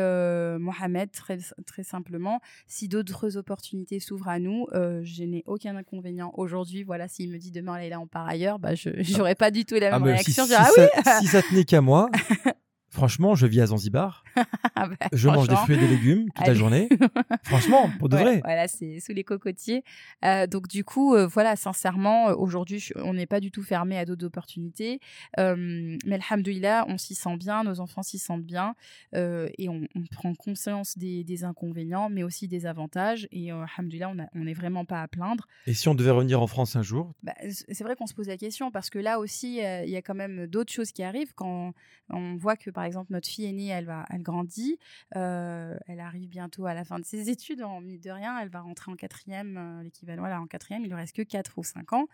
Mohamed 0.60 1.12
très, 1.12 1.40
très 1.66 1.84
simplement, 1.84 2.40
si 2.68 2.88
d'autres 2.88 3.38
opportunités 3.38 4.00
s'ouvrent 4.00 4.30
à 4.30 4.40
nous, 4.40 4.66
je 4.74 5.24
n'ai 5.24 5.44
aucun 5.46 5.76
inconvénient. 5.76 6.32
Aujourd'hui, 6.36 6.84
voilà, 6.84 7.08
s'il 7.08 7.30
me 7.30 7.38
dit 7.38 7.52
demain, 7.52 7.78
là, 7.88 8.00
on 8.00 8.08
part 8.08 8.28
ailleurs, 8.28 8.60
bah, 8.60 8.76
je 8.76 8.90
pas 9.36 9.52
du 9.52 9.66
tout 9.66 9.76
la 9.76 9.88
Ah, 9.94 10.00
même 10.00 10.14
réaction. 10.14 10.46
si 10.46 10.54
ah 10.54 10.68
ça, 11.04 11.20
si 11.20 11.28
ça 11.28 11.42
tenait 11.42 11.66
qu'à 11.66 11.82
moi, 11.82 12.10
franchement, 12.96 13.36
je 13.36 13.46
vis 13.46 13.62
à 13.62 13.68
Zanzibar. 13.68 14.24
Ah 14.78 14.88
bah, 14.90 14.96
Je 15.14 15.30
mange 15.30 15.48
des 15.48 15.56
fruits 15.56 15.76
et 15.76 15.80
des 15.80 15.88
légumes 15.88 16.30
toute 16.36 16.46
la 16.48 16.54
journée. 16.54 16.90
Franchement, 17.44 17.90
pour 17.98 18.10
de 18.10 18.18
Ouais, 18.18 18.24
vrai. 18.24 18.42
Voilà, 18.44 18.68
c'est 18.68 19.00
sous 19.00 19.14
les 19.14 19.24
cocotiers. 19.24 19.84
Euh, 20.26 20.48
donc 20.48 20.68
du 20.68 20.84
coup, 20.84 21.16
euh, 21.16 21.28
voilà, 21.28 21.56
sincèrement, 21.56 22.30
euh, 22.30 22.36
aujourd'hui, 22.36 22.90
on 22.96 23.14
n'est 23.14 23.26
pas 23.26 23.40
du 23.40 23.52
tout 23.52 23.64
fermé 23.64 23.98
à 23.98 24.04
d'autres 24.04 24.26
opportunités. 24.26 25.00
Euh, 25.40 25.96
mais 26.06 26.16
alhamdoulilah, 26.16 26.86
on 26.90 26.98
s'y 26.98 27.16
sent 27.16 27.38
bien, 27.38 27.64
nos 27.64 27.80
enfants 27.80 28.04
s'y 28.04 28.20
sentent 28.20 28.44
bien, 28.44 28.76
et 29.14 29.70
on, 29.70 29.82
on 29.96 30.04
prend 30.12 30.34
conscience 30.36 30.98
des, 30.98 31.24
des 31.24 31.44
inconvénients, 31.46 32.10
mais 32.10 32.24
aussi 32.24 32.48
des 32.50 32.66
avantages. 32.66 33.28
Et 33.32 33.52
alhamdoulilah, 33.52 34.14
on 34.34 34.44
n'est 34.44 34.54
vraiment 34.54 34.84
pas 34.86 35.02
à 35.02 35.08
plaindre. 35.08 35.48
Et 35.68 35.74
si 35.74 35.88
on 35.88 35.96
devait 35.96 36.12
revenir 36.12 36.42
en 36.42 36.48
France 36.48 36.76
un 36.76 36.84
jour, 36.84 37.14
Bah, 37.24 37.34
c'est 37.50 37.84
vrai 37.84 37.96
qu'on 37.96 38.08
se 38.08 38.14
pose 38.14 38.28
la 38.28 38.38
question 38.38 38.72
parce 38.72 38.90
que 38.90 39.00
là 39.00 39.20
aussi, 39.20 39.60
il 39.60 39.90
y 39.90 39.96
a 39.96 40.02
quand 40.02 40.16
même 40.16 40.48
d'autres 40.48 40.74
choses 40.74 40.92
qui 40.92 41.04
arrivent 41.04 41.34
quand 41.36 41.74
on 42.10 42.36
voit 42.36 42.56
que 42.56 42.70
par 42.70 42.85
exemple 42.86 43.12
notre 43.12 43.28
fille 43.28 43.46
aînée, 43.46 43.68
elle 43.68 43.86
va, 43.86 44.06
elle 44.10 44.22
grandit, 44.22 44.78
euh, 45.16 45.78
elle 45.88 46.00
arrive 46.00 46.30
bientôt 46.30 46.66
à 46.66 46.74
la 46.74 46.86
fin 46.86 47.00
de 47.00 47.06
ses 47.06 47.30
études, 47.30 47.62
en 47.62 47.82
mine 47.82 48.00
de 48.00 48.12
rien, 48.12 48.40
elle 48.40 48.50
va 48.50 48.62
rentrer 48.62 48.92
en 48.92 48.96
quatrième, 48.96 49.58
euh, 49.58 49.84
l'équivalent, 49.84 50.22
voilà, 50.22 50.42
en 50.42 50.48
quatrième, 50.48 50.84
il 50.84 50.88
lui 50.88 50.96
reste 50.96 51.16
que 51.16 51.22
4 51.22 51.58
ou 51.58 51.64
5 51.64 51.94
ans. 51.94 52.08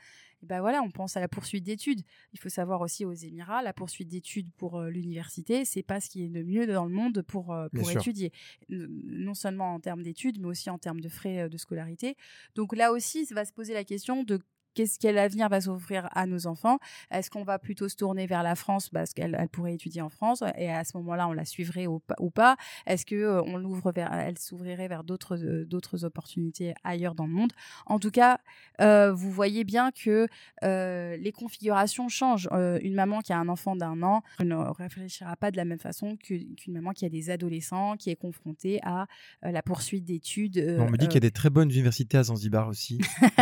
Et 0.44 0.48
ben 0.48 0.60
voilà, 0.60 0.82
on 0.82 0.90
pense 0.90 1.18
à 1.18 1.20
la 1.20 1.28
poursuite 1.28 1.64
d'études. 1.64 2.02
Il 2.34 2.40
faut 2.40 2.50
savoir 2.50 2.82
aussi 2.82 3.06
aux 3.06 3.14
Émirats, 3.14 3.62
la 3.62 3.74
poursuite 3.74 4.08
d'études 4.08 4.52
pour 4.58 4.80
euh, 4.80 4.90
l'université, 4.90 5.66
c'est 5.66 5.84
pas 5.84 6.02
ce 6.02 6.10
qui 6.10 6.26
est 6.26 6.30
le 6.30 6.44
mieux 6.44 6.66
dans 6.66 6.86
le 6.86 6.92
monde 6.92 7.22
pour, 7.22 7.54
euh, 7.54 7.68
pour 7.70 7.90
étudier, 7.92 8.32
non 8.70 9.36
seulement 9.36 9.76
en 9.76 9.80
termes 9.80 10.02
d'études, 10.02 10.40
mais 10.40 10.48
aussi 10.48 10.70
en 10.70 10.80
termes 10.80 11.00
de 11.00 11.10
frais 11.10 11.42
euh, 11.42 11.50
de 11.50 11.58
scolarité. 11.58 12.16
Donc 12.56 12.76
là 12.76 12.92
aussi, 12.92 13.26
ça 13.26 13.36
va 13.36 13.46
se 13.46 13.54
poser 13.54 13.74
la 13.74 13.84
question 13.84 14.24
de 14.24 14.40
qu'est-ce 14.74 15.00
quel 15.00 15.18
avenir 15.18 15.50
va 15.50 15.62
s'offrir 15.62 16.10
à 16.12 16.26
nos 16.26 16.48
enfants? 16.48 16.80
Est-ce 17.12 17.30
qu'on 17.30 17.44
va 17.44 17.60
plutôt 17.60 17.90
se 17.90 17.96
tourner 17.96 18.28
vers 18.28 18.44
la 18.44 18.56
France 18.56 18.90
parce 18.90 19.14
qu'elle 19.14 19.36
elle 19.40 19.50
pourrait 19.50 19.74
étudier 19.74 20.02
en 20.02 20.10
France 20.10 20.44
et 20.58 20.70
à 20.70 20.84
ce 20.84 20.98
moment-là 20.98 21.28
on 21.28 21.34
la 21.34 21.46
suivrait 21.46 21.88
ou 21.88 22.00
pas, 22.00 22.16
ou 22.20 22.30
pas? 22.30 22.58
Est-ce 22.86 23.06
que 23.06 23.16
euh, 23.16 23.42
on 23.44 23.58
l'ouvre 23.58 23.92
vers 23.92 24.14
elle 24.14 24.38
s'ouvrirait 24.38 24.88
vers 24.88 25.04
d'autres 25.04 25.38
euh, 25.38 25.66
d'autres 25.66 26.06
opportunités 26.06 26.74
ailleurs 26.84 27.16
dans 27.16 27.26
le 27.26 27.34
monde? 27.34 27.52
En 27.86 28.00
tout 28.00 28.12
cas, 28.12 28.40
euh, 28.82 29.12
vous 29.14 29.32
voyez 29.32 29.64
bien 29.64 29.92
que 29.92 30.28
les 30.62 31.32
configurations 31.32 32.10
changent. 32.10 32.50
Une 32.82 32.94
maman 32.96 33.22
qui 33.22 33.34
a 33.34 33.38
un 33.38 33.50
enfant 33.50 33.76
d'un 33.76 34.02
an 34.04 34.22
ne 34.40 34.56
réfléchira 34.56 35.36
pas 35.36 35.52
de 35.52 35.58
la 35.58 35.66
même 35.66 35.80
façon 35.80 36.16
qu'une 36.18 36.56
maman 36.68 36.92
qui 36.92 37.06
a 37.06 37.10
des 37.10 37.30
adolescents, 37.30 37.96
qui 37.98 38.10
est 38.10 38.16
confrontée 38.16 38.80
à 38.84 39.08
la 39.42 39.62
poursuite 39.62 40.06
d'études. 40.06 40.58
on 40.80 40.90
me 40.90 40.98
dit 40.98 41.08
qu'il 41.08 41.16
y 41.16 41.18
a 41.18 41.22
des 41.22 41.32
très 41.32 41.50
bonnes 41.50 41.70
universités 41.72 42.18
à 42.18 42.24
Zanzibar 42.24 42.68
aussi. 42.68 43.00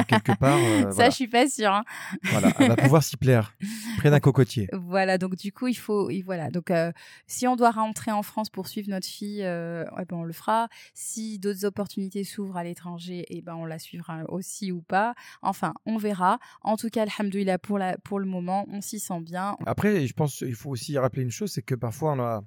Quelque 0.08 0.32
part, 0.40 0.60
Ça, 0.60 0.90
voilà. 0.90 1.10
je 1.10 1.16
suis 1.24 1.28
pas 1.28 1.48
sûre. 1.48 1.72
hein. 1.72 1.84
Voilà, 2.24 2.52
elle 2.60 2.68
va 2.70 2.76
pouvoir 2.76 3.04
s'y 3.04 3.18
plaire. 3.18 3.54
Près 3.98 4.10
d'un 4.10 4.20
cocotier. 4.20 4.68
Voilà, 4.74 5.18
donc 5.18 5.36
du 5.36 5.52
coup, 5.52 5.68
il 5.68 5.76
faut, 5.76 6.10
voilà. 6.26 6.50
Donc, 6.50 6.72
euh, 6.72 6.92
si 7.28 7.48
on 7.48 7.56
doit 7.56 7.72
rentrer 7.72 8.12
en 8.12 8.24
France 8.24 8.50
pour 8.50 8.68
suivre 8.68 8.90
notre 8.90 9.08
fille, 9.08 9.44
euh, 9.44 9.86
ben, 10.10 10.18
on 10.18 10.24
le 10.24 10.34
fera. 10.34 10.68
Si 10.94 11.40
d'autres 11.40 11.66
opportunités 11.66 12.24
s'ouvrent 12.24 12.58
à 12.58 12.64
l'étranger, 12.64 13.26
et 13.30 13.42
ben 13.42 13.56
on 13.56 13.66
la 13.66 13.80
suivra 13.80 14.24
aussi 14.30 14.72
ou 14.72 14.82
pas. 14.82 15.16
Enfin, 15.42 15.74
on 15.86 15.98
verra. 15.98 16.40
En 16.62 16.78
tout 16.78 16.90
cas, 16.90 17.04
alhamdoulilah, 17.04 17.58
pour 17.60 17.78
la, 17.78 17.98
pour 17.98 18.20
le 18.20 18.26
moment, 18.26 18.66
on 18.70 18.82
s'y 18.82 19.00
sent 19.00 19.20
bien. 19.22 19.56
Après, 19.66 20.06
je 20.08 20.14
pense 20.14 20.38
qu'il 20.38 20.56
faut 20.56 20.70
aussi 20.70 20.98
rappeler 20.98 21.24
une 21.24 21.32
chose, 21.32 21.52
c'est 21.52 21.62
que 21.62 21.76
parfois 21.76 22.14
on 22.14 22.20
a, 22.20 22.44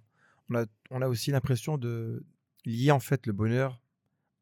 on 0.50 0.54
a, 0.56 0.64
on 0.90 1.02
a 1.02 1.08
aussi 1.08 1.30
l'impression 1.30 1.78
de 1.78 2.24
lier 2.64 2.90
en 2.90 3.00
fait 3.00 3.26
le 3.26 3.32
bonheur 3.32 3.80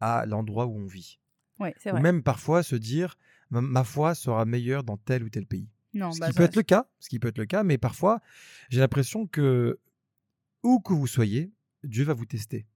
à 0.00 0.24
l'endroit 0.26 0.66
où 0.66 0.76
on 0.78 0.86
vit. 0.86 1.18
Ouais, 1.58 1.74
c'est 1.78 1.90
Ou 1.90 1.94
vrai. 1.94 2.02
même 2.02 2.22
parfois 2.22 2.62
se 2.62 2.76
dire, 2.76 3.16
ma, 3.50 3.60
ma 3.60 3.84
foi 3.84 4.14
sera 4.14 4.44
meilleure 4.44 4.84
dans 4.84 4.96
tel 4.96 5.22
ou 5.22 5.28
tel 5.28 5.46
pays. 5.46 5.68
Non, 5.94 6.12
ce 6.12 6.20
bah, 6.20 6.28
qui 6.28 6.34
peut 6.34 6.44
être 6.44 6.56
le 6.56 6.62
cas, 6.62 6.88
ce 7.00 7.08
qui 7.08 7.18
peut 7.18 7.28
être 7.28 7.38
le 7.38 7.46
cas, 7.46 7.62
mais 7.62 7.78
parfois 7.78 8.20
j'ai 8.68 8.80
l'impression 8.80 9.26
que 9.26 9.78
où 10.62 10.80
que 10.80 10.92
vous 10.92 11.06
soyez, 11.06 11.52
Dieu 11.84 12.04
va 12.04 12.12
vous 12.12 12.26
tester. 12.26 12.66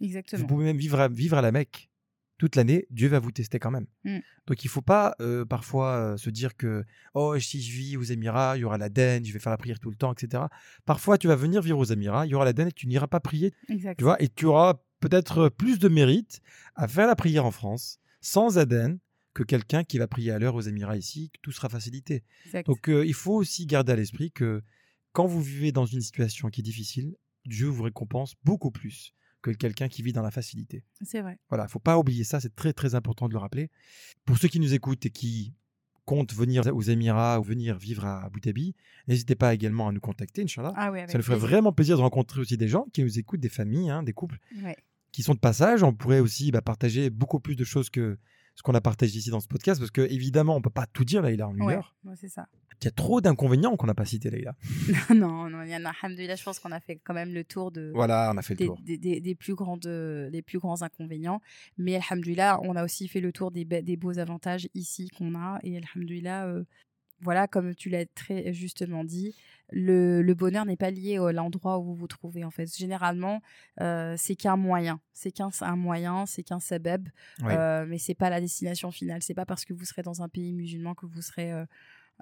Vous 0.00 0.06
exactement. 0.06 0.46
pouvez 0.46 0.64
même 0.64 0.76
vivre 0.76 0.98
à, 0.98 1.08
vivre 1.08 1.36
à 1.36 1.42
la 1.42 1.52
Mecque 1.52 1.90
toute 2.36 2.56
l'année, 2.56 2.86
Dieu 2.90 3.08
va 3.08 3.20
vous 3.20 3.30
tester 3.30 3.60
quand 3.60 3.70
même. 3.70 3.86
Mm. 4.04 4.18
Donc 4.46 4.64
il 4.64 4.68
faut 4.68 4.82
pas 4.82 5.14
euh, 5.20 5.44
parfois 5.44 5.90
euh, 5.90 6.16
se 6.16 6.30
dire 6.30 6.56
que 6.56 6.84
oh 7.14 7.38
si 7.38 7.62
je 7.62 7.72
vis 7.72 7.96
aux 7.96 8.02
Émirats, 8.02 8.56
il 8.56 8.60
y 8.60 8.64
aura 8.64 8.76
l'Aden, 8.76 9.24
je 9.24 9.32
vais 9.32 9.38
faire 9.38 9.52
la 9.52 9.56
prière 9.56 9.78
tout 9.78 9.90
le 9.90 9.96
temps, 9.96 10.12
etc. 10.12 10.42
Parfois 10.84 11.16
tu 11.16 11.28
vas 11.28 11.36
venir 11.36 11.62
vivre 11.62 11.78
aux 11.78 11.84
Émirats, 11.84 12.26
il 12.26 12.30
y 12.30 12.34
aura 12.34 12.44
l'Aden 12.44 12.68
et 12.68 12.72
tu 12.72 12.88
n'iras 12.88 13.06
pas 13.06 13.20
prier, 13.20 13.54
Exact. 13.68 13.98
tu 13.98 14.04
vois, 14.04 14.20
et 14.20 14.28
tu 14.28 14.46
auras 14.46 14.82
peut-être 14.98 15.48
plus 15.48 15.78
de 15.78 15.88
mérite 15.88 16.40
à 16.74 16.88
faire 16.88 17.06
la 17.06 17.14
prière 17.14 17.44
en 17.44 17.50
France 17.52 18.00
sans 18.20 18.58
Aden 18.58 18.98
que 19.34 19.42
quelqu'un 19.42 19.84
qui 19.84 19.98
va 19.98 20.06
prier 20.06 20.30
à 20.30 20.38
l'heure 20.38 20.54
aux 20.54 20.60
Émirats 20.62 20.96
ici, 20.96 21.30
que 21.30 21.38
tout 21.42 21.52
sera 21.52 21.68
facilité. 21.68 22.22
exact. 22.46 22.66
Donc 22.66 22.88
euh, 22.88 23.04
il 23.04 23.14
faut 23.14 23.34
aussi 23.34 23.66
garder 23.66 23.92
à 23.92 23.96
l'esprit 23.96 24.30
que 24.30 24.62
quand 25.12 25.26
vous 25.26 25.42
vivez 25.42 25.72
dans 25.72 25.86
une 25.86 26.00
situation 26.00 26.48
qui 26.48 26.60
est 26.60 26.64
difficile, 26.64 27.16
Dieu 27.44 27.66
vous 27.66 27.82
récompense 27.82 28.34
beaucoup 28.44 28.70
plus 28.70 29.12
que 29.42 29.50
quelqu'un 29.50 29.88
qui 29.88 30.02
vit 30.02 30.12
dans 30.12 30.22
la 30.22 30.30
facilité. 30.30 30.84
c'est 31.02 31.20
vrai. 31.20 31.38
Voilà, 31.50 31.68
faut 31.68 31.78
pas 31.78 31.98
oublier 31.98 32.24
ça, 32.24 32.40
c'est 32.40 32.54
très 32.54 32.72
très 32.72 32.94
important 32.94 33.28
de 33.28 33.32
le 33.34 33.38
rappeler. 33.38 33.70
Pour 34.24 34.38
ceux 34.38 34.48
qui 34.48 34.58
nous 34.60 34.72
écoutent 34.72 35.04
et 35.04 35.10
qui 35.10 35.52
comptent 36.06 36.32
venir 36.34 36.62
aux 36.74 36.82
Émirats 36.82 37.40
ou 37.40 37.42
venir 37.42 37.76
vivre 37.76 38.04
à 38.06 38.24
Abu 38.24 38.40
Dhabi, 38.40 38.74
n'hésitez 39.08 39.34
pas 39.34 39.52
également 39.54 39.88
à 39.88 39.92
nous 39.92 40.00
contacter, 40.00 40.42
Inch'Allah. 40.42 40.72
Ah 40.76 40.90
oui, 40.92 41.00
ça 41.08 41.18
nous 41.18 41.24
ferait 41.24 41.36
plaisir. 41.36 41.48
vraiment 41.48 41.72
plaisir 41.72 41.96
de 41.96 42.02
rencontrer 42.02 42.40
aussi 42.40 42.56
des 42.56 42.68
gens 42.68 42.86
qui 42.92 43.02
nous 43.02 43.18
écoutent, 43.18 43.40
des 43.40 43.48
familles, 43.48 43.90
hein, 43.90 44.02
des 44.02 44.12
couples 44.12 44.38
Ouais. 44.62 44.76
qui 45.12 45.22
sont 45.22 45.34
de 45.34 45.38
passage. 45.40 45.82
On 45.82 45.92
pourrait 45.94 46.20
aussi 46.20 46.50
bah, 46.50 46.62
partager 46.62 47.10
beaucoup 47.10 47.40
plus 47.40 47.56
de 47.56 47.64
choses 47.64 47.90
que 47.90 48.18
ce 48.54 48.62
qu'on 48.62 48.74
a 48.74 48.80
partagé 48.80 49.18
ici 49.18 49.30
dans 49.30 49.40
ce 49.40 49.48
podcast, 49.48 49.80
parce 49.80 49.90
que 49.90 50.00
évidemment, 50.02 50.56
on 50.56 50.62
peut 50.62 50.70
pas 50.70 50.86
tout 50.86 51.04
dire 51.04 51.22
là, 51.22 51.30
il 51.32 51.40
a 51.42 51.48
en 51.48 51.54
une 51.56 51.62
Ouais, 51.64 51.74
heure. 51.76 51.94
ouais, 52.04 52.14
c'est 52.16 52.28
ça. 52.28 52.46
Il 52.80 52.84
y 52.86 52.88
a 52.88 52.90
trop 52.90 53.20
d'inconvénients 53.20 53.76
qu'on 53.76 53.86
n'a 53.86 53.94
pas 53.94 54.04
cités, 54.04 54.30
Leïla. 54.30 54.54
non, 55.14 55.48
non, 55.48 55.62
il 55.62 55.70
y 55.70 55.76
en 55.76 55.84
a. 55.84 55.92
Alhamdoulilah, 56.02 56.34
je 56.36 56.42
pense 56.42 56.58
qu'on 56.58 56.72
a 56.72 56.80
fait 56.80 56.96
quand 57.02 57.14
même 57.14 57.32
le 57.32 57.44
tour 57.44 57.70
de, 57.72 57.92
Voilà, 57.94 58.30
on 58.34 58.36
a 58.36 58.42
fait 58.42 58.54
le 58.54 58.58
des, 58.58 58.66
tour. 58.66 58.78
des- 58.82 58.98
des- 58.98 59.20
des 59.20 59.34
plus 59.34 59.54
grandes, 59.54 59.86
les 59.86 60.42
plus 60.42 60.58
grands 60.58 60.82
inconvénients. 60.82 61.40
Mais 61.78 61.94
alhamdoulilah, 61.96 62.60
on 62.62 62.74
a 62.76 62.84
aussi 62.84 63.08
fait 63.08 63.20
le 63.20 63.32
tour 63.32 63.50
des, 63.52 63.64
be- 63.64 63.82
des 63.82 63.96
beaux 63.96 64.18
avantages 64.18 64.68
ici 64.74 65.08
qu'on 65.08 65.34
a. 65.36 65.58
Et 65.62 65.76
alhamdoulilah, 65.78 66.46
euh, 66.46 66.64
voilà, 67.20 67.46
comme 67.48 67.74
tu 67.74 67.88
l'as 67.88 68.06
très 68.06 68.52
justement 68.52 69.04
dit, 69.04 69.34
le, 69.70 70.20
le 70.22 70.34
bonheur 70.34 70.66
n'est 70.66 70.76
pas 70.76 70.90
lié 70.90 71.16
à 71.18 71.32
l'endroit 71.32 71.78
où 71.78 71.84
vous 71.84 71.94
vous 71.94 72.06
trouvez. 72.06 72.44
En 72.44 72.50
fait, 72.50 72.74
généralement, 72.76 73.40
euh, 73.80 74.14
c'est 74.18 74.36
qu'un 74.36 74.56
moyen. 74.56 75.00
C'est 75.12 75.32
qu'un 75.32 75.50
un 75.60 75.76
moyen, 75.76 76.26
c'est 76.26 76.42
qu'un 76.42 76.60
sabab. 76.60 77.08
Euh, 77.42 77.86
mais 77.88 77.98
c'est 77.98 78.14
pas 78.14 78.30
la 78.30 78.40
destination 78.40 78.90
finale. 78.90 79.22
C'est 79.22 79.34
pas 79.34 79.46
parce 79.46 79.64
que 79.64 79.72
vous 79.72 79.84
serez 79.84 80.02
dans 80.02 80.22
un 80.22 80.28
pays 80.28 80.52
musulman 80.52 80.94
que 80.94 81.06
vous 81.06 81.22
serez 81.22 81.52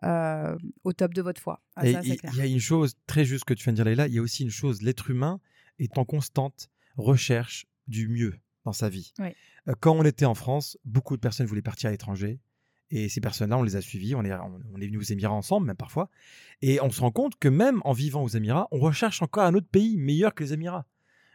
euh, 0.04 0.56
au 0.84 0.92
top 0.92 1.14
de 1.14 1.22
votre 1.22 1.40
foi. 1.40 1.62
Ah, 1.76 1.86
Et 1.86 1.92
ça, 1.92 2.02
c'est 2.02 2.08
il 2.08 2.16
clair. 2.18 2.34
y 2.36 2.40
a 2.40 2.46
une 2.46 2.60
chose 2.60 2.94
très 3.06 3.24
juste 3.24 3.44
que 3.44 3.54
tu 3.54 3.64
viens 3.64 3.72
de 3.72 3.76
dire, 3.76 3.84
Leïla, 3.84 4.06
il 4.06 4.14
y 4.14 4.18
a 4.18 4.22
aussi 4.22 4.44
une 4.44 4.50
chose, 4.50 4.82
l'être 4.82 5.10
humain 5.10 5.40
est 5.78 5.98
en 5.98 6.04
constante 6.04 6.68
recherche 6.96 7.66
du 7.88 8.08
mieux 8.08 8.34
dans 8.64 8.72
sa 8.72 8.88
vie. 8.88 9.12
Oui. 9.18 9.28
Quand 9.80 9.92
on 9.96 10.04
était 10.04 10.24
en 10.24 10.34
France, 10.34 10.78
beaucoup 10.84 11.16
de 11.16 11.20
personnes 11.20 11.46
voulaient 11.46 11.62
partir 11.62 11.88
à 11.88 11.90
l'étranger. 11.90 12.40
Et 12.94 13.08
ces 13.08 13.22
personnes-là, 13.22 13.56
on 13.56 13.62
les 13.62 13.74
a 13.74 13.80
suivies, 13.80 14.14
on 14.14 14.22
est, 14.22 14.32
on, 14.34 14.80
est 14.80 14.86
venus 14.86 15.00
aux 15.00 15.12
Émirats 15.12 15.32
ensemble, 15.32 15.66
même 15.66 15.76
parfois. 15.76 16.10
Et 16.60 16.78
on 16.82 16.90
se 16.90 17.00
rend 17.00 17.10
compte 17.10 17.36
que 17.38 17.48
même 17.48 17.80
en 17.84 17.92
vivant 17.92 18.22
aux 18.22 18.28
Émirats, 18.28 18.68
on 18.70 18.78
recherche 18.78 19.22
encore 19.22 19.44
un 19.44 19.54
autre 19.54 19.66
pays 19.66 19.96
meilleur 19.96 20.34
que 20.34 20.44
les 20.44 20.52
Émirats. 20.52 20.84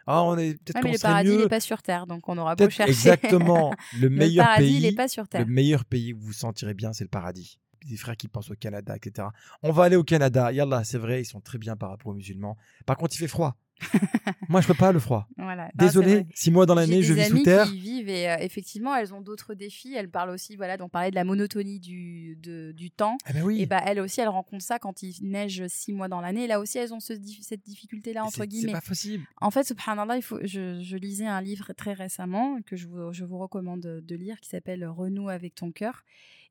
Ah, 0.05 0.23
on 0.23 0.37
est 0.37 0.53
peut-être 0.53 0.81
qu'on 0.81 0.87
mais 0.87 0.93
le 0.93 0.99
paradis 0.99 1.35
n'est 1.35 1.47
pas 1.47 1.59
sur 1.59 1.81
terre, 1.81 2.05
donc 2.05 2.29
on 2.29 2.37
aura 2.37 2.55
beau 2.55 2.69
chercher. 2.69 2.91
exactement 2.91 3.73
le 3.99 4.01
le 4.07 4.09
meilleur 4.09 4.47
il 4.59 4.67
pays. 4.67 4.81
n'est 4.81 4.91
pas 4.93 5.07
sur 5.07 5.25
Le 5.33 5.45
meilleur 5.45 5.83
pays 5.83 6.13
où 6.13 6.19
vous 6.19 6.27
vous 6.27 6.33
sentirez 6.33 6.75
bien, 6.75 6.93
c'est 6.93 7.03
le 7.03 7.09
paradis. 7.09 7.59
Des 7.85 7.97
frères 7.97 8.17
qui 8.17 8.27
pensent 8.27 8.49
au 8.51 8.55
Canada, 8.55 8.95
etc. 8.95 9.27
On 9.63 9.71
va 9.71 9.83
aller 9.83 9.95
au 9.95 10.03
Canada. 10.03 10.51
Yallah, 10.51 10.83
c'est 10.83 10.97
vrai, 10.97 11.21
ils 11.21 11.25
sont 11.25 11.41
très 11.41 11.57
bien 11.57 11.75
par 11.75 11.89
rapport 11.89 12.11
aux 12.11 12.15
musulmans. 12.15 12.57
Par 12.85 12.97
contre, 12.97 13.15
il 13.15 13.19
fait 13.19 13.27
froid. 13.27 13.57
Moi, 14.49 14.59
je 14.61 14.67
peux 14.67 14.73
pas 14.73 14.91
le 14.91 14.97
froid. 14.97 15.27
Voilà. 15.37 15.69
Désolé, 15.75 16.25
six 16.33 16.49
mois 16.49 16.65
dans 16.65 16.73
l'année, 16.73 17.03
je 17.03 17.13
vis 17.13 17.25
sous 17.25 17.43
terre. 17.43 17.67
qui 17.67 17.77
vivent 17.77 18.09
et 18.09 18.27
euh, 18.27 18.37
effectivement, 18.39 18.95
elles 18.95 19.13
ont 19.13 19.21
d'autres 19.21 19.53
défis. 19.53 19.93
Elles 19.93 20.09
parlent 20.09 20.31
aussi, 20.31 20.55
voilà, 20.55 20.77
d'en 20.77 20.89
parler 20.89 21.11
de 21.11 21.15
la 21.15 21.23
monotonie 21.23 21.79
du, 21.79 22.35
de- 22.37 22.71
du 22.71 22.89
temps. 22.89 23.17
Eh 23.29 23.33
ben 23.33 23.43
oui. 23.43 23.61
Et 23.61 23.67
bah, 23.67 23.81
elles 23.85 23.99
aussi, 23.99 24.19
elles 24.19 24.27
rencontrent 24.29 24.63
ça 24.65 24.79
quand 24.79 25.03
il 25.03 25.13
neige 25.21 25.63
six 25.67 25.93
mois 25.93 26.07
dans 26.07 26.21
l'année. 26.21 26.47
Là 26.47 26.59
aussi, 26.59 26.79
elles 26.79 26.91
ont 26.91 26.99
ce 26.99 27.13
cette 27.41 27.61
difficulté-là, 27.63 28.23
entre 28.23 28.31
C'est- 28.33 28.41
C'est 28.41 28.47
guillemets. 28.47 28.71
pas 28.71 28.81
possible. 28.81 29.25
En 29.41 29.51
fait, 29.51 29.63
subhanallah, 29.63 30.15
il 30.17 30.23
faut, 30.23 30.39
je, 30.43 30.81
je 30.81 30.97
lisais 30.97 31.27
un 31.27 31.41
livre 31.41 31.71
très 31.73 31.93
récemment 31.93 32.59
que 32.65 32.75
je 32.75 32.87
vous, 32.87 33.13
je 33.13 33.25
vous 33.25 33.37
recommande 33.37 33.81
de 33.81 34.15
lire 34.15 34.39
qui 34.41 34.49
s'appelle 34.49 34.87
Renoue 34.87 35.29
avec 35.29 35.53
ton 35.53 35.71
cœur. 35.71 36.03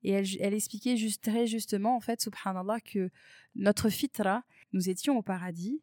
Et 0.03 0.11
elle, 0.11 0.55
expliquait 0.55 0.97
très 1.23 1.47
justement, 1.47 1.97
en 1.97 2.01
fait, 2.01 2.21
subhanallah, 2.21 2.81
que 2.81 3.11
notre 3.55 3.89
fitra, 3.89 4.45
nous 4.73 4.89
étions 4.89 5.17
au 5.17 5.23
paradis 5.23 5.81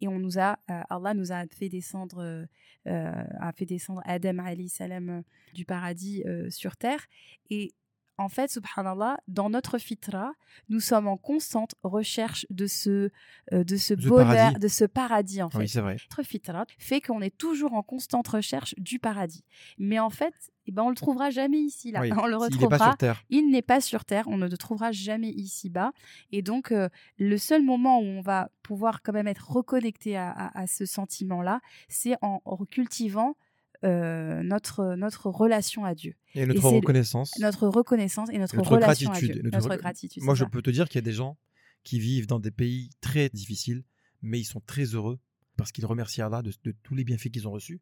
et 0.00 0.08
on 0.08 0.18
nous 0.18 0.38
a, 0.38 0.58
euh, 0.70 0.82
Allah 0.90 1.14
nous 1.14 1.32
a 1.32 1.46
fait 1.46 1.68
descendre, 1.68 2.46
euh, 2.86 3.24
a 3.40 3.52
fait 3.52 3.66
descendre 3.66 4.02
Adam 4.04 4.44
salam 4.68 5.08
euh, 5.08 5.22
du 5.54 5.64
paradis 5.64 6.22
sur 6.50 6.76
terre. 6.76 7.06
Et 7.50 7.72
en 8.18 8.28
fait, 8.28 8.50
subhanallah, 8.50 9.18
dans 9.28 9.50
notre 9.50 9.78
fitra, 9.78 10.32
nous 10.68 10.80
sommes 10.80 11.06
en 11.06 11.16
constante 11.16 11.74
recherche 11.82 12.46
de 12.50 12.66
ce, 12.66 13.10
euh, 13.52 13.62
de 13.64 13.76
ce 13.76 13.94
bonheur, 13.94 14.26
paradis. 14.26 14.58
de 14.60 14.68
ce 14.68 14.84
paradis 14.84 15.42
en 15.42 15.50
fait. 15.50 15.58
Oui, 15.58 15.68
c'est 15.68 15.80
vrai. 15.80 15.92
Notre 16.10 16.22
fitra 16.22 16.64
fait 16.78 17.00
qu'on 17.00 17.20
est 17.20 17.36
toujours 17.36 17.74
en 17.74 17.82
constante 17.82 18.28
recherche 18.28 18.74
du 18.78 18.98
paradis. 18.98 19.44
Mais 19.78 19.98
en 19.98 20.10
fait, 20.10 20.34
eh 20.66 20.72
ben, 20.72 20.82
on 20.82 20.88
le 20.88 20.96
trouvera 20.96 21.30
jamais 21.30 21.58
ici 21.58 21.92
là. 21.92 22.00
Oui. 22.00 22.10
On 22.18 22.26
le 22.26 22.36
Il 22.50 22.58
n'est 22.58 22.68
pas 22.68 22.76
retrouvera 22.76 22.86
sur 22.88 22.96
Terre. 22.96 23.22
il 23.30 23.50
n'est 23.50 23.62
pas 23.62 23.80
sur 23.80 24.04
Terre, 24.04 24.24
on 24.28 24.36
ne 24.36 24.48
le 24.48 24.56
trouvera 24.56 24.90
jamais 24.92 25.30
ici-bas. 25.30 25.92
Et 26.32 26.42
donc, 26.42 26.72
euh, 26.72 26.88
le 27.18 27.38
seul 27.38 27.62
moment 27.62 28.00
où 28.00 28.04
on 28.04 28.20
va 28.22 28.50
pouvoir 28.62 29.02
quand 29.02 29.12
même 29.12 29.28
être 29.28 29.50
reconnecté 29.52 30.16
à, 30.16 30.30
à- 30.30 30.62
à 30.62 30.66
ce 30.66 30.84
sentiment-là, 30.86 31.60
c'est 31.88 32.16
en, 32.22 32.40
en 32.44 32.56
cultivant 32.64 33.36
euh, 33.84 34.42
notre, 34.42 34.94
notre 34.96 35.28
relation 35.28 35.84
à 35.84 35.94
Dieu, 35.94 36.14
Et 36.34 36.46
notre 36.46 36.62
le- 36.70 36.76
reconnaissance. 36.76 37.38
notre 37.38 37.68
reconnaissance 37.68 38.28
et 38.32 38.38
notre, 38.38 38.56
Notre 38.56 38.70
relation 38.72 39.10
à 39.10 39.12
gratitude, 39.12 39.32
Dieu. 39.34 39.42
notre 39.42 39.56
Notre, 39.58 39.74
re- 39.74 39.78
gratitude. 39.78 40.22
Moi, 40.22 40.34
je 40.34 40.44
ça. 40.44 40.50
peux 40.50 40.62
te 40.62 40.70
dire 40.70 40.88
qu'il 40.88 40.96
y 40.96 40.98
a 40.98 41.02
des 41.02 41.12
gens 41.12 41.36
qui 41.82 41.98
vivent 42.00 42.26
dans 42.26 42.40
des 42.40 42.50
pays 42.50 42.90
très 43.00 43.28
difficiles, 43.28 43.84
mais 44.22 44.40
ils 44.40 44.44
sont 44.44 44.60
très 44.66 44.84
heureux 44.84 45.18
parce 45.56 45.72
qu'ils 45.72 45.86
remercient 45.86 46.22
Allah 46.22 46.42
de, 46.42 46.52
de 46.64 46.74
tous 46.82 46.94
les 46.94 47.04
bienfaits 47.04 47.30
qu'ils 47.30 47.46
ont 47.48 47.52
reçus. 47.52 47.80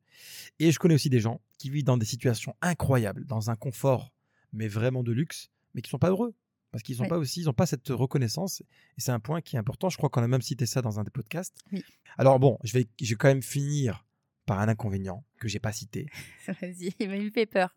Et 0.59 0.71
je 0.71 0.79
connais 0.79 0.95
aussi 0.95 1.11
des 1.11 1.21
gens 1.21 1.41
qui 1.59 1.71
vivent 1.71 1.85
dans 1.85 1.97
des 1.97 2.07
situations 2.07 2.55
incroyables, 2.63 3.25
dans 3.27 3.51
un 3.51 3.57
confort, 3.57 4.13
mais 4.53 4.69
vraiment 4.69 5.03
de 5.03 5.11
luxe, 5.13 5.51
mais 5.75 5.83
qui 5.83 5.91
sont 5.91 5.99
pas 5.99 6.11
heureux. 6.11 6.35
Parce 6.71 6.83
qu'ils 6.83 6.99
n'ont 7.01 7.07
pas 7.09 7.19
aussi, 7.19 7.41
ils 7.41 7.49
ont 7.49 7.53
pas 7.55 7.67
cette 7.67 7.89
reconnaissance. 7.91 8.61
Et 8.99 9.01
c'est 9.01 9.13
un 9.13 9.21
point 9.21 9.41
qui 9.41 9.55
est 9.55 9.59
important. 9.61 9.89
Je 9.91 9.97
crois 9.97 10.09
qu'on 10.11 10.25
a 10.25 10.29
même 10.29 10.43
cité 10.43 10.67
ça 10.67 10.83
dans 10.83 10.99
un 10.99 11.05
des 11.05 11.11
podcasts. 11.11 11.57
Oui. 11.73 11.85
Alors 12.19 12.41
bon, 12.41 12.59
je 12.65 12.73
vais, 12.73 12.89
je 13.01 13.11
vais 13.11 13.15
quand 13.17 13.29
même 13.29 13.43
finir 13.43 14.05
par 14.47 14.61
un 14.61 14.69
inconvénient 14.69 15.25
que 15.41 15.49
j'ai 15.49 15.59
pas 15.59 15.73
cité 15.73 16.07
Vas-y, 16.61 16.95
il 16.99 17.09
me 17.09 17.31
fait 17.31 17.47
peur. 17.47 17.75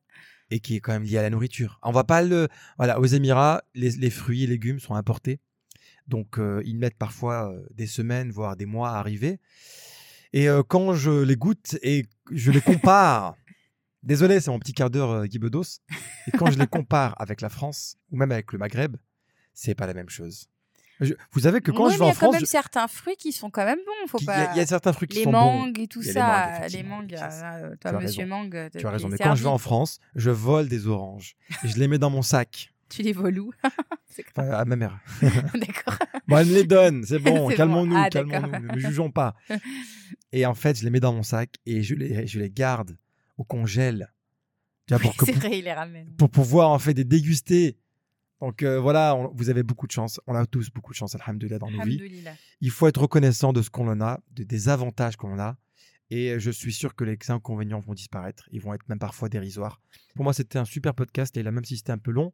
et 0.51 0.59
qui 0.59 0.75
est 0.75 0.79
quand 0.79 0.93
même 0.93 1.03
lié 1.03 1.17
à 1.17 1.21
la 1.21 1.29
nourriture. 1.29 1.79
On 1.83 1.91
va 1.91 2.03
pas 2.03 2.21
le, 2.21 2.47
voilà, 2.77 2.99
aux 2.99 3.05
Émirats, 3.05 3.63
les, 3.75 3.91
les 3.91 4.09
fruits 4.09 4.43
et 4.43 4.47
légumes 4.47 4.79
sont 4.79 4.95
importés, 4.95 5.39
donc 6.07 6.39
euh, 6.39 6.61
ils 6.65 6.77
mettent 6.77 6.97
parfois 6.97 7.51
euh, 7.51 7.65
des 7.73 7.87
semaines, 7.87 8.31
voire 8.31 8.55
des 8.55 8.65
mois 8.65 8.91
à 8.91 8.99
arriver. 8.99 9.39
Et 10.33 10.49
euh, 10.49 10.63
quand 10.63 10.93
je 10.93 11.23
les 11.23 11.35
goûte 11.35 11.77
et 11.81 12.05
je 12.31 12.51
les 12.51 12.61
compare, 12.61 13.35
désolé, 14.03 14.39
c'est 14.39 14.51
mon 14.51 14.59
petit 14.59 14.73
quart 14.73 14.89
d'heure 14.89 15.11
euh, 15.11 15.25
Guy 15.25 15.39
Bedos, 15.39 15.79
et 16.27 16.31
quand 16.37 16.51
je 16.51 16.59
les 16.59 16.67
compare 16.67 17.15
avec 17.21 17.41
la 17.41 17.49
France 17.49 17.97
ou 18.11 18.17
même 18.17 18.31
avec 18.31 18.51
le 18.53 18.59
Maghreb, 18.59 18.97
c'est 19.53 19.75
pas 19.75 19.87
la 19.87 19.93
même 19.93 20.09
chose. 20.09 20.49
Je- 20.99 21.13
vous 21.31 21.41
savez 21.41 21.61
que 21.61 21.71
quand 21.71 21.85
Oui, 21.87 21.93
je 21.93 21.99
vais 21.99 22.05
il 22.05 22.07
y 22.07 22.09
en 22.09 22.11
a 22.11 22.13
quand 22.13 22.17
France, 22.19 22.33
même 22.33 22.41
je- 22.41 22.45
certains 22.45 22.87
fruits 22.87 23.15
qui 23.17 23.31
sont 23.31 23.49
quand 23.51 23.65
même 23.65 23.77
bons. 23.85 24.07
Faut 24.07 24.17
il 24.19 24.25
y, 24.25 24.29
a- 24.29 24.45
pas... 24.47 24.51
il 24.53 24.57
y 24.57 24.61
a 24.61 24.65
certains 24.65 24.93
fruits 24.93 25.07
qui 25.07 25.17
les 25.19 25.23
sont 25.25 25.31
bons. 25.31 25.39
mangues 25.39 25.79
et 25.79 25.87
tout 25.87 26.01
y 26.01 26.05
les 26.05 26.11
ça, 26.13 26.59
mangues, 26.61 26.71
les 26.71 26.83
mangues, 26.83 27.13
euh, 27.15 27.69
tu 27.71 27.77
toi, 27.79 27.91
as 27.91 27.99
monsieur 27.99 28.25
mangue, 28.25 28.69
Tu 28.77 28.85
as 28.85 28.89
raison, 28.89 29.07
mais 29.09 29.17
quand 29.17 29.35
je 29.35 29.43
vais 29.43 29.49
en. 29.49 29.57
France, 29.57 29.99
je 30.15 30.29
vole 30.31 30.67
des 30.67 30.87
oranges 30.87 31.35
et 31.63 31.67
je 31.67 31.77
les 31.77 31.87
mets 31.87 31.97
dans 31.99 32.09
mon 32.09 32.21
sac. 32.21 32.73
Tu 32.89 33.01
les 33.01 33.11
voles 33.13 33.37
où? 33.39 33.51
Enfin, 34.35 34.49
à 34.49 34.63
ma 34.65 34.75
mère. 34.77 34.97
D'accord. 35.21 35.97
Bon, 36.27 36.37
elle 36.37 36.47
me 36.47 36.53
les 36.53 36.63
donne, 36.63 37.03
c'est 37.03 37.19
bon, 37.19 37.49
calmons-nous, 37.49 37.93
bon. 37.95 38.01
Ah, 38.03 38.09
calmons-nous, 38.09 38.73
ne 38.75 38.79
jugeons 38.79 39.11
pas. 39.11 39.35
Et 40.31 40.45
en 40.45 40.55
fait, 40.55 40.79
je 40.79 40.83
les 40.85 40.89
mets 40.89 40.99
dans 41.01 41.13
mon 41.13 41.21
sac 41.21 41.55
et 41.67 41.83
je 41.83 41.93
les, 41.95 42.25
je 42.25 42.39
les 42.39 42.49
garde 42.49 42.97
au 43.37 43.43
congèle. 43.43 44.11
Tu 44.87 44.93
vois, 44.95 45.01
pour, 45.03 45.15
que- 45.17 45.25
C'est 45.25 45.33
vrai, 45.33 45.59
il 45.59 45.65
les 45.65 45.73
ramène. 45.73 46.15
pour 46.17 46.29
pouvoir 46.31 46.69
en 46.71 46.79
fait 46.79 46.93
les 46.93 47.03
déguster. 47.03 47.77
Donc 48.41 48.61
euh, 48.63 48.79
voilà, 48.79 49.15
on- 49.15 49.31
vous 49.33 49.49
avez 49.49 49.63
beaucoup 49.63 49.87
de 49.87 49.91
chance. 49.91 50.19
On 50.27 50.35
a 50.35 50.45
tous 50.45 50.69
beaucoup 50.69 50.91
de 50.91 50.97
chance, 50.97 51.15
alhamdoulilah, 51.15 51.59
dans 51.59 51.71
nos 51.71 51.81
vies. 51.83 51.97
Il 52.61 52.69
faut 52.71 52.87
être 52.87 53.01
reconnaissant 53.01 53.51
de 53.53 53.61
ce 53.61 53.69
qu'on 53.69 53.87
en 53.87 53.99
a, 54.01 54.19
de- 54.31 54.43
des 54.43 54.69
avantages 54.69 55.15
qu'on 55.17 55.39
a. 55.39 55.57
Et 56.09 56.39
je 56.39 56.51
suis 56.51 56.71
sûr 56.71 56.95
que 56.95 57.03
les 57.03 57.17
inconvénients 57.29 57.79
vont 57.81 57.93
disparaître. 57.93 58.47
Ils 58.51 58.61
vont 58.61 58.73
être 58.73 58.87
même 58.87 58.99
parfois 58.99 59.27
dérisoires. 59.27 59.81
Pour 60.15 60.23
moi, 60.23 60.33
c'était 60.33 60.57
un 60.57 60.63
super 60.65 60.93
podcast. 60.93 61.35
Et 61.35 61.43
là, 61.43 61.51
même 61.51 61.65
si 61.65 61.75
c'était 61.77 61.91
un 61.91 61.97
peu 61.97 62.11
long, 62.11 62.31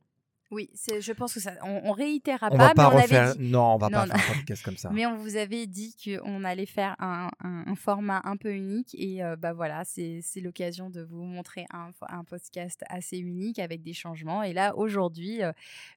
Oui, 0.53 0.69
je 0.87 1.11
pense 1.13 1.33
que 1.33 1.39
ça. 1.39 1.53
On, 1.63 1.81
on 1.85 1.91
réitérera 1.91 2.47
on 2.51 2.57
pas, 2.57 2.67
va 2.69 2.73
pas 2.73 2.89
mais 2.89 2.95
on 2.95 3.01
refaire. 3.01 3.23
avait 3.29 3.37
dit. 3.39 3.49
Non, 3.51 3.73
on 3.73 3.77
va 3.77 3.89
Non, 3.89 3.99
pas 3.99 4.05
non. 4.07 4.15
faire 4.15 4.31
un 4.31 4.33
podcast 4.37 4.63
comme 4.63 4.77
ça. 4.77 4.89
Mais 4.91 5.05
on 5.05 5.15
vous 5.17 5.35
avait 5.35 5.65
dit 5.67 5.95
qu'on 6.03 6.43
allait 6.43 6.65
faire 6.65 6.95
un, 6.99 7.29
un- 7.43 7.63
un 7.67 7.75
format 7.75 8.21
un 8.25 8.37
peu 8.37 8.53
unique 8.53 8.95
et 8.97 9.23
euh, 9.23 9.35
bah 9.35 9.53
voilà, 9.53 9.83
c'est 9.85 10.21
l'occasion 10.41 10.89
de 10.89 11.01
vous 11.01 11.23
montrer 11.23 11.65
un, 11.73 11.89
un 12.09 12.23
podcast 12.23 12.83
assez 12.89 13.17
unique 13.17 13.59
avec 13.59 13.81
des 13.83 13.93
changements. 13.93 14.43
Et 14.43 14.53
là, 14.53 14.75
aujourd'hui, 14.77 15.41
euh, 15.43 15.51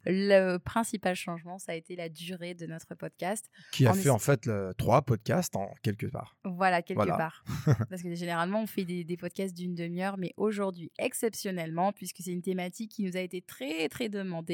le 0.04 0.56
principal 0.58 1.14
changement, 1.14 1.58
ça 1.58 1.72
a 1.72 1.74
été 1.74 1.96
la 1.96 2.08
durée 2.08 2.54
de 2.54 2.66
notre 2.66 2.94
podcast. 2.94 3.50
Qui 3.72 3.86
a 3.86 3.90
en 3.90 3.94
fait 3.94 4.10
en 4.10 4.18
fait 4.18 4.46
le- 4.46 4.72
trois 4.78 5.02
podcasts 5.02 5.54
en 5.56 5.70
quelque 5.82 6.06
part. 6.06 6.36
Voilà, 6.44 6.82
quelque 6.82 6.96
Voilà. 6.98 7.16
part. 7.16 7.44
Parce 7.90 8.02
que 8.02 8.14
généralement, 8.14 8.62
on 8.62 8.66
fait 8.66 8.84
des, 8.84 9.04
des 9.04 9.16
podcasts 9.16 9.54
d'une 9.56 9.74
demi-heure, 9.74 10.16
mais 10.18 10.32
aujourd'hui, 10.36 10.90
exceptionnellement, 10.98 11.92
puisque 11.92 12.18
c'est 12.20 12.32
une 12.32 12.42
thématique 12.42 12.90
qui 12.92 13.02
nous 13.02 13.16
a 13.16 13.20
été 13.20 13.42
très, 13.42 13.88
très 13.88 14.08
demandée, 14.08 14.45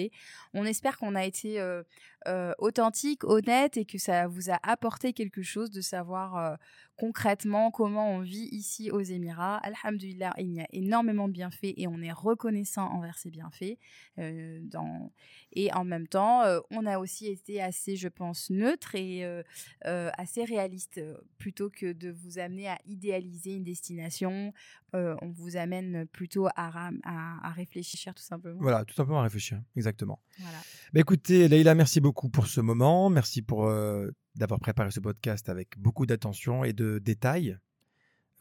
on 0.54 0.64
espère 0.64 0.98
qu'on 0.98 1.14
a 1.14 1.24
été 1.24 1.60
euh, 1.60 1.82
euh, 2.26 2.52
authentique, 2.58 3.24
honnête 3.24 3.76
et 3.76 3.84
que 3.84 3.98
ça 3.98 4.26
vous 4.26 4.50
a 4.50 4.58
apporté 4.62 5.12
quelque 5.12 5.42
chose 5.42 5.70
de 5.70 5.80
savoir 5.80 6.36
euh, 6.36 6.54
concrètement 7.02 7.72
comment 7.72 8.14
on 8.14 8.20
vit 8.20 8.48
ici 8.52 8.92
aux 8.92 9.00
Émirats. 9.00 9.56
Alhamdulillah, 9.70 10.32
il 10.38 10.52
y 10.52 10.60
a 10.60 10.68
énormément 10.72 11.26
de 11.26 11.32
bienfaits 11.32 11.74
et 11.76 11.88
on 11.88 12.00
est 12.00 12.12
reconnaissant 12.12 12.86
envers 12.96 13.18
ces 13.18 13.30
bienfaits. 13.30 13.76
euh, 14.18 14.60
dans... 14.62 15.10
Et 15.52 15.72
en 15.72 15.84
même 15.84 16.06
temps, 16.06 16.42
euh, 16.42 16.60
on 16.70 16.86
a 16.86 16.98
aussi 16.98 17.26
été 17.26 17.60
assez, 17.60 17.96
je 17.96 18.06
pense, 18.06 18.50
neutre 18.50 18.94
et 18.94 19.24
euh, 19.24 19.42
assez 20.16 20.44
réaliste. 20.44 21.00
Plutôt 21.38 21.70
que 21.70 21.92
de 21.92 22.10
vous 22.10 22.38
amener 22.38 22.68
à 22.68 22.78
idéaliser 22.86 23.56
une 23.56 23.64
destination, 23.64 24.52
on 24.92 25.30
vous 25.30 25.56
amène 25.56 26.06
plutôt 26.06 26.46
à, 26.54 26.70
ram- 26.70 27.00
à, 27.02 27.48
à 27.48 27.50
réfléchir 27.50 28.14
tout 28.14 28.22
simplement. 28.22 28.60
Voilà, 28.60 28.84
tout 28.84 28.94
simplement 28.94 29.20
à 29.20 29.24
réfléchir. 29.24 29.60
Exactement. 29.74 30.20
Voilà. 30.38 30.58
Bah, 30.92 31.00
écoutez, 31.00 31.48
Leïla, 31.48 31.74
merci 31.74 32.00
beaucoup 32.00 32.28
pour 32.28 32.46
ce 32.46 32.60
moment. 32.60 33.10
Merci 33.10 33.42
pour 33.42 33.68
d'avoir 34.34 34.60
préparé 34.60 34.90
ce 34.90 35.00
podcast 35.00 35.48
avec 35.48 35.78
beaucoup 35.78 36.06
d'attention 36.06 36.64
et 36.64 36.72
de 36.72 36.98
détails. 36.98 37.58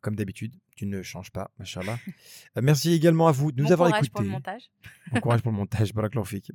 Comme 0.02 0.16
d'habitude, 0.16 0.56
tu 0.76 0.88
ne 0.88 1.04
changes 1.04 1.30
pas, 1.32 1.52
machallah. 1.60 2.00
Euh, 2.58 2.62
merci 2.64 2.92
également 2.92 3.28
à 3.28 3.32
vous 3.32 3.52
de 3.52 3.62
nous 3.62 3.68
bon 3.68 3.74
avoir 3.74 3.90
courage 3.90 4.06
écoutés. 4.08 4.12
pour 4.14 4.22
le 4.24 4.30
montage. 4.30 4.72
Bon 5.12 5.20
courage 5.22 5.42
pour 5.42 5.52
le 5.52 5.58
montage. 5.58 5.94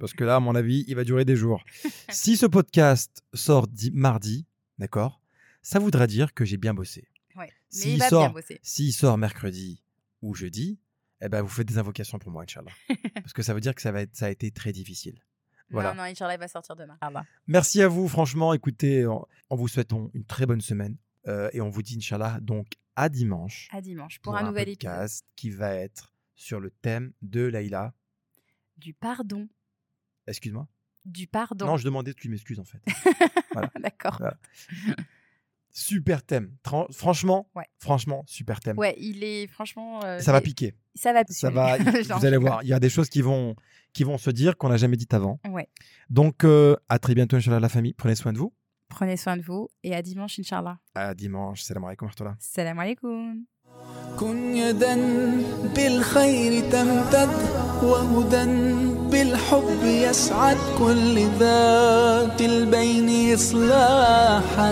Parce 0.01 0.13
que 0.15 0.25
là, 0.25 0.37
à 0.37 0.41
mon 0.41 0.55
avis, 0.57 0.85
il 0.89 0.97
va 0.97 1.05
durer 1.05 1.25
des 1.25 1.37
jours. 1.37 1.65
si 2.11 2.37
ce 2.37 2.45
podcast 2.47 3.23
sort 3.35 3.67
di- 3.69 3.93
mardi, 3.93 4.47
d'accord, 4.79 5.21
ça 5.63 5.79
voudra 5.79 6.07
dire 6.07 6.35
que 6.35 6.45
j'ai 6.45 6.57
bien 6.57 6.75
bossé. 6.75 7.09
Ouais. 7.37 7.47
Mais 7.47 7.79
S'il 7.79 7.93
il 7.93 7.99
va 8.01 8.09
sort- 8.09 8.23
bien 8.25 8.31
bosser. 8.31 8.59
S'il 8.63 8.93
sort 8.93 9.17
mercredi 9.17 9.81
ou 10.23 10.35
jeudi, 10.35 10.79
eh 11.23 11.29
ben, 11.29 11.41
vous 11.41 11.49
faites 11.49 11.69
des 11.69 11.79
invocations 11.79 12.19
pour 12.19 12.31
moi, 12.33 12.43
Inch'Allah. 12.43 12.73
Parce 13.15 13.33
que 13.33 13.43
ça 13.43 13.55
veut 13.55 13.61
dire 13.61 13.75
que 13.75 13.81
ça, 13.83 13.93
va 13.93 14.03
être, 14.03 14.15
ça 14.17 14.27
a 14.27 14.31
été 14.31 14.51
très 14.51 14.73
difficile. 14.73 15.19
Voilà. 15.71 15.91
Non, 15.91 15.97
non, 15.97 16.03
Inch'Allah, 16.05 16.35
il 16.35 16.41
va 16.41 16.49
sortir 16.49 16.77
demain. 16.77 16.97
Ah 17.01 17.11
bah. 17.11 17.25
Merci 17.47 17.83
à 17.83 17.89
vous, 17.89 18.09
franchement. 18.09 18.53
Écoutez, 18.55 19.07
on, 19.07 19.27
on 19.51 19.57
vous 19.57 19.69
souhaite 19.69 19.93
une 19.93 20.25
très 20.25 20.47
bonne 20.47 20.61
semaine. 20.61 20.97
euh, 21.27 21.51
et 21.53 21.61
on 21.61 21.69
vous 21.71 21.83
dit, 21.83 21.97
Inch'Allah, 21.97 22.39
donc 22.41 22.67
à 22.95 23.09
dimanche 23.09 23.69
À 23.73 23.81
dimanche 23.81 24.21
pour, 24.21 24.37
un, 24.37 24.45
nouvel 24.45 24.69
épisode. 24.71 25.09
qui 25.35 25.51
va 25.51 25.75
être 25.75 26.15
sur 26.35 26.61
le 26.61 26.71
thème 26.71 27.13
de 27.23 27.41
Laïla. 27.43 27.93
Du 28.79 28.95
pardon. 28.95 29.49
Excuse-moi? 30.27 30.69
Du 31.05 31.27
pardon. 31.27 31.67
Non, 31.67 31.77
je 31.77 31.85
demandais, 31.85 32.15
tu 32.15 32.29
m'excuses 32.29 32.59
en 32.61 32.65
fait. 32.65 32.81
D'accord. 33.81 34.17
Voilà. 34.19 34.37
super 35.76 36.24
thème. 36.24 36.52
Tran- 36.64 36.88
franchement, 36.92 37.48
Ouais. 37.56 37.66
franchement, 37.80 38.24
super 38.28 38.60
thème. 38.60 38.78
Ouais, 38.78 38.96
il 38.98 39.24
est 39.24 39.48
franchement. 39.48 40.04
euh, 40.04 40.20
Ça 40.20 40.32
va 40.32 40.40
j'ai- 40.40 40.44
piquer. 40.44 40.74
Ça 40.96 41.14
va 41.14 41.24
Ça 41.30 41.50
piquer. 41.50 41.56
va. 41.56 41.78
J'en 42.04 42.18
vous 42.20 42.26
allez 42.26 42.38
suis 42.38 42.46
voir. 42.46 42.64
Il 42.64 42.70
y 42.70 42.74
a 42.74 42.80
des 42.80 42.90
choses 42.90 43.10
qui 43.10 43.22
vont, 43.22 43.56
qui 43.94 44.04
vont 44.04 44.18
se 44.18 44.30
dire 44.30 44.58
qu'on 44.58 44.70
n'a 44.70 44.78
jamais 44.78 44.98
dites 44.98 45.14
avant. 45.14 45.38
pas. 45.38 45.50
Ouais. 45.50 45.70
Donc, 46.10 46.44
euh, 46.44 46.76
à 46.90 47.00
très 47.00 47.14
bientôt, 47.16 47.38
Inch'Allah, 47.38 47.60
la 47.62 47.70
famille. 47.70 47.94
Prenez 47.94 48.16
soin 48.16 48.34
de 48.34 48.38
vous. 48.38 48.52
Prenez 48.90 49.16
soin 49.16 49.38
de 49.38 49.42
vous 49.42 49.70
et 49.84 49.96
à 49.96 50.02
dimanche, 50.02 50.38
Inch'Allah. 50.40 50.78
À 50.96 51.14
dimanche. 51.16 51.62
Salam 51.62 51.86
alaikum. 51.86 52.08
wa 52.08 52.12
rahmatullah. 52.12 52.36
Salam 52.40 52.80
alaikum. 52.80 53.46
كن 54.20 54.56
يدا 54.56 54.96
بالخير 55.76 56.70
تمتد 56.72 57.30
وهدى 57.84 58.46
بالحب 59.12 59.84
يسعد 59.84 60.58
كل 60.80 61.16
ذات 61.40 62.42
البين 62.42 63.34
إصلاحا 63.34 64.72